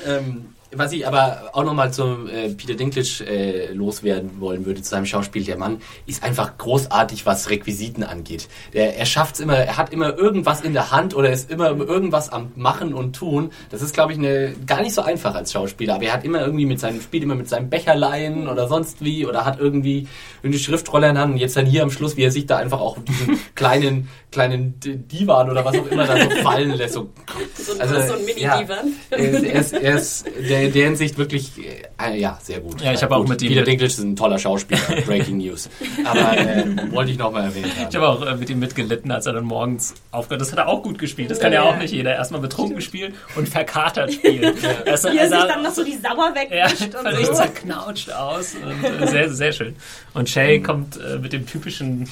ähm, 0.08 0.46
was 0.72 0.92
ich 0.92 1.08
aber 1.08 1.50
auch 1.54 1.64
nochmal 1.64 1.92
zum 1.92 2.28
äh, 2.28 2.50
Peter 2.50 2.76
Dinklage 2.76 3.26
äh, 3.26 3.74
loswerden 3.74 4.40
wollen 4.40 4.66
würde, 4.66 4.82
zu 4.82 4.90
seinem 4.90 5.06
Schauspiel, 5.06 5.44
der 5.44 5.58
Mann 5.58 5.82
ist 6.06 6.24
einfach 6.24 6.58
großartig, 6.58 7.26
was 7.26 7.50
Requisiten 7.50 8.04
angeht. 8.04 8.48
Der, 8.74 8.98
er 8.98 9.06
schafft's 9.06 9.40
immer, 9.40 9.58
er 9.58 9.78
hat 9.78 9.92
immer 9.92 10.18
irgendwas 10.18 10.62
in 10.62 10.74
der 10.74 10.92
Hand 10.92 11.16
oder 11.16 11.32
ist 11.32 11.50
immer 11.50 11.70
irgendwas 11.70 12.30
am 12.30 12.52
Machen 12.56 12.94
und 12.94 13.16
Tun. 13.16 13.52
Das 13.72 13.82
ist, 13.82 13.94
glaube 13.94 14.12
ich, 14.12 14.20
eine, 14.20 14.54
gar 14.68 14.82
nicht 14.82 14.94
so 14.94 15.02
einfach 15.02 15.34
als 15.34 15.52
Schauspieler, 15.52 15.96
aber 15.96 16.04
er 16.04 16.14
hat 16.14 16.24
immer 16.24 16.42
irgendwie 16.42 16.66
mit 16.66 16.80
seinem, 16.80 17.02
spielt 17.02 17.24
immer 17.24 17.36
mit 17.36 17.50
seinem 17.50 17.70
Becherlein 17.70 18.48
oder 18.48 18.68
sonst 18.68 19.04
wie 19.04 19.26
oder 19.26 19.46
hat 19.46 19.60
irgendwie 19.60 20.08
eine 20.44 20.58
Schriftrolle 20.58 21.10
in 21.10 21.16
der 21.16 21.24
Hand 21.24 21.34
und 21.34 21.40
jetzt 21.40 21.58
dann 21.58 21.66
hier 21.66 21.82
am 21.82 21.92
Schluss, 21.92 22.16
wie 22.16 22.24
er 22.24 22.32
sich 22.32 22.46
da 22.46 22.58
einfach 22.58 22.80
auch 22.80 22.98
diesen 23.00 23.40
kleinen, 23.56 24.10
kleinen 24.32 24.80
Divan 24.80 25.50
oder 25.50 25.66
was 25.66 25.78
auch 25.78 25.88
immer 25.88 26.06
da 26.06 26.18
so 26.18 26.30
fallen 26.44 26.72
lässt. 26.76 26.94
So, 26.94 27.10
So 27.56 27.80
Also, 27.80 27.96
so 27.96 28.14
ein 28.14 28.26
Mini-Divan. 28.26 28.94
er 29.10 29.20
ist, 29.20 29.44
er 29.44 29.60
ist, 29.60 29.74
er 29.74 29.96
ist 29.96 30.26
der, 30.50 30.59
der 30.68 30.86
Hinsicht 30.86 31.18
wirklich, 31.18 31.52
äh, 31.58 32.18
ja, 32.20 32.38
sehr 32.44 32.60
gut. 32.60 32.82
Ja, 32.82 32.92
ich 32.92 33.00
Äh, 33.00 33.04
habe 33.04 33.16
auch 33.16 33.28
mit 33.28 33.42
ihm- 33.42 33.50
Peter 33.50 33.64
Dinklage 33.64 33.86
ist 33.86 34.00
ein 34.00 34.16
toller 34.16 34.38
Schauspieler, 34.38 34.82
Breaking 35.06 35.38
News. 35.38 35.70
Aber 36.06 36.38
äh, 36.38 36.66
wollte 36.92 37.12
ich 37.12 37.18
nochmal 37.18 37.46
erwähnt 37.46 37.68
Ich 37.90 37.96
habe 37.96 38.08
auch 38.08 38.26
äh, 38.26 38.36
mit 38.36 38.50
ihm 38.50 38.60
mitgelitten, 38.60 39.12
als 39.12 39.26
er 39.26 39.34
dann 39.34 39.46
morgens 39.46 39.94
aufgehört. 40.12 40.42
Das 40.42 40.52
hat 40.52 40.60
er 40.60 40.68
auch 40.68 40.84
gut 40.84 41.00
gespielt. 41.00 41.32
Das 41.32 41.40
kann 41.40 41.54
ja 41.54 41.64
auch 41.64 41.78
nicht 41.78 41.94
jeder. 41.94 42.14
Erstmal 42.16 42.42
betrunken 42.42 42.82
spielen 42.82 43.14
und 43.36 43.48
verkatert 43.48 44.14
spielen. 44.14 44.54
Er 44.86 44.94
ist- 44.96 45.04
Wie 45.06 45.18
er 45.18 45.24
er 45.24 45.30
sich 45.30 45.38
sah 45.40 45.48
dann 45.48 45.64
noch 45.64 45.72
so 45.74 45.84
die 45.84 45.94
Sauer 45.98 46.34
ja, 46.36 46.66
wegwischt 46.70 46.96
und 46.96 47.02
völlig 47.04 47.26
so. 47.28 47.34
zerknautscht 47.34 48.12
aus. 48.12 48.56
Und, 48.56 48.84
äh, 49.04 49.08
sehr, 49.08 49.30
sehr 49.30 49.52
schön. 49.52 49.76
Und 50.14 50.30
Shay 50.30 50.60
kommt 50.62 50.98
äh, 50.98 51.18
mit 51.20 51.34
dem 51.34 51.46
typischen. 51.46 52.08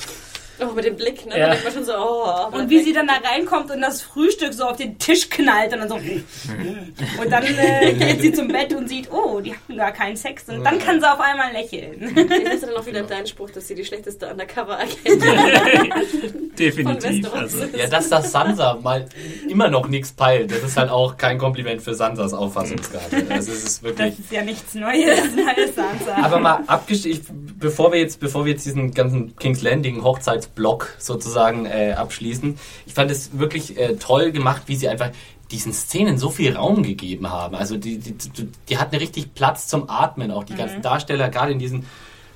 Auch 0.59 0.73
mit 0.73 0.85
dem 0.85 0.95
Blick, 0.95 1.25
ne? 1.25 1.37
Ja. 1.37 1.45
Da 1.45 1.51
denkt 1.51 1.63
man 1.65 1.73
schon 1.73 1.85
so, 1.85 1.93
oh. 1.95 2.47
Und 2.51 2.69
wie 2.69 2.81
sie 2.81 2.93
dann 2.93 3.07
da 3.07 3.13
reinkommt 3.27 3.69
und 3.71 3.81
das 3.81 4.01
Frühstück 4.01 4.53
so 4.53 4.65
auf 4.65 4.77
den 4.77 4.97
Tisch 4.97 5.29
knallt 5.29 5.73
und 5.73 5.79
dann 5.79 5.89
so. 5.89 5.95
Und 7.21 7.31
dann 7.31 7.43
äh, 7.43 7.93
geht 7.93 8.21
sie 8.21 8.31
zum 8.33 8.47
Bett 8.47 8.73
und 8.73 8.87
sieht, 8.87 9.11
oh, 9.11 9.39
die 9.39 9.53
hatten 9.53 9.75
gar 9.75 9.91
keinen 9.91 10.15
Sex. 10.15 10.47
Und 10.47 10.63
dann 10.63 10.79
kann 10.79 10.99
sie 10.99 11.11
auf 11.11 11.19
einmal 11.19 11.51
lächeln. 11.51 12.15
Jetzt 12.15 12.53
ist 12.53 12.63
dann 12.63 12.75
auch 12.75 12.85
wieder 12.85 13.03
dein 13.03 13.27
Spruch, 13.27 13.49
dass 13.51 13.67
sie 13.67 13.75
die 13.75 13.85
schlechteste 13.85 14.27
Undercover-Agentin 14.27 15.21
Definitiv. 16.57 17.33
Also. 17.33 17.65
Ja, 17.75 17.87
dass 17.87 18.09
das 18.09 18.31
Sansa 18.31 18.79
mal 18.81 19.07
immer 19.47 19.69
noch 19.69 19.87
nichts 19.87 20.11
peilt, 20.11 20.51
das 20.51 20.63
ist 20.63 20.77
halt 20.77 20.89
auch 20.89 21.17
kein 21.17 21.37
Kompliment 21.37 21.81
für 21.81 21.93
Sansas 21.93 22.33
Auffassungsgabe. 22.33 23.25
Also 23.29 23.51
es 23.51 23.63
ist 23.63 23.77
Das 23.83 23.83
wirklich. 23.83 24.19
ist 24.19 24.31
ja 24.31 24.43
nichts 24.43 24.73
Neues, 24.73 25.35
neues 25.35 25.75
Sansa. 25.75 26.15
Aber 26.23 26.39
mal 26.39 26.63
abgestimmt, 26.67 27.25
bevor 27.59 27.91
wir 27.91 27.99
jetzt, 27.99 28.19
bevor 28.19 28.45
wir 28.45 28.53
jetzt 28.53 28.65
diesen 28.65 28.93
ganzen 28.93 29.35
King's 29.37 29.61
Landing 29.61 30.03
Hochzeitsblock 30.47 30.95
sozusagen 30.97 31.65
äh, 31.65 31.93
abschließen, 31.93 32.57
ich 32.85 32.93
fand 32.93 33.11
es 33.11 33.37
wirklich 33.37 33.77
äh, 33.77 33.95
toll 33.95 34.31
gemacht, 34.31 34.63
wie 34.67 34.75
sie 34.75 34.87
einfach 34.87 35.09
diesen 35.51 35.71
Szenen 35.73 36.17
so 36.17 36.29
viel 36.29 36.55
Raum 36.55 36.83
gegeben 36.83 37.29
haben. 37.31 37.55
Also 37.55 37.77
die, 37.77 37.99
die, 37.99 38.13
die, 38.13 38.49
die 38.67 38.77
hatten 38.77 38.95
richtig 38.95 39.33
Platz 39.33 39.67
zum 39.67 39.89
Atmen, 39.89 40.31
auch 40.31 40.43
die 40.43 40.55
ganzen 40.55 40.81
Darsteller, 40.81 41.29
gerade 41.29 41.53
in 41.53 41.59
diesen 41.59 41.85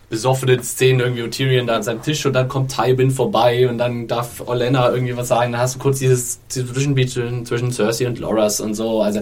besoffenen 0.09 0.61
Szenen 0.61 0.99
irgendwie 0.99 1.23
und 1.23 1.31
Tyrion 1.31 1.67
da 1.67 1.77
an 1.77 1.83
seinem 1.83 2.01
Tisch 2.01 2.25
und 2.25 2.33
dann 2.33 2.49
kommt 2.49 2.75
Tywin 2.75 3.11
vorbei 3.11 3.69
und 3.69 3.77
dann 3.77 4.07
darf 4.07 4.45
Olenna 4.45 4.91
irgendwie 4.91 5.15
was 5.15 5.29
sagen. 5.29 5.53
Dann 5.53 5.61
hast 5.61 5.75
du 5.75 5.79
kurz 5.79 5.99
dieses 5.99 6.39
Zwischenbeat 6.49 7.09
zwischen, 7.09 7.45
zwischen 7.45 7.71
Cersei 7.71 8.07
und 8.07 8.19
Loras 8.19 8.59
und 8.59 8.73
so. 8.73 9.01
Also 9.01 9.21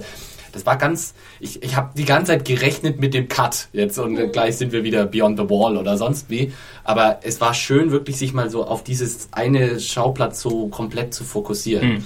das 0.52 0.66
war 0.66 0.78
ganz, 0.78 1.14
ich, 1.40 1.64
ich 1.64 1.76
habe 1.76 1.92
die 1.98 2.06
ganze 2.06 2.32
Zeit 2.32 2.46
gerechnet 2.46 3.00
mit 3.00 3.14
dem 3.14 3.28
Cut 3.28 3.68
jetzt 3.74 3.98
und 3.98 4.14
Mhm. 4.14 4.32
gleich 4.32 4.58
sind 4.58 4.72
wir 4.72 4.84
wieder 4.84 5.06
Beyond 5.06 5.38
the 5.40 5.50
Wall 5.50 5.78
oder 5.78 5.98
sonst 5.98 6.30
wie. 6.30 6.52
Aber 6.84 7.20
es 7.24 7.40
war 7.42 7.54
schön, 7.54 7.92
wirklich 7.92 8.18
sich 8.18 8.34
mal 8.34 8.50
so 8.50 8.66
auf 8.66 8.84
dieses 8.84 9.30
eine 9.32 9.80
Schauplatz 9.80 10.42
so 10.42 10.68
komplett 10.68 11.14
zu 11.14 11.24
fokussieren. 11.24 12.06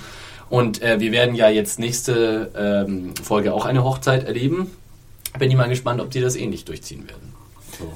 Und 0.50 0.82
äh, 0.82 1.00
wir 1.00 1.12
werden 1.12 1.36
ja 1.36 1.50
jetzt 1.50 1.80
nächste 1.80 2.52
ähm, 2.56 3.14
Folge 3.24 3.54
auch 3.54 3.66
eine 3.66 3.84
Hochzeit 3.84 4.26
erleben. 4.26 4.70
Bin 5.40 5.50
ich 5.50 5.58
mal 5.58 5.68
gespannt, 5.70 6.00
ob 6.00 6.12
die 6.12 6.22
das 6.22 6.36
ähnlich 6.36 6.64
durchziehen 6.66 7.08
werden. 7.08 7.33
So. 7.78 7.92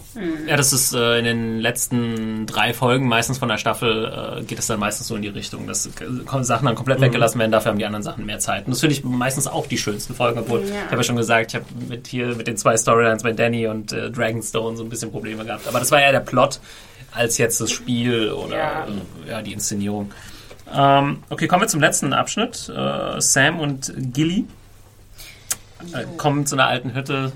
Ja, 0.48 0.58
das 0.58 0.74
ist 0.74 0.94
äh, 0.94 1.20
in 1.20 1.26
den 1.26 1.60
letzten 1.60 2.46
drei 2.46 2.74
Folgen 2.74 3.08
meistens 3.08 3.38
von 3.38 3.50
der 3.50 3.58
Staffel 3.58 4.38
äh, 4.40 4.44
geht 4.44 4.60
es 4.60 4.68
dann 4.68 4.80
meistens 4.80 5.08
so 5.08 5.16
in 5.16 5.22
die 5.22 5.28
Richtung, 5.28 5.68
dass 5.68 5.86
äh, 5.86 5.92
Sachen 6.42 6.66
dann 6.66 6.76
komplett 6.76 7.00
weggelassen 7.02 7.40
werden, 7.40 7.52
dafür 7.52 7.72
haben 7.72 7.80
die 7.80 7.86
anderen 7.86 8.04
Sachen 8.04 8.26
mehr 8.26 8.40
Zeit. 8.40 8.66
Und 8.66 8.72
das 8.72 8.80
finde 8.80 8.96
ich 8.96 9.04
meistens 9.04 9.48
auch 9.48 9.68
die 9.68 9.78
schönsten 9.78 10.16
Folgen, 10.16 10.40
obwohl 10.40 10.64
ich 10.64 10.72
habe 10.74 10.98
ja 10.98 11.04
schon 11.04 11.16
gesagt, 11.16 11.52
ich 11.52 11.56
habe 11.56 11.66
mit 11.88 12.08
hier 12.08 12.36
mit 12.36 12.48
den 12.48 12.58
zwei 12.58 12.76
Storylines 12.78 13.24
bei 13.24 13.32
Danny 13.34 13.68
und 13.68 13.92
äh, 13.92 14.10
Dragonstone 14.12 14.78
so 14.78 14.84
ein 14.84 14.90
bisschen 14.90 15.12
Probleme 15.12 15.46
gehabt. 15.46 15.68
Aber 15.68 15.80
das 15.80 15.92
war 15.92 16.02
eher 16.02 16.12
der 16.12 16.20
Plot 16.22 16.60
als 17.14 17.38
jetzt 17.38 17.62
das 17.62 17.72
Spiel 17.72 18.32
oder 18.32 18.58
Ja. 18.58 18.88
äh, 19.26 19.30
ja, 19.32 19.42
die 19.42 19.54
Inszenierung. 19.54 20.12
Ähm, 20.74 21.20
okay, 21.30 21.48
kommen 21.48 21.62
wir 21.62 21.68
zum 21.68 21.80
letzten 21.82 22.14
Abschnitt. 22.14 22.70
Äh, 22.76 23.22
Sam 23.22 23.60
und 23.60 23.94
Gilly 24.14 24.46
äh, 25.94 26.06
kommen 26.18 26.46
zu 26.46 26.56
einer 26.56 26.68
alten 26.68 26.94
Hütte. 26.94 27.32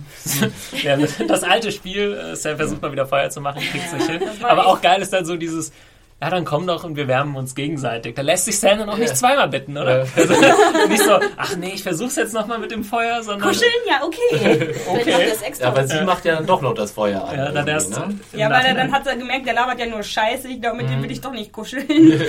das 1.28 1.44
alte 1.44 1.72
Spiel, 1.72 2.14
äh, 2.14 2.36
Sam 2.36 2.58
versucht 2.58 2.82
mal 2.82 2.92
wieder 2.92 3.06
Feuer 3.06 3.30
zu 3.30 3.42
machen, 3.42 3.62
kriegt 3.62 3.94
nicht 3.94 4.10
hin. 4.10 4.22
Aber 4.44 4.68
auch 4.68 4.82
geil 4.82 5.02
ist 5.02 5.14
dann 5.14 5.26
so 5.26 5.36
dieses, 5.36 5.72
ja, 6.22 6.30
dann 6.30 6.46
komm 6.46 6.68
doch 6.68 6.84
und 6.84 6.96
wir 6.96 7.08
wärmen 7.08 7.36
uns 7.36 7.56
gegenseitig. 7.56 8.16
Da 8.16 8.22
lässt 8.22 8.46
sich 8.46 8.60
Sam 8.60 8.78
dann 8.80 8.90
auch 8.90 8.98
nicht 8.98 9.18
zweimal 9.18 9.48
bitten, 9.50 9.78
oder? 9.78 10.06
Also, 10.16 10.34
nicht 10.90 11.04
so, 11.04 11.20
ach 11.38 11.56
nee, 11.58 11.72
ich 11.74 11.84
versuch's 11.84 12.16
jetzt 12.16 12.34
nochmal 12.34 12.60
mit 12.60 12.70
dem 12.72 12.84
Feuer, 12.84 13.24
sondern... 13.24 13.50
Kuscheln, 13.50 13.72
ja, 13.88 14.02
okay. 14.06 14.20
Vielleicht 14.74 14.88
macht 14.88 15.02
Okay. 15.02 15.28
das 15.30 15.42
extra. 15.42 15.66
Ja, 15.66 15.72
aber 15.72 15.88
sie 15.88 16.02
macht 16.02 16.26
ja 16.26 16.36
dann 16.36 16.46
doch 16.46 16.62
noch 16.62 16.74
das 16.74 16.92
Feuer 16.92 17.24
an. 17.28 17.38
Ja, 17.38 17.52
dann 17.52 17.68
erst. 17.68 17.90
ne? 17.92 18.20
Ja, 18.34 18.50
weil 18.50 18.66
er 18.66 18.76
dann 18.76 18.92
hat 18.92 19.08
er 19.08 19.16
gemerkt, 19.16 19.46
der 19.48 19.54
labert 19.56 19.80
ja 19.80 19.88
nur 19.88 20.04
Scheiße. 20.04 20.48
Ich 20.48 20.62
glaube, 20.62 20.78
mit 20.78 20.90
dem 20.90 21.02
will 21.04 21.12
ich 21.12 21.22
doch 21.22 21.32
nicht 21.32 21.52
kuscheln. 21.52 21.88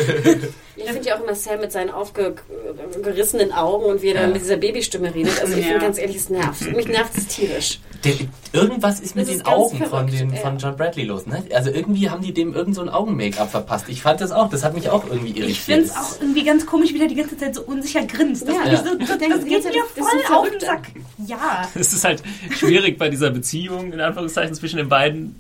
Ich 0.75 0.85
finde 0.91 1.07
ja 1.07 1.17
auch 1.17 1.23
immer 1.23 1.35
Sam 1.35 1.61
mit 1.61 1.71
seinen 1.71 1.91
aufgerissenen 1.91 3.53
Augen 3.53 3.85
und 3.85 4.03
wie 4.03 4.09
er 4.09 4.23
dann 4.23 4.33
mit 4.33 4.41
dieser 4.43 4.57
Babystimme 4.57 5.15
redet. 5.15 5.41
Also 5.41 5.53
ich 5.55 5.61
Ja. 5.61 5.73
finde 5.73 5.81
ganz 5.85 5.99
ehrlich, 5.99 6.17
es 6.17 6.31
nervt. 6.31 6.75
Mich 6.75 6.89
nervt 6.89 7.17
es 7.17 7.27
tierisch. 7.29 7.79
Der, 8.05 8.15
irgendwas 8.53 8.99
ist 9.01 9.15
mit 9.15 9.27
Das 9.27 9.31
den 9.33 9.41
ist 9.43 9.47
Augen 9.47 9.85
von, 9.85 10.07
den, 10.07 10.35
von 10.37 10.59
John 10.59 10.77
Bradley 10.77 11.05
los. 11.05 11.27
Ne? 11.27 11.45
Also 11.55 11.71
irgendwie 11.71 12.11
haben 12.11 12.23
die 12.23 12.33
dem 12.35 12.55
irgend 12.55 12.75
so 12.75 12.81
ein 12.83 12.89
Augen-Make-up 12.89 13.51
verpasst. 13.51 13.82
Ich 13.89 14.03
fand 14.03 14.21
das 14.21 14.31
auch, 14.33 14.49
das 14.51 14.65
hat 14.65 14.75
mich 14.75 14.89
auch 14.91 15.05
irgendwie 15.05 15.29
irritiert. 15.31 15.49
Ich 15.51 15.61
finde 15.61 15.83
es 15.85 15.97
auch 15.97 16.21
irgendwie 16.21 16.45
ganz 16.45 16.67
komisch, 16.67 16.93
wie 16.93 16.99
der 16.99 17.09
die 17.09 17.15
ganze 17.15 17.37
Zeit 17.37 17.55
so 17.55 17.63
unsicher 17.63 18.03
grinst. 18.07 18.47
Das, 18.49 18.55
Ja. 18.55 18.71
ja. 18.73 18.77
so, 18.85 18.91
Ich 18.99 19.09
das, 19.09 19.19
denke 19.19 19.35
das 19.37 19.45
die 19.45 19.51
geht 19.51 19.65
mir 19.65 19.71
Zeit, 19.73 19.83
das 19.97 20.07
ist 20.15 20.27
voll 20.27 20.37
auf 20.37 20.51
den. 20.51 20.61
Sack. 20.61 20.83
Ja. 21.27 21.69
Es 21.75 21.93
ist 21.93 22.05
halt 22.05 22.23
schwierig 22.57 22.99
bei 22.99 23.09
dieser 23.09 23.31
Beziehung, 23.31 23.93
in 23.93 24.01
Anführungszeichen, 24.01 24.55
zwischen 24.55 24.77
den 24.77 24.89
beiden, 24.89 25.37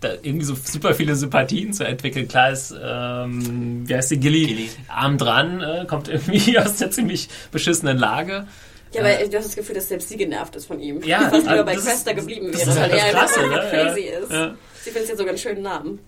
da 0.00 0.10
irgendwie 0.22 0.44
so 0.44 0.54
super 0.54 0.94
viele 0.94 1.14
Sympathien 1.16 1.72
zu 1.72 1.84
entwickeln. 1.84 2.28
Klar 2.28 2.50
ist, 2.52 2.74
ähm, 2.82 3.88
wie 3.88 3.94
heißt 3.94 4.10
die, 4.10 4.18
Gilly, 4.20 4.46
Gilly. 4.46 4.70
arm 4.88 5.16
dran, 5.18 5.60
äh, 5.62 5.86
kommt 5.86 6.08
irgendwie 6.08 6.58
aus 6.58 6.76
der 6.76 6.90
ziemlich 6.90 7.28
beschissenen 7.50 7.96
Lage. 7.98 8.46
Ja, 8.92 9.00
aber 9.00 9.10
du 9.28 9.36
hast 9.36 9.46
das 9.48 9.56
Gefühl, 9.56 9.74
dass 9.74 9.88
selbst 9.88 10.08
sie 10.08 10.16
genervt 10.16 10.54
ist 10.56 10.66
von 10.66 10.80
ihm. 10.80 11.02
Ja, 11.02 11.18
die 11.24 11.24
fast 11.24 11.34
lieber 11.42 11.50
also 11.50 11.64
bei 11.64 11.74
das 11.74 11.84
Cresta 11.84 12.12
geblieben 12.12 12.46
wäre, 12.46 12.56
ist 12.62 12.66
weil 12.68 12.82
halt 12.82 12.92
er 12.92 13.04
einfach 13.06 13.28
so 13.28 13.40
ne? 13.40 13.62
crazy 13.70 14.06
Ja. 14.06 14.18
ist. 14.20 14.30
Ja. 14.32 14.54
Sie 14.86 14.92
findet 14.92 15.10
ja 15.10 15.16
sogar 15.16 15.30
einen 15.30 15.38
schönen 15.38 15.62
Namen. 15.62 15.98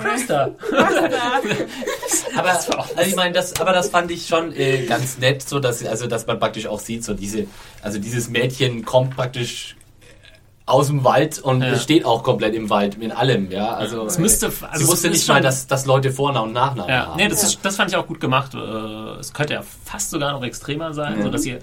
Cresta. 0.00 0.52
Aber, 2.36 2.50
also 2.50 2.70
ich 3.04 3.16
meine, 3.16 3.32
das, 3.32 3.60
aber 3.60 3.72
das 3.72 3.88
fand 3.90 4.08
ich 4.12 4.28
schon 4.28 4.52
äh, 4.54 4.86
ganz 4.86 5.18
nett, 5.18 5.42
so 5.42 5.58
dass, 5.58 5.84
also, 5.84 6.06
dass 6.06 6.28
man 6.28 6.38
praktisch 6.38 6.68
auch 6.68 6.78
sieht, 6.78 7.02
so 7.04 7.12
diese, 7.12 7.46
also 7.82 7.98
dieses 7.98 8.28
Mädchen 8.30 8.84
kommt 8.84 9.16
praktisch 9.16 9.74
aus 10.64 10.86
dem 10.86 11.02
Wald 11.02 11.40
und 11.40 11.60
Ja. 11.62 11.76
steht 11.76 12.04
auch 12.04 12.22
komplett 12.22 12.54
im 12.54 12.70
Wald, 12.70 12.96
in 13.00 13.10
allem, 13.10 13.50
ja. 13.50 13.72
Also, 13.74 14.06
Es 14.06 14.18
müsste, 14.18 14.46
äh, 14.46 14.50
also 14.70 14.84
sie 14.84 14.90
wusste 14.92 15.10
nicht 15.10 15.26
mal, 15.26 15.40
dass, 15.40 15.66
dass 15.66 15.86
Leute 15.86 16.12
Vornamen 16.12 16.48
und 16.50 16.54
Nachnamen 16.54 16.88
Ja, 16.88 17.06
haben. 17.08 17.16
nee, 17.16 17.26
das, 17.26 17.42
ist, 17.42 17.58
das 17.64 17.74
fand 17.74 17.90
ich 17.90 17.96
auch 17.96 18.06
gut 18.06 18.20
gemacht. 18.20 18.54
Äh, 18.54 18.58
Es 19.18 19.32
könnte 19.32 19.54
ja 19.54 19.62
fast 19.84 20.10
sogar 20.10 20.32
noch 20.32 20.44
extremer 20.44 20.94
sein, 20.94 21.20
so 21.24 21.30
dass 21.30 21.44
ihr 21.44 21.58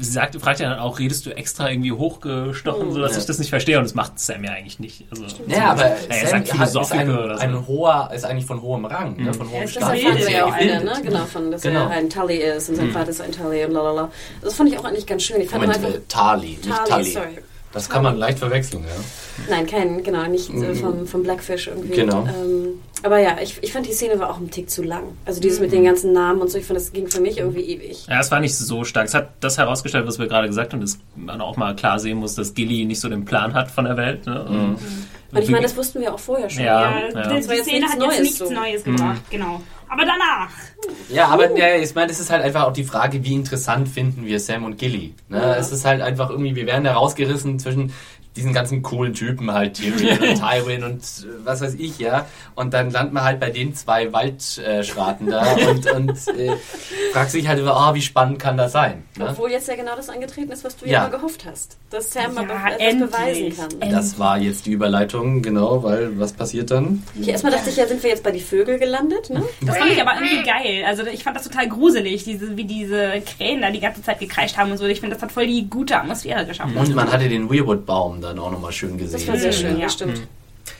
sie 0.00 0.10
sagt, 0.12 0.34
fragt 0.40 0.60
ja 0.60 0.70
dann 0.70 0.78
auch, 0.78 0.98
redest 0.98 1.26
du 1.26 1.30
extra 1.36 1.70
irgendwie 1.70 1.92
hochgestochen, 1.92 2.92
so 2.92 3.00
dass 3.00 3.12
Ja. 3.12 3.18
ich 3.18 3.26
das 3.26 3.38
nicht 3.38 3.50
verstehe 3.50 3.78
und 3.78 3.84
das 3.84 3.94
macht 3.94 4.18
Sam 4.18 4.42
ja 4.44 4.52
eigentlich 4.52 4.78
nicht. 4.78 5.04
Also, 5.10 5.24
Ja, 5.46 5.72
aber 5.72 5.84
er 5.84 5.96
Sam 5.96 6.10
sagt 6.10 6.32
hat- 6.32 6.42
ist 6.44 6.50
Philosophiker 6.72 7.00
ein, 7.00 7.10
oder 7.10 7.36
so. 7.36 7.42
ein 7.42 7.66
hoher, 7.66 8.10
ist 8.14 8.24
eigentlich 8.24 8.46
von 8.46 8.62
hohem 8.62 8.84
Rang, 8.84 9.16
ne, 9.22 9.32
von 9.34 9.50
hohem 9.50 9.62
Das 9.62 9.70
Status. 9.72 9.88
erfahren 10.02 10.18
wir 10.18 10.30
ja 10.30 10.44
auch 10.46 10.52
alle, 10.54 10.84
ne? 10.84 10.92
Genau, 11.02 11.24
von, 11.26 11.50
dass 11.50 11.62
Genau. 11.62 11.80
er 11.84 11.90
ein 11.90 12.10
Tully 12.10 12.36
ist 12.38 12.68
und 12.70 12.76
sein 12.76 12.90
Vater 12.90 13.10
ist 13.10 13.20
ein 13.20 13.32
Tully 13.32 13.64
und 13.64 13.72
lalala. 13.72 14.10
Das 14.42 14.54
fand 14.54 14.70
ich 14.72 14.78
auch 14.78 14.84
eigentlich 14.84 15.06
ganz 15.06 15.22
schön. 15.22 15.40
Ich 15.40 15.50
fand 15.50 15.62
Moment, 15.62 15.84
einfach, 15.84 15.96
äh, 15.98 16.02
Tali, 16.08 16.46
nicht 16.48 16.64
Tali, 16.68 16.90
Tully. 16.90 17.10
sorry. 17.12 17.38
Das 17.72 17.88
kann 17.90 18.04
man 18.04 18.16
leicht 18.16 18.38
verwechseln, 18.38 18.84
ja. 18.84 19.50
Nein, 19.50 19.66
kein, 19.66 20.02
genau, 20.04 20.24
nicht 20.28 20.48
äh, 20.48 20.74
vom, 20.76 21.08
vom 21.08 21.24
Blackfish 21.24 21.66
irgendwie. 21.66 21.92
Genau. 21.96 22.24
Ähm, 22.26 22.80
aber 23.04 23.18
ja, 23.18 23.36
ich, 23.42 23.62
ich 23.62 23.72
fand 23.72 23.86
die 23.86 23.92
Szene 23.92 24.18
war 24.18 24.30
auch 24.30 24.38
ein 24.38 24.50
Tick 24.50 24.70
zu 24.70 24.82
lang. 24.82 25.02
Also 25.26 25.40
dieses 25.40 25.60
mit 25.60 25.72
den 25.72 25.84
ganzen 25.84 26.12
Namen 26.12 26.40
und 26.40 26.50
so, 26.50 26.56
ich 26.56 26.64
fand, 26.64 26.78
das 26.78 26.92
ging 26.92 27.06
für 27.06 27.20
mich 27.20 27.38
irgendwie 27.38 27.60
ewig. 27.60 28.06
Ja, 28.08 28.20
es 28.20 28.30
war 28.30 28.40
nicht 28.40 28.56
so 28.56 28.84
stark. 28.84 29.06
Es 29.06 29.14
hat 29.14 29.28
das 29.40 29.58
herausgestellt, 29.58 30.06
was 30.06 30.18
wir 30.18 30.26
gerade 30.26 30.48
gesagt 30.48 30.72
haben, 30.72 30.80
dass 30.80 30.98
man 31.14 31.40
auch 31.40 31.56
mal 31.56 31.76
klar 31.76 31.98
sehen 31.98 32.18
muss, 32.18 32.34
dass 32.34 32.54
Gilly 32.54 32.86
nicht 32.86 33.00
so 33.00 33.08
den 33.10 33.24
Plan 33.24 33.52
hat 33.52 33.70
von 33.70 33.84
der 33.84 33.96
Welt. 33.98 34.26
Ne? 34.26 34.42
Und, 34.44 34.78
Und 35.32 35.42
ich 35.42 35.50
meine, 35.50 35.62
das 35.64 35.76
wussten 35.76 36.00
wir 36.00 36.14
auch 36.14 36.18
vorher 36.18 36.48
schon. 36.48 36.64
Ja. 36.64 36.90
Ja, 36.90 37.00
ja. 37.00 37.08
die, 37.08 37.36
Das 37.36 37.48
war 37.48 37.54
die 37.54 37.58
jetzt 37.58 37.64
Szene 37.68 37.86
hat 37.86 37.92
jetzt 37.92 38.00
Neues 38.00 38.20
nichts 38.20 38.38
so. 38.38 38.50
Neues 38.50 38.84
gebracht, 38.84 39.22
genau. 39.30 39.60
Aber 39.88 40.02
danach. 40.06 40.50
Ja, 41.08 41.28
aber 41.28 41.56
ja, 41.56 41.76
ich 41.76 41.94
meine, 41.94 42.10
es 42.10 42.18
ist 42.18 42.30
halt 42.30 42.42
einfach 42.42 42.64
auch 42.64 42.72
die 42.72 42.84
Frage, 42.84 43.22
wie 43.22 43.34
interessant 43.34 43.88
finden 43.88 44.24
wir 44.24 44.40
Sam 44.40 44.64
und 44.64 44.76
Gilly. 44.78 45.14
Ne? 45.28 45.56
Es 45.56 45.70
ist 45.70 45.84
halt 45.84 46.00
einfach 46.00 46.30
irgendwie, 46.30 46.56
wir 46.56 46.66
werden 46.66 46.84
da 46.84 46.94
rausgerissen 46.94 47.58
zwischen 47.58 47.92
diesen 48.36 48.52
ganzen 48.52 48.82
coolen 48.82 49.14
Typen 49.14 49.52
halt, 49.52 49.74
Tyrion 49.74 50.18
und 50.30 50.34
Tywin 50.40 50.82
und 50.84 51.00
äh, 51.02 51.44
was 51.44 51.60
weiß 51.60 51.74
ich, 51.74 51.98
ja. 51.98 52.26
Und 52.54 52.74
dann 52.74 52.90
landet 52.90 53.12
man 53.14 53.24
halt 53.24 53.40
bei 53.40 53.50
den 53.50 53.74
zwei 53.74 54.12
Waldschraten 54.12 55.28
da 55.30 55.42
und, 55.70 55.90
und 55.90 56.10
äh, 56.38 56.52
fragt 57.12 57.30
sich 57.30 57.46
halt 57.48 57.60
über, 57.60 57.76
ah, 57.76 57.94
wie 57.94 58.02
spannend 58.02 58.38
kann 58.38 58.56
das 58.56 58.72
sein? 58.72 59.04
Ne? 59.16 59.28
Obwohl 59.30 59.50
jetzt 59.50 59.68
ja 59.68 59.76
genau 59.76 59.94
das 59.96 60.08
angetreten 60.08 60.50
ist, 60.52 60.64
was 60.64 60.76
du 60.76 60.86
ja, 60.86 60.92
Ja. 60.92 61.06
immer 61.06 61.16
gehofft 61.16 61.44
hast. 61.46 61.78
Dass 61.90 62.12
Sam 62.12 62.34
Ja, 62.34 62.42
etwas 62.42 62.78
endlich. 62.78 63.10
beweisen 63.10 63.56
kann. 63.80 63.90
Das 63.90 64.18
war 64.18 64.38
jetzt 64.38 64.66
die 64.66 64.72
Überleitung, 64.72 65.42
genau, 65.42 65.82
weil 65.82 66.18
was 66.18 66.32
passiert 66.32 66.70
dann? 66.70 67.02
Okay, 67.20 67.30
erstmal 67.30 67.52
dachte 67.52 67.70
ich 67.70 67.76
ja, 67.76 67.86
sind 67.86 68.02
wir 68.02 68.10
jetzt 68.10 68.22
bei 68.24 68.32
die 68.32 68.40
Vögel 68.40 68.78
gelandet, 68.78 69.30
ne? 69.30 69.42
Das 69.62 69.76
fand 69.76 69.90
ich 69.92 70.00
aber 70.00 70.14
irgendwie 70.14 70.42
geil. 70.42 70.84
Also 70.86 71.04
ich 71.06 71.22
fand 71.22 71.36
das 71.36 71.44
total 71.44 71.68
gruselig, 71.68 72.24
diese, 72.24 72.56
wie 72.56 72.64
diese 72.64 73.20
Krähen 73.20 73.62
da 73.62 73.70
die 73.70 73.80
ganze 73.80 74.02
Zeit 74.02 74.18
gekreischt 74.20 74.56
haben 74.56 74.72
und 74.72 74.78
so. 74.78 74.84
Ich 74.86 75.00
finde, 75.00 75.14
das 75.14 75.22
hat 75.22 75.30
voll 75.32 75.46
die 75.46 75.68
gute 75.68 75.96
Atmosphäre 75.96 76.44
geschaffen. 76.46 76.76
Und 76.76 76.94
man 76.94 77.12
hatte 77.12 77.28
den 77.28 77.48
Weirwood-Baum 77.50 78.20
dann 78.24 78.38
auch 78.38 78.50
nochmal 78.50 78.72
schön 78.72 78.98
gesehen. 78.98 79.20
Das 79.20 79.28
war 79.28 79.36
sehr 79.38 79.52
schön, 79.52 79.78
Ja. 79.78 79.84
das 79.84 79.94
stimmt. 79.94 80.20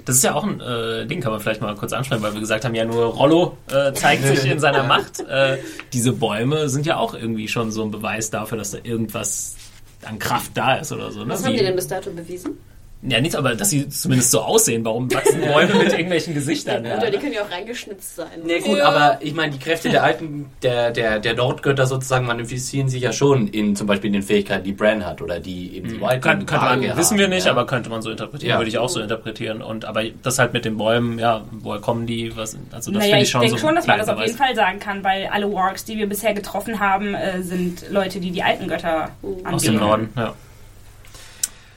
Das 0.06 0.16
ist 0.16 0.24
ja 0.24 0.34
auch 0.34 0.44
ein 0.44 0.60
äh, 0.60 1.06
Ding, 1.06 1.20
kann 1.20 1.30
man 1.32 1.40
vielleicht 1.40 1.60
mal 1.60 1.74
kurz 1.74 1.92
ansprechen, 1.92 2.22
weil 2.22 2.32
wir 2.34 2.40
gesagt 2.40 2.64
haben, 2.64 2.74
ja 2.74 2.84
nur 2.84 3.04
Rollo 3.04 3.56
äh, 3.70 3.92
zeigt 3.92 4.24
sich 4.26 4.44
in 4.50 4.58
seiner 4.58 4.82
Macht. 4.86 5.20
Äh, 5.20 5.58
diese 5.92 6.12
Bäume 6.12 6.68
sind 6.68 6.86
ja 6.86 6.96
auch 6.96 7.14
irgendwie 7.14 7.48
schon 7.48 7.70
so 7.70 7.82
ein 7.84 7.90
Beweis 7.90 8.30
dafür, 8.30 8.58
dass 8.58 8.70
da 8.72 8.78
irgendwas 8.82 9.56
an 10.04 10.18
Kraft 10.18 10.52
da 10.54 10.76
ist 10.76 10.92
oder 10.92 11.10
so. 11.10 11.20
Ne? 11.24 11.30
Was 11.32 11.44
haben 11.44 11.52
die 11.52 11.58
denn 11.62 11.76
bis 11.76 11.86
dato 11.86 12.10
bewiesen? 12.10 12.58
Ja, 13.06 13.20
nichts, 13.20 13.36
aber 13.36 13.54
dass 13.54 13.70
sie 13.70 13.88
zumindest 13.88 14.30
so 14.30 14.40
aussehen. 14.40 14.84
Warum 14.84 15.12
wachsen 15.12 15.40
Bäume 15.52 15.74
mit 15.74 15.92
irgendwelchen 15.92 16.32
Gesichtern? 16.32 16.80
Oder 16.86 17.08
die 17.10 17.14
Ja? 17.16 17.20
können 17.20 17.32
ja 17.34 17.42
auch 17.42 17.50
reingeschnitzt 17.50 18.16
sein. 18.16 18.28
Nee, 18.44 18.60
gut, 18.60 18.80
aber 18.80 19.18
ich 19.20 19.34
meine, 19.34 19.52
die 19.52 19.58
Kräfte 19.58 19.90
der 19.90 20.02
alten, 20.02 20.46
der, 20.62 20.90
der, 20.90 21.18
der 21.20 21.34
Nordgötter 21.34 21.86
sozusagen 21.86 22.26
manifestieren 22.26 22.88
sich 22.88 23.02
ja 23.02 23.12
schon 23.12 23.48
in 23.48 23.76
zum 23.76 23.86
Beispiel 23.86 24.10
den 24.10 24.22
Fähigkeiten, 24.22 24.64
die 24.64 24.72
Bran 24.72 25.04
hat 25.04 25.20
oder 25.20 25.38
die 25.40 25.76
eben 25.76 25.88
die 25.88 26.00
White 26.00 26.20
Könnte, 26.20 26.46
könnte 26.46 26.64
man, 26.64 26.96
wissen 26.96 27.18
wir 27.18 27.28
nicht, 27.28 27.44
ja. 27.46 27.52
aber 27.52 27.66
könnte 27.66 27.90
man 27.90 28.00
so 28.00 28.10
interpretieren, 28.10 28.50
Ja. 28.52 28.58
würde 28.58 28.70
ich 28.70 28.78
auch 28.78 28.88
so 28.88 29.00
interpretieren. 29.00 29.60
Und 29.60 29.84
aber 29.84 30.02
das 30.22 30.38
halt 30.38 30.52
mit 30.54 30.64
den 30.64 30.76
Bäumen, 30.78 31.18
ja, 31.18 31.42
woher 31.50 31.80
kommen 31.80 32.06
die? 32.06 32.34
Was, 32.36 32.56
also 32.72 32.90
das 32.90 33.00
naja, 33.00 33.02
finde 33.02 33.16
ich 33.18 33.22
ich 33.24 33.30
schon 33.30 33.40
denke 33.42 33.58
so 33.58 33.66
schon, 33.66 33.74
dass 33.74 33.86
man 33.86 33.98
das 33.98 34.08
auf 34.08 34.20
jeden. 34.20 34.36
Fall 34.38 34.54
sagen 34.54 34.78
kann, 34.80 35.04
weil 35.04 35.26
alle 35.26 35.52
Wargs, 35.52 35.84
die 35.84 35.98
wir 35.98 36.08
bisher 36.08 36.32
getroffen 36.34 36.80
haben, 36.80 37.14
äh, 37.14 37.42
sind 37.42 37.90
Leute, 37.90 38.18
die 38.20 38.30
die 38.30 38.42
alten 38.42 38.66
Götter 38.66 39.10
Aus 39.44 39.62
dem. 39.62 39.76
Norden, 39.76 40.08
ja. 40.16 40.32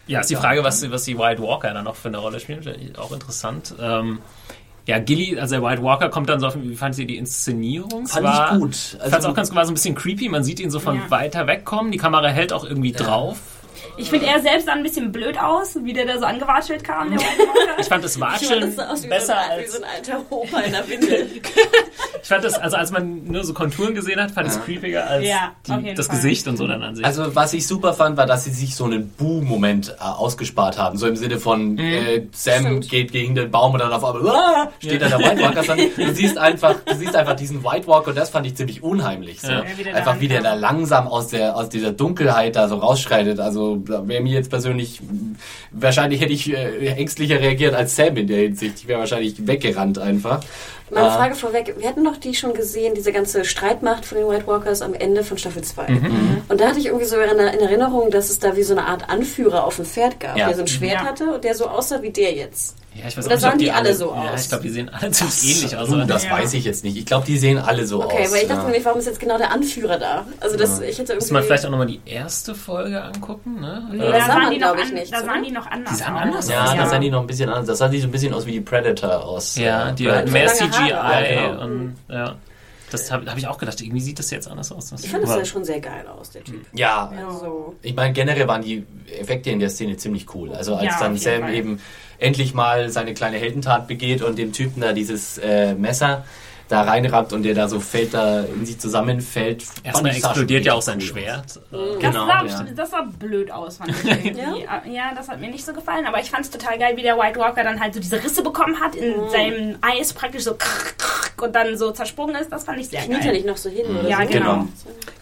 Ja, 0.07 0.21
ist 0.21 0.29
die 0.29 0.35
Frage, 0.35 0.63
was, 0.63 0.89
was 0.89 1.03
die 1.03 1.17
White 1.17 1.41
Walker 1.41 1.73
dann 1.73 1.83
noch 1.85 1.95
für 1.95 2.07
eine 2.07 2.17
Rolle 2.17 2.39
spielen. 2.39 2.61
Auch 2.97 3.11
interessant. 3.11 3.75
Ähm, 3.79 4.19
ja, 4.85 4.99
Gilly, 4.99 5.37
also 5.37 5.55
der 5.59 5.63
White 5.63 5.83
Walker 5.83 6.07
kommt 6.09 6.29
dann 6.29 6.39
so 6.39 6.47
auf, 6.47 6.55
wie 6.57 6.75
fand 6.75 6.97
ihr 6.97 7.05
die 7.05 7.17
Inszenierung? 7.17 8.03
Es 8.03 8.13
Fand 8.13 8.23
war, 8.25 8.53
ich 8.53 8.59
gut. 8.59 8.73
Ich 8.73 8.97
fand 8.99 9.15
es 9.15 9.25
auch 9.25 9.33
ganz 9.33 9.53
war 9.53 9.65
so 9.65 9.71
ein 9.71 9.73
bisschen 9.73 9.95
creepy. 9.95 10.29
Man 10.29 10.45
sieht 10.45 10.61
ihn 10.61 10.71
so 10.71 10.79
von 10.79 10.95
Ja. 10.95 11.11
weiter 11.11 11.45
weg 11.45 11.65
kommen. 11.65 11.91
Die 11.91 11.97
Kamera 11.97 12.27
hält 12.29 12.53
auch 12.53 12.63
irgendwie 12.63 12.93
drauf. 12.93 13.37
Ich 13.97 14.09
finde, 14.09 14.27
er 14.27 14.39
selbst 14.41 14.65
sah 14.67 14.73
ein 14.73 14.83
bisschen 14.83 15.11
blöd 15.11 15.37
aus, 15.39 15.75
wie 15.83 15.93
der 15.93 16.05
da 16.05 16.17
so 16.19 16.25
angewatschelt 16.25 16.83
kam. 16.83 17.13
Ich 17.79 17.85
fand 17.87 18.03
das 18.03 18.15
Ich 18.15 18.19
fand, 18.21 18.33
Watscheln 18.33 18.75
das 18.75 19.01
besser 19.07 19.37
ein, 19.37 19.59
wie 19.59 19.63
als 19.63 19.71
so 19.73 19.81
ein 19.81 19.89
alter 19.95 20.21
Opa 20.29 20.59
in 20.59 20.71
der 20.71 20.87
Windel. 20.87 21.27
Ich 22.19 22.29
fand 22.29 22.43
das, 22.43 22.55
also 22.55 22.75
als 22.75 22.91
man 22.91 23.23
nur 23.23 23.45
so 23.45 23.53
Konturen 23.53 23.95
gesehen 23.95 24.19
hat, 24.19 24.31
fand 24.31 24.47
ich 24.47 24.53
es 24.53 24.61
creepiger 24.61 25.07
als 25.07 25.25
Ja, 25.25 25.53
die, 25.65 25.93
das 25.93 26.07
Fall. 26.07 26.15
Gesicht 26.17 26.45
und 26.49 26.57
so 26.57 26.67
dann 26.67 26.83
an 26.83 26.93
sich. 26.93 27.05
Also 27.05 27.33
was 27.35 27.53
ich 27.53 27.65
super 27.65 27.93
fand, 27.93 28.17
war, 28.17 28.25
dass 28.25 28.43
sie 28.43 28.49
sich 28.51 28.75
so 28.75 28.83
einen 28.83 29.09
Buh-Moment 29.11 29.95
äh, 29.97 30.03
ausgespart 30.03 30.77
haben. 30.77 30.97
So 30.97 31.07
im 31.07 31.15
Sinne 31.15 31.39
von 31.39 31.73
Mhm. 31.75 31.79
äh, 31.79 32.27
Sam 32.33 32.81
geht 32.81 33.13
gegen 33.13 33.33
den 33.35 33.49
Baum 33.49 33.73
und 33.73 33.79
dann 33.79 33.93
auf 33.93 34.03
einmal 34.03 34.27
"Ah!" 34.35 34.71
steht 34.79 35.01
da 35.01 35.07
der 35.07 35.19
White 35.19 35.41
Walker. 35.41 35.63
Du 35.95 36.13
siehst 36.13 36.37
einfach, 36.37 36.75
du 36.85 36.95
siehst 36.95 37.15
einfach 37.15 37.35
diesen 37.35 37.63
White 37.63 37.87
Walker 37.87 38.09
und 38.09 38.17
das 38.17 38.29
fand 38.29 38.45
ich 38.45 38.55
ziemlich 38.55 38.83
unheimlich. 38.83 39.39
So. 39.39 39.51
Ja. 39.51 39.63
wie 39.77 39.89
Einfach 39.89 40.19
wie 40.19 40.27
der 40.27 40.41
da 40.41 40.53
langsam 40.55 41.07
aus 41.07 41.27
der 41.27 41.55
aus 41.55 41.69
dieser 41.69 41.93
Dunkelheit 41.93 42.57
da 42.57 42.67
so 42.67 42.75
rausschreitet. 42.75 43.39
Also 43.39 43.83
da 43.87 44.07
wäre 44.07 44.21
mir 44.21 44.33
jetzt 44.33 44.49
persönlich 44.49 45.01
wahrscheinlich 45.71 46.21
hätte 46.21 46.33
ich 46.33 46.51
äh, 46.53 46.87
ängstlicher 46.93 47.39
reagiert 47.39 47.73
als 47.73 47.95
Sam 47.95 48.15
in 48.17 48.27
der 48.27 48.37
Hinsicht. 48.39 48.75
Ich 48.79 48.87
wäre 48.87 48.99
wahrscheinlich 48.99 49.45
weggerannt 49.47 49.97
einfach. 49.99 50.43
Meine 50.89 51.07
Ah. 51.11 51.17
Frage 51.17 51.35
vorweg, 51.35 51.75
wir 51.79 51.87
hatten 51.89 52.03
doch 52.05 52.15
die 52.15 52.33
schon 52.33 52.53
gesehen, 52.53 52.93
diese 52.95 53.11
ganze 53.11 53.43
Streitmacht 53.43 54.05
von 54.05 54.17
den 54.17 54.27
White 54.29 54.47
Walkers 54.47 54.81
am 54.81 54.93
Ende 54.93 55.23
von 55.23 55.37
Staffel 55.37 55.61
2. 55.61 55.89
Mhm. 55.89 56.41
Und 56.47 56.61
da 56.61 56.67
hatte 56.69 56.79
ich 56.79 56.85
irgendwie 56.85 57.05
so 57.05 57.17
in, 57.17 57.29
in 57.29 57.39
Erinnerung, 57.59 58.09
dass 58.09 58.29
es 58.29 58.39
da 58.39 58.55
wie 58.55 58.63
so 58.63 58.71
eine 58.73 58.85
Art 58.85 59.09
Anführer 59.09 59.65
auf 59.65 59.75
dem 59.75 59.85
Pferd 59.85 60.19
gab, 60.21 60.37
Ja. 60.37 60.47
der 60.47 60.55
so 60.55 60.61
ein 60.61 60.67
Schwert 60.67 60.93
Ja. 61.01 61.05
hatte 61.05 61.33
und 61.33 61.43
der 61.43 61.55
so 61.55 61.67
aussah 61.67 62.01
wie 62.01 62.09
der 62.11 62.33
jetzt. 62.33 62.75
Ja, 63.01 63.07
ich 63.07 63.17
weiß 63.17 63.25
oder 63.25 63.35
nicht, 63.35 63.41
sahen 63.41 63.57
die 63.59 63.71
alle 63.71 63.93
so 63.93 64.13
Ja, 64.13 64.31
aus? 64.33 64.41
ich 64.43 64.49
glaube, 64.49 64.63
die 64.63 64.69
sehen 64.69 64.89
alle 64.89 65.11
ziemlich 65.11 65.43
ähnlich 65.57 65.77
aus. 65.77 65.89
Das 66.07 66.23
Ja. 66.25 66.31
weiß 66.31 66.53
ich 66.53 66.63
jetzt 66.65 66.83
nicht. 66.83 66.97
Ich 66.97 67.05
glaube, 67.05 67.25
die 67.25 67.37
sehen 67.37 67.57
alle 67.57 67.85
so 67.87 68.03
Okay, 68.03 68.23
aus. 68.25 68.31
weil 68.31 68.41
ich 68.41 68.47
dachte 68.47 68.61
ja. 68.61 68.63
nämlich, 68.65 68.85
warum 68.85 68.99
ist 68.99 69.05
jetzt 69.05 69.19
genau 69.19 69.37
der 69.37 69.51
Anführer 69.51 69.97
da? 69.97 70.25
Also 70.39 70.57
das, 70.57 70.79
ich 70.79 70.97
hätte 70.99 71.13
irgendwie... 71.13 71.15
Muss 71.15 71.31
man 71.31 71.43
vielleicht 71.43 71.65
auch 71.65 71.69
nochmal 71.69 71.87
die 71.87 72.01
erste 72.05 72.55
Folge 72.55 73.01
angucken, 73.03 73.59
ne? 73.61 73.87
Nee, 73.91 73.97
da 73.99 74.25
sahen 74.25 74.51
die 74.51 74.57
noch, 74.59 74.73
glaub 74.73 74.85
ich, 74.85 74.93
nicht, 74.93 75.13
da 75.13 75.23
sahen 75.23 75.43
die 75.43 75.51
noch 75.51 75.67
anders 75.67 75.93
Die 75.93 75.99
sahen 76.03 76.15
aus. 76.15 76.21
anders 76.21 76.49
Ja, 76.49 76.63
aus, 76.63 76.69
das 76.71 76.77
ja. 76.77 76.89
sah 76.89 76.99
die 76.99 77.09
noch 77.11 77.21
ein 77.21 77.27
bisschen 77.27 77.49
anders. 77.49 77.67
Das 77.67 77.77
sah 77.79 77.87
die 77.87 77.99
so 77.99 78.07
ein 78.07 78.11
bisschen 78.11 78.33
aus 78.33 78.45
wie 78.45 78.51
die 78.53 78.61
Predator 78.61 79.23
aus. 79.23 79.55
ja, 79.57 79.89
äh, 79.89 79.93
die 79.93 80.11
hatten 80.11 80.31
mehr 80.31 80.49
So 80.49 80.63
lange 80.63 80.75
CGI. 80.75 80.89
Ja, 80.89 81.21
genau. 81.49 81.63
und 81.63 81.95
ja. 82.09 82.35
Das 82.91 83.11
habe 83.11 83.29
hab 83.29 83.37
ich 83.37 83.47
auch 83.47 83.57
gedacht, 83.57 83.81
irgendwie 83.81 83.99
sieht 83.99 84.17
das 84.17 84.31
jetzt 84.31 84.47
anders 84.47 84.71
aus. 84.71 84.89
Das 84.89 85.03
Ich 85.03 85.09
fand 85.09 85.23
das 85.23 85.35
ja 85.35 85.45
schon 85.45 85.65
sehr 85.65 85.81
geil 85.81 86.07
aus, 86.07 86.29
der 86.29 86.43
Typ. 86.43 86.65
Ja, 86.73 87.11
Also, 87.27 87.75
ich 87.81 87.95
meine, 87.95 88.13
generell 88.13 88.47
waren 88.47 88.61
die 88.61 88.85
Effekte 89.19 89.49
in 89.49 89.59
der 89.59 89.69
Szene 89.69 89.97
ziemlich 89.97 90.33
cool. 90.33 90.53
Also 90.53 90.75
als 90.75 90.85
Ja, 90.85 90.99
dann 90.99 91.17
Sam 91.17 91.41
Fall. 91.41 91.53
eben 91.53 91.81
endlich 92.17 92.53
mal 92.53 92.89
seine 92.89 93.13
kleine 93.13 93.37
Heldentat 93.37 93.87
begeht 93.87 94.21
und 94.21 94.37
dem 94.37 94.53
Typen 94.53 94.81
da 94.81 94.93
dieses 94.93 95.37
äh, 95.37 95.73
Messer 95.75 96.23
da 96.69 96.81
reinrammt 96.81 97.31
und 97.33 97.43
der 97.43 97.53
da 97.55 97.67
so 97.69 97.79
fällt, 97.79 98.13
da 98.13 98.41
in 98.41 98.65
sich 98.65 98.77
zusammenfällt. 98.79 99.63
Erstmal 99.83 100.11
explodiert 100.15 100.65
ja 100.65 100.73
auch 100.73 100.81
sein. 100.81 100.99
Schwert. 100.99 101.45
Das, 101.45 101.59
Genau, 101.99 102.27
sah, 102.27 102.45
ja. 102.45 102.65
das 102.75 102.89
sah 102.91 103.07
blöd 103.19 103.49
aus, 103.51 103.77
fand 103.77 103.91
ich 103.91 104.03
irgendwie. 104.25 104.65
ja? 104.93 105.13
das 105.15 105.29
hat 105.29 105.39
mir 105.39 105.49
nicht 105.49 105.65
so 105.65 105.73
gefallen, 105.73 106.05
aber 106.05 106.19
ich 106.19 106.29
fand 106.29 106.43
es 106.45 106.51
total 106.51 106.77
geil, 106.77 106.97
wie 106.97 107.01
der 107.03 107.17
White 107.17 107.39
Walker 107.39 107.63
dann 107.63 107.79
halt 107.79 107.93
so 107.93 107.99
diese 107.99 108.21
Risse 108.21 108.43
bekommen 108.43 108.79
hat, 108.81 108.95
in 108.95 109.07
Mhm. 109.17 109.29
seinem 109.29 109.75
Eis 109.81 110.11
praktisch 110.13 110.43
so 110.43 110.55
und 111.41 111.55
dann 111.55 111.77
so 111.77 111.91
zersprungen 111.91 112.35
ist. 112.35 112.51
Das 112.51 112.63
fand 112.65 112.79
ich 112.79 112.89
sehr 112.89 113.01
kniet 113.03 113.21
geil. 113.21 113.31
nicht 113.33 113.45
noch 113.45 113.57
so 113.57 113.69
hin 113.69 113.85
oder 113.85 114.09
Ja, 114.09 114.21
so? 114.23 114.27
genau. 114.27 114.53
Genau. 114.55 114.67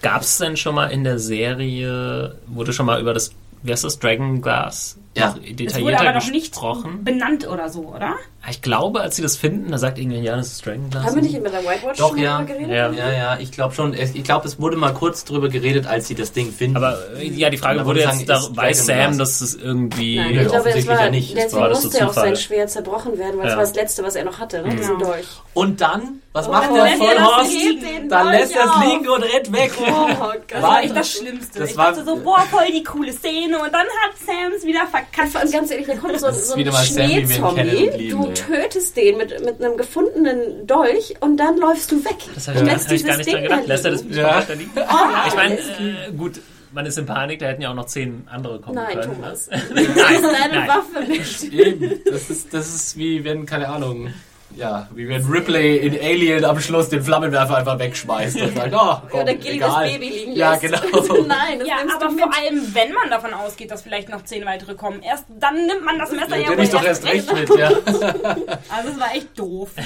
Gab 0.01 0.21
es 0.21 0.37
denn 0.37 0.57
schon 0.57 0.73
mal 0.75 0.87
in 0.91 1.03
der 1.03 1.19
Serie, 1.19 2.35
wurde 2.47 2.73
schon 2.73 2.85
mal 2.85 2.99
über 3.01 3.13
das, 3.13 3.31
wie 3.63 3.71
heißt 3.71 3.83
das, 3.83 3.99
Dragon 3.99 4.41
Glass 4.41 4.97
Ja. 5.17 5.29
Es 5.29 5.35
wurde 5.35 5.53
detaillierter 5.53 6.01
aber 6.09 6.19
noch 6.19 6.31
nicht 6.31 6.55
benannt 7.03 7.47
oder 7.47 7.69
so, 7.69 7.93
oder? 7.95 8.15
Ich 8.49 8.61
glaube, 8.61 9.01
als 9.01 9.15
sie 9.15 9.21
das 9.23 9.37
finden, 9.37 9.71
da 9.71 9.77
sagt 9.79 9.97
irgendwer, 9.97 10.19
ja, 10.19 10.35
das 10.35 10.47
ist 10.51 10.65
Dragon 10.65 10.89
Glass. 10.89 11.05
Haben 11.05 11.15
wir 11.15 11.21
nicht 11.23 11.41
mit 11.41 11.51
der 11.51 11.63
White 11.65 11.83
Watch 11.87 11.97
Doch, 11.99 12.09
schon 12.09 12.17
mal 12.17 12.23
ja. 12.23 12.37
drüber 12.39 12.53
geredet? 12.53 12.69
Ja. 12.75 12.91
Ja, 12.91 13.11
ja, 13.11 13.37
ich 13.39 13.51
glaube 13.51 13.73
schon. 13.73 13.93
Es- 13.95 14.13
Ich 14.13 14.23
glaube, 14.23 14.45
es 14.47 14.59
wurde 14.59 14.75
mal 14.77 14.93
kurz 14.93 15.23
drüber 15.25 15.49
geredet, 15.49 15.87
als 15.87 16.07
sie 16.07 16.15
das 16.15 16.31
Ding 16.31 16.51
finden. 16.51 16.77
Aber 16.77 16.97
äh, 17.17 17.27
ja, 17.27 17.49
die 17.49 17.57
Frage 17.57 17.85
wurde 17.85 18.01
jetzt, 18.01 18.27
sagen, 18.27 18.43
ist 18.45 18.55
weiß 18.57 18.85
Sam, 18.85 18.97
Glass. 18.97 19.17
dass 19.17 19.41
es 19.41 19.55
irgendwie... 19.55 20.17
Nein, 20.17 20.25
ich 20.27 20.33
glaube, 20.33 20.45
es 20.47 20.53
offensichtlich 20.59 20.87
war, 20.97 21.05
ja 21.05 21.09
nicht. 21.09 21.29
Das 21.35 21.43
deswegen 21.45 21.61
war 21.61 21.69
das 21.69 21.81
so 21.81 21.87
musste 21.87 21.99
ja 22.01 22.07
auch 22.07 22.13
sein 22.13 22.35
Schwert 22.35 22.69
zerbrochen 22.69 23.17
werden, 23.17 23.39
weil 23.39 23.47
es 23.47 23.51
Ja. 23.53 23.57
war 23.57 23.63
das 23.63 23.75
Letzte, 23.75 24.03
was 24.03 24.15
er 24.15 24.25
noch 24.25 24.39
hatte, 24.39 24.61
ne? 24.61 24.75
diesen 24.75 24.97
Genau. 24.97 25.09
Dolch. 25.11 25.25
und 25.55 25.81
dann, 25.81 26.19
was 26.33 26.47
Oh, 26.47 26.51
macht 26.51 26.65
dann 26.65 26.73
der 26.75 26.83
lässt 26.83 27.01
er 27.01 27.15
das 27.15 27.23
Vollhorst? 27.23 28.11
Dann 28.11 28.27
lässt 28.27 28.55
er 28.55 28.65
es 28.65 28.85
liegen 28.85 29.07
und 29.09 29.23
rennt 29.23 29.53
weg. 29.53 29.71
Oh 29.79 30.07
Gott. 30.19 30.41
Das 30.49 30.61
War 30.61 30.83
echt 30.83 30.95
das 30.95 31.09
Schlimmste. 31.11 31.59
das 31.59 31.71
ich 31.71 31.77
war- 31.77 31.91
dachte 31.93 32.05
so, 32.05 32.17
boah, 32.17 32.41
voll 32.51 32.67
die 32.71 32.83
coole 32.83 33.11
Szene 33.11 33.57
und 33.57 33.73
dann 33.73 33.81
hat 34.03 34.11
Sam's 34.23 34.63
wieder 34.65 34.81
verkackt. 34.81 35.04
Vor 35.31 35.41
allem 35.41 35.51
ganz 35.51 35.71
ehrlich, 35.71 35.87
da 35.87 35.95
kommt 35.95 36.19
so, 36.19 36.27
ist 36.27 36.47
so 36.49 36.55
ein 36.55 36.67
und 36.67 36.75
Schneezombie, 36.75 38.09
du 38.09 38.31
tötest 38.33 38.95
den 38.97 39.17
mit, 39.17 39.29
mit 39.43 39.61
einem 39.63 39.77
gefundenen 39.77 40.67
Dolch 40.67 41.15
und 41.19 41.37
dann 41.37 41.57
läufst 41.57 41.91
du 41.91 42.03
weg. 42.03 42.15
Das 42.33 42.47
habe 42.47 42.57
ich, 42.57 42.63
und 42.63 42.71
hab 42.71 42.91
ich 42.91 43.05
gar 43.05 43.17
nicht 43.17 43.31
dran 43.33 43.43
gedacht. 43.43 43.61
da 43.63 43.67
Lässt 43.67 43.85
er 43.85 43.91
das 43.91 44.03
liegen. 44.03 44.15
ja. 44.17 44.35
weiter 44.37 44.55
liegen? 44.55 44.71
Oh, 44.75 45.27
Ich 45.27 45.35
meine, 45.35 45.55
das- 45.55 45.65
äh, 45.67 46.11
gut, 46.17 46.41
man 46.73 46.85
ist 46.85 46.97
in 46.97 47.05
Panik, 47.05 47.39
da 47.39 47.45
hätten 47.47 47.61
ja 47.61 47.71
auch 47.71 47.75
noch 47.75 47.85
zehn 47.85 48.27
andere 48.29 48.59
kommen 48.59 48.75
Nein, 48.75 48.99
können. 48.99 49.15
Thomas. 49.15 49.47
Nein, 49.49 49.61
Das 49.75 50.11
ist 50.11 50.23
deine 50.23 50.53
nein. 50.55 50.67
Waffe 50.67 51.03
nicht. 51.09 51.43
Eben, 51.53 52.01
das 52.11 52.29
ist, 52.29 52.53
das 52.53 52.75
ist 52.75 52.97
wie 52.97 53.23
wenn, 53.23 53.45
keine 53.45 53.69
Ahnung, 53.69 54.13
ja, 54.55 54.87
wie 54.95 55.07
wenn 55.07 55.23
Ripley 55.25 55.77
in 55.77 55.99
Alien 55.99 56.45
am 56.45 56.59
Schluss 56.59 56.89
den 56.89 57.01
Flammenwerfer 57.03 57.57
einfach 57.57 57.79
wegschmeißt 57.79 58.39
und 58.41 58.55
sagt, 58.55 58.73
oh, 58.73 58.97
komm, 59.09 59.21
Oder 59.21 59.33
Gilly 59.35 59.57
egal. 59.57 59.83
das 59.85 59.93
Baby 59.93 60.09
liegen 60.09 60.35
Ja, 60.35 60.51
lässt. 60.51 60.61
genau. 60.61 60.79
Nein, 61.27 61.59
das 61.59 61.67
Ja, 61.67 61.75
nimmst 61.79 61.95
aber 61.95 62.05
du 62.11 62.17
vor 62.17 62.27
mit. 62.27 62.37
allem, 62.37 62.75
wenn 62.75 62.93
man 62.93 63.09
davon 63.09 63.33
ausgeht, 63.33 63.71
dass 63.71 63.81
vielleicht 63.81 64.09
noch 64.09 64.23
zehn 64.23 64.45
weitere 64.45 64.75
kommen, 64.75 65.01
erst 65.01 65.25
dann 65.39 65.55
nimmt 65.65 65.83
man 65.83 65.97
das 65.99 66.11
Messer 66.11 66.37
ja 66.37 66.47
Dann 66.49 66.57
wohl 66.57 66.63
ich 66.63 66.69
doch 66.69 66.83
erst 66.83 67.05
recht 67.05 67.33
mit, 67.33 67.49
ja. 67.57 67.69
Also 68.69 68.89
es 68.91 68.99
war 68.99 69.13
echt 69.15 69.37
doof. 69.37 69.71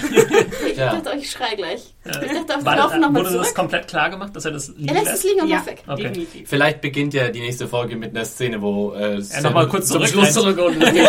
Ich 0.69 0.77
ja. 0.77 0.93
dachte, 0.95 1.17
ich 1.17 1.29
schrei 1.31 1.55
gleich. 1.55 1.93
Ich 2.05 2.11
dachte, 2.11 2.29
wir 2.59 2.65
War, 2.65 2.77
laufen 2.77 2.99
nochmal 3.01 3.23
wurde 3.25 3.35
das 3.37 3.47
zurück. 3.47 3.55
komplett 3.55 3.87
klar 3.87 4.09
gemacht, 4.09 4.35
dass 4.35 4.45
er 4.45 4.51
das 4.51 4.67
liegen 4.69 4.89
Er 4.95 5.03
lässt 5.03 5.15
es 5.15 5.23
liegen 5.23 5.41
und 5.41 5.47
ja, 5.49 5.65
weg. 5.65 5.83
Okay. 5.87 6.03
definitiv. 6.03 6.49
Vielleicht 6.49 6.81
beginnt 6.81 7.13
ja 7.13 7.29
die 7.29 7.39
nächste 7.39 7.67
Folge 7.67 7.95
mit 7.95 8.15
einer 8.15 8.25
Szene, 8.25 8.61
wo 8.61 8.93
äh, 8.93 9.21
Sam 9.21 9.43
noch 9.43 9.53
mal 9.53 9.67
kurz 9.67 9.87
zum 9.87 9.97
zurück 9.97 10.09
Schluss 10.09 10.33
zurück 10.33 10.57
und 10.59 10.77
Nee, 10.79 11.01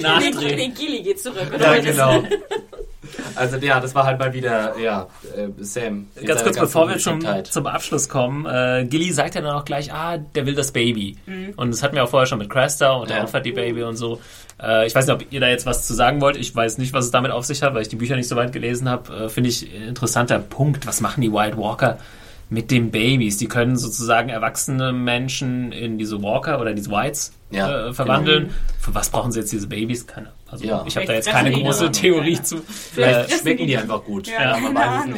Nachdrehen. 0.00 0.56
nee, 0.56 0.68
Gilly 0.68 1.02
geht 1.02 1.20
zurück. 1.20 1.46
Ja, 1.60 1.78
genau. 1.78 2.22
Also 3.34 3.56
ja, 3.56 3.80
das 3.80 3.94
war 3.94 4.04
halt 4.04 4.18
mal 4.18 4.32
wieder, 4.32 4.78
ja, 4.78 5.06
äh, 5.36 5.48
Sam. 5.62 6.08
Ganz 6.24 6.42
kurz, 6.42 6.58
bevor 6.58 6.88
wir 6.88 6.98
zum, 6.98 7.14
Ungeschicktheit. 7.14 7.46
zum 7.48 7.66
Abschluss 7.66 8.08
kommen, 8.08 8.46
äh, 8.46 8.86
Gilly 8.88 9.12
sagt 9.12 9.34
ja 9.34 9.40
dann 9.40 9.54
auch 9.56 9.64
gleich, 9.64 9.92
ah, 9.92 10.18
der 10.18 10.46
will 10.46 10.54
das 10.54 10.72
Baby. 10.72 11.16
Und 11.56 11.70
das 11.70 11.82
hatten 11.82 11.96
wir 11.96 12.04
auch 12.04 12.08
vorher 12.08 12.26
schon 12.26 12.38
mit 12.38 12.50
Cresta 12.50 12.92
und 12.92 13.10
der 13.10 13.18
Ja. 13.18 13.22
opfert 13.24 13.44
die 13.46 13.52
Baby 13.52 13.82
und 13.82 13.96
so. 13.96 14.20
Äh, 14.62 14.86
ich 14.86 14.94
weiß 14.94 15.06
nicht, 15.06 15.14
ob 15.14 15.32
ihr 15.32 15.40
da 15.40 15.48
jetzt 15.48 15.66
was 15.66 15.86
zu 15.86 15.94
sagen 15.94 16.20
wollt. 16.20 16.36
Ich 16.36 16.54
weiß 16.54 16.78
nicht, 16.78 16.92
was 16.92 17.06
es 17.06 17.10
damit 17.10 17.30
auf 17.30 17.44
sich 17.44 17.62
hat, 17.62 17.74
weil 17.74 17.82
ich 17.82 17.88
die 17.88 17.96
Bücher 17.96 18.16
nicht 18.16 18.28
so 18.28 18.36
weit 18.36 18.52
gelesen 18.52 18.88
habe. 18.88 19.24
Äh, 19.24 19.28
Finde 19.28 19.50
ich 19.50 19.66
ein 19.74 19.88
interessanter 19.88 20.38
Punkt. 20.38 20.86
Was 20.86 21.00
machen 21.00 21.20
die 21.20 21.32
White 21.32 21.56
Walker 21.56 21.98
mit 22.48 22.70
den 22.70 22.90
Babys? 22.90 23.38
Die 23.38 23.48
können 23.48 23.76
sozusagen 23.76 24.28
erwachsene 24.28 24.92
Menschen 24.92 25.72
in 25.72 25.98
diese 25.98 26.22
Walker 26.22 26.60
oder 26.60 26.74
diese 26.74 26.90
Whites 26.90 27.32
Ja, 27.52 27.88
äh, 27.88 27.92
verwandeln. 27.92 28.54
Für 28.78 28.94
was 28.94 29.10
brauchen 29.10 29.30
sie 29.32 29.40
jetzt 29.40 29.52
diese 29.52 29.66
Babys? 29.66 30.06
Keine, 30.06 30.28
also 30.50 30.64
Ja. 30.64 30.84
ich 30.86 30.96
habe 30.96 31.04
da 31.06 31.12
jetzt 31.14 31.28
keine 31.28 31.50
große. 31.52 31.90
Theorie 31.90 32.34
Ja. 32.34 32.42
zu. 32.42 32.58
Vielleicht 32.66 33.30
Äh, 33.32 33.38
schmecken 33.38 33.66
die 33.66 33.76
einfach 33.76 34.02
gut. 34.04 34.28
Ja, 34.28 34.56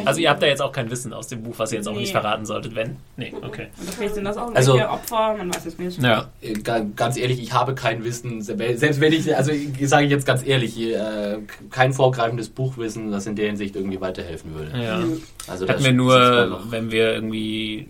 also 0.04 0.20
ihr 0.20 0.30
habt 0.30 0.42
da 0.42 0.46
jetzt 0.46 0.60
auch 0.62 0.72
kein 0.72 0.90
Wissen 0.90 1.12
aus 1.12 1.28
dem 1.28 1.42
Buch, 1.42 1.54
was 1.58 1.70
ihr 1.72 1.78
jetzt 1.78 1.86
auch 1.86 1.92
Nee. 1.92 2.00
nicht 2.00 2.12
verraten 2.12 2.44
solltet, 2.46 2.74
wenn? 2.74 2.96
Nee, 3.16 3.32
okay. 3.42 3.68
Und 3.78 3.94
vielleicht 3.94 4.14
sind 4.14 4.24
das 4.24 4.36
auch 4.36 4.52
Also- 4.54 4.80
Opfer, 4.80 5.34
man 5.38 5.54
weiß 5.54 5.66
es 5.66 5.78
nicht. 5.78 6.02
Ja. 6.02 6.28
Äh, 6.40 6.54
ga- 6.54 6.86
Ganz 6.96 7.16
ehrlich, 7.16 7.40
ich 7.42 7.52
habe 7.52 7.74
kein 7.74 8.02
Wissen, 8.04 8.42
selbst 8.42 9.00
wenn 9.00 9.12
ich, 9.12 9.36
also 9.36 9.52
sage 9.82 10.04
ich 10.06 10.10
jetzt 10.10 10.26
ganz 10.26 10.44
ehrlich, 10.46 10.80
äh, 10.80 11.38
kein 11.70 11.92
vorgreifendes 11.92 12.48
Buchwissen, 12.48 13.12
das 13.12 13.26
in 13.26 13.36
der 13.36 13.46
Hinsicht 13.46 13.76
irgendwie 13.76 14.00
weiterhelfen 14.00 14.54
würde. 14.54 14.70
ja. 14.82 15.00
Also 15.48 15.66
Hatten 15.66 15.78
das- 15.78 15.84
wir 15.84 15.92
nur, 15.92 16.60
wenn 16.70 16.90
wir 16.90 17.12
irgendwie 17.14 17.88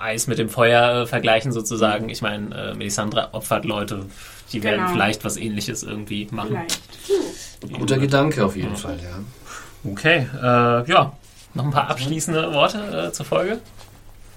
Eis 0.00 0.26
mit 0.26 0.38
dem 0.38 0.48
Feuer 0.48 1.02
äh, 1.02 1.06
vergleichen 1.06 1.52
sozusagen. 1.52 2.08
Ich 2.08 2.22
meine, 2.22 2.54
äh, 2.54 2.74
Melisandre 2.74 3.28
opfert 3.32 3.64
Leute, 3.64 4.06
die 4.52 4.62
werden 4.62 4.80
Genau. 4.80 4.92
vielleicht 4.92 5.24
was 5.24 5.36
ähnliches 5.36 5.82
irgendwie 5.82 6.28
machen. 6.30 6.58
Vielleicht. 7.60 7.78
Guter 7.78 7.98
Gedanke 7.98 8.44
auf 8.44 8.56
jeden 8.56 8.76
Fall, 8.76 8.98
ja. 9.02 9.90
Okay, 9.90 10.26
äh, 10.40 10.90
ja. 10.90 11.12
Noch 11.54 11.64
ein 11.64 11.70
paar 11.70 11.88
abschließende 11.90 12.52
Worte 12.52 13.08
äh, 13.08 13.12
zur 13.12 13.26
Folge 13.26 13.58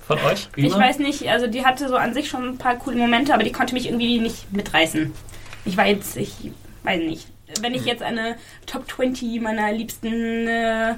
von 0.07 0.17
euch? 0.19 0.47
Ich 0.55 0.73
weiß 0.73 0.99
nicht, 0.99 1.27
also 1.29 1.47
die 1.47 1.65
hatte 1.65 1.87
so 1.87 1.95
an 1.95 2.13
sich 2.13 2.29
schon 2.29 2.49
ein 2.49 2.57
paar 2.57 2.77
coole 2.77 2.97
Momente, 2.97 3.33
aber 3.33 3.43
die 3.43 3.51
konnte 3.51 3.73
mich 3.73 3.85
irgendwie 3.87 4.19
nicht 4.19 4.51
mitreißen. 4.51 5.13
Ich 5.65 5.77
war 5.77 5.85
jetzt, 5.87 6.17
ich 6.17 6.33
weiß 6.83 6.99
nicht. 7.01 7.27
Wenn 7.61 7.73
ich 7.75 7.85
jetzt 7.85 8.01
eine 8.01 8.37
Top 8.65 8.89
20 8.89 9.41
meiner 9.41 9.71
liebsten 9.73 10.47
äh, 10.47 10.95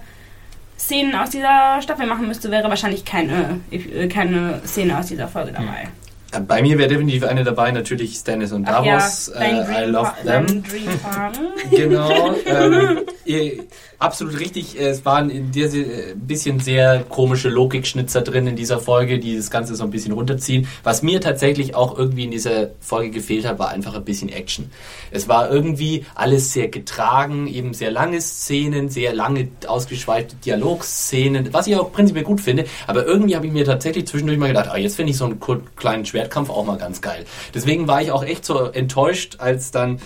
Szenen 0.84 1.16
aus 1.16 1.30
dieser 1.30 1.82
Staffel 1.82 2.08
machen 2.08 2.28
müsste, 2.28 2.52
wäre 2.52 2.68
wahrscheinlich 2.70 3.06
keine, 3.06 3.62
äh, 3.72 4.08
keine 4.08 4.62
Szene 4.66 4.98
aus 4.98 5.08
dieser 5.08 5.30
Folge 5.30 5.54
dabei. 5.54 5.84
Äh, 5.84 6.03
Bei 6.48 6.62
mir 6.62 6.78
wäre 6.78 6.90
definitiv 6.90 7.24
eine 7.24 7.44
dabei, 7.44 7.72
natürlich 7.72 8.16
Stannis 8.16 8.52
und 8.52 8.66
Ach 8.68 8.84
Davos. 8.84 9.32
ja, 9.34 9.40
dein 9.40 9.70
äh, 9.70 9.88
I 9.88 9.90
love 9.90 10.12
them. 10.26 10.64
Genau. 11.72 12.36
ähm, 12.46 13.00
ihr, 13.26 13.64
absolut 14.00 14.40
richtig. 14.40 14.80
Es 14.80 15.06
waren 15.06 15.30
in 15.30 15.52
dieser 15.52 15.78
äh, 15.78 16.14
bisschen 16.16 16.60
sehr 16.60 17.04
komische 17.08 17.50
Logikschnitzer 17.50 18.22
drin 18.22 18.48
in 18.48 18.56
dieser 18.56 18.80
Folge, 18.80 19.20
die 19.20 19.36
das 19.36 19.50
Ganze 19.50 19.76
so 19.76 19.84
ein 19.84 19.92
bisschen 19.92 20.14
runterziehen. 20.14 20.68
Was 20.84 21.04
mir 21.04 21.22
tatsächlich 21.22 21.76
auch 21.76 21.98
irgendwie 21.98 22.26
in 22.26 22.32
dieser 22.32 22.70
Folge 22.80 23.12
gefehlt 23.12 23.48
hat, 23.48 23.60
war 23.60 23.70
einfach 23.70 23.96
ein 23.96 24.04
bisschen 24.04 24.30
Action. 24.30 24.72
Es 25.12 25.28
war 25.28 25.50
irgendwie 25.52 26.06
alles 26.16 26.54
sehr 26.54 26.68
getragen, 26.68 27.48
eben 27.48 27.74
sehr 27.74 27.92
lange 27.92 28.20
Szenen, 28.22 28.90
sehr 28.90 29.14
lange 29.14 29.48
ausgeschweifte 29.68 30.36
Dialogszenen, 30.38 31.54
was 31.54 31.68
ich 31.68 31.76
auch 31.76 31.92
prinzipiell 31.92 32.26
gut 32.26 32.42
finde. 32.42 32.66
Aber 32.88 33.06
irgendwie 33.06 33.36
habe 33.36 33.48
ich 33.48 33.54
mir 33.54 33.66
tatsächlich 33.66 34.08
zwischendurch 34.08 34.40
mal 34.40 34.48
gedacht, 34.48 34.70
ah, 34.72 34.78
jetzt 34.78 34.96
finde 34.96 35.12
ich 35.12 35.18
so 35.18 35.26
einen 35.26 35.40
kleinen 35.76 36.06
Schwertkampf 36.06 36.23
Schwertkampf 36.24 36.50
auch 36.50 36.66
mal 36.66 36.78
ganz 36.78 37.02
geil. 37.02 37.26
Deswegen 37.54 37.88
war 37.88 38.02
ich 38.02 38.12
auch 38.12 38.24
echt 38.24 38.46
so 38.46 38.66
enttäuscht, 38.66 39.38
als 39.40 39.72
dann 39.72 40.00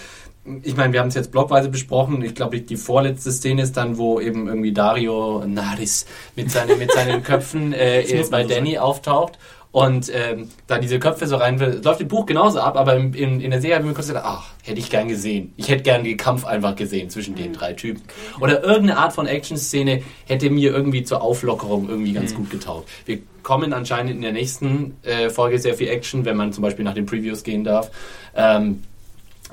ich 0.63 0.77
meine, 0.77 0.93
wir 0.93 1.01
haben 1.01 1.09
es 1.09 1.15
jetzt 1.15 1.33
blockweise 1.33 1.67
besprochen. 1.67 2.21
Ich 2.21 2.33
glaube, 2.33 2.61
die 2.61 2.77
vorletzte 2.77 3.33
Szene 3.33 3.63
ist 3.63 3.75
dann, 3.75 3.97
wo 3.97 4.21
eben 4.21 4.47
irgendwie 4.47 4.71
Dario 4.71 5.43
Naris 5.45 6.05
mit, 6.37 6.49
seine, 6.49 6.77
mit 6.77 6.89
seinen 6.89 7.21
Köpfen 7.21 7.73
äh, 7.73 8.05
bei 8.31 8.45
Danny 8.45 8.77
auftaucht 8.77 9.37
und 9.71 10.09
ähm, 10.13 10.49
da 10.65 10.79
diese 10.79 10.99
Köpfe 10.99 11.27
so 11.27 11.35
rein 11.35 11.59
läuft 11.83 12.01
im 12.01 12.07
Buch 12.07 12.25
genauso 12.25 12.61
ab, 12.61 12.77
aber 12.77 12.95
in, 12.95 13.13
in, 13.13 13.41
in 13.41 13.51
der 13.51 13.61
Serie 13.61 13.75
habe 13.75 13.85
ich 13.85 13.89
mir 13.89 13.93
kurz 13.93 14.07
gedacht, 14.07 14.25
ach, 14.25 14.51
hätte 14.63 14.79
ich 14.79 14.89
gern 14.89 15.07
gesehen. 15.07 15.53
Ich 15.57 15.69
hätte 15.69 15.83
gern 15.83 16.03
den 16.03 16.17
Kampf 16.17 16.45
einfach 16.45 16.75
gesehen 16.75 17.09
zwischen 17.09 17.35
den 17.35 17.53
drei 17.53 17.73
Typen. 17.73 18.01
Oder 18.39 18.63
irgendeine 18.63 18.97
Art 18.97 19.13
von 19.13 19.27
Action-Szene 19.27 20.01
hätte 20.25 20.49
mir 20.49 20.71
irgendwie 20.71 21.03
zur 21.03 21.21
Auflockerung 21.21 21.89
irgendwie 21.89 22.13
ganz 22.13 22.33
gut 22.33 22.49
getaugt. 22.49 22.89
Wir 23.05 23.19
kommen 23.47 23.71
anscheinend 23.71 24.11
in 24.11 24.21
der 24.21 24.33
nächsten 24.33 24.97
äh, 25.03 25.29
Folge 25.29 25.57
sehr 25.57 25.73
viel 25.73 25.87
Action, 25.87 26.25
wenn 26.25 26.35
man 26.35 26.51
zum 26.51 26.63
Beispiel 26.63 26.83
nach 26.83 26.93
den 26.93 27.05
Previews 27.05 27.43
gehen 27.43 27.63
darf. 27.63 27.89
Ähm, 28.35 28.83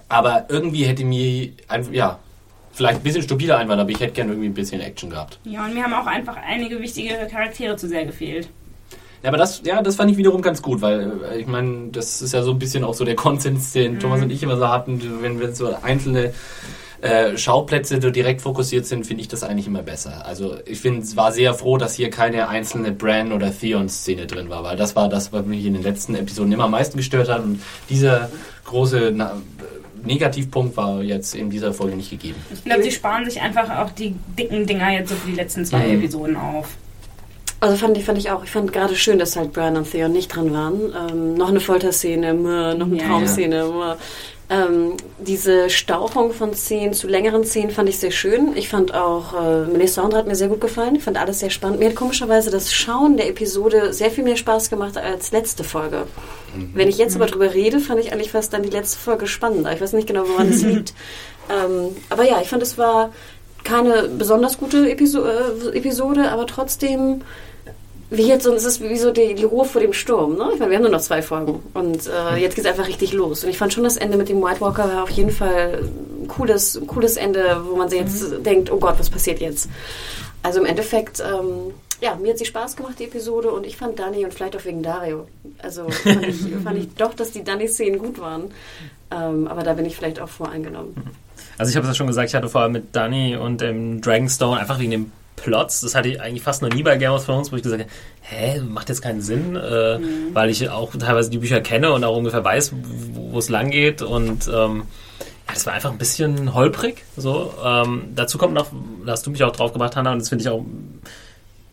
aber 0.09 0.47
irgendwie 0.49 0.83
hätte 0.83 1.05
mir 1.05 1.53
einfach, 1.69 1.93
ja, 1.93 2.19
vielleicht 2.73 2.99
ein 2.99 3.03
bisschen 3.05 3.23
stupider 3.23 3.57
einwand, 3.57 3.81
aber 3.81 3.91
ich 3.91 4.01
hätte 4.01 4.15
gern 4.15 4.31
irgendwie 4.31 4.49
ein 4.49 4.55
bisschen 4.55 4.81
Action 4.81 5.11
gehabt. 5.11 5.39
Ja, 5.45 5.65
und 5.65 5.75
mir 5.75 5.85
haben 5.85 5.95
auch 5.95 6.07
einfach 6.07 6.37
einige 6.45 6.81
wichtige 6.81 7.15
Charaktere 7.31 7.77
zu 7.77 7.87
sehr 7.87 8.05
gefehlt. 8.05 8.49
Ja, 9.23 9.29
aber 9.29 9.39
das, 9.39 9.63
ja, 9.65 9.81
das 9.81 9.95
fand 9.95 10.11
ich 10.11 10.17
wiederum 10.17 10.43
ganz 10.43 10.61
gut, 10.61 10.83
weil 10.83 11.13
äh, 11.31 11.39
ich 11.39 11.47
meine, 11.47 11.91
das 11.93 12.21
ist 12.21 12.35
ja 12.35 12.43
so 12.43 12.51
ein 12.51 12.59
bisschen 12.59 12.83
auch 12.83 12.95
so 12.95 13.05
der 13.05 13.15
Konsens, 13.25 13.71
den 13.75 14.01
Thomas 14.01 14.21
und 14.21 14.33
ich 14.33 14.43
immer 14.43 14.57
so 14.57 14.69
hatten, 14.71 15.01
wenn 15.23 15.39
wir 15.39 15.55
so 15.55 15.73
einzelne 15.83 16.35
äh, 17.05 17.37
Schauplätze 17.37 18.01
so 18.01 18.11
direkt 18.11 18.41
fokussiert 18.41 18.87
sind, 18.87 19.07
finde 19.07 19.21
ich 19.21 19.29
das 19.29 19.43
eigentlich 19.43 19.67
immer 19.67 19.83
besser. 19.83 20.25
Also 20.27 20.57
ich 20.65 20.81
finde, 20.81 21.03
es 21.03 21.17
war 21.17 21.33
sehr 21.33 21.53
froh, 21.55 21.77
dass 21.77 21.95
hier 21.95 22.09
keine 22.11 22.49
einzelne 22.49 22.93
Bran 22.93 23.33
oder 23.33 23.53
Theon-Szene 23.57 24.27
drin 24.27 24.49
war, 24.49 24.65
weil 24.65 24.77
das 24.77 24.97
war 24.97 25.09
das, 25.09 25.33
was 25.33 25.45
mich 25.45 25.67
in 25.67 25.75
den 25.75 25.83
letzten 25.83 26.15
Episoden 26.15 26.53
immer 26.53 26.65
am 26.65 26.71
meisten 26.71 26.97
gestört 26.97 27.29
hat 27.29 27.43
und 27.45 27.61
dieser 27.91 28.31
große 28.65 29.13
na, 29.15 29.33
Negativpunkt 30.03 30.77
war 30.77 31.03
jetzt 31.03 31.35
in 31.35 31.51
dieser 31.51 31.73
Folge 31.73 31.97
nicht 31.97 32.11
gegeben. 32.11 32.37
Ich 32.53 32.65
glaube, 32.65 32.83
sie 32.83 32.91
sparen 32.91 33.25
sich 33.25 33.41
einfach 33.41 33.71
auch 33.79 33.91
die 33.91 34.15
dicken 34.39 34.67
Dinger 34.67 34.91
jetzt 34.93 35.09
so 35.11 35.15
für 35.15 35.29
die 35.31 35.37
letzten 35.37 35.65
zwei 35.65 35.87
Mhm. 35.87 35.99
Episoden 35.99 36.37
auf. 36.37 36.69
Also 37.61 37.77
fand 37.77 37.97
ich, 37.97 38.05
fand 38.05 38.19
ich 38.19 38.31
auch. 38.31 38.45
Ich 38.45 38.51
fand 38.51 38.73
gerade 38.75 38.95
schön, 38.95 39.19
dass 39.19 39.37
halt 39.37 39.55
Bran 39.55 39.77
und 39.79 39.91
Theon 39.91 40.13
nicht 40.13 40.29
dran 40.29 40.53
waren. 40.53 40.93
Ähm, 41.11 41.35
noch 41.35 41.49
eine 41.49 41.61
Folterszene, 41.61 42.35
noch 42.35 42.87
eine 42.87 42.97
Ja, 42.99 43.07
Traumszene. 43.07 43.65
meh. 43.65 43.95
Ähm, 44.51 44.99
diese 45.19 45.71
Stauchung 45.71 46.33
von 46.35 46.53
Szenen 46.53 46.93
zu 46.93 47.09
längeren 47.09 47.45
Szenen 47.45 47.71
fand 47.71 47.89
ich 47.89 47.99
sehr 47.99 48.11
schön. 48.11 48.55
Ich 48.57 48.69
fand 48.69 48.93
auch, 48.93 49.33
äh, 49.33 49.65
Melisandre 49.65 50.19
hat 50.19 50.27
mir 50.27 50.35
sehr 50.35 50.49
gut 50.49 50.61
gefallen. 50.61 50.97
Ich 50.97 51.03
fand 51.03 51.19
alles 51.19 51.41
sehr 51.41 51.49
spannend. 51.49 51.79
Mir 51.79 51.89
hat 51.89 51.97
komischerweise 51.97 52.51
das 52.51 52.73
Schauen 52.75 53.17
der 53.17 53.29
Episode 53.29 53.95
sehr 53.95 54.11
viel 54.11 54.23
mehr 54.23 54.37
Spaß 54.37 54.69
gemacht 54.69 54.99
als 54.99 55.33
letzte 55.33 55.65
Folge. 55.65 56.07
Wenn 56.75 56.89
ich 56.89 56.99
jetzt 56.99 57.17
aber 57.17 57.27
drüber 57.27 57.55
rede, 57.55 57.81
fand 57.81 58.01
ich 58.01 58.13
eigentlich 58.13 58.31
fast 58.31 58.53
dann 58.53 58.63
die 58.63 58.71
letzte 58.71 58.99
Folge 58.99 59.27
spannender. 59.27 59.73
Ich 59.73 59.81
weiß 59.81 59.95
nicht 59.95 60.07
genau, 60.07 60.29
woran 60.29 60.51
es 60.51 60.63
liegt. 60.63 60.93
Ähm, 61.51 61.97
aber 62.11 62.25
ja, 62.25 62.41
ich 62.43 62.49
fand, 62.49 62.63
es 62.63 62.77
war 62.77 63.13
keine 63.65 64.09
besonders 64.09 64.59
gute 64.59 64.91
Episo 64.91 65.25
äh, 65.25 65.77
Episode, 65.77 66.31
aber 66.31 66.47
trotzdem 66.47 67.23
wie 68.17 68.27
jetzt, 68.27 68.47
und 68.47 68.55
es 68.55 68.65
ist 68.65 68.81
wie 68.81 68.97
so 68.97 69.11
die, 69.11 69.35
die 69.35 69.45
Ruhe 69.45 69.65
vor 69.65 69.81
dem 69.81 69.93
Sturm. 69.93 70.37
Ne? 70.37 70.51
Ich 70.53 70.59
meine, 70.59 70.71
wir 70.71 70.77
haben 70.79 70.85
nur 70.85 70.93
noch 70.93 71.01
zwei 71.01 71.23
Folgen 71.23 71.63
und 71.75 72.07
äh, 72.07 72.37
jetzt 72.37 72.55
geht 72.55 72.65
es 72.65 72.71
einfach 72.71 72.89
richtig 72.89 73.13
los. 73.13 73.45
Und 73.45 73.51
ich 73.51 73.59
fand 73.59 73.73
schon 73.73 73.85
das 73.85 73.97
Ende 73.97 74.17
mit 74.17 74.29
dem 74.29 74.43
White 74.43 74.61
Walker 74.61 74.89
war 74.89 75.03
auf 75.03 75.11
jeden 75.11 75.31
Fall 75.31 75.85
ein 76.23 76.29
cooles, 76.29 76.77
ein 76.77 76.87
cooles 76.87 77.17
Ende, 77.17 77.61
wo 77.65 77.77
man 77.77 77.89
sich 77.89 78.01
jetzt 78.01 78.45
denkt, 78.45 78.71
oh 78.71 78.79
Gott, 78.79 78.99
was 78.99 79.11
passiert 79.11 79.41
jetzt? 79.41 79.69
Also 80.43 80.61
im 80.61 80.67
Endeffekt, 80.67 81.21
ähm, 81.21 81.73
ja, 82.01 82.17
mir 82.17 82.33
hat 82.33 82.39
sie 82.39 82.45
Spaß 82.45 82.77
gemacht, 82.77 82.97
die 82.99 83.05
Episode, 83.05 83.51
und 83.51 83.67
ich 83.67 83.77
fand 83.77 83.99
Dani 83.99 84.25
und 84.25 84.35
vielleicht 84.35 84.57
auch 84.57 84.65
wegen 84.65 84.83
Dario. 84.83 85.27
Also 85.59 85.89
fand 85.89 86.27
ich, 86.27 86.37
fand 86.65 86.79
ich 86.79 86.95
doch, 86.95 87.15
dass 87.15 87.33
die 87.33 87.45
Dani-Szenen 87.45 87.99
gut 87.99 88.19
waren. 88.21 88.51
Ähm, 89.11 89.49
aber 89.49 89.63
da 89.63 89.75
bin 89.75 89.87
ich 89.87 89.97
vielleicht 89.97 90.21
auch 90.21 90.29
voreingenommen. 90.29 90.95
Also 91.57 91.71
ich 91.71 91.77
habe 91.77 91.87
es 91.87 91.91
ja 91.93 91.95
schon 91.95 92.07
gesagt, 92.07 92.29
ich 92.29 92.35
hatte 92.35 92.49
vorher 92.49 92.69
mit 92.69 92.95
Danny 92.97 93.37
und 93.37 93.61
dem 93.61 94.01
Dragonstone 94.01 94.61
einfach 94.61 94.79
wegen 94.81 94.91
dem 94.91 95.13
Plots, 95.37 95.81
das 95.81 95.95
hatte 95.95 96.09
ich 96.09 96.21
eigentlich 96.21 96.43
fast 96.43 96.63
noch 96.63 96.71
nie 96.71 96.83
bei 96.83 96.97
Game 96.97 97.13
of 97.13 97.25
Thrones, 97.25 97.53
wo 97.53 97.57
ich 97.57 97.63
gesagt 97.63 97.83
habe, 97.83 97.93
hä, 98.23 98.61
macht 98.61 98.89
jetzt 98.89 99.03
keinen 99.03 99.21
Sinn, 99.21 99.57
äh, 99.57 99.99
weil 100.33 100.51
ich 100.51 100.69
auch 100.71 100.95
teilweise 100.97 101.31
die 101.31 101.39
Bücher 101.39 101.61
kenne 101.61 101.93
und 101.93 102.05
auch 102.05 102.17
ungefähr 102.17 102.45
weiß, 102.45 102.73
wo 103.13 103.39
es 103.39 103.49
lang 103.49 103.71
geht 103.71 104.03
und 104.03 104.49
ähm, 104.49 104.85
ja, 105.47 105.53
das 105.53 105.67
war 105.67 105.75
einfach 105.75 105.93
ein 105.93 105.99
bisschen 105.99 106.55
holprig. 106.55 107.05
So, 107.17 107.53
ähm, 107.63 108.13
dazu 108.15 108.39
kommt 108.39 108.55
noch, 108.55 108.69
da 109.05 109.13
hast 109.13 109.27
du 109.27 109.31
mich 109.31 109.45
auch 109.45 109.53
drauf 109.53 109.73
gebracht, 109.73 109.97
Hannah, 109.97 110.13
und 110.13 110.21
das 110.21 110.29
finde 110.29 110.43
ich 110.43 110.49
auch 110.49 110.61
ein 110.61 111.01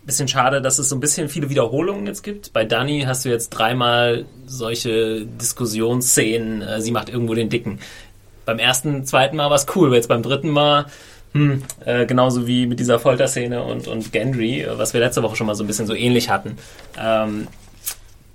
bisschen 0.04 0.28
schade, 0.28 0.62
dass 0.62 0.80
es 0.80 0.90
so 0.90 0.96
ein 0.96 1.00
bisschen 1.00 1.30
viele 1.30 1.50
Wiederholungen 1.50 2.06
jetzt 2.08 2.24
gibt. 2.24 2.54
Bei 2.54 2.66
Dani 2.66 3.04
hast 3.06 3.24
du 3.24 3.30
jetzt 3.30 3.50
dreimal 3.50 4.26
solche 4.46 5.26
Diskussionsszenen, 5.26 6.62
äh, 6.62 6.82
sie 6.82 6.92
macht 6.92 7.10
irgendwo 7.10 7.34
den 7.34 7.50
Dicken. 7.50 7.80
Beim 8.46 8.60
ersten, 8.60 9.06
zweiten 9.06 9.38
Mal 9.38 9.50
war 9.50 9.56
es 9.56 9.68
cool, 9.76 9.88
aber 9.88 9.96
jetzt 9.96 10.10
beim 10.10 10.24
dritten 10.24 10.50
Mal, 10.50 10.88
hm, 11.34 11.64
äh, 11.86 12.06
genauso 12.06 12.46
wie 12.48 12.66
mit 12.66 12.80
dieser 12.80 13.00
Folterszene 13.00 13.64
und, 13.64 13.88
und 13.88 14.12
Gendry, 14.12 14.62
äh, 14.62 14.78
was 14.78 14.94
wir 14.94 15.00
letzte 15.00 15.24
Woche 15.24 15.36
schon 15.36 15.48
mal 15.48 15.56
so 15.56 15.64
ein 15.64 15.68
bisschen 15.68 15.88
so 15.88 15.94
ähnlich 15.94 16.30
hatten. 16.30 16.58
Ähm, 17.00 17.48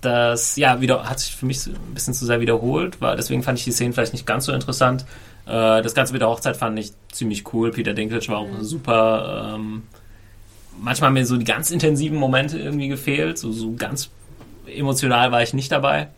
das 0.00 0.56
ja 0.56 0.80
wieder 0.80 1.08
hat 1.08 1.20
sich 1.20 1.34
für 1.34 1.46
mich 1.46 1.66
ein 1.66 1.94
bisschen 1.94 2.14
zu 2.14 2.24
sehr 2.26 2.40
wiederholt, 2.40 3.00
war 3.00 3.16
deswegen 3.16 3.42
fand 3.42 3.58
ich 3.58 3.64
die 3.64 3.72
Szenen 3.72 3.92
vielleicht 3.92 4.12
nicht 4.12 4.26
ganz 4.26 4.44
so 4.44 4.52
interessant. 4.52 5.04
Äh, 5.46 5.82
das 5.82 5.94
Ganze 5.94 6.12
mit 6.12 6.22
der 6.22 6.28
Hochzeit 6.28 6.56
fand 6.56 6.78
ich 6.78 6.92
ziemlich 7.12 7.52
cool. 7.52 7.70
Peter 7.70 7.94
Dinklage 7.94 8.28
war 8.28 8.38
auch 8.38 8.48
super. 8.60 9.54
Ähm, 9.54 9.84
manchmal 10.78 11.08
haben 11.08 11.14
mir 11.14 11.26
so 11.26 11.36
die 11.36 11.44
ganz 11.44 11.70
intensiven 11.70 12.18
Momente 12.18 12.58
irgendwie 12.58 12.88
gefehlt. 12.88 13.38
So, 13.38 13.52
so 13.52 13.74
ganz 13.74 14.10
emotional 14.66 15.32
war 15.32 15.42
ich 15.42 15.54
nicht 15.54 15.70
dabei. 15.70 16.08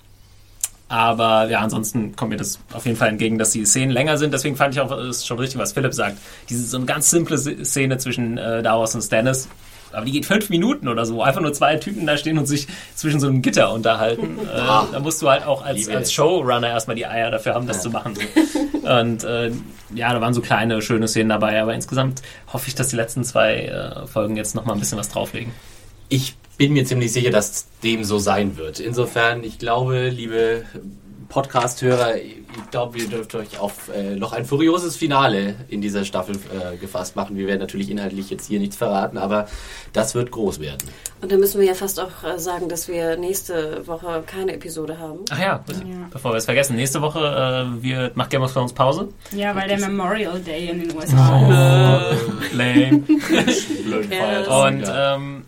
Aber 0.89 1.48
ja, 1.51 1.60
ansonsten 1.60 2.16
kommt 2.16 2.31
mir 2.31 2.39
das 2.39 2.59
auf 2.73 2.86
jeden 2.86 2.97
Fall 2.97 3.09
entgegen, 3.09 3.39
dass 3.39 3.51
die 3.51 3.65
Szenen 3.66 3.90
länger 3.90 4.16
sind. 4.16 4.32
Deswegen 4.32 4.56
fand 4.56 4.74
ich 4.74 4.81
auch, 4.81 4.90
es 4.90 5.19
ist 5.19 5.27
schon 5.27 5.39
richtig, 5.39 5.59
was 5.59 5.73
Philipp 5.73 5.93
sagt. 5.93 6.16
Diese 6.48 6.65
so 6.65 6.78
eine 6.78 6.86
ganz 6.86 7.10
simple 7.10 7.36
Szene 7.39 7.98
zwischen 7.98 8.39
äh, 8.39 8.62
Davos 8.62 8.94
und 8.94 9.02
Stannis. 9.02 9.48
Aber 9.93 10.05
die 10.05 10.12
geht 10.12 10.27
fünf 10.27 10.51
Minuten 10.51 10.89
oder 10.89 11.06
so. 11.06 11.23
Einfach 11.23 11.40
nur 11.40 11.52
zwei 11.52 11.77
Typen 11.77 12.06
da 12.06 12.16
stehen 12.16 12.39
und 12.39 12.47
sich 12.47 12.69
zwischen 12.94 13.20
so 13.20 13.27
einem 13.27 13.43
Gitter 13.43 13.73
unterhalten. 13.73 14.39
äh, 14.43 14.56
da 14.56 15.01
musst 15.01 15.20
du 15.20 15.28
halt 15.31 15.47
auch 15.47 15.65
als, 15.65 15.89
als. 15.89 16.12
Showrunner 16.12 16.69
erstmal 16.69 16.97
die 16.97 17.06
Eier 17.06 17.31
dafür 17.31 17.55
haben, 17.55 17.66
das 17.66 17.82
zu 17.82 17.90
machen. 17.90 18.15
So. 18.15 18.89
Und 18.89 19.24
äh, 19.24 19.51
ja, 19.94 20.12
da 20.12 20.20
waren 20.20 20.35
so 20.35 20.40
kleine, 20.40 20.81
schöne 20.81 21.09
Szenen 21.09 21.28
dabei. 21.28 21.60
Aber 21.60 21.74
insgesamt 21.74 22.23
hoffe 22.52 22.69
ich, 22.69 22.74
dass 22.74 22.89
die 22.89 22.97
letzten 22.97 23.24
zwei 23.24 23.65
äh, 23.65 24.06
Folgen 24.06 24.36
jetzt 24.36 24.55
nochmal 24.55 24.74
ein 24.74 24.81
bisschen 24.81 24.98
was 24.98 25.09
drauflegen. 25.09 25.52
Ich 26.09 26.36
bin 26.59 26.73
mir 26.73 26.85
ziemlich 26.85 27.13
sicher, 27.13 27.31
dass 27.31 27.67
dem 27.83 28.05
so 28.05 28.19
sein 28.19 28.57
wird. 28.57 28.81
Insofern, 28.81 29.45
ich 29.45 29.59
glaube, 29.59 30.09
liebe 30.09 30.65
Podcast-Hörer, 31.29 32.17
ich 32.17 32.71
glaube, 32.71 32.99
ihr 32.99 33.07
dürft 33.07 33.35
euch 33.35 33.61
auf 33.61 33.91
äh, 33.95 34.17
noch 34.17 34.33
ein 34.33 34.45
furioses 34.45 34.97
Finale 34.97 35.55
in 35.69 35.81
dieser 35.81 36.05
Staffel 36.05 36.37
äh, 36.37 36.77
gefasst 36.77 37.15
machen. 37.15 37.37
Wir 37.37 37.47
werden 37.47 37.61
natürlich 37.61 37.91
inhaltlich 37.91 38.31
jetzt 38.31 38.47
hier 38.47 38.59
nichts 38.59 38.77
verraten, 38.77 39.19
aber 39.19 39.47
das 39.93 40.17
wird 40.17 40.33
groß 40.33 40.59
werden. 40.59 40.89
Und 41.21 41.31
dann 41.31 41.39
müssen 41.39 41.61
wir 41.61 41.67
ja 41.69 41.75
fast 41.75 42.01
auch 42.01 42.25
äh, 42.25 42.39
sagen, 42.39 42.69
dass 42.69 42.89
wir 42.89 43.17
nächste 43.17 43.87
Woche 43.87 44.25
keine 44.27 44.55
Episode 44.55 44.99
haben. 44.99 45.21
Ach 45.31 45.39
ja, 45.39 45.65
bevor 46.11 46.33
wir 46.33 46.39
es 46.39 46.47
vergessen. 46.47 46.75
Nächste 46.75 47.03
Woche 47.03 47.21
äh, 47.21 47.83
wir, 47.83 48.11
macht 48.15 48.31
Game 48.31 48.43
of 48.43 48.53
Thrones 48.53 48.73
Pause. 48.73 49.09
Ja, 49.31 49.55
weil 49.55 49.69
der 49.69 49.79
Memorial 49.79 50.41
Day 50.41 50.71
in 50.71 50.81
den 50.81 50.97
USA 50.97 52.11
ist. 52.11 52.53
Äh, 52.53 52.57
lame. 52.57 52.99
Blöden 53.85 54.11
Yes. 54.11 54.49
Und 54.49 54.85
ähm, 54.91 55.45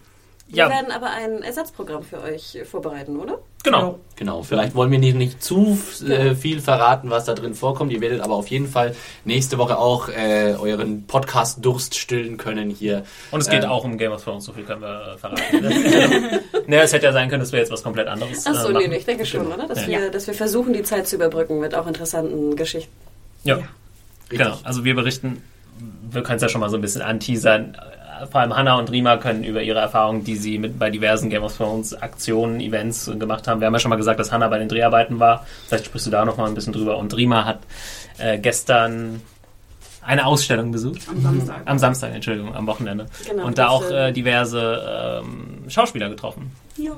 Wir 0.53 0.65
ja, 0.65 0.69
werden 0.71 0.91
aber 0.91 1.11
ein 1.11 1.43
Ersatzprogramm 1.43 2.03
für 2.03 2.21
euch 2.23 2.59
vorbereiten, 2.69 3.17
oder? 3.19 3.39
genau. 3.63 3.99
Genau, 4.17 4.43
vielleicht 4.43 4.75
wollen 4.75 4.91
wir 4.91 4.99
nicht, 4.99 5.17
nicht 5.17 5.43
zu 5.43 5.79
äh, 6.09 6.35
viel 6.35 6.61
verraten, 6.61 7.09
was 7.09 7.25
da 7.27 7.35
drin 7.35 7.55
vorkommt. 7.55 7.91
Ihr 7.93 8.01
werdet 8.01 8.21
aber 8.21 8.35
auf 8.35 8.49
jeden 8.49 8.67
Fall 8.67 8.95
nächste 9.25 9.57
Woche 9.59 9.79
auch 9.79 10.09
äh, 10.09 10.55
euren 10.61 11.07
Podcast-Durst 11.07 11.95
stillen 11.95 12.37
können 12.37 12.69
hier. 12.71 13.05
Und 13.31 13.41
es 13.41 13.49
geht 13.49 13.63
Ähm, 13.65 13.71
auch 13.71 13.85
um 13.85 13.97
Game 13.97 14.13
of 14.13 14.23
Thrones, 14.25 14.45
so 14.45 14.53
viel 14.53 14.65
können 14.65 14.83
wir 14.83 15.15
äh, 15.15 15.19
verraten. 15.19 16.41
naja, 16.67 16.83
es 16.85 16.93
hätte 16.93 17.07
ja 17.07 17.13
sein 17.13 17.29
können, 17.31 17.41
dass 17.41 17.53
wir 17.53 17.61
jetzt 17.61 17.71
was 17.73 17.83
komplett 17.83 18.09
anderes 18.09 18.47
Achso, 18.47 18.69
äh, 18.69 18.69
nee, 18.69 18.73
machen. 18.75 18.91
nee, 18.91 18.97
ich 18.97 19.05
denke 19.07 19.25
schon, 19.25 19.47
oder? 19.47 19.67
Dass, 19.69 19.83
Ja. 19.87 20.01
wir, 20.01 20.11
dass 20.11 20.27
wir 20.27 20.35
versuchen, 20.35 20.73
die 20.73 20.83
Zeit 20.83 21.07
zu 21.07 21.17
überbrücken 21.17 21.61
mit 21.61 21.75
auch 21.75 21.87
interessanten 21.87 22.57
Geschichten. 22.57 22.93
Ja, 23.45 23.55
Richtig. 23.57 24.39
genau. 24.39 24.59
Also 24.65 24.85
wir 24.85 24.95
berichten, 24.95 25.43
wir 26.11 26.23
können 26.23 26.37
es 26.37 26.43
ja 26.43 26.49
schon 26.49 26.61
mal 26.61 26.69
so 26.71 26.77
ein 26.77 26.83
bisschen 26.83 27.03
anteasern. 27.03 27.77
Vor 28.31 28.41
allem 28.41 28.57
Hannah 28.57 28.79
und 28.79 28.91
Rima 28.91 29.17
können 29.17 29.45
über 29.45 29.63
ihre 29.63 29.79
Erfahrungen, 29.79 30.25
die 30.25 30.37
sie 30.37 30.59
mit 30.59 30.79
bei 30.79 30.91
diversen 30.91 31.31
Game 31.31 31.43
of 31.43 31.57
Thrones 31.57 31.95
Aktionen, 31.95 32.61
Events 32.61 33.11
gemacht 33.19 33.47
haben. 33.49 33.61
Wir 33.61 33.67
haben 33.67 33.75
ja 33.75 33.81
schon 33.81 33.91
mal 33.91 33.97
gesagt, 33.97 34.21
dass 34.21 34.33
Hannah 34.33 34.49
bei 34.49 34.59
den 34.59 34.69
Dreharbeiten 34.69 35.21
war. 35.21 35.47
Vielleicht 35.67 35.87
sprichst 35.87 36.07
du 36.07 36.11
da 36.11 36.25
noch 36.25 36.37
mal 36.37 36.47
ein 36.47 36.55
bisschen 36.55 36.73
drüber. 36.73 36.99
Und 36.99 37.17
Rima 37.17 37.45
hat 37.45 37.61
äh, 38.19 38.39
gestern 38.39 39.23
eine 40.03 40.27
Ausstellung 40.27 40.73
besucht. 40.73 41.07
Am 41.09 41.21
Samstag. 41.21 41.63
Am 41.65 41.79
Samstag, 41.79 42.15
Entschuldigung, 42.15 42.55
am 42.55 42.67
Wochenende. 42.67 43.07
Genau, 43.29 43.47
und 43.47 43.59
da 43.59 43.69
auch 43.69 43.89
äh, 43.91 44.09
äh, 44.09 44.13
diverse 44.13 45.23
ähm, 45.23 45.65
Schauspieler 45.69 46.09
getroffen. 46.09 46.51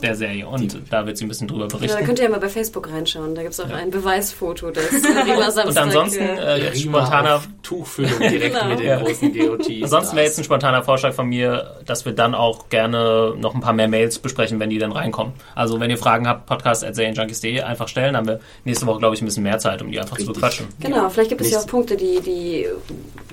Der 0.02 0.14
Serie. 0.14 0.46
Und 0.46 0.78
da 0.90 1.06
wird 1.06 1.16
sie 1.16 1.24
ein 1.24 1.28
bisschen 1.28 1.48
drüber 1.48 1.62
Ja, 1.64 1.68
da 1.68 1.76
berichten. 1.78 2.04
könnt 2.04 2.18
ihr 2.18 2.24
ja 2.26 2.30
mal 2.30 2.40
bei 2.40 2.48
Facebook 2.48 2.90
reinschauen. 2.90 3.34
Da 3.34 3.42
gibt 3.42 3.54
es 3.54 3.60
auch 3.60 3.70
ein 3.70 3.90
Beweisfoto 3.90 4.70
des 4.70 4.84
Rima 5.26 5.50
Samstag. 5.50 5.66
Und 5.66 5.78
ansonsten 5.78 6.20
äh, 6.22 6.58
jetzt 6.64 6.80
spontaner 6.82 7.42
Tuchfüllung 7.62 8.18
direkt 8.20 8.54
Genau. 8.54 8.68
mit 8.68 8.78
den 8.80 8.86
Ja. 8.86 9.00
großen 9.00 9.32
GOTs. 9.38 9.82
Ansonsten 9.82 10.16
wäre 10.16 10.26
jetzt 10.26 10.38
ein 10.38 10.44
spontaner 10.44 10.82
Vorschlag 10.82 11.12
von 11.14 11.26
mir, 11.28 11.76
dass 11.86 12.04
wir 12.04 12.12
dann 12.12 12.34
auch 12.34 12.68
gerne 12.68 13.34
noch 13.38 13.54
ein 13.54 13.60
paar 13.60 13.72
mehr 13.72 13.88
Mails 13.88 14.18
besprechen, 14.18 14.60
wenn 14.60 14.70
die 14.70 14.78
dann 14.78 14.92
reinkommen. 14.92 15.32
Also 15.54 15.80
wenn 15.80 15.90
ihr 15.90 15.98
Fragen 15.98 16.28
habt, 16.28 16.46
podcast.serienjunkies.de 16.46 17.60
einfach 17.62 17.88
stellen, 17.88 18.16
haben 18.16 18.26
wir 18.26 18.40
nächste 18.64 18.86
Woche, 18.86 18.98
glaube 18.98 19.14
ich, 19.14 19.22
ein 19.22 19.24
bisschen 19.24 19.42
mehr 19.42 19.58
Zeit, 19.58 19.82
um 19.82 19.90
die 19.90 19.98
einfach 19.98 20.16
zu 20.16 20.22
Richtig. 20.22 20.34
bequatschen. 20.34 20.66
Genau, 20.80 21.08
vielleicht 21.08 21.30
gibt 21.30 21.40
es 21.40 21.50
ja 21.50 21.58
auch 21.60 21.66
Punkte, 21.66 21.96
die, 21.96 22.20
die, 22.20 22.66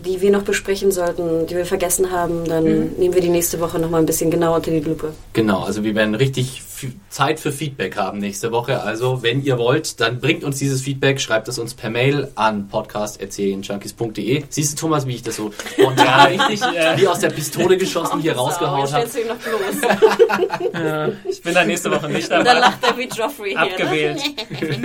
die 0.06 0.22
wir 0.22 0.32
noch 0.32 0.44
besprechen 0.44 0.92
sollten, 0.92 1.48
die 1.48 1.56
wir 1.56 1.66
vergessen 1.66 2.12
haben. 2.12 2.46
Dann 2.46 2.64
nehmen 2.98 3.14
wir 3.14 3.22
die 3.22 3.30
nächste 3.30 3.60
Woche 3.60 3.80
nochmal 3.80 4.00
ein 4.02 4.06
bisschen 4.06 4.32
genauer 4.32 4.58
unter 4.58 4.72
die 4.72 4.80
Lupe. 4.80 5.14
Genau, 5.34 5.64
also 5.64 5.84
wir 5.84 5.94
werden 5.96 6.16
richtig 6.16 6.29
richtig 6.30 6.69
Zeit 7.10 7.40
für 7.40 7.52
Feedback 7.52 7.98
haben 7.98 8.20
nächste 8.20 8.52
Woche. 8.52 8.82
Also 8.82 9.24
wenn 9.24 9.44
ihr 9.44 9.58
wollt, 9.58 10.00
dann 10.00 10.20
bringt 10.20 10.44
uns 10.44 10.60
dieses 10.60 10.82
Feedback, 10.82 11.20
schreibt 11.22 11.48
es 11.48 11.60
uns 11.60 11.74
per 11.74 11.90
Mail 11.90 12.30
an 12.36 12.68
podcast.serienjunkies.de. 12.68 14.44
Siehst 14.50 14.74
du, 14.74 14.78
Thomas, 14.86 15.06
wie 15.08 15.16
ich 15.16 15.24
das 15.24 15.36
so 15.38 15.52
spontan 15.74 16.28
richtig 16.28 16.62
äh, 16.62 16.98
wie 16.98 17.08
aus 17.08 17.20
der 17.20 17.30
Pistole 17.30 17.78
geschossen 17.78 18.22
hier 18.22 18.36
rausgehauen 18.36 18.92
habe? 18.92 19.06
bloß. 19.08 19.90
Ich 21.30 21.42
bin 21.42 21.54
dann 21.54 21.68
nächste 21.68 21.92
Woche 21.92 22.08
nicht 22.10 22.26
Und 22.26 22.32
dann 22.32 22.46
dabei. 22.46 22.60
lacht 22.60 22.84
er 22.84 22.98
wie 22.98 23.08
Joffrey 23.08 23.50
hier. 23.52 23.60
Ne? 23.60 23.72
Abgewählt. 23.72 24.22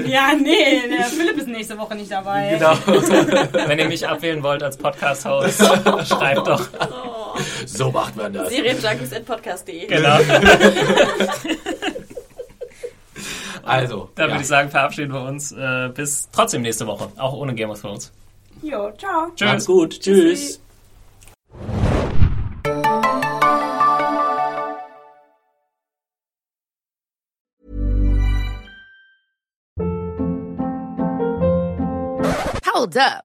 Ja, 0.06 0.32
nee, 0.38 0.82
der 0.88 1.06
Philipp 1.06 1.38
ist 1.38 1.48
nächste 1.48 1.76
Woche 1.78 1.94
nicht 1.94 2.10
dabei. 2.10 2.56
Genau. 2.58 2.74
Wenn 3.66 3.78
ihr 3.78 3.88
mich 3.88 4.06
abwählen 4.06 4.42
wollt 4.42 4.62
als 4.62 4.76
Podcast-Host, 4.76 5.58
schreibt 6.08 6.46
doch. 6.46 6.62
So 7.66 7.90
macht 7.90 8.16
man 8.16 8.32
das. 8.32 8.50
Serienjunkies 8.50 9.12
at 9.12 9.24
podcast.de. 9.26 9.86
Genau. 9.86 10.18
Also, 13.64 14.10
Dann 14.14 14.28
ja. 14.28 14.34
würde 14.34 14.42
ich 14.42 14.48
sagen, 14.48 14.70
verabschieden 14.70 15.12
wir 15.12 15.22
uns 15.22 15.52
äh, 15.52 15.90
bis 15.94 16.28
trotzdem 16.30 16.62
nächste 16.62 16.86
Woche. 16.86 17.08
Auch 17.16 17.32
ohne 17.34 17.54
Game 17.54 17.70
of 17.70 17.80
Thrones. 17.80 18.12
Jo, 18.62 18.92
ciao. 18.96 19.30
Tschüss. 19.34 19.48
macht's 19.48 19.66
gut. 19.66 20.00
Tschüss. 20.00 20.60
Hold 32.66 32.96
up. 32.96 33.24